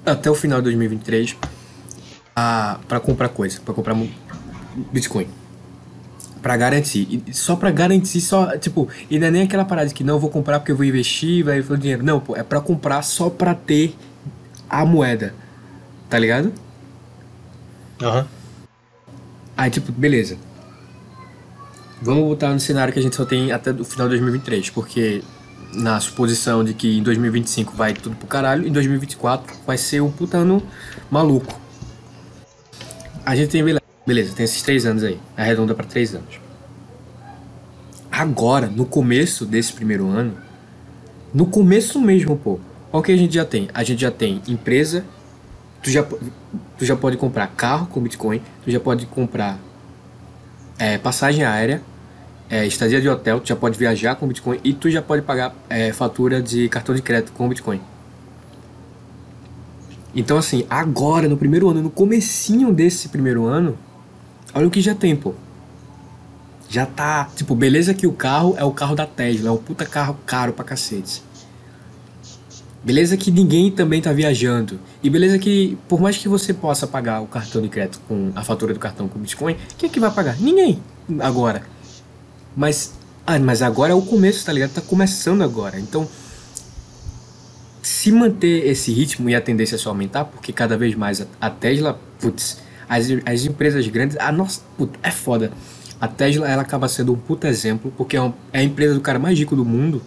Até 0.05 0.30
o 0.30 0.36
final 0.36 0.59
de 0.59 0.65
2023 0.65 1.38
a, 2.36 2.80
pra 2.88 2.99
comprar 2.99 3.30
coisa, 3.30 3.59
pra 3.63 3.74
comprar 3.74 3.95
Bitcoin. 4.91 5.28
Pra 6.41 6.57
garantir. 6.57 7.24
E 7.26 7.34
só 7.34 7.55
pra 7.55 7.71
garantir, 7.71 8.19
só, 8.19 8.57
tipo, 8.57 8.89
e 9.09 9.17
não 9.17 9.28
é 9.28 9.32
nem 9.32 9.41
aquela 9.43 9.63
parada 9.63 9.88
de 9.88 9.93
que 9.93 10.03
não 10.03 10.19
vou 10.19 10.30
comprar 10.30 10.59
porque 10.59 10.71
eu 10.71 10.76
vou 10.76 10.86
investir, 10.86 11.43
vai 11.43 11.59
o 11.59 11.78
dinheiro. 11.78 12.03
Não, 12.03 12.19
pô, 12.19 12.36
é 12.36 12.43
pra 12.43 12.59
comprar 12.59 13.01
só 13.01 13.30
pra 13.30 13.53
ter 13.53 13.95
a 14.69 14.86
moeda. 14.86 15.34
Tá 16.09 16.19
ligado? 16.19 16.51
Aham. 18.02 18.28
Aí, 19.56 19.70
tipo, 19.70 19.91
beleza. 19.91 20.38
Vamos 22.02 22.26
botar 22.28 22.50
no 22.50 22.60
cenário 22.60 22.91
que 22.91 23.00
a 23.00 23.02
gente 23.02 23.16
só 23.16 23.24
tem 23.24 23.52
até 23.52 23.72
o 23.72 23.86
final 23.86 24.08
de 24.08 24.18
2023, 24.18 24.70
porque 24.72 25.24
na 25.74 26.00
suposição 26.00 26.64
de 26.64 26.74
que 26.74 26.98
em 26.98 27.04
2025 27.04 27.74
vai 27.76 27.94
tudo 27.94 28.16
pro 28.16 28.28
caralho, 28.28 28.68
em 28.68 28.72
2024 28.72 29.56
vai 29.66 29.78
ser 29.78 30.02
um 30.02 30.12
putano 30.12 30.62
maluco. 31.10 31.60
A 33.26 33.36
gente 33.36 33.52
tem, 33.52 33.64
beleza, 34.06 34.36
tem 34.36 34.44
esses 34.44 34.62
três 34.62 34.86
anos 34.86 35.04
aí, 35.04 35.18
arredonda 35.36 35.74
pra 35.74 35.86
três 35.86 36.14
anos. 36.14 36.39
Agora, 38.12 38.68
no 38.68 38.86
começo 38.86 39.46
desse 39.46 39.74
primeiro 39.74 40.08
ano, 40.08 40.38
no 41.34 41.46
começo 41.46 42.00
mesmo, 42.00 42.38
pô, 42.38 42.60
o 42.91 43.02
que 43.02 43.12
a 43.12 43.18
gente 43.18 43.34
já 43.34 43.46
tem. 43.46 43.70
A 43.74 43.84
gente 43.84 44.02
já 44.02 44.12
tem 44.12 44.41
empresa, 44.48 45.04
tu 45.84 45.91
já, 45.91 46.01
tu 46.01 46.86
já 46.86 46.95
pode 46.95 47.17
comprar 47.17 47.47
carro 47.47 47.86
com 47.88 47.99
Bitcoin, 47.99 48.41
tu 48.63 48.71
já 48.71 48.79
pode 48.79 49.05
comprar 49.05 49.59
é, 50.79 50.97
passagem 50.97 51.43
aérea, 51.43 51.81
é, 52.49 52.65
estadia 52.65 53.01
de 53.01 53.09
hotel, 53.09 53.41
tu 53.41 53.49
já 53.49 53.55
pode 53.55 53.77
viajar 53.77 54.15
com 54.15 54.25
Bitcoin 54.25 54.59
e 54.63 54.73
tu 54.73 54.89
já 54.89 55.01
pode 55.01 55.21
pagar 55.21 55.53
é, 55.69 55.91
fatura 55.91 56.41
de 56.41 56.69
cartão 56.69 56.95
de 56.95 57.01
crédito 57.01 57.34
com 57.34 57.47
Bitcoin. 57.49 57.81
Então 60.15 60.38
assim, 60.38 60.65
agora 60.69 61.27
no 61.27 61.36
primeiro 61.36 61.69
ano, 61.69 61.81
no 61.81 61.89
comecinho 61.89 62.71
desse 62.71 63.09
primeiro 63.09 63.45
ano, 63.45 63.77
olha 64.53 64.67
o 64.67 64.71
que 64.71 64.81
já 64.81 64.95
tem, 64.95 65.15
pô. 65.15 65.34
Já 66.69 66.86
tá. 66.86 67.29
Tipo, 67.36 67.53
beleza 67.53 67.93
que 67.93 68.07
o 68.07 68.13
carro 68.13 68.55
é 68.57 68.63
o 68.63 68.71
carro 68.71 68.95
da 68.95 69.05
Tesla, 69.05 69.49
é 69.49 69.51
um 69.51 69.57
puta 69.57 69.86
carro 69.86 70.17
caro 70.25 70.53
pra 70.53 70.63
cacete. 70.63 71.21
Beleza 72.84 73.15
que 73.15 73.31
ninguém 73.31 73.71
também 73.71 74.01
tá 74.01 74.11
viajando. 74.11 74.77
E 75.01 75.09
beleza 75.09 75.39
que, 75.39 75.77
por 75.88 76.01
mais 76.01 76.17
que 76.17 76.27
você 76.27 76.53
possa 76.53 76.86
pagar 76.86 77.21
o 77.21 77.27
cartão 77.27 77.61
de 77.61 77.69
crédito 77.69 78.01
com 78.09 78.34
a 78.36 78.43
fatura 78.43 78.73
do 78.73 78.79
cartão 78.79 79.07
com 79.07 79.17
Bitcoin, 79.17 79.55
quem 79.77 79.89
é 79.89 79.91
que 79.91 80.01
vai 80.01 80.11
pagar? 80.11 80.38
Ninguém. 80.38 80.81
Agora. 81.19 81.63
Mas. 82.55 82.93
Ah, 83.25 83.39
mas 83.39 83.61
agora 83.61 83.93
é 83.93 83.95
o 83.95 84.01
começo, 84.01 84.45
tá 84.45 84.51
ligado? 84.51 84.73
Tá 84.73 84.81
começando 84.81 85.43
agora. 85.43 85.79
Então. 85.79 86.07
Se 87.81 88.11
manter 88.11 88.67
esse 88.67 88.91
ritmo 88.91 89.29
e 89.29 89.36
a 89.36 89.41
tendência 89.41 89.75
é 89.75 89.77
só 89.77 89.89
aumentar, 89.89 90.25
porque 90.25 90.51
cada 90.51 90.77
vez 90.77 90.93
mais 90.93 91.25
a 91.39 91.49
Tesla, 91.49 91.99
putz, 92.19 92.57
as, 92.88 93.07
as 93.25 93.45
empresas 93.45 93.86
grandes, 93.88 94.17
a 94.17 94.31
nossa, 94.31 94.61
putz, 94.77 94.93
é 95.01 95.11
foda. 95.11 95.51
A 95.99 96.07
Tesla 96.07 96.49
ela 96.49 96.61
acaba 96.61 96.88
sendo 96.88 97.13
um 97.13 97.17
puta 97.17 97.47
exemplo, 97.47 97.93
porque 97.97 98.17
é, 98.17 98.34
é 98.53 98.59
a 98.59 98.63
empresa 98.63 98.93
do 98.93 99.01
cara 99.01 99.19
mais 99.19 99.38
rico 99.38 99.55
do 99.55 99.65
mundo 99.65 100.01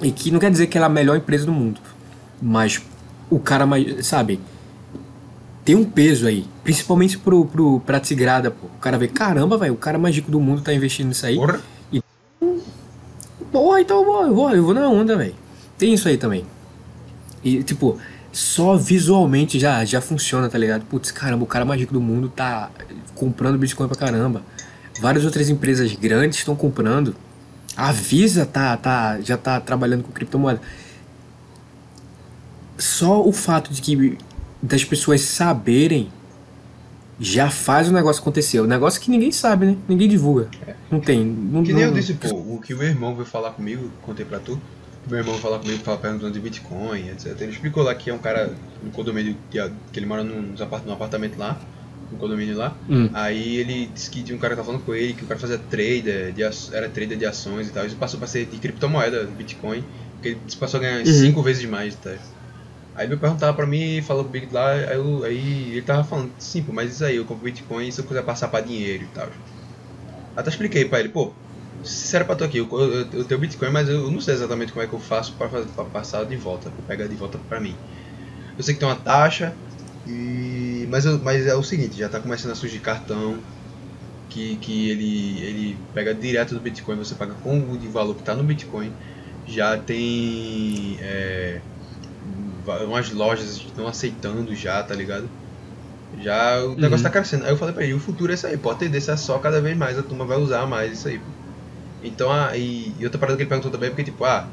e 0.00 0.10
que 0.12 0.30
não 0.30 0.38
quer 0.38 0.50
dizer 0.50 0.66
que 0.66 0.76
ela 0.76 0.86
é 0.86 0.88
a 0.88 0.92
melhor 0.92 1.16
empresa 1.16 1.46
do 1.46 1.52
mundo. 1.52 1.80
Mas 2.40 2.80
o 3.30 3.38
cara 3.38 3.66
mais. 3.66 4.06
Sabe? 4.06 4.40
Tem 5.64 5.74
um 5.74 5.84
peso 5.84 6.26
aí. 6.26 6.46
Principalmente 6.64 7.18
pro, 7.18 7.44
pro, 7.44 7.80
pra 7.80 8.00
Tigrada, 8.00 8.50
pô. 8.50 8.66
O 8.66 8.80
cara 8.80 8.96
vê, 8.96 9.08
caramba, 9.08 9.58
velho, 9.58 9.74
o 9.74 9.76
cara 9.76 9.98
mais 9.98 10.14
rico 10.14 10.30
do 10.30 10.40
mundo 10.40 10.62
tá 10.62 10.72
investindo 10.72 11.08
nisso 11.08 11.26
aí. 11.26 11.36
Porra. 11.36 11.60
E. 11.92 12.02
Porra, 13.52 13.80
então 13.80 13.98
eu 13.98 14.04
vou, 14.04 14.26
eu 14.26 14.34
vou, 14.34 14.50
eu 14.50 14.64
vou 14.64 14.74
na 14.74 14.88
onda, 14.88 15.16
velho. 15.16 15.34
Tem 15.76 15.92
isso 15.92 16.08
aí 16.08 16.16
também. 16.16 16.44
E, 17.42 17.62
tipo, 17.62 17.98
só 18.32 18.76
visualmente 18.76 19.58
já, 19.58 19.84
já 19.84 20.00
funciona, 20.00 20.48
tá 20.48 20.58
ligado? 20.58 20.84
Putz, 20.86 21.10
caramba, 21.10 21.44
o 21.44 21.46
cara 21.46 21.64
mais 21.64 21.80
rico 21.80 21.92
do 21.92 22.00
mundo 22.00 22.28
tá 22.28 22.70
comprando 23.14 23.58
Bitcoin 23.58 23.88
pra 23.88 23.96
caramba. 23.96 24.42
Várias 25.00 25.24
outras 25.24 25.48
empresas 25.48 25.92
grandes 25.92 26.38
estão 26.38 26.56
comprando. 26.56 27.14
A 27.78 27.92
Visa 27.92 28.44
tá, 28.44 28.76
tá, 28.76 29.20
já 29.20 29.36
tá 29.36 29.60
trabalhando 29.60 30.02
com 30.02 30.10
criptomoeda. 30.10 30.60
Só 32.76 33.24
o 33.24 33.30
fato 33.30 33.72
de 33.72 33.80
que 33.80 34.18
das 34.60 34.84
pessoas 34.84 35.20
saberem 35.20 36.10
já 37.20 37.48
faz 37.50 37.88
o 37.88 37.92
negócio 37.92 38.20
acontecer. 38.20 38.58
O 38.58 38.66
negócio 38.66 39.00
que 39.00 39.08
ninguém 39.08 39.30
sabe, 39.30 39.66
né? 39.66 39.76
Ninguém 39.88 40.08
divulga. 40.08 40.48
É. 40.66 40.74
Não 40.90 40.98
tem. 40.98 41.24
Não, 41.24 41.62
que 41.62 41.72
nem 41.72 41.84
não, 41.84 41.92
eu 41.92 41.94
disse, 41.94 42.14
pô, 42.14 42.34
o 42.34 42.60
que 42.60 42.74
o 42.74 42.78
meu 42.78 42.88
irmão 42.88 43.14
veio 43.14 43.26
falar 43.26 43.52
comigo, 43.52 43.88
contei 44.02 44.26
pra 44.26 44.40
tu. 44.40 44.60
Meu 45.08 45.20
irmão 45.20 45.34
veio 45.34 45.42
falar 45.42 45.60
comigo, 45.60 45.78
falar 45.84 45.98
perguntando 45.98 46.32
de 46.32 46.40
Bitcoin, 46.40 47.10
etc. 47.10 47.40
Ele 47.40 47.52
explicou 47.52 47.84
lá 47.84 47.94
que 47.94 48.10
é 48.10 48.14
um 48.14 48.18
cara 48.18 48.54
no 48.82 48.90
condomínio 48.90 49.36
que, 49.52 49.58
ele 49.94 50.06
mora 50.06 50.24
num, 50.24 50.52
num 50.84 50.92
apartamento 50.92 51.38
lá 51.38 51.56
no 52.10 52.18
condomínio 52.18 52.56
lá. 52.56 52.74
Hum. 52.88 53.08
Aí 53.12 53.56
ele 53.56 53.86
disse 53.86 54.10
que 54.10 54.22
tinha 54.22 54.36
um 54.36 54.38
cara 54.38 54.54
que 54.54 54.56
tava 54.56 54.66
falando 54.66 54.84
com 54.84 54.94
ele, 54.94 55.14
que 55.14 55.24
o 55.24 55.26
cara 55.26 55.38
fazia 55.38 55.58
trader, 55.58 56.32
de, 56.32 56.42
era 56.72 56.88
trader 56.88 57.18
de 57.18 57.26
ações 57.26 57.68
e 57.68 57.70
tal. 57.70 57.86
Isso 57.86 57.96
passou 57.96 58.18
pra 58.18 58.28
ser 58.28 58.46
de 58.46 58.56
criptomoeda, 58.58 59.24
Bitcoin, 59.24 59.84
porque 60.14 60.28
ele 60.28 60.40
passou 60.58 60.78
a 60.78 60.82
ganhar 60.82 61.06
5 61.06 61.38
uhum. 61.38 61.44
vezes 61.44 61.64
mais, 61.64 61.94
tá? 61.96 62.14
Aí 62.94 63.06
ele 63.06 63.14
me 63.14 63.20
perguntava 63.20 63.54
pra 63.54 63.66
mim, 63.66 64.02
falou 64.02 64.24
comigo 64.24 64.52
lá, 64.52 64.72
aí, 64.72 64.96
eu, 64.96 65.22
aí 65.22 65.70
ele 65.70 65.82
tava 65.82 66.02
falando, 66.02 66.32
sim, 66.38 66.62
pô, 66.62 66.72
mas 66.72 66.92
isso 66.92 67.04
aí, 67.04 67.16
eu 67.16 67.24
compro 67.24 67.44
Bitcoin 67.44 67.90
se 67.92 68.00
eu 68.00 68.04
quiser 68.04 68.24
passar 68.24 68.48
pra 68.48 68.60
dinheiro 68.60 69.04
e 69.04 69.06
tal. 69.08 69.28
Até 70.36 70.50
expliquei 70.50 70.84
pra 70.84 70.98
ele, 70.98 71.08
pô, 71.08 71.32
sincero 71.84 72.24
pra 72.24 72.34
tu 72.34 72.42
aqui, 72.42 72.58
eu, 72.58 72.68
eu, 72.72 73.06
eu, 73.12 73.24
tenho 73.24 73.40
Bitcoin, 73.40 73.70
mas 73.70 73.88
eu 73.88 74.10
não 74.10 74.20
sei 74.20 74.34
exatamente 74.34 74.72
como 74.72 74.84
é 74.84 74.88
que 74.88 74.92
eu 74.92 74.98
faço 74.98 75.32
pra, 75.34 75.48
pra 75.48 75.84
passar 75.84 76.24
de 76.24 76.34
volta, 76.36 76.70
pra 76.70 76.84
pegar 76.88 77.06
de 77.06 77.14
volta 77.14 77.38
pra 77.48 77.60
mim. 77.60 77.74
Eu 78.56 78.64
sei 78.64 78.74
que 78.74 78.80
tem 78.80 78.88
uma 78.88 78.96
taxa, 78.96 79.54
e, 80.08 80.88
mas, 80.90 81.04
mas 81.22 81.46
é 81.46 81.54
o 81.54 81.62
seguinte, 81.62 81.98
já 81.98 82.06
está 82.06 82.18
começando 82.18 82.52
a 82.52 82.54
surgir 82.54 82.78
cartão 82.80 83.38
que, 84.28 84.56
que 84.56 84.90
ele, 84.90 85.40
ele 85.42 85.78
pega 85.92 86.14
direto 86.14 86.54
do 86.54 86.60
Bitcoin, 86.60 86.96
você 86.96 87.14
paga 87.14 87.34
com 87.34 87.58
o 87.58 87.78
de 87.78 87.88
valor 87.88 88.14
que 88.14 88.20
está 88.20 88.34
no 88.34 88.42
Bitcoin. 88.42 88.92
Já 89.46 89.78
tem 89.78 90.98
é, 91.00 91.60
umas 92.86 93.10
lojas 93.12 93.58
que 93.58 93.66
estão 93.66 93.86
aceitando 93.86 94.54
já, 94.54 94.82
tá 94.82 94.94
ligado? 94.94 95.28
Já 96.22 96.64
o 96.64 96.74
negócio 96.74 96.96
está 96.96 97.08
uhum. 97.08 97.12
crescendo. 97.12 97.44
Aí 97.44 97.50
eu 97.50 97.56
falei 97.56 97.74
pra 97.74 97.84
ele, 97.84 97.94
o 97.94 98.00
futuro 98.00 98.32
é 98.32 98.34
isso 98.34 98.46
aí, 98.46 98.54
a 98.62 98.74
tendência 98.74 99.12
é 99.12 99.16
só 99.16 99.38
cada 99.38 99.60
vez 99.60 99.76
mais 99.76 99.98
a 99.98 100.02
turma 100.02 100.24
vai 100.24 100.38
usar 100.38 100.66
mais 100.66 100.92
isso 100.92 101.08
aí. 101.08 101.18
Pô. 101.18 101.24
Então, 102.02 102.30
ah, 102.30 102.56
e, 102.56 102.94
e 102.98 103.04
outra 103.04 103.18
parada 103.18 103.36
que 103.36 103.42
ele 103.42 103.48
perguntou 103.48 103.70
também 103.70 103.88
é 103.88 103.90
porque, 103.90 104.04
tipo, 104.04 104.24
ah, 104.24 104.48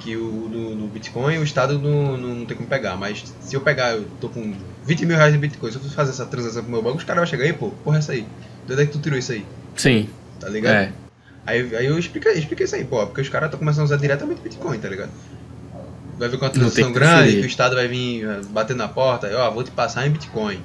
que 0.00 0.16
o, 0.16 0.48
no, 0.48 0.74
no, 0.74 0.88
Bitcoin 0.88 1.38
o 1.38 1.44
Estado 1.44 1.78
não, 1.78 2.16
não 2.16 2.46
tem 2.46 2.56
como 2.56 2.68
pegar. 2.68 2.96
Mas 2.96 3.22
se 3.40 3.54
eu 3.54 3.60
pegar, 3.60 3.92
eu 3.92 4.06
tô 4.20 4.28
com 4.28 4.54
20 4.84 5.06
mil 5.06 5.16
reais 5.16 5.34
em 5.34 5.38
Bitcoin, 5.38 5.70
se 5.70 5.76
eu 5.76 5.82
fazer 5.90 6.10
essa 6.10 6.26
transação 6.26 6.62
pro 6.62 6.72
meu 6.72 6.82
banco, 6.82 6.98
os 6.98 7.04
caras 7.04 7.20
vão 7.20 7.26
chegar 7.30 7.44
aí, 7.44 7.52
pô, 7.52 7.70
porra, 7.84 7.98
essa 7.98 8.12
aí. 8.12 8.26
De 8.66 8.72
onde 8.72 8.82
é 8.82 8.86
que 8.86 8.92
tu 8.92 8.98
tirou 8.98 9.18
isso 9.18 9.32
aí? 9.32 9.44
Sim. 9.76 10.08
Tá 10.40 10.48
ligado? 10.48 10.74
É. 10.74 10.92
Aí, 11.46 11.76
aí 11.76 11.86
eu 11.86 11.98
expliquei, 11.98 12.32
expliquei 12.32 12.64
isso 12.64 12.74
aí, 12.74 12.84
pô, 12.84 13.06
porque 13.06 13.20
os 13.20 13.28
caras 13.28 13.48
estão 13.48 13.58
começando 13.58 13.82
a 13.82 13.84
usar 13.84 13.96
diretamente 13.96 14.40
Bitcoin, 14.40 14.78
tá 14.78 14.88
ligado? 14.88 15.10
Vai 16.18 16.28
ver 16.28 16.38
com 16.38 16.44
uma 16.44 16.50
transação 16.50 16.92
grande, 16.92 17.32
que 17.32 17.40
o 17.40 17.46
Estado 17.46 17.74
vai 17.74 17.88
vir 17.88 18.24
eh, 18.24 18.40
bater 18.50 18.76
na 18.76 18.88
porta, 18.88 19.30
ó, 19.34 19.48
oh, 19.48 19.52
vou 19.52 19.64
te 19.64 19.70
passar 19.70 20.06
em 20.06 20.10
Bitcoin. 20.10 20.62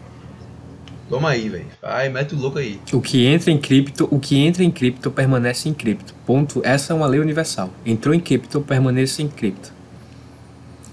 Toma 1.10 1.30
aí, 1.30 1.50
velho. 1.50 1.66
Vai, 1.82 2.10
mete 2.10 2.34
o 2.34 2.38
louco 2.38 2.58
aí. 2.58 2.80
O 2.92 3.00
que 3.00 3.26
entra 3.26 3.52
em 3.52 3.60
cripto, 3.60 4.08
o 4.10 4.20
que 4.20 4.38
entra 4.38 4.64
em 4.64 4.72
cripto 4.72 5.12
permanece 5.12 5.70
em 5.70 5.74
cripto. 5.74 6.14
Ponto. 6.26 6.62
Essa 6.64 6.94
é 6.94 6.96
uma 6.96 7.06
lei 7.06 7.20
universal. 7.20 7.70
Entrou 7.86 8.14
em 8.14 8.20
cripto, 8.20 8.62
permanece 8.62 9.22
em 9.22 9.28
cripto. 9.28 9.72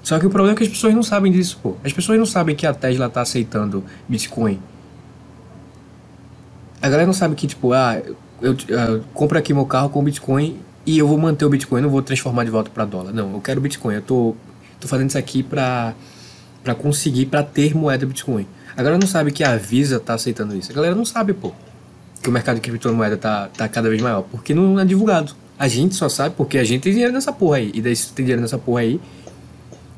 Só 0.03 0.19
que 0.19 0.27
o 0.27 0.31
problema 0.31 0.55
é 0.55 0.57
que 0.57 0.65
as 0.65 0.69
pessoas 0.69 0.95
não 0.95 1.03
sabem 1.03 1.33
disso, 1.33 1.59
pô. 1.63 1.77
As 1.85 1.93
pessoas 1.93 2.19
não 2.19 2.27
sabem 2.27 2.55
que 2.55 2.67
a 2.67 2.75
Tesla 2.75 3.09
tá 3.09 3.23
aceitando 3.23 3.85
Bitcoin. 4.09 4.61
A 6.83 6.89
galera 6.89 7.07
não 7.07 7.13
sabe 7.13 7.37
que, 7.37 7.47
tipo, 7.47 7.73
ah, 7.73 8.03
eu, 8.41 8.57
compro 9.15 9.39
aqui 9.39 9.55
meu 9.55 9.65
carro 9.65 9.89
com 9.89 10.03
Bitcoin 10.03 10.59
e 10.85 10.99
eu 10.99 11.07
vou 11.07 11.17
manter 11.17 11.45
o 11.45 11.49
Bitcoin, 11.49 11.81
não 11.81 11.89
vou 11.89 12.03
transformar 12.03 12.45
de 12.45 12.51
volta 12.51 12.69
para 12.69 12.85
dólar. 12.85 13.13
Não, 13.13 13.35
eu 13.35 13.41
quero 13.41 13.61
Bitcoin. 13.61 13.95
Eu 13.95 14.03
tô, 14.03 14.37
tô 14.81 14.89
fazendo 14.89 15.09
isso 15.09 15.19
aqui 15.19 15.45
pra, 15.45 15.95
pra 16.65 16.75
conseguir, 16.75 17.27
pra 17.27 17.45
ter 17.45 17.75
moeda 17.75 18.05
Bitcoin. 18.05 18.47
A 18.77 18.83
galera 18.83 18.99
não 18.99 19.07
sabe 19.07 19.31
que 19.33 19.45
a 19.45 19.57
Visa 19.57 20.01
tá 20.01 20.15
aceitando 20.15 20.57
isso. 20.57 20.71
A 20.71 20.75
galera 20.75 20.95
não 20.95 21.05
sabe, 21.05 21.33
pô, 21.33 21.53
que 22.23 22.29
o 22.29 22.33
mercado 22.33 22.57
de 22.57 22.63
criptomoeda 22.63 23.17
tá, 23.17 23.49
tá 23.49 23.69
cada 23.69 23.89
vez 23.89 24.01
maior. 24.01 24.23
Porque 24.23 24.55
não 24.55 24.79
é 24.79 24.85
divulgado. 24.85 25.35
A 25.59 25.69
gente 25.69 25.95
só 25.95 26.09
sabe 26.09 26.35
porque 26.37 26.59
a 26.59 26.65
gente 26.65 26.83
tem 26.83 26.93
dinheiro 26.93 27.13
nessa 27.13 27.33
porra 27.33 27.59
aí. 27.59 27.71
E 27.75 27.83
daí 27.83 27.95
se 27.95 28.13
tem 28.13 28.25
dinheiro 28.25 28.43
nessa 28.43 28.59
porra 28.59 28.81
aí. 28.81 29.01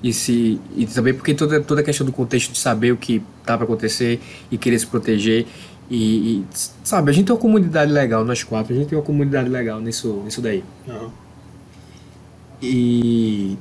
E, 0.03 0.12
se, 0.12 0.61
e 0.77 0.85
também 0.87 1.14
porque 1.14 1.33
toda, 1.35 1.61
toda 1.62 1.81
a 1.81 1.85
questão 1.85 2.05
do 2.05 2.12
contexto 2.12 2.53
de 2.53 2.59
saber 2.59 2.93
o 2.93 2.97
que 2.97 3.22
tá 3.45 3.57
para 3.57 3.64
acontecer 3.64 4.20
e 4.51 4.59
querer 4.59 4.79
se 4.79 4.87
proteger. 4.87 5.47
E, 5.91 5.97
e, 5.97 6.45
sabe, 6.83 7.11
a 7.11 7.14
gente 7.14 7.27
tem 7.27 7.35
uma 7.35 7.41
comunidade 7.41 7.93
legal, 7.93 8.25
nós 8.25 8.43
quatro, 8.43 8.75
a 8.75 8.77
gente 8.77 8.89
tem 8.89 8.99
uma 8.99 9.05
comunidade 9.05 9.49
legal 9.49 9.81
nisso, 9.81 10.22
nisso 10.25 10.43
daí. 10.43 10.64
Uhum. 10.87 11.11
E. 12.61 13.57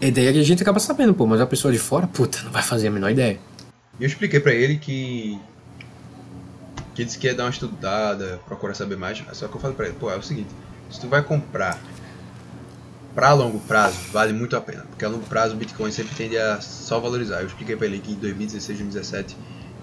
E 0.00 0.10
daí 0.10 0.28
a 0.28 0.42
gente 0.42 0.62
acaba 0.62 0.78
sabendo, 0.78 1.14
pô, 1.14 1.26
mas 1.26 1.40
a 1.40 1.46
pessoa 1.46 1.72
de 1.72 1.78
fora, 1.78 2.06
puta, 2.06 2.42
não 2.44 2.50
vai 2.50 2.62
fazer 2.62 2.88
a 2.88 2.90
menor 2.90 3.10
ideia. 3.10 3.38
E 3.98 4.04
eu 4.04 4.06
expliquei 4.06 4.40
para 4.40 4.52
ele 4.52 4.76
que 4.76 5.38
que 6.94 7.02
ele 7.02 7.06
disse 7.06 7.18
que 7.18 7.26
ia 7.26 7.34
dar 7.34 7.44
uma 7.44 7.50
estudada, 7.50 8.40
procurar 8.46 8.72
saber 8.72 8.96
mais. 8.96 9.22
Só 9.32 9.46
que 9.48 9.54
eu 9.54 9.60
falei 9.60 9.76
para 9.76 9.86
ele, 9.86 9.96
pô, 10.00 10.10
é 10.10 10.16
o 10.16 10.22
seguinte, 10.22 10.48
se 10.90 10.98
tu 10.98 11.08
vai 11.08 11.22
comprar 11.22 11.78
para 13.14 13.32
longo 13.34 13.58
prazo, 13.60 13.98
vale 14.12 14.32
muito 14.32 14.56
a 14.56 14.60
pena, 14.60 14.84
porque 14.88 15.04
a 15.04 15.08
longo 15.08 15.24
prazo 15.26 15.54
o 15.54 15.58
Bitcoin 15.58 15.90
sempre 15.90 16.14
tende 16.14 16.38
a 16.38 16.60
só 16.60 16.98
valorizar. 16.98 17.40
Eu 17.40 17.46
expliquei 17.46 17.76
para 17.76 17.86
ele 17.86 17.98
que 17.98 18.12
em 18.12 18.16
2016, 18.16 18.78
2017 18.78 19.36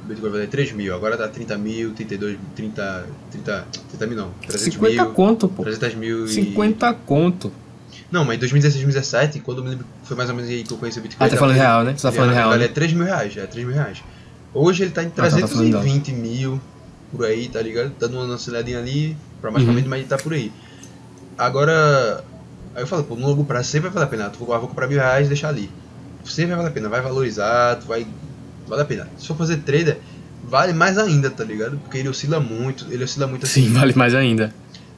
o 0.04 0.08
Bitcoin 0.08 0.32
valia 0.32 0.48
3 0.48 0.72
mil, 0.72 0.94
agora 0.94 1.16
tá 1.16 1.28
30 1.28 1.58
mil, 1.58 1.94
32, 1.94 2.38
30, 2.56 3.08
30, 3.32 3.68
30 3.90 4.08
mil 4.08 4.18
não, 4.18 4.32
300 4.48 4.74
50 4.74 5.04
mil. 5.04 5.14
conto, 5.14 5.48
pô. 5.48 5.64
300 5.64 5.96
mil 5.96 6.26
e... 6.26 6.30
50 6.30 6.94
conto. 7.06 7.52
Não, 8.14 8.24
mas 8.24 8.36
em 8.36 8.40
2016, 8.42 8.84
2017, 8.84 9.40
quando 9.40 9.58
eu 9.58 9.64
me 9.64 9.70
lembro, 9.72 9.88
foi 10.04 10.16
mais 10.16 10.30
ou 10.30 10.36
menos 10.36 10.48
aí 10.48 10.64
que 10.64 10.72
eu 10.72 10.78
conheci 10.78 11.00
o 11.00 11.02
Bitcoin. 11.02 11.26
Ah, 11.26 11.30
tá 11.32 11.36
falando 11.36 11.56
real, 11.56 11.84
né? 11.84 11.96
Você 11.98 12.04
tá 12.04 12.12
falando 12.12 12.32
real. 12.32 12.52
Ele 12.52 12.60
né? 12.60 12.66
é 12.66 12.68
3 12.68 12.94
mil 12.94 13.06
reais, 13.06 13.36
é 13.36 13.48
3 13.48 13.66
mil 13.66 13.76
reais. 13.76 14.04
Hoje 14.54 14.84
ele 14.84 14.92
tá 14.92 15.02
em 15.04 15.10
320 15.10 15.76
ah, 15.76 16.14
tá, 16.14 16.22
mil, 16.22 16.62
por 17.12 17.26
aí, 17.26 17.50
tá 17.50 17.60
ligado? 17.60 17.92
Dando 18.00 18.20
uma 18.20 18.36
aceleradinha 18.36 18.78
ali, 18.78 19.18
praticamente, 19.42 19.86
uhum. 19.86 19.90
mas 19.90 20.00
ele 20.02 20.08
tá 20.08 20.20
por 20.20 20.32
aí. 20.32 20.52
Agora, 21.36 22.24
aí 22.76 22.84
eu 22.84 22.88
falo, 22.88 23.04
pô, 23.04 23.16
no 23.16 23.26
longo 23.26 23.46
prazo 23.46 23.70
sempre 23.70 23.90
vai 23.90 23.96
valer 23.96 24.06
a 24.06 24.10
pena. 24.10 24.30
Tu 24.30 24.46
vou 24.46 24.60
comprar 24.60 24.88
mil 24.88 25.00
reais 25.00 25.26
e 25.26 25.30
deixar 25.30 25.50
ali. 25.50 25.72
Sempre 26.24 26.50
vai 26.50 26.58
valer 26.58 26.70
a 26.70 26.72
pena, 26.72 26.90
vai 26.90 27.02
valorizar, 27.02 27.78
tu 27.78 27.88
vai. 27.88 28.06
Vale 28.68 28.84
a 28.84 28.86
pena. 28.86 29.10
Se 29.18 29.26
for 29.26 29.36
fazer 29.36 29.58
trader, 29.58 29.98
vale 30.44 30.72
mais 30.72 31.00
ainda, 31.00 31.32
tá 31.32 31.44
ligado? 31.44 31.80
Porque 31.80 31.98
ele 31.98 32.10
oscila 32.10 32.40
muito, 32.40 32.86
ele 32.92 33.04
oscila 33.04 33.26
muito 33.26 33.48
assim. 33.48 33.70
Sim, 33.70 33.74
vale 33.74 33.94
mais 33.96 34.14
ainda 34.14 34.54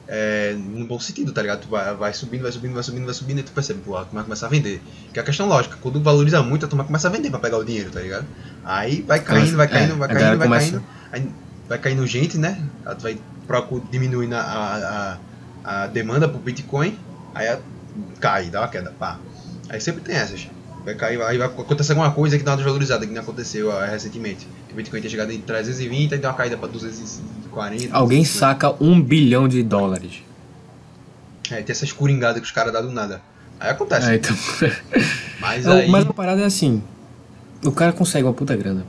é, 0.08 0.54
no 0.54 0.86
bom 0.86 0.98
sentido, 0.98 1.32
tá 1.32 1.42
ligado? 1.42 1.62
Tu 1.62 1.68
vai, 1.68 1.94
vai 1.94 2.12
subindo, 2.12 2.42
vai 2.42 2.52
subindo, 2.52 2.74
vai 2.74 2.82
subindo, 2.82 3.04
vai 3.04 3.14
subindo 3.14 3.38
e 3.40 3.42
tu 3.42 3.52
percebe, 3.52 3.80
pô, 3.84 3.96
a 3.96 4.04
turma 4.04 4.22
começa 4.22 4.46
a 4.46 4.48
vender. 4.48 4.80
Que 5.12 5.18
é 5.18 5.22
a 5.22 5.24
questão 5.24 5.46
lógica, 5.46 5.76
quando 5.80 6.00
valoriza 6.00 6.42
muito, 6.42 6.64
a 6.64 6.68
turma 6.68 6.84
começa 6.84 7.08
a 7.08 7.10
vender 7.10 7.30
pra 7.30 7.38
pegar 7.38 7.58
o 7.58 7.64
dinheiro, 7.64 7.90
tá 7.90 8.00
ligado? 8.00 8.26
Aí 8.64 9.02
vai 9.02 9.20
caindo, 9.20 9.56
vai 9.56 9.68
caindo, 9.68 9.92
é, 9.92 9.96
vai 9.96 10.08
caindo, 10.08 10.38
vai 10.38 10.48
começa... 10.48 10.70
caindo, 10.70 10.84
aí 11.12 11.30
vai 11.68 11.78
caindo 11.78 12.06
gente, 12.06 12.38
né? 12.38 12.62
Tu 12.98 13.02
vai 13.02 13.18
diminuindo 13.90 14.34
a, 14.34 15.18
a, 15.64 15.82
a 15.82 15.86
demanda 15.86 16.28
pro 16.28 16.38
Bitcoin, 16.38 16.98
aí 17.34 17.58
cai, 18.20 18.50
dá 18.50 18.60
uma 18.60 18.68
queda, 18.68 18.92
pá. 18.98 19.18
Aí 19.68 19.80
sempre 19.80 20.02
tem 20.02 20.16
essas. 20.16 20.48
Vai 20.84 20.94
cair, 20.94 21.20
aí 21.22 21.36
vai 21.36 21.48
acontecer 21.48 21.92
alguma 21.92 22.12
coisa 22.12 22.38
que 22.38 22.44
dá 22.44 22.52
uma 22.52 22.58
desvalorizada, 22.58 23.04
que 23.04 23.12
não 23.12 23.20
aconteceu 23.20 23.70
uh, 23.70 23.80
recentemente. 23.90 24.46
O 24.76 24.78
Bitcoin 24.78 25.00
chegado 25.08 25.32
em 25.32 25.40
320 25.40 26.12
e 26.12 26.18
deu 26.18 26.28
uma 26.28 26.36
caída 26.36 26.58
pra 26.58 26.68
250 26.68 27.48
40. 27.56 27.96
Alguém 27.96 28.22
50. 28.22 28.38
saca 28.38 28.84
um 28.84 29.00
bilhão 29.00 29.48
de 29.48 29.62
dólares. 29.62 30.22
É, 31.50 31.62
tem 31.62 31.72
essas 31.72 31.90
coringadas 31.90 32.42
que 32.42 32.46
os 32.46 32.50
caras 32.50 32.70
dão 32.74 32.82
do 32.82 32.92
nada. 32.92 33.22
Aí 33.58 33.70
acontece. 33.70 34.10
É, 34.10 34.16
então. 34.16 34.36
Mas 35.40 35.66
aí. 35.66 35.88
Mas 35.88 36.06
a 36.06 36.12
parada 36.12 36.42
é 36.42 36.44
assim. 36.44 36.82
O 37.64 37.72
cara 37.72 37.94
consegue 37.94 38.26
uma 38.26 38.34
puta 38.34 38.54
grana. 38.54 38.84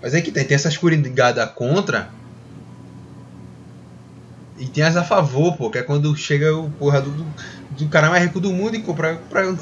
Mas 0.00 0.14
aí 0.14 0.22
que 0.22 0.30
tem, 0.30 0.44
tem 0.44 0.54
essas 0.54 0.76
coringadas 0.76 1.50
contra. 1.50 2.08
E 4.56 4.66
tem 4.66 4.84
as 4.84 4.96
a 4.96 5.02
favor, 5.02 5.56
pô, 5.56 5.70
que 5.70 5.78
é 5.78 5.82
quando 5.82 6.14
chega 6.14 6.54
o 6.54 6.70
porra 6.70 7.00
do, 7.00 7.26
do 7.70 7.88
cara 7.88 8.08
mais 8.08 8.22
rico 8.22 8.38
do 8.38 8.52
mundo 8.52 8.76
e 8.76 8.82
compra. 8.82 9.16
compra, 9.16 9.56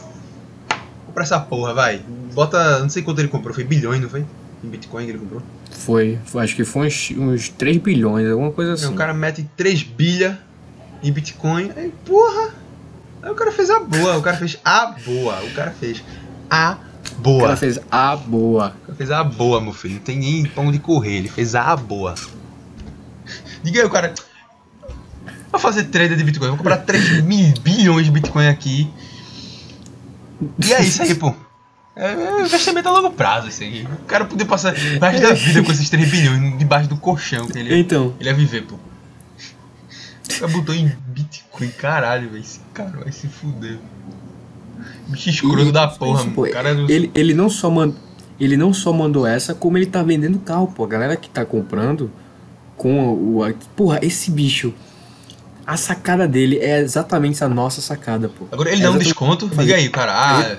compra 1.07 1.23
essa 1.23 1.41
porra, 1.41 1.73
vai. 1.73 2.05
Bota. 2.35 2.81
Não 2.81 2.91
sei 2.91 3.03
quanto 3.03 3.21
ele 3.21 3.29
comprou, 3.29 3.55
foi 3.55 3.65
bilhões, 3.65 4.03
não 4.03 4.11
foi? 4.11 4.27
Em 4.63 4.69
Bitcoin 4.69 5.05
que 5.05 5.11
ele 5.13 5.19
comprou. 5.19 5.43
Foi, 5.71 6.19
acho 6.37 6.57
que 6.57 6.65
foi 6.65 6.87
uns, 6.89 7.11
uns 7.17 7.49
3 7.51 7.77
bilhões, 7.79 8.29
alguma 8.29 8.51
coisa 8.51 8.73
Aí 8.73 8.77
assim. 8.77 8.93
o 8.93 8.97
cara 8.97 9.15
mete 9.15 9.49
3 9.57 9.83
bilha 9.83 10.41
em 11.03 11.13
Bitcoin, 11.13 11.71
aí 11.77 11.93
porra! 12.05 12.55
Aí 13.23 13.31
o 13.31 13.35
cara 13.35 13.53
fez 13.53 13.71
a 13.71 13.81
boa, 13.81 14.17
o 14.17 14.23
cara 14.23 14.37
fez 14.37 14.59
a 14.65 14.87
boa, 15.05 15.41
o 15.45 15.51
cara 15.55 15.71
fez 15.73 16.03
a 16.51 16.77
O 17.13 17.21
boa. 17.21 17.43
cara 17.45 17.57
fez 17.57 17.79
a 17.91 18.17
boa. 18.17 18.75
O 18.83 18.87
cara 18.87 18.97
fez 18.97 19.11
a 19.11 19.23
boa, 19.25 19.61
meu 19.61 19.73
filho. 19.73 19.95
Não 19.95 20.01
tem 20.03 20.19
nem 20.19 20.45
pão 20.47 20.71
de 20.73 20.79
correr, 20.79 21.17
ele 21.19 21.29
fez 21.29 21.55
a 21.55 21.77
boa. 21.77 22.15
Diga 23.63 23.81
aí, 23.81 23.87
o 23.87 23.91
cara. 23.91 24.15
Vou 25.51 25.61
fazer 25.61 25.85
trader 25.85 26.17
de 26.17 26.25
Bitcoin, 26.25 26.49
vou 26.49 26.57
comprar 26.59 26.79
3 26.79 27.23
mil 27.23 27.53
bilhões 27.63 28.07
de 28.07 28.13
Bitcoin 28.13 28.47
aqui. 28.49 28.91
E 30.65 30.73
é 30.73 30.81
isso 30.83 31.03
aí, 31.03 31.15
pô. 31.15 31.35
É 31.99 32.13
é 32.13 32.41
investimento 32.43 32.89
a 32.89 32.93
longo 32.93 33.11
prazo, 33.11 33.49
isso 33.49 33.63
aí. 33.63 33.83
O 33.85 34.05
cara 34.07 34.25
poder 34.25 34.45
passar 34.45 34.73
o 34.73 34.77
resto 34.77 35.01
da 35.01 35.33
vida 35.35 35.63
com 35.65 35.73
esses 35.73 35.91
3 35.91 36.09
bilhões 36.09 36.57
debaixo 36.59 36.89
do 36.89 36.97
colchão 36.97 37.47
que 37.49 37.59
ele, 37.59 37.77
Então, 37.77 38.15
ele 38.21 38.29
ia 38.29 38.35
viver, 38.35 38.63
pô. 38.63 38.77
O 38.77 40.41
cara 40.41 40.49
botou 40.53 40.75
em 40.75 40.93
Bitcoin, 41.09 41.69
caralho, 41.71 42.31
velho. 42.31 42.41
Esse 42.41 42.61
cara 42.73 42.93
vai 43.03 43.11
se 43.11 43.27
fuder. 43.27 43.79
Bicho 45.09 45.31
escroto 45.31 45.73
da 45.73 45.89
porra, 45.89 46.21
isso, 46.23 46.31
pô, 46.31 46.49
cara 46.49 46.73
não- 46.75 46.89
ele, 46.89 47.11
ele 47.15 47.35
não 47.35 47.51
só 47.51 47.69
mandou. 47.71 47.97
Ele 48.39 48.57
não 48.57 48.73
só 48.73 48.93
mandou 48.93 49.27
essa, 49.27 49.53
como 49.53 49.77
ele 49.77 49.87
tá 49.87 50.01
vendendo 50.01 50.39
carro, 50.39 50.69
pô. 50.69 50.85
A 50.85 50.87
galera 50.87 51.17
que 51.17 51.29
tá 51.29 51.45
comprando 51.45 52.09
com 52.77 53.09
o. 53.13 53.53
Porra, 53.75 53.99
esse 54.03 54.31
bicho. 54.31 54.73
A 55.67 55.77
sacada 55.77 56.27
dele 56.29 56.59
é 56.61 56.79
exatamente 56.81 57.43
a 57.45 57.49
nossa 57.49 57.81
sacada, 57.81 58.29
pô. 58.29 58.47
Agora 58.53 58.71
ele 58.71 58.81
É 58.81 58.85
dá 58.85 58.91
um 58.93 58.97
exatamente- 58.97 59.05
desconto, 59.09 59.49
diga 59.49 59.75
aí, 59.75 59.89
cara. 59.91 60.13
Ah, 60.15 60.57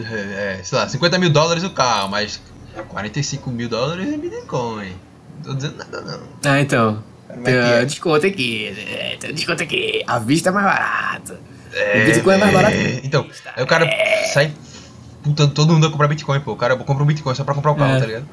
é, 0.00 0.60
sei 0.62 0.78
lá, 0.78 0.88
50 0.88 1.18
mil 1.18 1.30
dólares 1.30 1.62
o 1.64 1.70
carro, 1.70 2.08
mas 2.08 2.40
45 2.88 3.50
mil 3.50 3.68
dólares 3.68 4.06
em 4.12 4.18
Bitcoin. 4.18 4.92
Não 5.38 5.42
tô 5.42 5.54
dizendo 5.54 5.76
nada, 5.78 6.00
não. 6.00 6.20
Ah, 6.50 6.60
então. 6.60 7.02
É 7.28 7.34
Tem 7.34 7.42
que 7.44 7.50
é? 7.50 7.84
desconto 7.86 8.26
aqui, 8.26 8.66
é, 8.66 9.16
tem 9.18 9.34
desconto 9.34 9.62
aqui. 9.62 10.02
A 10.06 10.18
vista 10.18 10.50
é 10.50 10.52
mais 10.52 10.66
barata. 10.66 11.40
É, 11.72 12.02
o 12.02 12.06
Bitcoin 12.06 12.34
é 12.34 12.38
mais 12.38 12.52
barato. 12.52 12.76
Então, 13.02 13.26
aí 13.56 13.62
o 13.62 13.66
cara 13.66 13.88
sai 14.32 14.52
putando 15.22 15.52
todo 15.54 15.72
mundo 15.72 15.86
a 15.86 15.90
comprar 15.90 16.08
Bitcoin, 16.08 16.40
pô. 16.40 16.52
O 16.52 16.56
cara 16.56 16.76
compra 16.76 17.02
um 17.02 17.06
Bitcoin 17.06 17.34
só 17.34 17.42
pra 17.44 17.54
comprar 17.54 17.72
o 17.72 17.76
carro, 17.76 17.94
É. 17.94 18.00
tá 18.00 18.06
ligado? 18.06 18.26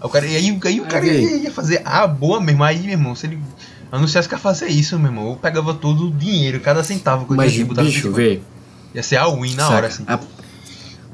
Aí 0.00 0.06
o 0.06 0.08
cara, 0.10 0.26
e 0.26 0.36
aí, 0.36 0.60
aí 0.64 0.80
o 0.80 0.84
cara 0.86 1.06
ia, 1.06 1.36
ia 1.44 1.50
fazer 1.52 1.82
a 1.84 2.06
boa 2.06 2.40
mesmo. 2.40 2.62
Aí, 2.64 2.80
meu 2.80 2.90
irmão, 2.90 3.14
se 3.14 3.26
ele 3.26 3.38
anunciasse 3.92 4.28
que 4.28 4.34
ia 4.34 4.38
fazer 4.38 4.66
isso, 4.66 4.98
meu 4.98 5.10
irmão, 5.10 5.30
eu 5.30 5.36
pegava 5.36 5.72
todo 5.74 6.08
o 6.08 6.10
dinheiro, 6.10 6.58
cada 6.60 6.82
centavo 6.82 7.24
que 7.26 7.32
eu 7.32 7.36
Mas, 7.36 7.52
tinha 7.52 7.64
botava 7.64 7.86
no 7.86 7.92
bicho, 7.94 8.08
Bitcoin. 8.08 8.24
vê. 8.24 8.40
Ia 8.94 9.02
ser 9.02 9.16
a 9.16 9.26
win 9.28 9.54
na 9.54 9.62
Saca? 9.64 9.74
hora, 9.76 9.86
assim. 9.86 10.04
A- 10.08 10.18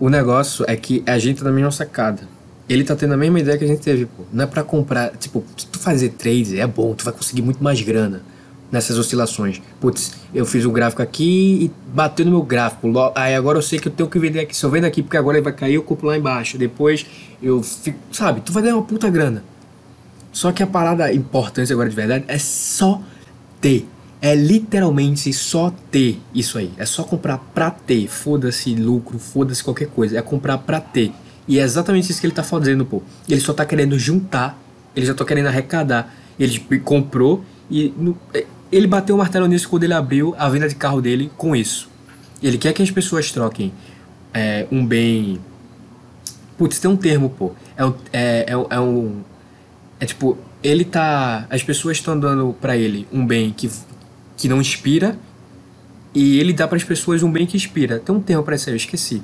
o 0.00 0.08
negócio 0.08 0.64
é 0.66 0.74
que 0.74 1.02
a 1.06 1.18
gente 1.18 1.38
tá 1.38 1.44
na 1.44 1.52
mesma 1.52 1.70
sacada. 1.70 2.22
Ele 2.68 2.82
tá 2.82 2.96
tendo 2.96 3.14
a 3.14 3.16
mesma 3.16 3.38
ideia 3.38 3.58
que 3.58 3.64
a 3.64 3.68
gente 3.68 3.82
teve, 3.82 4.06
pô. 4.06 4.24
Não 4.32 4.44
é 4.44 4.46
pra 4.46 4.62
comprar. 4.62 5.10
Tipo, 5.16 5.44
se 5.56 5.66
tu 5.66 5.78
fazer 5.78 6.10
trade 6.10 6.58
é 6.58 6.66
bom, 6.66 6.94
tu 6.94 7.04
vai 7.04 7.12
conseguir 7.12 7.42
muito 7.42 7.62
mais 7.62 7.80
grana 7.82 8.22
nessas 8.72 8.96
oscilações. 8.96 9.60
Putz, 9.80 10.12
eu 10.32 10.46
fiz 10.46 10.64
o 10.64 10.70
gráfico 10.70 11.02
aqui 11.02 11.64
e 11.64 11.70
bateu 11.92 12.24
no 12.24 12.30
meu 12.30 12.42
gráfico. 12.42 12.88
Aí 13.14 13.34
agora 13.34 13.58
eu 13.58 13.62
sei 13.62 13.78
que 13.78 13.88
eu 13.88 13.92
tenho 13.92 14.08
que 14.08 14.18
vender 14.18 14.40
aqui. 14.40 14.56
Se 14.56 14.64
eu 14.64 14.70
vendo 14.70 14.84
aqui 14.84 15.02
porque 15.02 15.16
agora 15.16 15.36
ele 15.36 15.44
vai 15.44 15.52
cair, 15.52 15.74
eu 15.74 15.82
compro 15.82 16.06
lá 16.06 16.16
embaixo. 16.16 16.56
Depois 16.56 17.04
eu 17.42 17.62
fico. 17.62 17.98
Sabe, 18.12 18.40
tu 18.40 18.52
vai 18.52 18.62
ganhar 18.62 18.76
uma 18.76 18.84
puta 18.84 19.10
grana. 19.10 19.44
Só 20.32 20.52
que 20.52 20.62
a 20.62 20.66
parada 20.66 21.12
importante 21.12 21.72
agora 21.72 21.90
de 21.90 21.96
verdade 21.96 22.24
é 22.28 22.38
só 22.38 23.02
ter. 23.60 23.86
É 24.22 24.34
literalmente 24.34 25.32
só 25.32 25.72
ter 25.90 26.20
isso 26.34 26.58
aí. 26.58 26.70
É 26.76 26.84
só 26.84 27.02
comprar 27.04 27.38
pra 27.38 27.70
ter. 27.70 28.06
Foda-se 28.06 28.74
lucro, 28.74 29.18
foda-se 29.18 29.64
qualquer 29.64 29.88
coisa. 29.88 30.18
É 30.18 30.22
comprar 30.22 30.58
pra 30.58 30.80
ter. 30.80 31.10
E 31.48 31.58
é 31.58 31.62
exatamente 31.62 32.10
isso 32.10 32.20
que 32.20 32.26
ele 32.26 32.34
tá 32.34 32.42
fazendo, 32.42 32.84
pô. 32.84 33.02
Ele 33.28 33.40
só 33.40 33.52
tá 33.54 33.64
querendo 33.64 33.98
juntar. 33.98 34.58
Ele 34.94 35.06
já 35.06 35.14
tá 35.14 35.24
querendo 35.24 35.46
arrecadar. 35.46 36.14
Ele 36.38 36.58
comprou 36.84 37.42
e 37.70 37.94
no- 37.96 38.16
é, 38.34 38.44
ele 38.70 38.86
bateu 38.86 39.14
o 39.14 39.18
martelo 39.18 39.46
nisso 39.46 39.68
quando 39.68 39.84
ele 39.84 39.94
abriu 39.94 40.34
a 40.38 40.48
venda 40.48 40.68
de 40.68 40.74
carro 40.74 41.00
dele 41.00 41.30
com 41.36 41.56
isso. 41.56 41.88
Ele 42.42 42.58
quer 42.58 42.72
que 42.72 42.82
as 42.82 42.90
pessoas 42.90 43.30
troquem 43.32 43.72
é, 44.34 44.66
um 44.70 44.84
bem. 44.86 45.40
Putz, 46.58 46.78
tem 46.78 46.90
um 46.90 46.96
termo, 46.96 47.30
pô. 47.30 47.52
É 47.76 47.84
um. 47.84 47.94
É, 48.12 48.46
é, 48.48 48.66
é 48.76 48.80
um. 48.80 49.22
É 49.98 50.04
tipo, 50.04 50.36
ele 50.62 50.84
tá. 50.84 51.46
As 51.48 51.62
pessoas 51.62 51.96
estão 51.96 52.18
dando 52.18 52.54
pra 52.60 52.76
ele 52.76 53.06
um 53.12 53.26
bem 53.26 53.50
que, 53.50 53.70
que 54.40 54.48
não 54.48 54.60
inspira. 54.60 55.16
E 56.14 56.40
ele 56.40 56.52
dá 56.52 56.66
pras 56.66 56.82
pessoas 56.82 57.22
um 57.22 57.30
bem 57.30 57.46
que 57.46 57.56
inspira. 57.56 58.00
Tem 58.00 58.14
um 58.14 58.20
termo 58.20 58.42
pra 58.42 58.56
isso 58.56 58.68
aí, 58.68 58.72
eu 58.72 58.76
esqueci. 58.76 59.22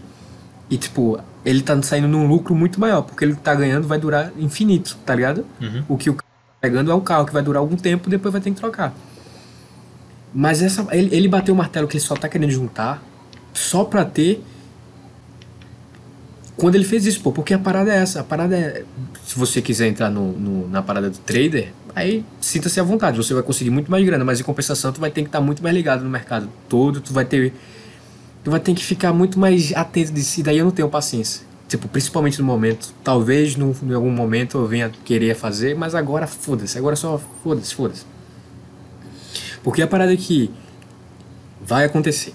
E 0.69 0.77
tipo, 0.77 1.19
ele 1.45 1.63
tá 1.63 1.81
saindo 1.83 2.07
num 2.07 2.29
lucro 2.29 2.55
muito 2.55 2.79
maior, 2.79 3.03
porque 3.03 3.25
ele 3.25 3.35
tá 3.35 3.55
ganhando 3.55 3.89
vai 3.89 3.99
durar 3.99 4.33
infinito, 4.39 4.97
tá 5.05 5.15
ligado? 5.15 5.45
Uhum. 5.61 5.85
O 5.89 5.97
que 5.97 6.11
o 6.11 6.15
cara 6.15 6.29
tá 6.29 6.57
pegando 6.61 6.91
é 6.91 6.95
um 6.95 7.01
carro 7.01 7.25
que 7.25 7.33
vai 7.33 7.43
durar 7.43 7.61
algum 7.61 7.77
tempo 7.77 8.11
depois 8.11 8.33
vai 8.33 8.41
ter 8.41 8.51
que 8.51 8.57
trocar. 8.57 8.95
Mas 10.35 10.63
essa, 10.63 10.87
ele, 10.91 11.15
ele 11.17 11.29
bateu 11.29 11.55
o 11.55 11.57
martelo 11.57 11.89
que 11.89 11.97
ele 11.97 12.05
só 12.05 12.15
tá 12.15 12.29
querendo 12.29 12.51
juntar 12.51 13.03
só 13.55 13.85
pra 13.85 14.05
ter. 14.05 14.45
Quando 16.57 16.75
ele 16.75 16.85
fez 16.85 17.05
isso, 17.05 17.21
pô, 17.21 17.33
porque 17.33 17.53
a 17.53 17.59
parada 17.59 17.93
é 17.93 17.99
essa. 17.99 18.21
A 18.21 18.25
parada 18.25 18.57
é. 18.57 18.83
Se 19.27 19.39
você 19.39 19.61
quiser 19.61 19.89
entrar 19.89 20.09
no, 20.11 20.33
no- 20.33 20.69
na 20.69 20.83
parada 20.83 21.11
do 21.11 21.19
trader, 21.19 21.69
aí 21.95 22.25
sinta-se 22.41 22.81
à 22.81 22.83
vontade. 22.83 23.17
Você 23.19 23.35
vai 23.35 23.43
conseguir 23.43 23.69
muito 23.71 23.91
mais 23.91 24.05
grana, 24.07 24.25
mas 24.25 24.41
em 24.41 24.43
compensação, 24.43 24.91
tu 24.93 25.01
vai 25.01 25.11
ter 25.11 25.21
que 25.23 25.29
estar 25.29 25.41
muito 25.41 25.63
mais 25.63 25.75
ligado 25.75 26.03
no 26.03 26.09
mercado 26.09 26.49
todo. 26.69 27.01
Tu 27.01 27.13
vai 27.13 27.25
ter. 27.27 27.53
Tu 28.43 28.51
vai 28.51 28.59
ter 28.61 28.73
que 28.75 28.83
ficar 28.85 29.13
muito 29.13 29.39
mais 29.39 29.73
atento 29.75 30.13
disso. 30.13 30.41
E 30.41 30.43
daí 30.43 30.57
eu 30.59 30.65
não 30.65 30.71
tenho 30.73 30.89
paciência. 30.89 31.43
Tipo, 31.69 31.89
principalmente 31.89 32.39
no 32.39 32.47
momento. 32.47 32.95
Talvez 33.05 33.55
no, 33.57 33.77
em 33.83 33.93
algum 33.93 34.11
momento 34.11 34.57
eu 34.57 34.67
venha 34.67 34.91
querer 35.05 35.35
fazer, 35.35 35.75
mas 35.77 35.95
agora 35.95 36.27
foda-se. 36.27 36.79
Agora 36.79 36.97
só 36.97 37.21
foda-se, 37.43 37.75
foda-se. 37.75 38.05
Porque 39.63 39.83
a 39.83 39.87
parada 39.87 40.13
é 40.15 40.17
que 40.17 40.51
vai 41.61 41.85
acontecer. 41.85 42.33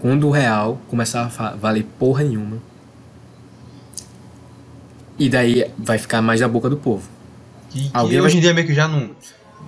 Quando 0.00 0.28
o 0.28 0.30
real 0.30 0.78
começar 0.88 1.30
a 1.38 1.50
valer 1.56 1.84
porra 1.98 2.22
nenhuma. 2.24 2.58
E 5.18 5.28
daí 5.28 5.70
vai 5.78 5.98
ficar 5.98 6.20
mais 6.20 6.40
na 6.40 6.48
boca 6.48 6.68
do 6.68 6.76
povo. 6.76 7.08
Que, 7.70 7.88
que 7.88 7.90
Alguém 7.92 8.20
hoje 8.20 8.28
vai- 8.28 8.38
em 8.38 8.40
dia 8.40 8.54
meio 8.54 8.66
que 8.66 8.74
já 8.74 8.86
não, 8.86 9.10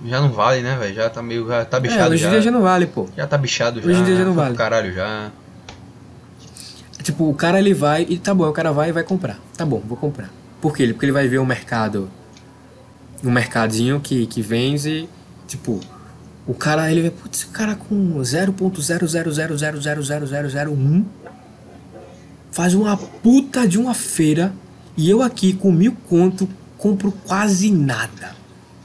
já 0.05 0.21
não 0.21 0.31
vale, 0.31 0.61
né, 0.61 0.77
velho? 0.77 0.93
Já 0.93 1.09
tá 1.09 1.21
meio. 1.21 1.47
Já 1.47 1.65
tá 1.65 1.77
É, 1.77 1.79
bichado 1.79 2.13
hoje 2.13 2.21
em 2.23 2.25
já. 2.25 2.29
dia 2.29 2.41
já 2.41 2.51
não 2.51 2.61
vale, 2.61 2.85
pô. 2.85 3.07
Já 3.17 3.25
tá 3.27 3.37
bichado 3.37 3.81
já. 3.81 3.87
Hoje 3.89 3.99
em 3.99 4.03
dia 4.03 4.15
já 4.15 4.25
não 4.25 4.33
vale. 4.33 4.55
Caralho, 4.55 4.93
já. 4.93 5.31
Tipo, 7.01 7.27
o 7.29 7.33
cara 7.33 7.57
ele 7.57 7.73
vai 7.73 8.05
e 8.07 8.19
tá 8.19 8.33
bom, 8.35 8.47
o 8.47 8.53
cara 8.53 8.71
vai 8.71 8.89
e 8.89 8.91
vai 8.91 9.03
comprar. 9.03 9.39
Tá 9.57 9.65
bom, 9.65 9.81
vou 9.83 9.97
comprar. 9.97 10.29
Por 10.61 10.75
quê? 10.75 10.87
Porque 10.87 11.05
ele 11.05 11.11
vai 11.13 11.27
ver 11.27 11.39
um 11.39 11.45
mercado. 11.45 12.09
Um 13.23 13.31
mercadinho 13.31 13.99
que, 13.99 14.27
que 14.27 14.41
vende. 14.41 15.09
Tipo, 15.47 15.79
o 16.49 16.53
cara, 16.55 16.91
ele 16.91 17.03
vê, 17.03 17.11
putz, 17.11 17.43
o 17.43 17.49
cara 17.49 17.75
com 17.75 18.17
0.000000001 18.19 21.05
faz 22.51 22.73
uma 22.73 22.97
puta 22.97 23.67
de 23.67 23.77
uma 23.77 23.93
feira 23.93 24.51
e 24.97 25.07
eu 25.09 25.21
aqui 25.21 25.53
com 25.53 25.71
mil 25.71 25.95
conto 26.07 26.47
compro 26.77 27.11
quase 27.25 27.71
nada. 27.71 28.35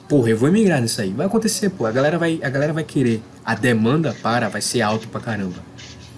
Porra, 0.09 0.31
eu 0.31 0.37
vou 0.37 0.49
emigrar 0.49 0.81
nisso 0.83 1.01
aí. 1.01 1.13
Vai 1.13 1.27
acontecer, 1.27 1.71
pô. 1.71 1.87
A 1.87 1.93
galera 1.93 2.19
vai, 2.19 2.39
a 2.43 2.51
galera 2.51 2.73
vai 2.73 2.83
querer. 2.85 3.23
A 3.45 3.55
demanda 3.55 4.15
para 4.23 4.49
vai 4.49 4.61
ser 4.61 4.83
alta 4.83 5.07
pra 5.07 5.21
caramba. 5.21 5.57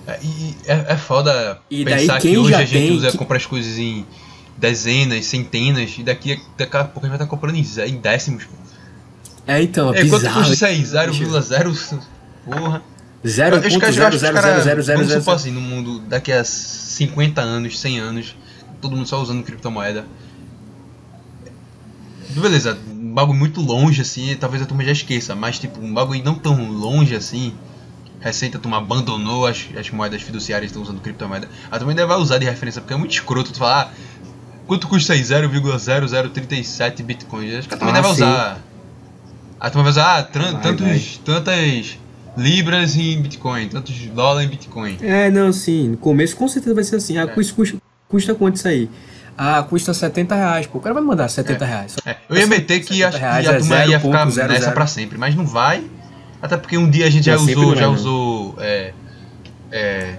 É, 0.07 0.19
e 0.23 0.57
é, 0.67 0.93
é 0.95 0.97
foda 0.97 1.61
E 1.71 1.85
daí 1.85 2.07
pensar 2.07 2.21
quem 2.21 2.33
que 2.33 2.39
hoje 2.39 2.55
a 2.55 2.65
gente 2.65 2.93
usa 2.93 3.11
que- 3.11 3.19
compra 3.19 3.37
as 3.37 3.45
coisas 3.47 3.79
em 3.79 4.07
dezenas, 4.57 5.27
centenas, 5.27 5.97
e 5.99 6.03
daqui, 6.03 6.41
daqui 6.57 6.77
a 6.77 6.85
pouco 6.85 7.01
a 7.01 7.03
gente 7.09 7.19
vai 7.19 7.27
estar 7.27 7.27
comprando 7.27 7.57
em 7.57 7.97
décimos. 8.01 8.45
pô. 8.45 8.53
É, 9.47 9.63
então, 9.63 9.95
é 9.95 9.99
É, 10.01 10.05
quanto 10.09 10.17
bizarro. 10.23 10.39
custa 10.41 10.53
isso 10.55 10.67
aí? 10.67 10.83
0,0? 10.85 12.01
Porra. 12.45 12.83
Eu 13.25 13.31
acho 13.31 13.35
que- 13.35 13.41
eu 13.55 13.59
acho 13.59 13.79
que 13.79 13.87
os 13.87 13.97
caras, 13.99 14.21
Vamos 14.21 14.33
supor 14.63 14.85
0.0000000. 14.85 15.35
assim, 15.35 15.51
no 15.51 15.61
mundo, 15.61 16.01
daqui 16.01 16.31
a 16.33 16.45
50 16.45 17.41
anos, 17.41 17.79
100 17.79 17.99
anos, 17.99 18.37
todo 18.81 18.95
mundo 18.97 19.09
só 19.09 19.21
usando 19.21 19.43
criptomoeda. 19.43 20.05
Beleza, 22.31 22.77
um 22.89 23.15
bagulho 23.15 23.39
muito 23.39 23.61
longe 23.61 24.03
assim, 24.03 24.37
talvez 24.39 24.63
a 24.63 24.67
turma 24.67 24.85
já 24.85 24.93
esqueça, 24.93 25.35
mas 25.35 25.59
tipo, 25.59 25.81
um 25.81 25.93
bagulho 25.95 26.23
não 26.25 26.35
tão 26.35 26.71
longe 26.71 27.15
assim. 27.15 27.55
Recente 28.21 28.57
a 28.57 28.61
turma 28.61 28.79
abandonou 28.79 29.47
as, 29.47 29.67
as 29.79 29.91
moedas 29.91 30.23
fiduciárias 30.23 30.65
e 30.65 30.73
estão 30.73 30.83
usando 30.83 31.01
criptomoeda. 31.01 31.49
A 31.71 31.79
turma 31.79 31.93
ainda 31.93 32.07
vai 32.07 32.17
usar 32.19 32.39
de 32.39 32.45
referência, 32.47 32.81
porque 32.81 32.95
é 32.95 32.97
muito 32.97 33.13
escroto 33.13 33.53
tu 33.53 33.59
falar, 33.59 33.93
ah, 33.93 34.17
Quanto 34.67 34.89
custa 34.89 35.13
aí? 35.13 35.23
0,0037 35.23 37.01
bitcoins. 37.05 37.55
Acho 37.55 37.69
que 37.69 37.75
a 37.75 37.77
turma 37.79 37.93
Ah, 37.93 38.01
deve 38.03 38.09
sim. 38.15 38.23
usar. 38.25 38.59
A 39.59 39.71
turma 39.71 39.85
vai 39.85 39.91
usar 39.93 40.19
ah, 40.19 40.23
Vai, 40.23 40.61
tantos, 40.63 40.87
vai. 40.87 41.03
tantas 41.25 41.99
libras 42.37 42.97
em 42.97 43.21
bitcoin, 43.23 43.69
tantos 43.69 43.95
dólares 44.09 44.47
em 44.49 44.51
bitcoin. 44.51 44.99
É, 45.01 45.31
não, 45.31 45.53
sim. 45.53 45.89
No 45.91 45.97
começo 45.97 46.37
com 46.37 46.47
certeza 46.47 46.75
vai 46.75 46.85
ser 46.85 46.97
assim. 46.97 47.17
Ah, 47.19 47.23
É. 47.23 47.27
custa, 47.27 47.55
custa, 47.55 47.77
custa 48.09 48.35
quanto 48.35 48.57
isso 48.57 48.69
aí? 48.69 48.91
Ah, 49.39 49.63
custa 49.63 49.93
70 49.93 50.35
reais, 50.35 50.67
pô. 50.67 50.79
O 50.79 50.81
cara 50.81 50.95
vai 50.95 51.03
mandar 51.03 51.29
70 51.29 51.65
reais. 51.65 51.97
É, 52.07 52.17
eu 52.29 52.37
ia 52.37 52.47
meter 52.47 52.81
que, 52.81 53.03
acho 53.03 53.19
70 53.19 53.43
que 53.43 53.49
a 53.49 53.53
é 53.53 53.59
turma 53.59 53.85
ia 53.87 54.01
ficar 54.01 54.27
0.00. 54.27 54.49
nessa 54.49 54.73
pra 54.73 54.87
sempre, 54.87 55.19
mas 55.19 55.35
não 55.35 55.47
vai. 55.47 55.85
Até 56.41 56.57
porque 56.57 56.77
um 56.79 56.89
dia 56.89 57.07
a 57.07 57.11
gente 57.11 57.25
já 57.27 57.37
usou, 57.37 57.75
já 57.77 57.89
usou 57.89 58.55
é, 58.59 58.93
é, 59.73 60.17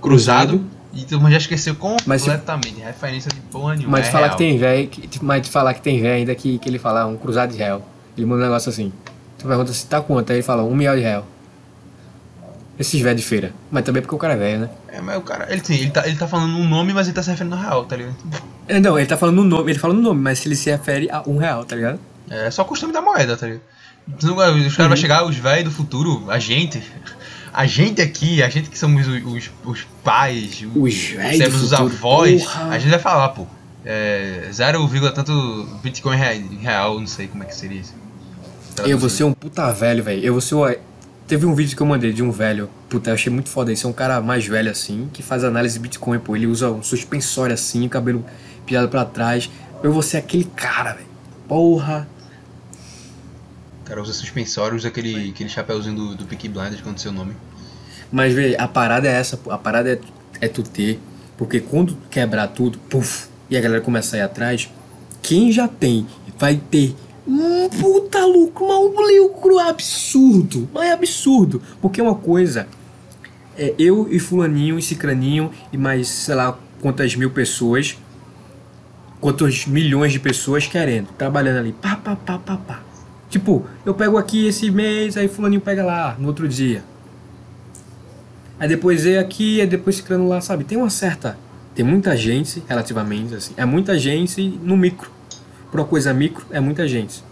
cruzado, 0.00 0.64
e 0.92 1.02
a 1.02 1.06
turma 1.06 1.30
já 1.30 1.38
esqueceu 1.38 1.76
Mas, 2.06 2.22
completamente. 2.22 2.80
referência 2.80 3.30
de 3.32 3.40
porra 3.42 3.74
nenhuma. 3.76 3.98
Mas 3.98 4.08
é 4.08 4.10
falar 4.10 4.28
que 4.30 4.38
tem 4.38 4.58
véi, 4.58 4.86
que- 4.88 5.24
mas 5.24 5.48
falar 5.48 5.74
que 5.74 5.80
tem 5.82 6.00
véi 6.00 6.12
ainda 6.18 6.34
que, 6.34 6.58
que 6.58 6.68
ele 6.68 6.78
fala 6.78 7.06
um 7.06 7.16
cruzado 7.16 7.52
de 7.52 7.58
réu. 7.58 7.82
Ele 8.16 8.26
manda 8.26 8.42
um 8.42 8.44
negócio 8.46 8.68
assim. 8.70 8.92
Tu 9.38 9.46
pergunta 9.46 9.72
se 9.72 9.86
tá 9.86 10.00
quanto, 10.00 10.30
aí 10.30 10.36
ele 10.36 10.42
fala 10.42 10.62
um 10.62 10.74
milhão 10.74 10.94
de 10.94 11.00
réu. 11.02 11.24
Esses 12.78 13.00
véi 13.00 13.14
de 13.14 13.22
feira. 13.22 13.52
Mas 13.70 13.84
também 13.84 14.02
porque 14.02 14.14
o 14.14 14.18
cara 14.18 14.34
é 14.34 14.36
velho, 14.36 14.60
né? 14.62 14.70
É, 14.88 15.00
mas 15.00 15.16
o 15.16 15.20
cara, 15.20 15.46
ele, 15.52 15.62
sim, 15.64 15.74
ele, 15.74 15.90
tá, 15.90 16.06
ele 16.06 16.16
tá 16.16 16.26
falando 16.26 16.56
um 16.56 16.68
nome, 16.68 16.92
mas 16.92 17.06
ele 17.06 17.14
tá 17.14 17.22
se 17.22 17.30
referindo 17.30 17.54
ao 17.54 17.60
real, 17.62 17.84
tá 17.84 17.96
ligado? 17.96 18.16
É, 18.66 18.80
Não, 18.80 18.98
ele 18.98 19.06
tá 19.06 19.16
falando 19.16 19.36
no 19.36 19.44
nome, 19.44 19.70
ele 19.72 19.78
fala 19.78 19.94
no 19.94 20.00
nome, 20.00 20.20
mas 20.20 20.38
se 20.38 20.48
ele 20.48 20.56
se 20.56 20.70
refere 20.70 21.08
a 21.10 21.22
um 21.26 21.36
real, 21.36 21.64
tá 21.64 21.76
ligado? 21.76 22.00
É 22.30 22.50
só 22.50 22.62
o 22.62 22.64
costume 22.64 22.92
da 22.92 23.02
moeda, 23.02 23.36
tá 23.36 23.46
ligado? 23.46 23.62
Os 24.08 24.74
caras 24.76 24.88
vão 24.88 24.96
chegar, 24.96 25.24
os 25.24 25.36
velhos 25.36 25.64
do 25.64 25.70
futuro, 25.70 26.30
a 26.30 26.38
gente. 26.38 26.82
A 27.54 27.66
gente 27.66 28.00
aqui, 28.00 28.42
a 28.42 28.48
gente 28.48 28.70
que 28.70 28.78
somos 28.78 29.06
os, 29.06 29.22
os, 29.26 29.50
os 29.62 29.86
pais, 30.02 30.64
Os 30.74 30.94
os 31.54 31.70
futuro, 31.70 31.94
avós, 31.94 32.44
porra. 32.44 32.68
a 32.70 32.78
gente 32.78 32.88
vai 32.92 32.98
falar, 32.98 33.28
pô. 33.28 33.46
É, 33.84 34.48
0, 34.50 34.88
tanto 35.14 35.68
Bitcoin 35.82 36.16
rea- 36.16 36.42
real, 36.62 36.98
não 36.98 37.06
sei 37.06 37.28
como 37.28 37.42
é 37.42 37.46
que 37.46 37.54
seria 37.54 37.78
isso. 37.82 37.94
Eu 38.86 38.98
vou 38.98 39.08
ser 39.08 39.24
um 39.24 39.32
puta 39.32 39.70
velho, 39.72 40.02
velho. 40.02 40.24
Eu 40.24 40.32
vou 40.32 40.40
ser 40.40 40.54
o. 40.54 40.76
Teve 41.26 41.46
um 41.46 41.54
vídeo 41.54 41.76
que 41.76 41.82
eu 41.82 41.86
mandei 41.86 42.12
de 42.12 42.22
um 42.22 42.30
velho. 42.30 42.68
Puta, 42.88 43.10
eu 43.10 43.14
achei 43.14 43.32
muito 43.32 43.48
foda 43.48 43.72
isso. 43.72 43.86
É 43.86 43.90
um 43.90 43.92
cara 43.92 44.20
mais 44.20 44.46
velho 44.46 44.70
assim, 44.70 45.08
que 45.12 45.22
faz 45.22 45.44
análise 45.44 45.74
de 45.74 45.80
Bitcoin, 45.80 46.18
pô. 46.18 46.34
Ele 46.34 46.46
usa 46.46 46.70
um 46.70 46.82
suspensório 46.82 47.54
assim, 47.54 47.88
cabelo 47.88 48.24
pirado 48.66 48.88
pra 48.88 49.04
trás. 49.04 49.50
Eu 49.82 49.92
vou 49.92 50.02
ser 50.02 50.18
aquele 50.18 50.44
cara, 50.44 50.94
velho. 50.94 51.06
Porra. 51.48 52.08
O 53.80 53.84
cara 53.84 54.02
usa 54.02 54.12
suspensório, 54.12 54.76
usa 54.76 54.88
aquele, 54.88 55.30
aquele 55.30 55.48
chapéuzinho 55.48 55.94
do, 55.94 56.14
do 56.16 56.24
Peaky 56.24 56.48
Blinders, 56.48 56.80
quando 56.80 56.98
seu 56.98 57.12
nome. 57.12 57.34
Mas, 58.10 58.34
velho, 58.34 58.56
a 58.58 58.68
parada 58.68 59.08
é 59.08 59.12
essa, 59.12 59.36
pô. 59.36 59.50
A 59.50 59.58
parada 59.58 59.92
é, 59.92 59.98
é 60.40 60.48
tu 60.48 60.62
ter. 60.62 61.00
Porque 61.36 61.60
quando 61.60 61.96
quebrar 62.10 62.48
tudo, 62.48 62.78
puf, 62.78 63.28
e 63.48 63.56
a 63.56 63.60
galera 63.60 63.80
começa 63.80 64.16
a 64.16 64.18
ir 64.18 64.22
atrás, 64.22 64.70
quem 65.22 65.50
já 65.50 65.66
tem 65.66 66.06
vai 66.38 66.56
ter 66.56 66.94
um 67.26 67.68
puta 67.68 68.24
lucro, 68.24 68.66
mas 68.66 68.78
um 68.78 69.22
lucro 69.22 69.58
absurdo. 69.58 70.68
Mas 70.72 70.88
é 70.88 70.92
absurdo. 70.92 71.62
Porque 71.80 72.00
uma 72.00 72.14
coisa 72.14 72.66
é 73.56 73.74
eu 73.78 74.08
e 74.10 74.18
fulaninho 74.18 74.78
e 74.78 74.82
cicraninho 74.82 75.50
e 75.72 75.76
mais, 75.76 76.08
sei 76.08 76.34
lá, 76.34 76.58
quantas 76.80 77.14
mil 77.14 77.30
pessoas, 77.30 77.96
quantos 79.20 79.66
milhões 79.66 80.12
de 80.12 80.18
pessoas 80.18 80.66
querendo, 80.66 81.08
trabalhando 81.16 81.58
ali, 81.58 81.72
pá, 81.72 81.96
pá, 81.96 82.16
pá, 82.16 82.38
pá, 82.38 82.56
pá. 82.56 82.80
Tipo, 83.30 83.64
eu 83.86 83.94
pego 83.94 84.18
aqui 84.18 84.46
esse 84.46 84.70
mês, 84.70 85.16
aí 85.16 85.28
fulaninho 85.28 85.60
pega 85.60 85.84
lá, 85.84 86.16
no 86.18 86.28
outro 86.28 86.46
dia. 86.48 86.84
Aí 88.58 88.68
depois 88.68 89.06
eu 89.06 89.18
aqui, 89.20 89.60
aí 89.60 89.66
depois 89.66 89.96
ciclano 89.96 90.28
lá, 90.28 90.40
sabe? 90.40 90.64
Tem 90.64 90.76
uma 90.76 90.90
certa... 90.90 91.38
Tem 91.74 91.84
muita 91.84 92.14
gente, 92.14 92.62
relativamente, 92.68 93.34
assim. 93.34 93.54
É 93.56 93.64
muita 93.64 93.98
gente 93.98 94.60
no 94.62 94.76
micro. 94.76 95.10
Pra 95.72 95.80
uma 95.80 95.86
coisa 95.88 96.14
micro, 96.14 96.44
é 96.50 96.60
muita 96.60 96.86
gente. 96.86 97.24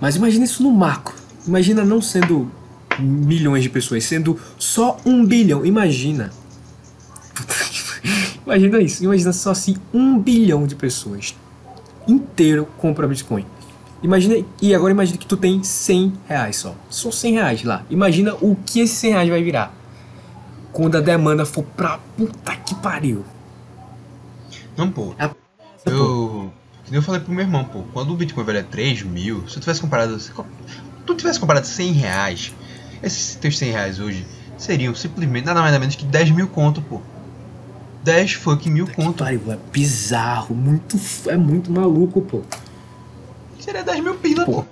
Mas 0.00 0.14
imagina 0.14 0.44
isso 0.44 0.62
no 0.62 0.70
macro. 0.70 1.14
Imagina 1.46 1.82
não 1.84 2.00
sendo 2.00 2.48
milhões 3.00 3.62
de 3.64 3.70
pessoas, 3.70 4.04
sendo 4.04 4.38
só 4.58 4.96
um 5.04 5.24
bilhão. 5.26 5.66
Imagina. 5.66 6.30
imagina 8.46 8.78
isso. 8.80 9.02
Imagina 9.02 9.32
só 9.32 9.50
assim 9.50 9.76
um 9.92 10.18
bilhão 10.18 10.66
de 10.66 10.76
pessoas 10.76 11.34
inteiro 12.06 12.66
compra 12.78 13.06
Bitcoin. 13.08 13.44
Imagina, 14.02 14.36
e 14.62 14.74
agora 14.74 14.92
imagina 14.92 15.18
que 15.18 15.26
tu 15.26 15.36
tem 15.36 15.62
100 15.62 16.12
reais 16.26 16.56
só. 16.56 16.74
Só 16.88 17.10
100 17.10 17.32
reais 17.34 17.64
lá. 17.64 17.84
Imagina 17.90 18.34
o 18.40 18.56
que 18.64 18.80
esse 18.80 18.94
100 18.94 19.10
reais 19.12 19.28
vai 19.28 19.42
virar. 19.42 19.74
Quando 20.72 20.96
a 20.96 21.00
demanda 21.00 21.44
for 21.44 21.64
pra 21.64 21.98
puta 22.16 22.54
que 22.56 22.74
pariu. 22.76 23.24
Não, 24.76 24.90
pô. 24.90 25.14
A- 25.18 25.30
Eu. 25.84 26.37
Que 26.88 26.92
nem 26.92 26.98
Eu 26.98 27.02
falei 27.02 27.20
pro 27.20 27.32
meu 27.32 27.44
irmão, 27.44 27.64
pô, 27.64 27.82
quando 27.92 28.12
o 28.12 28.16
Bitcoin 28.16 28.44
valia 28.44 28.64
3 28.64 29.02
mil, 29.02 29.46
se 29.48 29.56
eu 29.56 29.60
tivesse 29.60 29.80
comparado. 29.80 30.18
Se 30.18 30.32
tu 31.06 31.14
tivesse 31.14 31.38
comparado 31.38 31.66
100 31.66 31.92
reais, 31.92 32.52
esses 33.02 33.34
teus 33.36 33.56
100 33.58 33.70
reais 33.72 34.00
hoje 34.00 34.26
seriam 34.56 34.94
simplesmente 34.94 35.44
nada 35.46 35.60
mais 35.60 35.72
nada 35.72 35.80
menos 35.80 35.94
que 35.94 36.04
10 36.04 36.30
mil 36.32 36.48
conto, 36.48 36.80
pô. 36.82 37.00
10 38.02 38.32
fucking 38.34 38.70
mil 38.70 38.86
conto. 38.88 39.22
pariu, 39.24 39.42
é 39.52 39.58
bizarro, 39.72 40.54
muito, 40.54 40.98
é 41.26 41.36
muito 41.36 41.70
maluco, 41.70 42.22
pô. 42.22 42.42
Seria 43.60 43.82
10 43.82 44.00
mil 44.02 44.14
pila, 44.14 44.44
Pô. 44.46 44.62
pô. 44.62 44.64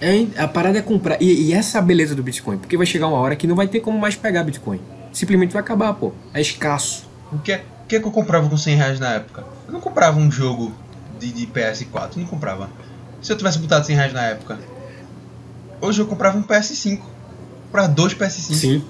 É, 0.00 0.26
a 0.36 0.46
parada 0.46 0.78
é 0.78 0.82
comprar. 0.82 1.20
E, 1.20 1.48
e 1.48 1.52
essa 1.52 1.78
é 1.78 1.80
a 1.80 1.82
beleza 1.82 2.14
do 2.14 2.22
Bitcoin, 2.22 2.58
porque 2.58 2.76
vai 2.76 2.86
chegar 2.86 3.08
uma 3.08 3.16
hora 3.18 3.34
que 3.34 3.46
não 3.46 3.56
vai 3.56 3.66
ter 3.66 3.80
como 3.80 3.98
mais 3.98 4.14
pegar 4.14 4.44
Bitcoin. 4.44 4.80
Simplesmente 5.12 5.52
vai 5.52 5.60
acabar, 5.62 5.92
pô. 5.94 6.12
É 6.34 6.40
escasso. 6.40 7.08
O 7.32 7.38
que, 7.38 7.52
é- 7.52 7.64
o 7.84 7.86
que 7.88 7.96
é 7.96 8.00
que 8.00 8.06
eu 8.06 8.10
comprava 8.12 8.48
com 8.48 8.56
100 8.56 8.76
reais 8.76 9.00
na 9.00 9.14
época? 9.14 9.44
Eu 9.68 9.72
não 9.74 9.80
comprava 9.80 10.18
um 10.18 10.30
jogo 10.30 10.72
de, 11.20 11.30
de 11.30 11.46
PS4, 11.46 12.16
eu 12.16 12.22
não 12.22 12.26
comprava. 12.26 12.68
Se 13.22 13.30
eu 13.32 13.36
tivesse 13.36 13.58
botado 13.58 13.86
100 13.86 13.94
reais 13.96 14.12
na 14.12 14.22
época, 14.24 14.58
hoje 15.80 16.00
eu 16.00 16.06
comprava 16.06 16.36
um 16.36 16.42
PS5. 16.42 17.00
Pra 17.70 17.86
dois 17.86 18.14
PS5. 18.14 18.54
Sim. 18.54 18.84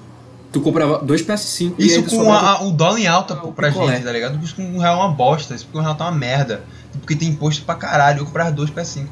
Tu 0.52 0.60
comprava 0.62 0.98
dois 1.04 1.20
PS5 1.22 1.74
e 1.78 1.86
Isso 1.86 2.02
com 2.04 2.10
sobrava- 2.10 2.46
a- 2.58 2.62
o 2.62 2.70
dólar 2.70 2.98
em 3.00 3.06
alta, 3.06 3.34
pô, 3.36 3.52
pra 3.52 3.68
Picolé. 3.70 3.96
gente, 3.96 4.04
tá 4.04 4.12
ligado? 4.12 4.42
Isso 4.42 4.54
com 4.54 4.62
um 4.62 4.78
real 4.78 4.94
é 5.00 5.04
uma 5.04 5.12
bosta, 5.12 5.54
isso 5.54 5.64
porque 5.66 5.78
um 5.78 5.82
real 5.82 5.94
tá 5.94 6.04
uma 6.04 6.16
merda. 6.16 6.62
Porque 6.92 7.14
tem 7.14 7.28
imposto 7.28 7.64
pra 7.64 7.74
caralho, 7.74 8.20
eu 8.20 8.24
comprava 8.24 8.50
dois 8.50 8.70
PS5. 8.70 9.06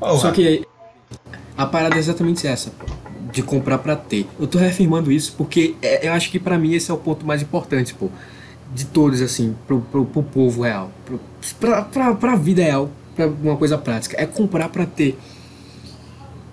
Porra. 0.00 0.18
Só 0.18 0.30
que 0.32 0.66
a 1.56 1.66
parada 1.66 1.96
é 1.96 1.98
exatamente 1.98 2.46
essa, 2.46 2.70
pô, 2.70 2.86
de 3.32 3.42
comprar 3.42 3.78
pra 3.78 3.96
ter. 3.96 4.28
Eu 4.38 4.46
tô 4.46 4.58
reafirmando 4.58 5.10
isso 5.12 5.34
porque 5.36 5.74
é- 5.80 6.08
eu 6.08 6.12
acho 6.12 6.30
que 6.30 6.38
pra 6.38 6.58
mim 6.58 6.74
esse 6.74 6.90
é 6.90 6.94
o 6.94 6.98
ponto 6.98 7.24
mais 7.26 7.42
importante, 7.42 7.94
pô, 7.94 8.10
de 8.74 8.84
todos, 8.86 9.20
assim, 9.22 9.54
pro, 9.66 9.80
pro, 9.80 10.04
pro 10.04 10.22
povo 10.22 10.62
real, 10.62 10.90
pro, 11.04 11.20
pra, 11.60 11.82
pra, 11.82 12.14
pra 12.14 12.36
vida 12.36 12.62
real, 12.62 12.90
pra 13.14 13.26
uma 13.26 13.56
coisa 13.56 13.78
prática. 13.78 14.16
É 14.20 14.26
comprar 14.26 14.68
pra 14.68 14.84
ter. 14.86 15.18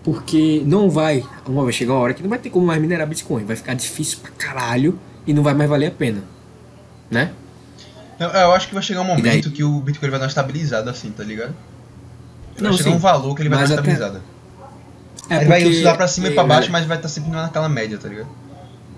Porque 0.03 0.61
não 0.65 0.89
vai, 0.89 1.23
uma 1.47 1.63
vai 1.63 1.71
chegar 1.71 1.93
uma 1.93 2.01
hora 2.01 2.13
que 2.13 2.21
não 2.21 2.29
vai 2.29 2.37
ter 2.39 2.49
como 2.49 2.65
mais 2.65 2.81
minerar 2.81 3.07
Bitcoin, 3.07 3.45
vai 3.45 3.55
ficar 3.55 3.73
difícil 3.73 4.17
pra 4.21 4.31
caralho 4.31 4.99
e 5.25 5.33
não 5.33 5.41
vai 5.41 5.53
mais 5.53 5.69
valer 5.69 5.87
a 5.87 5.91
pena, 5.91 6.21
né? 7.09 7.31
Eu, 8.19 8.27
eu 8.29 8.51
acho 8.51 8.67
que 8.67 8.73
vai 8.73 8.83
chegar 8.83 9.01
um 9.01 9.05
momento 9.05 9.49
que 9.49 9.63
o 9.63 9.79
Bitcoin 9.79 10.09
vai 10.09 10.19
dar 10.19 10.25
uma 10.25 10.29
estabilizada 10.29 10.91
assim, 10.91 11.09
tá 11.11 11.23
ligado? 11.23 11.53
Vai 12.55 12.69
Não, 12.69 12.77
chegar 12.77 12.89
sim. 12.91 12.95
um 12.95 12.99
valor 12.99 13.33
que 13.33 13.41
ele 13.41 13.49
vai 13.49 13.59
Mas 13.59 13.69
dar 13.69 13.75
uma 13.75 13.81
até- 13.81 13.91
estabilizada. 13.93 14.23
É 15.29 15.35
ele 15.37 15.45
vai 15.45 15.61
porque- 15.61 15.73
oscilar 15.75 15.95
pra 15.97 16.07
cima 16.07 16.27
e 16.27 16.31
é, 16.31 16.33
pra 16.33 16.43
baixo, 16.43 16.67
né? 16.67 16.71
mas 16.73 16.85
vai 16.85 16.97
estar 16.97 17.07
sempre 17.07 17.31
naquela 17.31 17.69
média, 17.69 17.97
tá 17.97 18.09
ligado? 18.09 18.27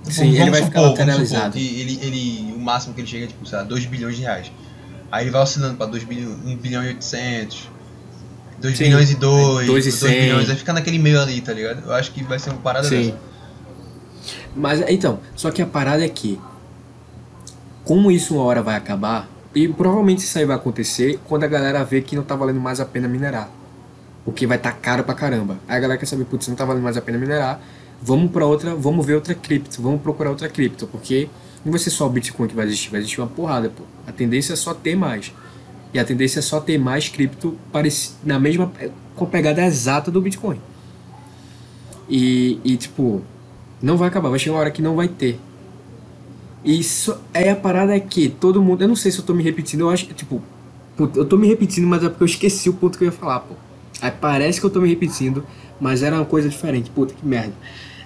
Sim, 0.10 0.40
ele 0.40 0.52
vai 0.52 0.64
ficar 0.64 0.82
lateralizado. 0.82 1.58
ele, 1.58 2.00
ele, 2.02 2.54
o 2.56 2.60
máximo 2.60 2.94
que 2.94 3.02
ele 3.02 3.08
chega 3.08 3.26
é 3.26 3.28
tipo, 3.28 3.46
sei 3.46 3.58
lá, 3.58 3.64
2 3.64 3.86
bilhões 3.86 4.16
de 4.16 4.22
reais. 4.22 4.52
Aí 5.12 5.24
ele 5.24 5.32
vai 5.32 5.42
oscilando 5.42 5.76
pra 5.78 5.86
2 5.86 6.04
bilhões, 6.04 6.38
1 6.46 6.58
bilhão 6.58 6.84
e 6.84 6.88
800, 6.90 7.70
2 8.60 8.78
Sim. 8.78 8.84
bilhões 8.86 9.12
e 9.12 9.16
2, 9.16 9.68
Dois 9.68 9.86
e 9.86 9.90
2 9.90 9.94
cem. 9.94 10.22
bilhões, 10.22 10.48
vai 10.48 10.56
ficar 10.56 10.74
naquele 10.74 11.00
meio 11.00 11.22
ali, 11.22 11.42
tá 11.42 11.54
ligado? 11.54 11.84
Eu 11.86 11.94
acho 11.94 12.12
que 12.12 12.24
vai 12.24 12.40
ser 12.40 12.52
uma 12.52 12.60
parada 12.60 12.88
Sim. 12.88 13.12
dessa. 13.12 13.18
Mas 14.56 14.82
então, 14.88 15.20
só 15.36 15.52
que 15.52 15.62
a 15.62 15.66
parada 15.66 16.04
é 16.04 16.10
que, 16.10 16.40
como 17.84 18.12
isso 18.12 18.36
uma 18.36 18.44
hora 18.44 18.62
vai 18.62 18.76
acabar, 18.76 19.28
e 19.54 19.68
provavelmente 19.68 20.20
isso 20.20 20.38
aí 20.38 20.46
vai 20.46 20.56
acontecer 20.56 21.20
quando 21.26 21.44
a 21.44 21.48
galera 21.48 21.84
vê 21.84 22.02
que 22.02 22.16
não 22.16 22.24
tá 22.24 22.36
valendo 22.36 22.60
mais 22.60 22.80
a 22.80 22.86
pena 22.86 23.08
minerar. 23.08 23.50
Porque 24.24 24.48
vai 24.48 24.58
estar 24.58 24.72
tá 24.72 24.78
caro 24.78 25.04
pra 25.04 25.14
caramba. 25.14 25.58
Aí 25.68 25.78
a 25.78 25.80
galera 25.80 26.00
quer 26.00 26.08
saber, 26.08 26.26
putz, 26.26 26.48
não 26.48 26.56
tá 26.56 26.66
valendo 26.66 26.84
mais 26.84 26.98
a 26.98 27.02
pena 27.02 27.18
minerar, 27.18 27.62
vamos 28.02 28.32
para 28.32 28.46
outra, 28.46 28.76
vamos 28.76 29.06
ver 29.06 29.16
outra 29.16 29.34
cripto, 29.34 29.82
vamos 29.82 30.02
procurar 30.02 30.30
outra 30.30 30.50
cripto, 30.50 30.88
porque 30.88 31.28
não 31.64 31.72
vai 31.72 31.80
ser 31.80 31.90
só 31.90 32.06
o 32.06 32.10
Bitcoin 32.10 32.48
que 32.48 32.56
vai 32.56 32.66
existir, 32.66 32.90
vai 32.90 33.00
existir 33.00 33.20
uma 33.20 33.28
porrada, 33.28 33.70
pô. 33.70 33.84
A 34.06 34.12
tendência 34.12 34.54
é 34.54 34.56
só 34.56 34.74
ter 34.74 34.96
mais. 34.96 35.34
E 35.94 36.00
a 36.00 36.06
tendência 36.06 36.40
é 36.40 36.42
só 36.42 36.60
ter 36.60 36.78
mais 36.78 37.10
cripto 37.10 37.58
na 38.24 38.40
mesma 38.40 38.72
com 39.16 39.26
a 39.26 39.28
pegada 39.28 39.66
exata 39.66 40.12
do 40.12 40.22
Bitcoin. 40.22 40.60
E, 42.08 42.60
e 42.64 42.78
tipo, 42.78 43.22
não 43.82 43.98
vai 43.98 44.10
acabar, 44.10 44.30
vai 44.30 44.38
chegar 44.38 44.56
uma 44.56 44.60
hora 44.60 44.72
que 44.72 44.82
não 44.82 44.96
vai 44.96 45.08
ter. 45.08 45.40
E 46.64 46.80
isso 46.80 47.18
é 47.34 47.50
a 47.52 47.56
parada 47.56 47.96
é 47.96 48.00
que 48.00 48.30
todo 48.30 48.62
mundo, 48.62 48.84
eu 48.84 48.88
não 48.88 48.96
sei 48.96 49.12
se 49.12 49.20
eu 49.20 49.26
tô 49.26 49.34
me 49.34 49.44
repetindo, 49.44 49.82
eu 49.82 49.90
acho 49.90 50.08
tipo, 50.08 50.42
eu 50.98 51.26
tô 51.26 51.38
me 51.38 51.48
repetindo, 51.48 51.88
mas 51.88 52.04
é 52.04 52.10
porque 52.10 52.24
eu 52.24 52.28
esqueci 52.28 52.70
o 52.70 52.74
ponto 52.74 52.98
que 52.98 53.04
eu 53.04 53.08
ia 53.08 53.12
falar, 53.12 53.42
pô. 53.42 53.56
Aí 54.02 54.12
parece 54.12 54.60
que 54.60 54.66
eu 54.66 54.70
tô 54.70 54.82
me 54.82 54.90
repetindo, 54.90 55.46
mas 55.80 56.04
era 56.04 56.16
uma 56.16 56.26
coisa 56.26 56.50
diferente. 56.50 56.90
Puta 56.90 57.14
que 57.14 57.26
merda. 57.26 57.54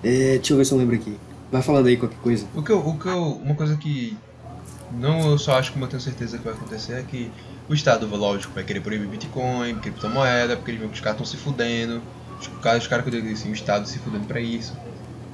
É, 0.03 0.37
deixa 0.37 0.53
eu 0.53 0.57
ver 0.57 0.65
se 0.65 0.71
eu 0.71 0.77
lembro 0.77 0.95
aqui. 0.95 1.17
Vai 1.51 1.61
falando 1.61 1.87
aí 1.87 1.97
qualquer 1.97 2.19
coisa. 2.19 2.45
O 2.55 2.61
que 2.61 2.71
eu, 2.71 2.79
o 2.79 2.97
que 2.97 3.07
eu, 3.07 3.41
uma 3.43 3.55
coisa 3.55 3.75
que 3.75 4.15
Não, 4.93 5.31
eu 5.31 5.37
só 5.37 5.57
acho 5.57 5.73
que 5.73 5.81
eu 5.81 5.87
tenho 5.87 6.01
certeza 6.01 6.37
que 6.37 6.43
vai 6.43 6.53
acontecer 6.53 6.93
é 6.93 7.01
que 7.03 7.31
o 7.67 7.73
Estado, 7.73 8.07
lógico, 8.07 8.53
vai 8.53 8.63
querer 8.63 8.79
proibir 8.79 9.07
Bitcoin, 9.07 9.75
criptomoeda, 9.75 10.55
porque 10.55 10.71
eles 10.71 10.79
veem 10.79 10.89
que 10.91 10.97
os 10.97 11.01
caras 11.01 11.19
estão 11.21 11.25
se 11.25 11.37
fudendo. 11.43 12.01
Os 12.39 12.47
caras, 12.61 12.83
os 12.83 12.87
caras 12.87 13.05
que 13.05 13.15
eu 13.15 13.21
digo 13.21 13.31
assim, 13.31 13.49
o 13.49 13.53
Estado 13.53 13.87
se 13.87 13.99
fudendo 13.99 14.25
pra 14.25 14.39
isso. 14.39 14.73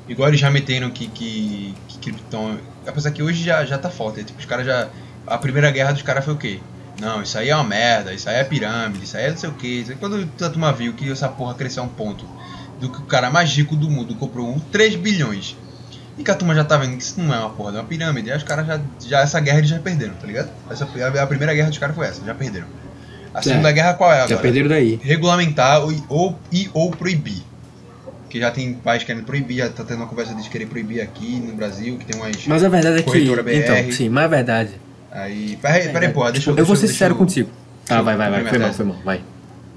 Igual 0.08 0.30
eles 0.30 0.40
já 0.40 0.52
meteram 0.52 0.90
que, 0.92 1.08
que, 1.08 1.74
que 1.88 1.98
criptão. 1.98 2.60
Apesar 2.86 3.12
que 3.12 3.24
hoje 3.24 3.44
já, 3.44 3.66
já 3.66 3.78
tá 3.78 3.90
forte. 3.90 4.24
Tipo, 4.24 4.40
os 4.40 4.46
caras 4.46 4.66
já. 4.66 4.90
A 5.26 5.38
primeira 5.38 5.72
guerra 5.72 5.94
dos 5.94 6.02
caras 6.02 6.24
foi 6.24 6.34
o 6.34 6.38
quê? 6.38 6.60
Não, 7.00 7.22
isso 7.22 7.38
aí 7.38 7.50
é 7.50 7.56
uma 7.56 7.64
merda, 7.64 8.14
isso 8.14 8.30
aí 8.30 8.38
é 8.38 8.44
pirâmide, 8.44 9.04
isso 9.04 9.18
aí 9.18 9.26
é 9.26 9.30
não 9.32 9.38
sei 9.38 9.50
o 9.50 9.54
que. 9.54 9.96
Quando 10.00 10.30
a 10.42 10.50
turma 10.50 10.72
viu 10.72 10.94
que 10.94 11.12
essa 11.12 11.28
porra 11.28 11.54
cresceu 11.54 11.84
a 11.84 11.86
um 11.86 11.90
ponto 11.90 12.26
do 12.80 12.90
que 12.90 13.00
o 13.00 13.04
cara 13.04 13.30
mais 13.30 13.50
rico 13.52 13.76
do 13.76 13.90
mundo 13.90 14.16
comprou 14.16 14.50
um 14.50 14.60
3 14.60 14.96
bilhões 14.96 15.56
e 16.18 16.24
que 16.24 16.32
a 16.32 16.36
turma 16.36 16.56
já 16.56 16.64
tá 16.64 16.78
vendo 16.78 16.96
que 16.96 17.04
isso 17.04 17.20
não 17.20 17.34
é 17.34 17.40
uma 17.40 17.50
porra 17.50 17.74
de 17.74 17.78
uma 17.78 17.84
pirâmide, 17.84 18.32
aí 18.32 18.38
os 18.38 18.44
caras 18.44 18.66
já, 18.66 18.80
já. 19.06 19.20
Essa 19.22 19.40
guerra 19.40 19.58
eles 19.58 19.70
já 19.70 19.80
perderam, 19.80 20.14
tá 20.14 20.26
ligado? 20.26 20.50
Essa, 20.70 20.86
a, 20.86 21.24
a 21.24 21.28
primeira 21.28 21.54
guerra 21.54 21.70
dos 21.70 21.78
caras 21.78 21.96
foi 21.96 22.08
essa, 22.08 22.24
já 22.26 22.34
perderam. 22.34 22.68
A 23.34 23.42
segunda 23.42 23.70
guerra 23.72 23.94
qual 23.96 24.12
é 24.12 24.16
agora? 24.16 24.30
Já 24.30 24.38
perderam 24.38 24.70
daí. 24.70 24.98
Regulamentar 25.04 25.84
ou, 25.84 25.94
ou, 26.08 26.40
e 26.52 26.70
ou 26.74 26.90
proibir. 26.92 27.44
Que 28.30 28.40
já 28.40 28.50
tem 28.50 28.74
pais 28.74 29.04
querendo 29.04 29.26
proibir, 29.26 29.58
já 29.58 29.70
tá 29.70 29.84
tendo 29.84 29.98
uma 29.98 30.08
conversa 30.08 30.34
de 30.34 30.50
querer 30.50 30.68
proibir 30.68 31.02
aqui 31.02 31.36
no 31.36 31.54
Brasil, 31.54 31.98
que 31.98 32.06
tem 32.06 32.20
umas. 32.20 32.48
Mas 32.48 32.64
a 32.64 32.70
verdade 32.70 33.00
é 33.00 33.04
que. 33.04 33.44
BR. 33.44 33.52
Então, 33.54 33.92
sim, 33.92 34.08
mas 34.08 34.24
a 34.24 34.28
verdade. 34.28 34.72
Aí. 35.16 35.58
Peraí, 35.62 35.90
peraí, 35.90 36.10
porra, 36.14 36.32
deixa 36.32 36.50
eu. 36.50 36.52
Eu 36.52 36.56
deixa 36.58 36.68
vou 36.68 36.76
ser 36.76 36.88
sincero 36.88 37.14
eu- 37.14 37.18
contigo. 37.18 37.50
Tá, 37.86 37.98
eu 37.98 38.04
vai, 38.04 38.16
vai, 38.18 38.30
vai. 38.30 38.46
Foi 38.46 38.60
mal, 38.60 38.74
foi 38.74 38.86
mal, 38.86 38.98
vai. 39.04 39.22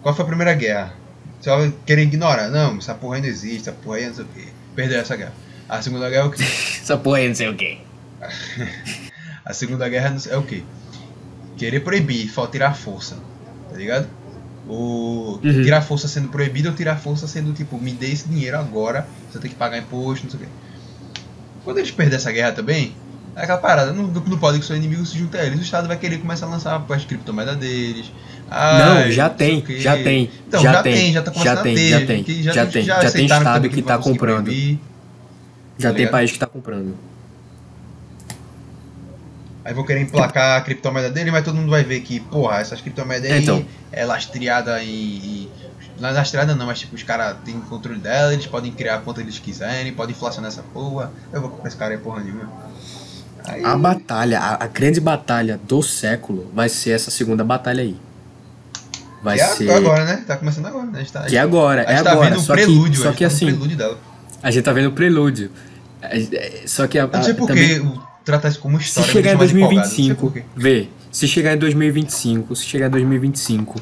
Qual 0.03 0.15
foi 0.15 0.25
a 0.25 0.29
primeira 0.29 0.53
guerra? 0.55 0.93
Você 1.41 1.49
vai 1.51 1.73
querer 1.87 2.03
ignorar? 2.03 2.49
Não, 2.49 2.77
essa 2.79 2.95
porra 2.95 3.17
aí 3.17 3.23
não 3.23 3.29
existe, 3.29 3.69
essa 3.69 3.73
porra 3.73 3.99
aí 3.99 4.07
não 4.07 4.15
sei 4.15 4.25
o 4.25 4.29
quê. 4.29 4.45
Perdeu 4.75 4.99
essa 5.01 5.17
guerra. 5.17 5.33
A 5.69 5.81
segunda 5.83 6.09
guerra 6.11 6.25
é 6.25 6.27
o 6.27 6.31
quê? 6.31 6.43
Essa 6.83 6.97
porra 6.97 7.19
aí 7.19 7.29
não 7.29 7.35
sei 7.35 7.49
o 7.49 7.55
quê. 7.55 7.79
A 9.45 9.53
segunda 9.53 9.89
guerra 9.89 10.17
é 10.31 10.37
o 10.37 10.43
quê? 10.43 10.63
Querer 11.57 11.81
proibir, 11.81 12.29
falta 12.29 12.53
tirar 12.53 12.75
força. 12.75 13.17
Tá 13.71 13.77
ligado? 13.77 14.09
O 14.67 15.39
Uhum. 15.43 15.63
tirar 15.63 15.81
força 15.83 16.09
sendo 16.09 16.29
proibido 16.29 16.69
ou 16.71 16.75
tirar 16.75 16.97
força 16.97 17.27
sendo 17.27 17.53
tipo, 17.53 17.79
me 17.79 17.93
dê 17.93 18.11
esse 18.13 18.29
dinheiro 18.29 18.59
agora, 18.59 19.07
você 19.31 19.39
tem 19.39 19.51
que 19.51 19.57
pagar 19.57 19.79
imposto, 19.79 20.25
não 20.25 20.31
sei 20.31 20.41
o 20.41 20.43
quê. 20.43 20.49
Quando 21.65 21.79
eles 21.79 21.91
perderem 21.91 22.17
essa 22.19 22.31
guerra 22.33 22.53
também, 22.53 22.95
é 23.39 23.43
aquela 23.45 23.59
parada, 23.59 23.93
não, 23.93 24.05
não 24.09 24.39
pode 24.39 24.59
que 24.59 24.67
seu 24.67 24.77
inimigo 24.77 25.07
se 25.07 25.17
junte 25.17 25.37
a 25.37 25.45
eles. 25.45 25.59
O 25.59 25.63
Estado 25.63 25.87
vai 25.87 25.97
querer 25.97 26.19
começar 26.19 26.47
a 26.47 26.49
lançar 26.49 26.85
as 26.89 27.05
criptomoedas 27.05 27.57
deles. 27.57 28.11
Ai, 28.51 28.79
Não, 29.05 29.11
já 29.13 29.31
tem, 29.31 29.65
já 29.79 29.97
tem. 29.97 30.31
Então, 30.47 30.61
já, 30.63 30.73
já 30.73 30.83
tem, 30.83 30.95
tem, 30.95 31.13
já 31.13 31.23
tá 31.23 31.31
começando 31.31 31.55
já 31.55 31.61
a 31.61 31.63
tem, 31.63 31.75
ter, 31.77 31.89
já 31.89 32.07
tem, 32.07 32.25
que 32.25 32.43
já, 32.43 32.53
já- 32.53 32.67
tem, 32.67 32.83
já 32.83 33.01
já, 33.01 33.11
tem 33.11 33.27
estado 33.27 33.69
que 33.69 33.77
que 33.77 33.83
tá 33.83 33.99
comprando. 33.99 34.45
proibir. 34.45 34.81
Já 35.79 35.91
tá 35.91 35.95
tem 35.95 35.99
ligado? 36.07 36.13
país 36.13 36.33
que 36.33 36.39
tá 36.39 36.47
comprando. 36.47 36.97
Aí 39.65 39.75
vão 39.75 39.85
querer 39.85 40.01
emplacar 40.01 40.57
a 40.59 40.61
criptomoeda 40.63 41.11
dele, 41.11 41.31
mas 41.31 41.45
todo 41.45 41.55
mundo 41.57 41.69
vai 41.71 41.85
ver 41.85 42.01
que, 42.01 42.21
porra, 42.21 42.59
essas 42.59 42.81
criptomoedas 42.81 43.31
aí 43.31 43.43
Então. 43.43 43.65
é 43.93 44.05
lastreada 44.05 44.83
em. 44.83 44.89
em 44.91 45.51
não 46.01 46.09
é 46.09 46.13
lastreada 46.13 46.55
não, 46.55 46.67
mas 46.67 46.79
tipo, 46.79 46.95
os 46.95 47.03
caras 47.03 47.37
têm 47.45 47.61
controle 47.61 47.99
dela, 47.99 48.33
eles 48.33 48.47
podem 48.47 48.73
criar 48.73 48.99
quanto 49.01 49.21
eles 49.21 49.39
quiserem, 49.39 49.93
podem 49.93 50.15
inflacionar 50.15 50.49
essa 50.51 50.63
porra. 50.63 51.13
Eu 51.33 51.41
vou 51.41 51.51
comprar 51.51 51.69
esse 51.69 51.77
cara 51.77 51.93
aí 51.95 51.99
porra 51.99 52.23
nenhuma. 52.23 52.49
Aí, 53.49 53.65
A 53.65 53.77
batalha, 53.77 54.39
a, 54.41 54.65
a 54.65 54.67
grande 54.67 55.01
batalha 55.01 55.59
do 55.67 55.83
século 55.83 56.51
vai 56.55 56.69
ser 56.69 56.91
essa 56.91 57.11
segunda 57.11 57.43
batalha 57.45 57.83
aí. 57.83 57.97
Vai 59.23 59.37
que 59.37 59.43
é 59.43 59.47
ser. 59.49 59.71
agora, 59.71 60.05
né? 60.05 60.25
Tá 60.27 60.37
começando 60.37 60.67
agora, 60.67 60.87
né? 60.87 61.05
Tá, 61.13 61.23
Que 61.25 61.37
é 61.37 61.41
agora, 61.41 61.83
a 61.83 61.93
é 61.93 61.97
gente 61.97 62.05
tá 62.05 62.13
agora. 62.13 62.31
vendo 62.31 62.39
o 62.39 62.43
Só 62.43 62.53
prelúdio, 62.53 62.93
que, 62.93 62.99
só 62.99 63.09
a 63.09 63.13
que 63.13 63.25
gente 63.25 63.31
tá 63.31 63.35
assim, 63.37 63.45
no 63.47 63.51
prelúdio 63.53 63.77
dela. 63.77 63.99
a 64.43 64.51
gente 64.51 64.65
tá 64.65 64.73
vendo 64.73 64.89
o 64.89 64.93
prelúdio. 64.93 65.51
É, 66.01 66.19
é, 66.21 66.63
Só 66.67 66.87
que 66.87 66.99
a, 66.99 67.03
Eu 67.03 67.11
não 67.13 67.23
sei 67.23 67.35
por 67.35 67.49
que 67.49 67.83
tratar 68.25 68.49
isso 68.49 68.61
como 68.61 68.79
Se 68.81 68.85
história 68.87 69.11
chegar 69.11 69.33
em 69.33 69.35
me 69.35 69.39
deixa 69.39 69.55
mais 69.55 69.55
empolgado, 69.55 69.89
não 69.99 70.07
sei 70.07 70.15
2025, 70.15 70.21
por 70.21 70.33
quê. 70.33 70.45
vê, 70.55 70.89
se 71.11 71.27
chegar 71.27 71.55
em 71.55 71.59
2025, 71.59 72.55
se 72.55 72.65
chegar 72.65 72.87
em 72.87 72.91
2025 72.91 73.81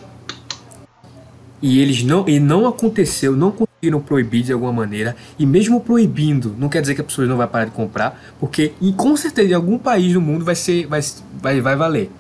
e 1.61 1.81
eles 1.81 2.03
não 2.03 2.29
e 2.29 2.39
não 2.39 2.67
aconteceu, 2.67 3.33
não 3.37 3.51
conseguiram 3.87 4.01
proibir 4.01 4.43
de 4.43 4.53
alguma 4.53 4.73
maneira, 4.73 5.17
e 5.39 5.47
mesmo 5.47 5.81
proibindo, 5.81 6.55
não 6.59 6.69
quer 6.69 6.81
dizer 6.81 6.95
que 6.95 7.01
a 7.01 7.05
pessoa 7.05 7.27
não 7.27 7.37
vai 7.37 7.47
parar 7.47 7.67
de 7.67 7.71
comprar, 7.71 8.21
porque 8.39 8.73
e 8.81 8.93
com 8.93 9.17
certeza 9.17 9.51
em 9.51 9.55
algum 9.55 9.79
país 9.79 10.13
do 10.13 10.21
mundo 10.21 10.45
vai 10.45 10.55
ser 10.55 10.87
vai 10.87 11.01
vai, 11.41 11.61
vai 11.61 11.77
valer. 11.77 12.11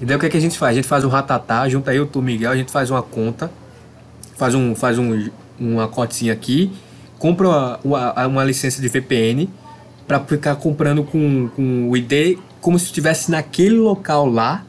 E 0.00 0.04
daí 0.04 0.16
o 0.16 0.20
que, 0.20 0.26
é 0.26 0.28
que 0.28 0.36
a 0.36 0.40
gente 0.40 0.58
faz? 0.58 0.72
A 0.72 0.74
gente 0.74 0.88
faz 0.88 1.04
um 1.04 1.08
ratatá, 1.08 1.68
junta 1.68 1.94
eu, 1.94 2.06
tu, 2.06 2.20
Miguel, 2.20 2.50
a 2.50 2.56
gente 2.56 2.70
faz 2.70 2.90
uma 2.90 3.02
conta, 3.02 3.50
faz 4.36 4.54
um 4.54 4.74
faz 4.74 4.98
um 4.98 5.30
uma 5.58 5.88
cotinha 5.88 6.32
aqui, 6.32 6.72
compra 7.18 7.48
uma, 7.48 7.80
uma, 7.84 8.26
uma 8.26 8.44
licença 8.44 8.82
de 8.82 8.88
VPN 8.88 9.48
para 10.06 10.20
ficar 10.20 10.56
comprando 10.56 11.04
com, 11.04 11.48
com 11.54 11.88
o 11.88 11.96
ID 11.96 12.38
como 12.60 12.78
se 12.78 12.86
estivesse 12.86 13.30
naquele 13.30 13.76
local 13.76 14.28
lá. 14.28 14.64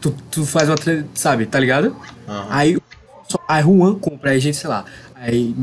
Tu, 0.00 0.14
tu 0.30 0.46
faz 0.46 0.68
uma, 0.68 0.76
sabe, 1.14 1.44
tá 1.44 1.60
ligado? 1.60 1.94
Aham. 2.26 2.46
Aí, 2.48 2.79
aí 3.48 3.62
Juan 3.62 3.94
compra, 3.94 4.30
aí 4.30 4.36
a 4.36 4.40
gente, 4.40 4.56
sei 4.56 4.68
lá, 4.68 4.84
aí 5.14 5.54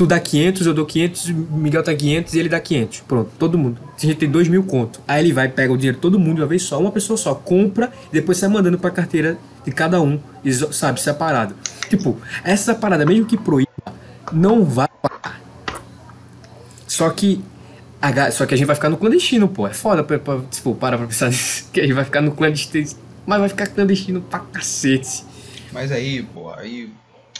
tu 0.00 0.06
dá 0.06 0.18
500, 0.18 0.66
eu 0.66 0.72
dou 0.72 0.86
500, 0.86 1.28
Miguel 1.28 1.82
tá 1.82 1.94
500 1.94 2.32
e 2.32 2.38
ele 2.38 2.48
dá 2.48 2.58
500. 2.58 3.00
Pronto, 3.00 3.30
todo 3.38 3.58
mundo. 3.58 3.78
A 3.96 4.00
gente 4.00 4.16
tem 4.16 4.30
2 4.30 4.48
mil 4.48 4.62
conto. 4.62 4.98
Aí 5.06 5.22
ele 5.22 5.30
vai, 5.30 5.46
pega 5.46 5.70
o 5.70 5.76
dinheiro 5.76 5.98
todo 5.98 6.18
mundo 6.18 6.36
de 6.36 6.40
uma 6.40 6.46
vez 6.46 6.62
só, 6.62 6.80
uma 6.80 6.90
pessoa 6.90 7.18
só, 7.18 7.34
compra 7.34 7.92
e 8.10 8.14
depois 8.14 8.38
sai 8.38 8.48
mandando 8.48 8.78
pra 8.78 8.90
carteira 8.90 9.36
de 9.62 9.70
cada 9.70 10.00
um, 10.00 10.18
sabe, 10.72 11.00
separado. 11.02 11.54
Tipo, 11.90 12.16
essa 12.42 12.74
parada, 12.74 13.04
mesmo 13.04 13.26
que 13.26 13.36
proíba, 13.36 13.70
não 14.32 14.64
vai 14.64 14.88
parar. 15.02 15.40
Só 16.86 17.10
que. 17.10 17.42
a 18.00 18.30
só 18.30 18.46
que 18.46 18.54
a 18.54 18.56
gente 18.56 18.66
vai 18.66 18.76
ficar 18.76 18.88
no 18.88 18.96
clandestino, 18.96 19.48
pô. 19.48 19.66
É 19.66 19.74
foda, 19.74 20.02
pra, 20.02 20.18
pra, 20.18 20.40
tipo, 20.50 20.74
para 20.74 20.96
pra 20.96 21.06
pensar 21.06 21.28
nisso. 21.28 21.68
Que 21.74 21.80
a 21.80 21.82
gente 21.82 21.92
vai 21.92 22.04
ficar 22.04 22.22
no 22.22 22.32
clandestino. 22.32 22.88
Mas 23.26 23.38
vai 23.38 23.48
ficar 23.48 23.66
clandestino 23.66 24.22
pra 24.22 24.38
cacete. 24.38 25.24
Mas 25.72 25.92
aí, 25.92 26.22
pô, 26.22 26.50
aí. 26.52 26.90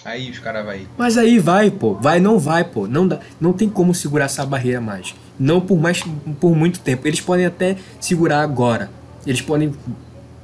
Aí 0.05 0.31
os 0.31 0.39
caras 0.39 0.65
vai. 0.65 0.86
Mas 0.97 1.19
aí 1.19 1.39
vai, 1.39 1.70
pô. 1.70 1.94
Vai, 1.94 2.20
não 2.20 2.39
vai, 2.39 2.65
pô. 2.65 2.86
Não, 2.86 3.07
dá, 3.07 3.20
não 3.39 3.52
tem 3.52 3.69
como 3.69 3.94
segurar 3.94 4.27
essa 4.27 4.47
barreira 4.47 4.81
mais. 4.81 5.15
Não 5.39 5.61
por 5.61 5.78
mais 5.78 6.02
por 6.40 6.57
muito 6.57 6.81
tempo. 6.81 7.07
Eles 7.07 7.20
podem 7.20 7.44
até 7.44 7.77
segurar 8.01 8.40
agora. 8.40 8.90
Eles 9.27 9.43
podem. 9.43 9.74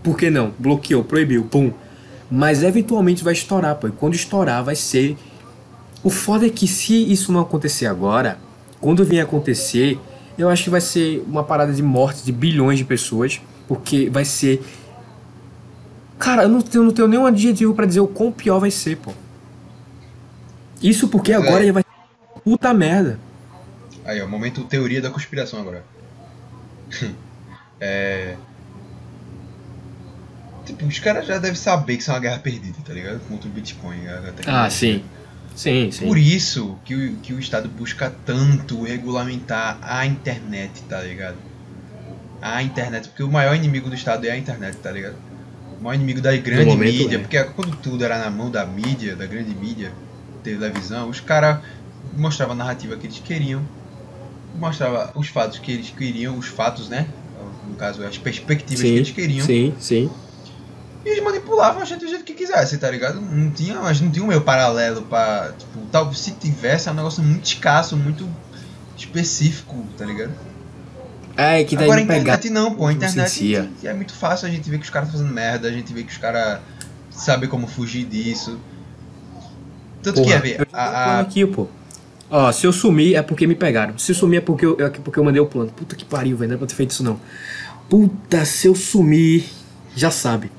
Por 0.02 0.16
que 0.16 0.28
não? 0.28 0.52
Bloqueou, 0.58 1.02
proibiu, 1.02 1.44
pum. 1.44 1.72
Mas 2.30 2.62
eventualmente 2.62 3.24
vai 3.24 3.32
estourar, 3.32 3.76
pô. 3.76 3.88
E 3.88 3.92
quando 3.92 4.14
estourar, 4.14 4.62
vai 4.62 4.76
ser. 4.76 5.16
O 6.02 6.10
foda 6.10 6.46
é 6.46 6.50
que 6.50 6.68
se 6.68 7.10
isso 7.10 7.32
não 7.32 7.40
acontecer 7.40 7.86
agora, 7.86 8.38
quando 8.80 9.04
vier 9.04 9.24
acontecer, 9.24 9.98
eu 10.36 10.48
acho 10.48 10.64
que 10.64 10.70
vai 10.70 10.80
ser 10.80 11.24
uma 11.26 11.42
parada 11.42 11.72
de 11.72 11.82
morte 11.82 12.22
de 12.22 12.30
bilhões 12.30 12.78
de 12.78 12.84
pessoas. 12.84 13.40
Porque 13.66 14.10
vai 14.10 14.24
ser. 14.24 14.62
Cara, 16.18 16.44
eu 16.44 16.48
não 16.48 16.60
tenho, 16.60 16.84
não 16.84 16.92
tenho 16.92 17.08
nenhum 17.08 17.26
adjetivo 17.26 17.74
pra 17.74 17.86
dizer 17.86 18.00
o 18.00 18.06
quão 18.06 18.32
pior 18.32 18.58
vai 18.58 18.70
ser, 18.70 18.96
pô. 18.96 19.12
Isso 20.82 21.08
porque 21.08 21.32
Mas 21.32 21.46
agora 21.46 21.62
é. 21.62 21.66
já 21.66 21.72
vai 21.72 21.82
ser 21.82 22.40
puta 22.42 22.72
merda. 22.72 23.18
Aí, 24.04 24.20
ó, 24.20 24.26
momento 24.26 24.64
teoria 24.64 25.02
da 25.02 25.10
conspiração 25.10 25.60
agora. 25.60 25.84
é. 27.80 28.36
Tipo, 30.64 30.86
os 30.86 30.98
caras 30.98 31.26
já 31.26 31.38
devem 31.38 31.56
saber 31.56 31.96
que 31.96 32.02
isso 32.02 32.10
é 32.10 32.14
uma 32.14 32.20
guerra 32.20 32.38
perdida, 32.38 32.76
tá 32.84 32.92
ligado? 32.92 33.20
Contra 33.28 33.48
o 33.48 33.52
Bitcoin. 33.52 34.00
Ah, 34.46 34.68
sim. 34.68 35.04
Sim, 35.54 35.90
sim. 35.90 36.06
Por 36.06 36.18
isso 36.18 36.78
que 36.84 36.94
o, 36.94 37.16
que 37.16 37.32
o 37.32 37.38
Estado 37.38 37.68
busca 37.68 38.12
tanto 38.26 38.82
regulamentar 38.82 39.78
a 39.80 40.04
internet, 40.04 40.82
tá 40.82 41.00
ligado? 41.00 41.36
A 42.42 42.62
internet, 42.62 43.08
porque 43.08 43.22
o 43.22 43.30
maior 43.30 43.56
inimigo 43.56 43.88
do 43.88 43.94
Estado 43.94 44.26
é 44.26 44.32
a 44.32 44.36
internet, 44.36 44.76
tá 44.76 44.90
ligado? 44.90 45.16
O 45.78 45.84
maior 45.84 45.94
inimigo 45.94 46.20
da 46.20 46.34
grande 46.36 46.64
momento, 46.64 46.92
mídia, 46.92 47.16
é. 47.16 47.18
porque 47.18 47.44
quando 47.44 47.76
tudo 47.76 48.04
era 48.04 48.18
na 48.18 48.30
mão 48.30 48.50
da 48.50 48.64
mídia, 48.64 49.14
da 49.14 49.26
grande 49.26 49.54
mídia, 49.54 49.92
televisão, 50.42 51.08
os 51.08 51.20
caras 51.20 51.60
mostravam 52.16 52.54
a 52.54 52.56
narrativa 52.56 52.96
que 52.96 53.06
eles 53.06 53.18
queriam, 53.18 53.62
mostrava 54.54 55.12
os 55.14 55.28
fatos 55.28 55.58
que 55.58 55.72
eles 55.72 55.90
queriam, 55.90 56.38
os 56.38 56.46
fatos, 56.46 56.88
né? 56.88 57.06
No 57.68 57.74
caso, 57.74 58.04
as 58.04 58.16
perspectivas 58.16 58.82
que 58.82 58.88
Sim, 58.88 58.94
eles 58.94 59.10
queriam. 59.10 59.46
sim, 59.46 59.74
sim. 59.78 60.10
E 61.04 61.08
eles 61.08 61.22
manipulavam 61.22 61.82
a 61.82 61.84
gente 61.84 62.00
do 62.00 62.08
jeito 62.08 62.24
que 62.24 62.34
quisesse, 62.34 62.78
tá 62.78 62.90
ligado? 62.90 63.20
Não 63.20 63.50
tinha, 63.50 63.76
mas 63.80 64.00
não 64.00 64.10
tinha 64.10 64.24
um 64.24 64.28
meio 64.28 64.40
paralelo 64.40 65.02
pra. 65.02 65.52
Tipo, 65.56 65.80
tal, 65.92 66.12
se 66.12 66.32
tivesse, 66.32 66.88
é 66.88 66.92
um 66.92 66.94
negócio 66.94 67.22
muito 67.22 67.44
escasso, 67.44 67.96
muito 67.96 68.28
específico, 68.96 69.84
tá 69.96 70.04
ligado? 70.04 70.32
É, 71.36 71.62
que 71.64 71.76
daí 71.76 71.84
Agora 71.84 72.00
não 72.00 72.06
pegar. 72.06 72.20
internet 72.20 72.50
não, 72.50 72.74
pô. 72.74 72.86
A 72.86 72.92
internet 72.92 73.24
licencia. 73.24 73.70
é 73.84 73.92
muito 73.92 74.14
fácil, 74.14 74.48
a 74.48 74.50
gente 74.50 74.68
vê 74.70 74.78
que 74.78 74.84
os 74.84 74.90
caras 74.90 75.10
fazendo 75.10 75.32
merda, 75.32 75.68
a 75.68 75.72
gente 75.72 75.92
vê 75.92 76.02
que 76.02 76.10
os 76.10 76.18
caras 76.18 76.60
sabem 77.10 77.48
como 77.48 77.66
fugir 77.66 78.04
disso. 78.06 78.58
Tanto 80.02 80.22
que 80.22 80.22
Porra, 80.22 80.36
é 80.36 80.40
ver, 80.40 80.58
já 80.58 80.64
tenho 80.64 80.68
um 80.72 80.80
a, 80.80 80.84
a, 80.84 81.20
aqui, 81.20 81.46
pô. 81.46 81.66
Ó, 82.30 82.50
se 82.52 82.66
eu 82.66 82.72
sumir 82.72 83.14
é 83.14 83.22
porque 83.22 83.46
me 83.46 83.54
pegaram. 83.54 83.98
Se 83.98 84.12
eu 84.12 84.16
sumir 84.16 84.38
é 84.38 84.40
porque 84.40 84.66
eu, 84.66 84.76
é 84.80 84.88
porque 84.88 85.18
eu 85.18 85.24
mandei 85.24 85.40
o 85.40 85.46
plano. 85.46 85.70
Puta 85.70 85.94
que 85.94 86.04
pariu, 86.04 86.36
velho. 86.36 86.48
Não 86.48 86.54
era 86.54 86.58
pra 86.58 86.66
ter 86.66 86.74
feito 86.74 86.90
isso 86.90 87.04
não. 87.04 87.20
Puta, 87.88 88.44
se 88.44 88.66
eu 88.66 88.74
sumir. 88.74 89.44
Já 89.94 90.10
sabe. 90.10 90.50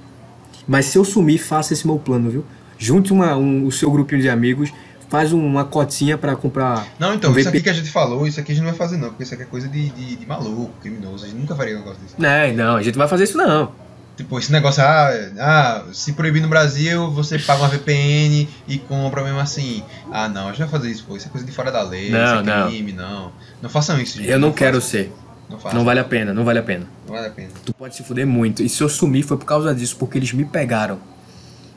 Mas 0.68 0.86
se 0.86 0.98
eu 0.98 1.06
sumir, 1.06 1.38
faça 1.38 1.74
esse 1.74 1.86
meu 1.86 2.00
plano, 2.00 2.30
viu? 2.30 2.46
Junte 2.78 3.14
uma, 3.14 3.36
um, 3.36 3.66
o 3.66 3.72
seu 3.72 3.92
grupinho 3.92 4.22
de 4.22 4.30
amigos. 4.30 4.72
Faz 5.10 5.32
uma 5.34 5.66
cotinha 5.66 6.18
pra 6.18 6.36
comprar. 6.36 6.88
Não, 7.00 7.14
então, 7.14 7.32
um 7.32 7.40
isso 7.40 7.50
aqui 7.50 7.62
que 7.62 7.70
a 7.70 7.74
gente 7.74 7.90
falou, 7.90 8.28
isso 8.28 8.40
aqui 8.40 8.52
a 8.52 8.56
gente 8.56 8.64
não 8.64 8.72
vai 8.72 8.78
fazer 8.78 8.98
não, 8.98 9.10
porque 9.10 9.24
isso 9.24 9.34
aqui 9.34 9.44
é 9.44 9.46
coisa 9.46 9.68
de, 9.68 9.90
de, 9.90 10.16
de 10.18 10.26
maluco, 10.26 10.72
criminoso. 10.82 11.26
A 11.26 11.28
gente 11.28 11.38
nunca 11.40 11.56
faria 11.56 11.76
um 11.76 11.80
negócio 11.80 12.00
desse. 12.02 12.16
Não, 12.20 12.54
não, 12.54 12.76
a 12.76 12.84
gente 12.84 12.96
não 12.96 13.00
vai 13.00 13.08
fazer 13.08 13.24
isso 13.24 13.38
não. 13.38 13.72
Tipo, 14.18 14.40
esse 14.40 14.52
negócio, 14.52 14.82
ah, 14.82 15.12
ah, 15.40 15.84
se 15.94 16.14
proibir 16.14 16.42
no 16.42 16.48
Brasil, 16.48 17.12
você 17.12 17.38
paga 17.38 17.62
uma 17.62 17.70
VPN 17.70 18.50
e 18.68 18.80
compra 18.80 19.24
mesmo 19.24 19.40
assim. 19.40 19.84
Ah, 20.12 20.28
não, 20.28 20.46
a 20.48 20.50
gente 20.50 20.60
vai 20.62 20.68
fazer 20.70 20.90
isso, 20.90 21.06
pô. 21.06 21.16
Isso 21.16 21.28
é 21.28 21.30
coisa 21.30 21.46
de 21.46 21.52
fora 21.52 21.72
da 21.72 21.84
lei, 21.84 22.10
Não, 22.10 22.42
isso 22.42 22.50
é 22.50 22.58
não. 22.58 22.68
crime, 22.68 22.94
não. 22.94 23.32
Não 23.62 23.70
façam 23.70 24.02
isso, 24.02 24.18
gente. 24.18 24.28
Eu 24.28 24.40
não 24.40 24.52
quero 24.52 24.82
façam. 24.82 24.90
ser. 24.90 25.14
Não. 25.48 25.60
Não 25.72 25.86
vale 25.86 26.00
a 26.00 26.04
pena, 26.04 26.34
não 26.34 26.44
vale 26.44 26.58
a 26.58 26.64
pena. 26.64 26.88
Não 27.06 27.14
vale 27.14 27.28
a 27.28 27.30
pena. 27.30 27.50
Tu 27.64 27.72
pode 27.76 27.96
se 27.96 28.04
fuder 28.04 28.26
muito. 28.26 28.64
E 28.64 28.68
se 28.68 28.82
eu 28.82 28.90
sumir 28.90 29.22
foi 29.24 29.38
por 29.38 29.46
causa 29.46 29.74
disso, 29.74 29.96
porque 29.98 30.18
eles 30.18 30.34
me 30.34 30.44
pegaram. 30.46 30.98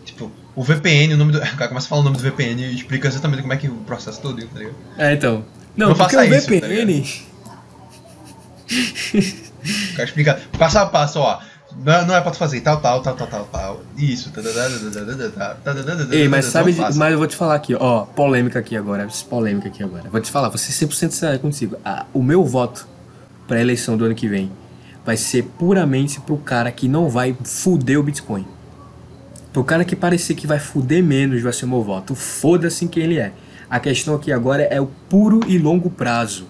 Tipo, 0.05 0.33
o 0.61 0.63
VPN, 0.63 1.15
o 1.15 1.17
nome 1.17 1.33
do. 1.33 1.39
O 1.39 1.57
cara 1.57 1.69
começa 1.69 1.87
a 1.87 1.89
falar 1.89 2.03
o 2.03 2.05
nome 2.05 2.19
do 2.19 2.23
VPN 2.23 2.63
e 2.63 2.75
explica 2.75 3.09
exatamente 3.09 3.41
como 3.41 3.55
é 3.55 3.57
que 3.57 3.67
o 3.67 3.77
processo 3.77 4.21
todo, 4.21 4.47
tá 4.47 4.59
ligado? 4.59 4.75
É, 4.99 5.15
então. 5.15 5.43
Não, 5.75 5.89
não 5.89 5.95
faça 5.95 6.23
o 6.23 6.29
VPN. 6.29 7.03
Tá 8.69 9.97
cara 9.97 10.05
explica 10.05 10.41
passo 10.59 10.79
a 10.79 10.85
passo, 10.85 11.19
ó. 11.19 11.41
Não, 11.83 12.07
não 12.09 12.15
é 12.15 12.21
pra 12.21 12.31
tu 12.31 12.37
fazer 12.37 12.61
tal, 12.61 12.79
tal, 12.79 13.01
tal, 13.01 13.17
tal, 13.17 13.27
tal, 13.27 13.45
tal. 13.47 13.81
Isso. 13.97 14.31
Ei, 16.11 16.29
mas 16.29 16.45
sabe, 16.45 16.75
de, 16.75 16.79
mas 16.79 17.13
eu 17.13 17.17
vou 17.17 17.27
te 17.27 17.37
falar 17.37 17.55
aqui, 17.55 17.75
ó. 17.81 18.03
Polêmica 18.03 18.59
aqui 18.59 18.77
agora. 18.77 19.09
Polêmica 19.31 19.69
aqui 19.69 19.83
agora. 19.83 20.11
Vou 20.11 20.21
te 20.21 20.31
falar, 20.31 20.51
vou 20.51 20.59
ser 20.59 20.73
100% 20.87 20.93
sincero 20.93 21.39
contigo. 21.39 21.79
Ah, 21.83 22.05
o 22.13 22.23
meu 22.23 22.45
voto 22.45 22.87
pra 23.49 23.59
eleição 23.59 23.97
do 23.97 24.05
ano 24.05 24.15
que 24.15 24.29
vem 24.29 24.53
vai 25.07 25.17
ser 25.17 25.43
puramente 25.59 26.21
pro 26.21 26.37
cara 26.37 26.71
que 26.71 26.87
não 26.87 27.09
vai 27.09 27.35
fuder 27.45 27.99
o 27.99 28.03
Bitcoin. 28.03 28.47
Pro 29.53 29.65
cara 29.65 29.85
que 29.85 29.97
parecer 29.97 30.35
que 30.35 30.47
vai 30.47 30.59
fuder 30.59 31.03
menos 31.03 31.43
vai 31.43 31.53
ser 31.53 31.65
o 31.65 31.69
meu 31.69 31.83
voto. 31.83 32.15
Foda-se 32.15 32.85
em 32.85 32.89
quem 32.89 33.03
ele 33.03 33.19
é. 33.19 33.33
A 33.69 33.79
questão 33.81 34.15
aqui 34.15 34.33
agora 34.33 34.63
é 34.63 34.81
o 34.81 34.87
puro 35.09 35.41
e 35.47 35.59
longo 35.59 35.91
prazo. 35.91 36.47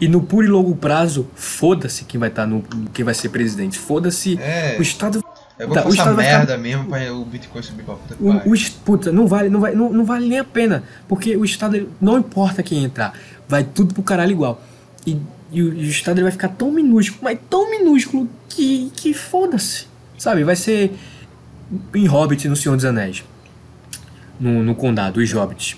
E 0.00 0.08
no 0.08 0.20
puro 0.20 0.44
e 0.46 0.48
longo 0.48 0.74
prazo, 0.74 1.28
foda-se 1.34 2.04
quem 2.04 2.18
vai 2.18 2.28
estar 2.28 2.44
no 2.46 2.64
quem 2.92 3.04
vai 3.04 3.14
ser 3.14 3.28
presidente. 3.28 3.78
Foda-se 3.78 4.36
É. 4.40 4.76
o 4.78 4.82
estado 4.82 5.22
É 5.58 5.66
bom 5.66 5.74
Tá, 5.74 5.86
o 5.86 5.90
Estado 5.90 6.16
vai 6.16 6.24
ficar- 6.24 6.38
merda 6.38 6.58
mesmo 6.58 6.86
pra 6.86 7.12
o 7.14 7.24
Bitcoin 7.24 7.62
subir 7.62 7.84
pra 7.84 7.94
puta 7.94 8.14
que 8.16 8.22
O, 8.24 8.30
o, 8.52 8.70
puta, 8.84 9.12
não 9.12 9.28
vale, 9.28 9.48
não, 9.48 9.60
vai, 9.60 9.74
não, 9.74 9.92
não 9.92 10.04
vale 10.04 10.26
nem 10.26 10.38
a 10.40 10.44
pena. 10.44 10.82
Porque 11.06 11.36
o 11.36 11.44
Estado, 11.44 11.88
não 12.00 12.18
importa 12.18 12.62
quem 12.64 12.82
entrar, 12.82 13.12
vai 13.46 13.62
tudo 13.62 13.94
pro 13.94 14.02
caralho 14.02 14.32
igual. 14.32 14.60
E, 15.06 15.18
e 15.52 15.62
o, 15.62 15.72
e 15.74 15.84
o 15.86 15.90
Estado 15.90 16.20
vai 16.22 16.32
ficar 16.32 16.48
tão 16.48 16.72
minúsculo, 16.72 17.20
mas 17.22 17.38
tão 17.48 17.70
minúsculo 17.70 18.28
que, 18.48 18.90
que 18.96 19.14
foda-se. 19.14 19.86
Sabe? 20.18 20.42
Vai 20.42 20.56
ser 20.56 20.96
em 21.94 22.06
Hobbit 22.06 22.48
no 22.48 22.56
Senhor 22.56 22.76
dos 22.76 22.84
Anéis. 22.84 23.24
No, 24.40 24.62
no 24.62 24.74
condado, 24.74 25.20
os 25.20 25.32
Hobbits. 25.32 25.76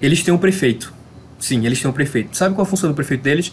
Eles 0.00 0.22
têm 0.22 0.32
um 0.32 0.38
prefeito. 0.38 0.92
Sim, 1.38 1.64
eles 1.66 1.80
têm 1.80 1.90
um 1.90 1.94
prefeito. 1.94 2.36
Sabe 2.36 2.54
qual 2.54 2.62
a 2.66 2.68
função 2.68 2.88
do 2.90 2.94
prefeito 2.94 3.22
deles? 3.22 3.52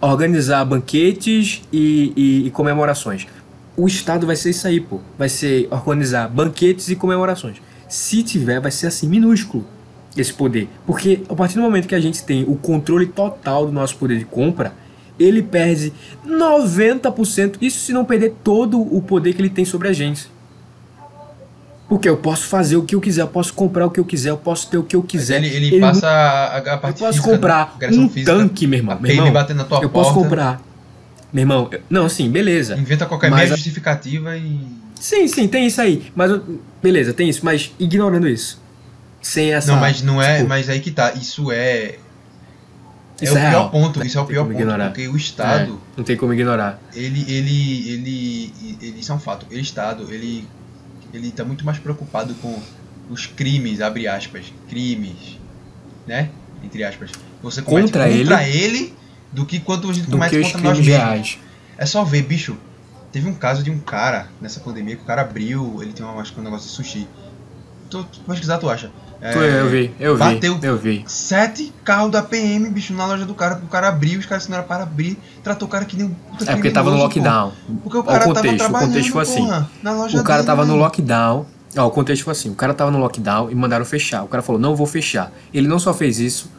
Organizar 0.00 0.64
banquetes 0.64 1.62
e, 1.72 2.12
e- 2.16 2.46
e 2.46 2.50
comemorações. 2.50 3.26
O 3.76 3.86
Estado 3.86 4.26
vai 4.26 4.36
ser 4.36 4.50
isso 4.50 4.66
aí, 4.66 4.80
pô. 4.80 5.00
Vai 5.18 5.28
ser 5.28 5.68
organizar 5.70 6.28
banquetes 6.28 6.88
e 6.88 6.96
comemorações. 6.96 7.56
Se 7.88 8.22
tiver, 8.22 8.60
vai 8.60 8.70
ser 8.70 8.86
assim, 8.88 9.08
minúsculo 9.08 9.64
esse 10.16 10.32
poder. 10.32 10.68
Porque 10.86 11.20
a 11.28 11.34
partir 11.34 11.56
do 11.56 11.60
momento 11.62 11.86
que 11.86 11.94
a 11.94 12.00
gente 12.00 12.22
tem 12.24 12.42
o 12.48 12.56
controle 12.56 13.06
total 13.06 13.66
do 13.66 13.72
nosso 13.72 13.96
poder 13.96 14.18
de 14.18 14.24
compra, 14.24 14.72
ele 15.18 15.42
perde 15.42 15.92
90%. 16.26 17.56
Isso 17.60 17.80
se 17.80 17.92
não 17.92 18.04
perder 18.04 18.34
todo 18.42 18.80
o 18.80 19.02
poder 19.02 19.34
que 19.34 19.40
ele 19.42 19.50
tem 19.50 19.64
sobre 19.64 19.88
a 19.88 19.92
gente. 19.92 20.26
Porque 21.88 22.08
eu 22.08 22.16
posso 22.16 22.46
fazer 22.46 22.76
o 22.76 22.82
que 22.82 22.96
eu 22.96 23.00
quiser, 23.00 23.20
eu 23.22 23.28
posso 23.28 23.54
comprar 23.54 23.86
o 23.86 23.90
que 23.90 24.00
eu 24.00 24.04
quiser, 24.04 24.30
eu 24.30 24.36
posso 24.36 24.68
ter 24.68 24.76
o 24.76 24.82
que 24.82 24.96
eu 24.96 25.02
quiser. 25.04 25.42
Ele, 25.44 25.66
ele 25.66 25.80
passa 25.80 26.08
a, 26.08 26.56
a 26.56 26.58
Eu 26.58 26.78
parte 26.78 26.98
posso 26.98 27.12
física, 27.12 27.28
né? 27.28 27.34
comprar 27.34 27.72
agressão 27.76 28.04
um 28.04 28.08
física, 28.08 28.32
tanque, 28.34 28.66
meu 28.66 28.78
irmão. 28.80 28.96
A 28.96 29.00
Meu 29.00 29.10
irmão, 29.12 29.32
batendo 29.32 29.58
na 29.58 29.64
tua 29.64 29.78
eu 29.82 29.88
porta. 29.88 30.10
posso 30.10 30.14
comprar. 30.14 30.60
Meu 31.32 31.42
irmão, 31.42 31.68
eu- 31.70 31.80
não, 31.88 32.06
assim, 32.06 32.28
beleza. 32.28 32.76
Inventa 32.76 33.06
qualquer 33.06 33.30
Mas 33.30 33.40
meio 33.42 33.52
a- 33.52 33.56
justificativa 33.56 34.36
e. 34.36 34.60
Sim, 34.98 35.28
sim, 35.28 35.46
tem 35.46 35.66
isso 35.68 35.80
aí. 35.80 36.10
Mas, 36.16 36.30
eu- 36.32 36.60
beleza, 36.82 37.12
tem 37.12 37.28
isso. 37.28 37.44
Mas 37.44 37.70
ignorando 37.78 38.26
isso. 38.28 38.60
Sem 39.22 39.52
essa. 39.54 39.70
Não, 39.70 39.78
mas 39.80 40.02
não 40.02 40.20
é. 40.20 40.38
tipo, 40.38 40.48
Mas 40.48 40.68
aí 40.68 40.80
que 40.80 40.90
tá. 40.90 41.12
Isso 41.12 41.52
é. 41.52 41.96
É 43.18 43.24
Isso 43.24 43.34
o 43.34 43.38
é 43.38 43.40
pior 43.42 43.50
real. 43.50 43.70
ponto. 43.70 44.04
Isso 44.04 44.18
é 44.18 44.20
o 44.20 44.24
pior 44.26 44.44
ponto. 44.44 44.54
ignorar. 44.56 44.86
Porque 44.88 45.06
o 45.08 45.16
Estado. 45.16 45.72
é, 45.72 45.96
não 45.96 46.04
tem 46.04 46.16
como 46.16 46.32
ignorar. 46.34 46.80
ele, 46.94 47.24
ele, 47.32 47.90
ele, 47.92 48.54
ele, 48.82 49.00
isso 49.00 49.12
é 49.12 49.14
um 49.14 49.18
fato. 49.20 49.46
O 49.50 49.54
Estado, 49.56 50.12
ele, 50.12 50.46
ele 51.12 51.30
tá 51.30 51.44
muito 51.44 51.64
mais 51.64 51.78
preocupado 51.78 52.34
com 52.36 52.60
os 53.10 53.26
crimes, 53.26 53.80
abre 53.80 54.06
aspas, 54.06 54.52
crimes, 54.68 55.38
né? 56.06 56.30
Entre 56.62 56.82
aspas. 56.84 57.10
Você 57.42 57.62
comete 57.62 57.86
Contra 57.86 58.08
contra 58.18 58.48
ele, 58.48 58.94
do 59.32 59.44
que 59.46 59.60
quanto 59.60 59.90
a 59.90 59.92
gente 59.92 60.08
comete 60.10 60.40
contra 60.40 60.60
nós 60.60 60.78
mesmos. 60.78 60.86
reais. 60.86 61.38
É 61.78 61.86
só 61.86 62.04
ver, 62.04 62.22
bicho. 62.22 62.56
Teve 63.12 63.28
um 63.28 63.34
caso 63.34 63.62
de 63.62 63.70
um 63.70 63.78
cara 63.78 64.28
nessa 64.40 64.60
pandemia 64.60 64.96
que 64.96 65.02
o 65.02 65.06
cara 65.06 65.22
abriu, 65.22 65.82
ele 65.82 65.92
tem 65.92 66.04
uma, 66.04 66.20
acho 66.20 66.32
que 66.32 66.40
um 66.40 66.42
negócio 66.42 66.68
de 66.68 66.74
sushi. 66.74 67.08
Tu, 67.88 68.02
tu 68.04 68.20
pesquisar, 68.20 68.58
tu 68.58 68.68
acha? 68.68 68.90
É, 69.20 69.60
eu 69.60 69.68
vi, 69.68 69.90
eu 69.98 70.14
vi, 70.14 70.18
bateu 70.20 70.58
eu 70.62 70.76
vi. 70.76 71.04
Sete 71.06 71.72
carros 71.84 72.10
da 72.10 72.22
PM, 72.22 72.68
bicho, 72.68 72.92
na 72.92 73.06
loja 73.06 73.24
do 73.24 73.34
cara, 73.34 73.54
porque 73.54 73.66
o 73.66 73.70
cara 73.70 73.88
abriu, 73.88 74.20
os 74.20 74.26
caras 74.26 74.48
era 74.50 74.62
para 74.62 74.82
abrir, 74.82 75.18
tratou 75.42 75.66
o 75.66 75.70
cara 75.70 75.84
que 75.84 75.96
nem 75.96 76.06
um 76.06 76.10
puta 76.10 76.50
É 76.50 76.54
porque 76.54 76.70
tava 76.70 76.90
no 76.90 76.98
lockdown. 76.98 77.52
Porque 77.82 77.96
o 77.96 78.00
Ó, 78.00 78.02
cara 78.04 78.24
o 78.24 78.34
contexto, 78.34 78.44
tava 78.44 78.54
o 78.54 78.58
trabalhando, 78.58 78.88
contexto 78.90 79.12
foi 79.12 79.22
assim. 79.22 79.46
porra, 79.46 79.70
O 79.80 80.22
cara 80.24 80.36
dele, 80.38 80.46
tava 80.46 80.62
no 80.62 80.72
velho. 80.72 80.80
lockdown. 80.84 81.46
Ó, 81.78 81.86
o 81.86 81.90
contexto 81.90 82.24
foi 82.24 82.32
assim: 82.32 82.50
o 82.50 82.54
cara 82.54 82.74
tava 82.74 82.90
no 82.90 82.98
lockdown 82.98 83.50
e 83.50 83.54
mandaram 83.54 83.84
fechar. 83.84 84.22
O 84.22 84.28
cara 84.28 84.42
falou, 84.42 84.60
não 84.60 84.76
vou 84.76 84.86
fechar. 84.86 85.32
Ele 85.52 85.66
não 85.66 85.78
só 85.78 85.92
fez 85.94 86.18
isso, 86.18 86.50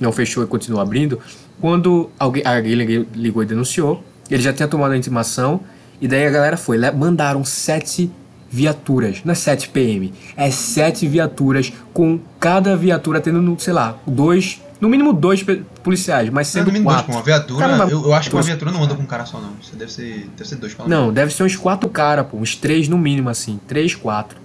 não 0.00 0.10
fechou 0.12 0.42
e 0.42 0.46
continuou 0.46 0.80
abrindo. 0.82 1.18
Quando 1.60 2.10
alguém, 2.18 2.42
alguém 2.46 2.74
ligou- 3.14 3.42
e 3.42 3.46
denunciou, 3.46 4.02
ele 4.30 4.42
já 4.42 4.52
tinha 4.52 4.68
tomado 4.68 4.92
a 4.92 4.96
intimação. 4.96 5.60
E 6.00 6.06
daí 6.08 6.26
a 6.26 6.30
galera 6.30 6.56
foi. 6.58 6.78
Mandaram 6.92 7.42
sete 7.44 8.10
viaturas. 8.50 9.22
Não 9.24 9.32
é 9.32 9.34
sete 9.34 9.68
PM. 9.68 10.12
É 10.36 10.50
sete 10.50 11.06
viaturas, 11.06 11.72
com 11.92 12.18
cada 12.40 12.76
viatura 12.76 13.20
tendo, 13.20 13.56
sei 13.60 13.72
lá, 13.72 13.96
dois. 14.06 14.60
No 14.78 14.90
mínimo 14.90 15.12
dois 15.14 15.42
policiais, 15.82 16.28
mas 16.28 16.48
Não, 16.48 16.52
sendo 16.52 16.66
no 16.66 16.72
mínimo 16.74 16.90
dois, 16.90 17.00
quatro. 17.00 17.12
pô, 17.12 17.18
uma 17.18 17.24
viatura, 17.24 17.66
Cara, 17.66 17.90
eu, 17.90 18.02
eu 18.04 18.12
acho 18.12 18.28
que 18.28 18.36
uma 18.36 18.42
Você- 18.42 18.48
viatura 18.50 18.70
não 18.70 18.84
anda 18.84 18.94
com 18.94 19.02
um 19.02 19.06
cara 19.06 19.24
só, 19.24 19.40
não. 19.40 19.52
Isso 19.60 19.74
deve 19.74 19.90
ser, 19.90 20.28
deve 20.36 20.48
ser 20.48 20.56
dois, 20.56 20.74
pelo 20.74 20.86
Não, 20.88 21.00
menos. 21.02 21.14
deve 21.14 21.32
ser 21.32 21.44
uns 21.44 21.56
quatro 21.56 21.88
caras, 21.88 22.26
pô. 22.26 22.36
Uns 22.36 22.54
três 22.56 22.86
no 22.86 22.98
mínimo, 22.98 23.30
assim. 23.30 23.58
Três, 23.66 23.94
quatro. 23.94 24.38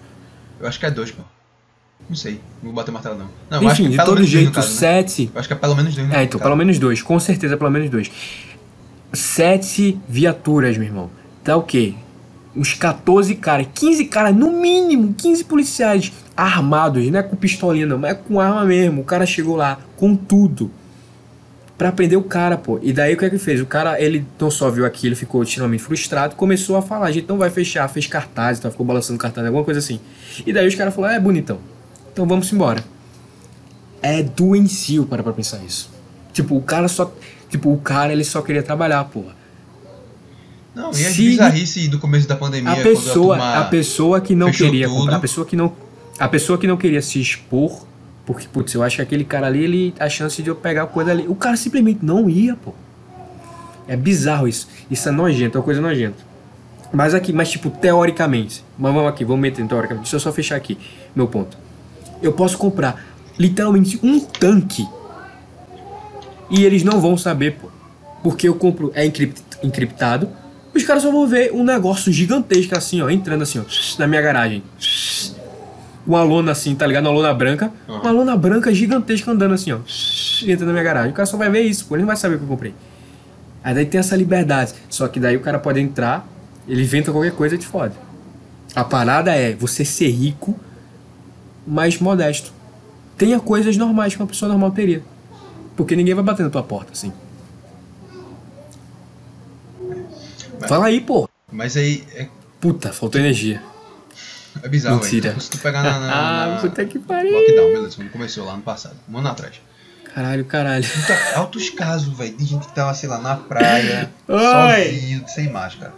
Eu 0.60 0.68
acho 0.68 0.80
que 0.80 0.86
é 0.86 0.92
dois, 0.92 1.12
pô. 1.12 1.22
Não 2.10 2.16
sei, 2.16 2.36
não 2.64 2.70
vou 2.70 2.74
bater 2.74 2.92
o 2.92 2.94
martelo, 2.94 3.18
não. 3.18 3.28
Não, 3.62 3.70
Enfim, 3.72 3.84
que 3.84 3.90
de 3.92 3.98
todo 3.98 4.08
dois 4.16 4.20
no 4.22 4.26
jeito, 4.28 4.52
caso, 4.54 4.68
né? 4.70 4.74
sete. 4.74 5.30
Eu 5.34 5.40
acho 5.40 5.48
que 5.50 5.54
é 5.54 5.58
pelo 5.58 5.76
menos 5.76 5.96
dois 5.96 6.08
no 6.08 6.14
É, 6.14 6.24
então, 6.24 6.40
caso. 6.40 6.44
pelo 6.50 6.56
menos 6.56 6.80
dois. 6.80 7.02
Com 7.02 7.20
certeza, 7.20 7.58
pelo 7.58 7.70
menos 7.70 7.90
dois. 7.90 8.10
Sete 9.14 10.00
viaturas, 10.08 10.78
meu 10.78 10.88
irmão. 10.88 11.10
Tá 11.44 11.56
o 11.58 11.64
quê? 11.64 11.94
Uns 12.56 12.74
14 12.74 13.36
caras, 13.36 13.68
15 13.74 14.06
caras, 14.06 14.36
no 14.36 14.52
mínimo, 14.52 15.14
15 15.14 15.46
policiais 15.46 16.12
armados, 16.36 17.08
não 17.10 17.20
é 17.20 17.24
com 17.24 17.36
pistolinha 17.36 17.86
não, 17.86 17.98
mas 17.98 18.12
é 18.12 18.14
com 18.16 18.40
arma 18.40 18.66
mesmo. 18.66 19.02
O 19.02 19.06
cara 19.06 19.26
chegou 19.26 19.56
lá 19.56 19.80
com 19.96 20.16
tudo 20.16 20.70
pra 21.78 21.92
prender 21.92 22.18
o 22.18 22.24
cara, 22.24 22.58
pô. 22.58 22.78
E 22.82 22.94
daí 22.94 23.14
o 23.14 23.18
que 23.18 23.26
é 23.26 23.30
que 23.30 23.38
fez? 23.38 23.62
O 23.62 23.66
cara, 23.66 24.00
ele 24.00 24.26
não 24.40 24.52
só 24.52 24.70
viu 24.70 24.86
aquilo, 24.86 25.16
ficou 25.16 25.42
extremamente 25.42 25.82
frustrado, 25.82 26.36
começou 26.36 26.76
a 26.76 26.82
falar, 26.82 27.08
a 27.08 27.12
gente 27.12 27.28
não 27.28 27.38
vai 27.38 27.50
fechar, 27.50 27.88
fez 27.88 28.06
cartaz, 28.06 28.60
então 28.60 28.70
ficou 28.70 28.86
balançando 28.86 29.18
cartaz, 29.18 29.48
alguma 29.48 29.64
coisa 29.64 29.80
assim. 29.80 30.00
E 30.46 30.54
daí 30.54 30.68
os 30.68 30.76
caras 30.76 30.94
falaram, 30.94 31.16
é 31.16 31.20
bonitão, 31.20 31.58
então 32.12 32.28
vamos 32.28 32.52
embora. 32.54 32.84
É 34.02 34.22
doentio 34.22 35.06
para 35.06 35.24
pra 35.24 35.32
pensar 35.34 35.60
isso. 35.64 35.90
Tipo, 36.34 36.56
o 36.56 36.62
cara 36.62 36.88
só. 36.88 37.12
Tipo, 37.50 37.72
o 37.72 37.78
cara 37.78 38.12
ele 38.14 38.24
só 38.24 38.42
queria 38.42 38.64
trabalhar, 38.64 39.04
porra. 39.06 39.36
Não, 40.74 40.92
e 40.92 40.96
Se- 40.96 41.22
bizarrice 41.22 41.88
do 41.90 42.00
começo 42.00 42.28
da 42.28 42.36
pandemia, 42.36 42.72
A 42.72 42.76
pessoa, 42.78 43.36
turma 43.36 43.56
a 43.58 43.64
pessoa 43.66 44.22
que 44.22 44.34
não 44.34 44.52
queria 44.52 44.88
tudo. 44.88 44.98
comprar, 45.00 45.16
a 45.18 45.20
pessoa 45.20 45.46
que 45.46 45.56
não. 45.56 45.74
A 46.18 46.28
pessoa 46.30 46.58
que 46.58 46.66
não 46.68 46.78
queria 46.78 47.02
se 47.02 47.20
expor, 47.20 47.86
porque, 48.26 48.48
putz, 48.48 48.74
eu 48.74 48.82
acho 48.84 48.96
que 48.98 49.02
aquele 49.02 49.24
cara 49.26 49.48
ali, 49.48 49.64
ele, 49.64 49.94
a 50.00 50.08
chance 50.08 50.42
de 50.42 50.50
eu 50.50 50.56
pegar 50.56 50.84
a 50.84 50.88
coisa 50.88 51.12
ali. 51.12 51.26
O 51.28 51.36
cara 51.36 51.58
simplesmente 51.58 52.00
não 52.06 52.30
ia, 52.30 52.56
pô. 52.56 52.74
É 53.88 53.98
bizarro 53.98 54.48
isso. 54.48 54.68
Isso 54.90 55.10
é 55.10 55.12
nojento, 55.12 55.58
é 55.58 55.60
uma 55.60 55.66
coisa 55.66 55.82
nojenta. 55.82 56.24
Mas 56.94 57.14
aqui, 57.14 57.34
mas 57.34 57.50
tipo, 57.50 57.70
teoricamente. 57.70 58.64
Mas 58.78 58.94
vamos 58.94 59.10
aqui, 59.10 59.26
vamos 59.26 59.42
meter 59.42 59.66
teoricamente. 59.68 60.04
Deixa 60.04 60.16
eu 60.16 60.20
só 60.20 60.32
fechar 60.32 60.56
aqui 60.56 60.78
meu 61.16 61.28
ponto. 61.28 61.58
Eu 62.22 62.32
posso 62.34 62.58
comprar 62.58 63.04
literalmente 63.38 64.00
um 64.04 64.20
tanque. 64.20 64.88
E 66.50 66.64
eles 66.64 66.84
não 66.84 67.00
vão 67.02 67.18
saber, 67.18 67.58
pô. 67.60 67.70
Porque 68.24 68.48
eu 68.48 68.56
compro, 68.56 68.92
é 68.94 69.06
encript- 69.06 69.42
encriptado. 69.64 70.30
Os 70.74 70.84
caras 70.84 71.04
só 71.04 71.12
vão 71.12 71.28
ver 71.28 71.52
um 71.52 71.64
negócio 71.64 72.12
gigantesco 72.12 72.78
assim, 72.78 73.02
ó, 73.02 73.10
entrando 73.10 73.42
assim, 73.42 73.60
ó, 73.60 73.64
na 74.00 74.08
minha 74.08 74.22
garagem. 74.22 74.64
Uma 76.08 76.24
lona 76.24 76.52
assim, 76.54 76.74
tá 76.74 76.88
ligado? 76.88 77.06
Uma 77.06 77.14
lona 77.14 77.34
branca. 77.34 77.72
Uhum. 77.88 78.00
Uma 78.00 78.12
lona 78.12 78.38
branca 78.38 78.74
gigantesca 78.74 79.32
andando 79.32 79.54
assim, 79.54 79.72
ó. 79.72 79.80
Entra 80.48 80.66
na 80.66 80.72
minha 80.72 80.84
garagem. 80.84 81.12
O 81.12 81.14
cara 81.14 81.26
só 81.26 81.38
vai 81.38 81.50
ver 81.50 81.62
isso, 81.62 81.86
pô. 81.86 81.96
Ele 81.96 82.02
não 82.02 82.08
vai 82.08 82.16
saber 82.18 82.36
o 82.36 82.38
que 82.40 82.44
eu 82.46 82.48
comprei. 82.48 82.74
Aí 83.64 83.76
daí 83.76 83.86
tem 83.86 84.00
essa 84.00 84.16
liberdade. 84.16 84.74
Só 84.90 85.08
que 85.08 85.20
daí 85.20 85.38
o 85.38 85.42
cara 85.42 85.60
pode 85.60 85.80
entrar, 85.80 86.28
ele 86.68 86.82
inventa 86.82 87.12
qualquer 87.12 87.34
coisa 87.34 87.56
e 87.56 87.58
te 87.58 87.68
fode. 87.68 87.94
A 88.74 88.84
parada 88.84 89.36
é 89.36 89.54
você 89.54 89.84
ser 89.86 90.10
rico, 90.10 90.60
mas 91.68 92.00
modesto. 92.00 92.52
tenha 93.18 93.40
coisas 93.40 93.78
normais 93.78 94.16
que 94.16 94.22
uma 94.22 94.28
pessoa 94.28 94.50
normal 94.50 94.72
teria. 94.72 95.04
Porque 95.76 95.96
ninguém 95.96 96.16
vai 96.16 96.24
bater 96.24 96.44
na 96.44 96.50
tua 96.50 96.64
porta, 96.64 96.94
assim. 96.94 97.12
Mas- 100.62 100.70
Fala 100.70 100.86
aí, 100.88 101.02
pô. 101.02 101.28
Mas 101.52 101.76
aí 101.76 102.04
é, 102.16 102.28
Puta, 102.60 102.94
faltou 102.94 103.20
energia. 103.20 103.62
é 104.64 104.68
bizarro, 104.70 104.98
Mentira. 105.02 105.36
Se 105.40 105.50
tu 105.50 105.58
pegar 105.58 105.84
na, 105.84 106.00
na, 106.00 106.14
Ah, 106.14 106.48
na- 106.56 106.58
puta 106.62 106.86
que 106.86 107.00
pariu. 107.00 107.32
lockdown, 107.34 107.74
beleza, 107.74 107.96
quando 107.98 108.12
começou 108.12 108.46
lá 108.46 108.56
no 108.56 108.62
passado, 108.62 108.96
um 109.10 109.18
ano 109.18 109.28
atrás. 109.30 109.56
Caralho, 110.14 110.44
caralho. 110.46 110.86
Puta, 110.88 111.18
altos 111.36 111.70
casos, 111.70 112.18
velho, 112.18 112.36
de 112.36 112.46
gente 112.46 112.68
que 112.68 112.76
tava, 112.76 112.94
sei 112.94 113.08
lá, 113.10 113.18
na 113.20 113.36
praia, 113.38 114.12
Oi. 114.28 114.86
sozinho, 114.86 115.24
sem 115.28 115.50
máscara. 115.50 115.94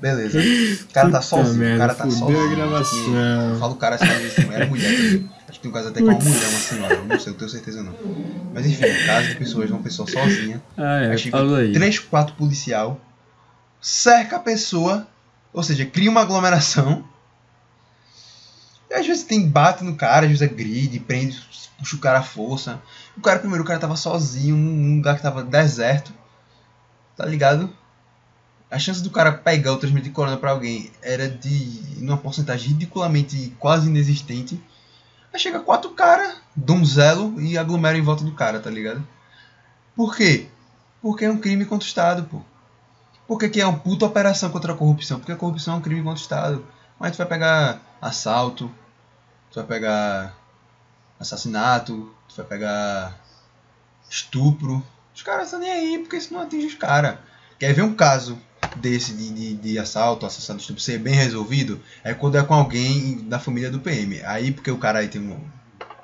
Beleza. 0.00 0.38
O 0.38 0.92
cara 0.92 1.10
tá 1.10 1.20
sozinho, 1.20 1.56
o 1.56 1.58
merda, 1.58 1.78
cara 1.78 1.94
tá 1.94 2.04
sozinho. 2.04 2.40
a 2.44 2.54
gravação. 2.54 2.98
Acho 2.98 3.04
que- 3.04 3.52
Eu 3.54 3.58
falo 3.58 3.74
cara 3.74 3.94
assim, 3.96 4.04
às 4.04 4.18
vezes 4.22 4.38
era 4.38 4.66
mulher 4.66 4.96
também. 4.96 5.30
Acho 5.48 5.58
que 5.58 5.60
tem 5.60 5.70
um 5.70 5.74
caso 5.74 5.88
até 5.88 6.00
com 6.00 6.06
uma 6.06 6.18
mulher, 6.18 6.48
uma 6.48 6.58
senhora, 6.60 7.02
não 7.02 7.18
sei, 7.18 7.32
eu 7.32 7.36
tenho 7.36 7.50
certeza 7.50 7.82
não. 7.82 7.94
Mas 8.54 8.66
enfim, 8.66 8.84
caso 9.06 9.28
de 9.28 9.34
pessoas, 9.36 9.70
uma 9.70 9.80
pessoa 9.82 10.08
sozinha. 10.08 10.62
Ah, 10.76 11.00
é, 11.02 11.10
Aí 11.10 11.18
chega 11.18 11.36
fala 11.36 11.58
aí. 11.58 11.72
três, 11.72 11.98
quatro 11.98 12.34
policial, 12.36 13.00
cerca 13.80 14.36
a 14.36 14.40
pessoa, 14.40 15.06
ou 15.52 15.62
seja, 15.62 15.86
cria 15.86 16.10
uma 16.10 16.22
aglomeração. 16.22 17.04
E 18.90 18.94
às 18.94 19.06
vezes 19.06 19.24
tem 19.24 19.48
bate 19.48 19.84
no 19.84 19.96
cara, 19.96 20.24
às 20.24 20.30
vezes 20.30 20.42
é 20.42 20.52
gride, 20.52 20.98
prende, 20.98 21.40
puxa 21.78 21.96
o 21.96 22.00
cara 22.00 22.18
à 22.18 22.22
força. 22.22 22.82
O 23.16 23.20
cara 23.20 23.38
primeiro, 23.38 23.62
o 23.62 23.66
cara 23.66 23.78
tava 23.78 23.96
sozinho, 23.96 24.56
num 24.56 24.96
lugar 24.96 25.16
que 25.16 25.22
tava 25.22 25.42
deserto. 25.42 26.12
Tá 27.16 27.26
ligado? 27.26 27.72
A 28.70 28.78
chance 28.78 29.02
do 29.02 29.10
cara 29.10 29.32
pegar 29.32 29.72
ou 29.72 29.78
transmitir 29.78 30.12
corona 30.12 30.36
pra 30.36 30.50
alguém 30.50 30.90
era 31.02 31.28
de 31.28 31.80
uma 31.98 32.18
porcentagem 32.18 32.68
ridiculamente 32.68 33.54
quase 33.58 33.88
inexistente. 33.88 34.62
Aí 35.32 35.40
chega 35.40 35.60
quatro 35.60 35.90
caras, 35.90 36.36
donzelo 36.54 37.40
e 37.40 37.56
aglomera 37.56 37.96
em 37.96 38.02
volta 38.02 38.24
do 38.24 38.32
cara, 38.32 38.60
tá 38.60 38.70
ligado? 38.70 39.06
Por 39.96 40.14
quê? 40.16 40.48
Porque 41.00 41.24
é 41.24 41.30
um 41.30 41.38
crime 41.38 41.64
contra 41.64 41.84
o 41.84 41.88
Estado, 41.88 42.24
pô. 42.24 42.42
Por 43.28 43.38
que, 43.38 43.60
é 43.60 43.66
uma 43.66 43.78
puta 43.78 44.06
operação 44.06 44.48
contra 44.48 44.72
a 44.72 44.76
corrupção? 44.76 45.18
Porque 45.18 45.32
a 45.32 45.36
corrupção 45.36 45.74
é 45.74 45.76
um 45.76 45.82
crime 45.82 46.02
contra 46.02 46.18
o 46.18 46.22
Estado. 46.22 46.66
Mas 46.98 47.12
tu 47.12 47.18
vai 47.18 47.26
pegar 47.26 47.78
assalto, 48.00 48.70
tu 49.50 49.56
vai 49.56 49.64
pegar 49.64 50.34
assassinato, 51.20 52.10
tu 52.26 52.36
vai 52.38 52.46
pegar 52.46 53.20
estupro. 54.08 54.82
Os 55.14 55.22
caras 55.22 55.44
estão 55.44 55.60
nem 55.60 55.70
aí, 55.70 55.98
porque 55.98 56.16
isso 56.16 56.32
não 56.32 56.40
atinge 56.40 56.68
os 56.68 56.74
caras. 56.74 57.18
Quer 57.58 57.74
ver 57.74 57.82
um 57.82 57.94
caso 57.94 58.38
desse 58.76 59.12
de, 59.12 59.30
de, 59.30 59.54
de 59.56 59.78
assalto, 59.78 60.24
assassinato, 60.24 60.62
estupro 60.62 60.82
ser 60.82 60.98
bem 60.98 61.14
resolvido? 61.14 61.82
É 62.02 62.14
quando 62.14 62.38
é 62.38 62.42
com 62.42 62.54
alguém 62.54 63.28
da 63.28 63.38
família 63.38 63.70
do 63.70 63.78
PM. 63.78 64.22
Aí, 64.24 64.52
porque 64.52 64.70
o 64.70 64.78
cara 64.78 65.00
aí 65.00 65.08
tem 65.08 65.20
um, 65.20 65.38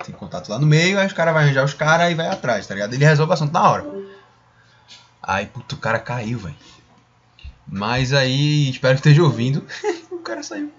tem 0.05 0.15
contato 0.15 0.51
lá 0.51 0.59
no 0.59 0.67
meio, 0.67 0.99
aí 0.99 1.07
os 1.07 1.15
caras 1.15 1.33
vão 1.33 1.43
arranjar 1.43 1.65
os 1.65 1.73
caras 1.73 2.13
e 2.13 2.15
vai 2.15 2.29
atrás, 2.29 2.67
tá 2.67 2.75
ligado? 2.75 2.93
Ele 2.93 3.05
resolve 3.07 3.31
o 3.31 3.33
assunto 3.33 3.53
na 3.53 3.67
hora. 3.67 3.87
Aí, 5.23 5.47
puto, 5.47 5.75
o 5.75 5.79
cara 5.79 5.99
caiu, 5.99 6.39
velho. 6.39 6.74
Mas 7.66 8.12
aí, 8.12 8.70
espero 8.70 8.95
que 8.95 9.01
esteja 9.01 9.23
ouvindo. 9.23 9.66
o 10.11 10.19
cara 10.19 10.43
saiu. 10.43 10.73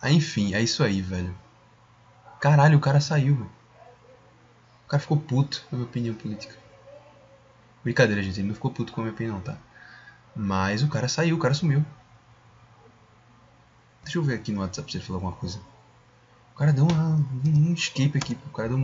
Aí, 0.00 0.14
enfim, 0.14 0.54
é 0.54 0.62
isso 0.62 0.82
aí, 0.82 1.00
velho. 1.00 1.36
Caralho, 2.40 2.78
o 2.78 2.80
cara 2.80 3.00
saiu. 3.00 3.34
O 4.86 4.88
cara 4.88 5.00
ficou 5.00 5.18
puto 5.18 5.64
com 5.68 5.76
a 5.76 5.78
minha 5.78 5.88
opinião 5.88 6.14
política. 6.14 6.56
Brincadeira, 7.82 8.22
gente, 8.22 8.40
ele 8.40 8.48
não 8.48 8.54
ficou 8.54 8.70
puto 8.70 8.92
com 8.92 9.00
a 9.00 9.04
minha 9.04 9.14
opinião, 9.14 9.40
tá? 9.40 9.56
Mas 10.34 10.82
o 10.82 10.88
cara 10.88 11.08
saiu, 11.08 11.36
o 11.36 11.38
cara 11.38 11.54
sumiu. 11.54 11.84
Deixa 14.02 14.18
eu 14.18 14.22
ver 14.22 14.34
aqui 14.34 14.52
no 14.52 14.60
WhatsApp 14.60 14.90
se 14.90 14.98
ele 14.98 15.04
falou 15.04 15.18
alguma 15.18 15.36
coisa. 15.36 15.60
O 16.54 16.58
cara 16.58 16.72
deu 16.72 16.86
uma, 16.86 17.16
um 17.46 17.72
escape 17.72 18.18
aqui, 18.18 18.38
o 18.46 18.50
cara 18.50 18.68
deu 18.68 18.76
um, 18.76 18.80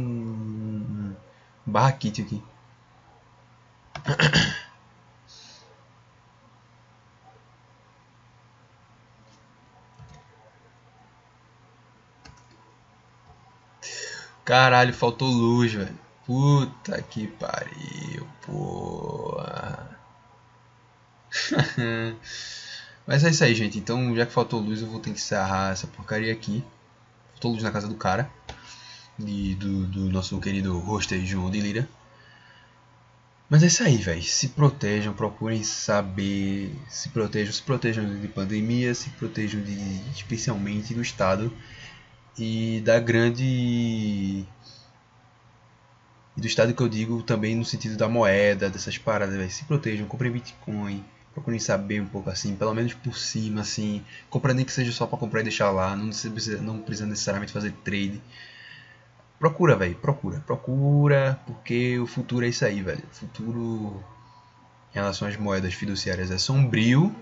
um 1.66 1.72
barra 1.72 1.92
kit 1.92 2.22
aqui. 2.22 2.42
Caralho, 14.46 14.94
faltou 14.94 15.28
luz, 15.28 15.72
velho. 15.72 15.98
Puta 16.24 17.02
que 17.02 17.26
pariu, 17.26 18.24
porra. 18.42 19.98
Mas 23.04 23.24
é 23.24 23.30
isso 23.30 23.42
aí, 23.42 23.56
gente. 23.56 23.76
Então, 23.76 24.14
já 24.14 24.24
que 24.24 24.32
faltou 24.32 24.60
luz, 24.60 24.80
eu 24.80 24.86
vou 24.86 25.00
ter 25.00 25.10
que 25.10 25.16
encerrar 25.16 25.72
essa 25.72 25.88
porcaria 25.88 26.32
aqui. 26.32 26.62
Faltou 27.32 27.50
luz 27.50 27.64
na 27.64 27.72
casa 27.72 27.88
do 27.88 27.96
cara. 27.96 28.30
De, 29.18 29.56
do, 29.56 29.84
do 29.86 30.00
nosso 30.10 30.38
querido 30.40 30.78
roster 30.78 31.26
João 31.26 31.50
de 31.50 31.60
Lira. 31.60 31.88
Mas 33.50 33.64
é 33.64 33.66
isso 33.66 33.82
aí, 33.82 33.96
velho. 33.96 34.22
Se 34.22 34.50
protejam, 34.50 35.12
procurem 35.12 35.64
saber. 35.64 36.72
Se 36.88 37.08
protejam, 37.08 37.52
se 37.52 37.62
protejam 37.62 38.20
de 38.20 38.28
pandemia, 38.28 38.94
se 38.94 39.10
protejam 39.10 39.60
de, 39.60 40.00
especialmente 40.12 40.94
do 40.94 41.02
Estado 41.02 41.52
e 42.38 42.82
da 42.84 42.98
grande. 42.98 44.44
E 46.36 46.40
do 46.40 46.46
Estado 46.46 46.74
que 46.74 46.82
eu 46.82 46.88
digo 46.88 47.22
também 47.22 47.54
no 47.54 47.64
sentido 47.64 47.96
da 47.96 48.08
moeda, 48.08 48.68
dessas 48.68 48.98
paradas, 48.98 49.34
velho. 49.34 49.50
Se 49.50 49.64
protejam, 49.64 50.06
comprem 50.06 50.30
Bitcoin, 50.30 51.02
procurem 51.32 51.58
saber 51.58 52.00
um 52.00 52.06
pouco 52.06 52.28
assim, 52.28 52.54
pelo 52.54 52.74
menos 52.74 52.92
por 52.94 53.16
cima, 53.16 53.62
assim. 53.62 54.04
Compra 54.28 54.52
nem 54.52 54.64
que 54.64 54.72
seja 54.72 54.92
só 54.92 55.06
pra 55.06 55.18
comprar 55.18 55.40
e 55.40 55.44
deixar 55.44 55.70
lá, 55.70 55.96
não 55.96 56.08
precisa, 56.08 56.60
não 56.60 56.78
precisa 56.80 57.06
necessariamente 57.06 57.52
fazer 57.52 57.72
trade. 57.84 58.20
Procura, 59.38 59.76
velho, 59.76 59.94
procura, 59.96 60.40
procura, 60.40 61.40
porque 61.46 61.98
o 61.98 62.06
futuro 62.06 62.44
é 62.44 62.48
isso 62.48 62.64
aí, 62.64 62.82
velho. 62.82 63.02
O 63.10 63.14
futuro 63.14 64.04
em 64.92 64.94
relação 64.94 65.28
às 65.28 65.36
moedas 65.36 65.74
fiduciárias 65.74 66.30
é 66.30 66.38
sombrio 66.38 67.14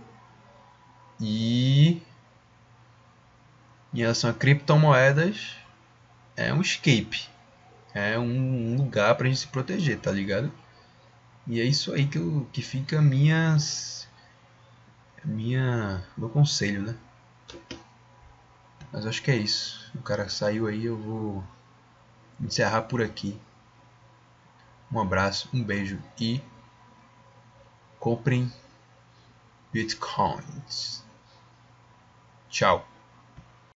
e 1.20 2.00
em 3.94 3.98
relação 3.98 4.28
a 4.28 4.34
criptomoedas 4.34 5.56
é 6.36 6.52
um 6.52 6.60
escape. 6.60 7.28
É 7.94 8.18
um 8.18 8.76
lugar 8.76 9.14
pra 9.14 9.28
gente 9.28 9.38
se 9.38 9.46
proteger, 9.46 10.00
tá 10.00 10.10
ligado? 10.10 10.52
E 11.46 11.60
é 11.60 11.64
isso 11.64 11.92
aí 11.92 12.06
que, 12.06 12.18
eu, 12.18 12.48
que 12.52 12.60
fica 12.60 13.00
minhas. 13.00 14.08
Minha. 15.24 16.04
Meu 16.16 16.28
conselho, 16.28 16.82
né? 16.82 16.96
Mas 18.92 19.06
acho 19.06 19.22
que 19.22 19.30
é 19.30 19.36
isso. 19.36 19.90
O 19.94 20.02
cara 20.02 20.28
saiu 20.28 20.66
aí, 20.66 20.84
eu 20.84 20.96
vou 20.96 21.44
encerrar 22.40 22.82
por 22.82 23.00
aqui. 23.00 23.40
Um 24.90 25.00
abraço, 25.00 25.48
um 25.52 25.62
beijo 25.62 26.02
e 26.20 26.40
comprem 27.98 28.52
bitcoins. 29.72 31.02
Tchau. 32.48 32.93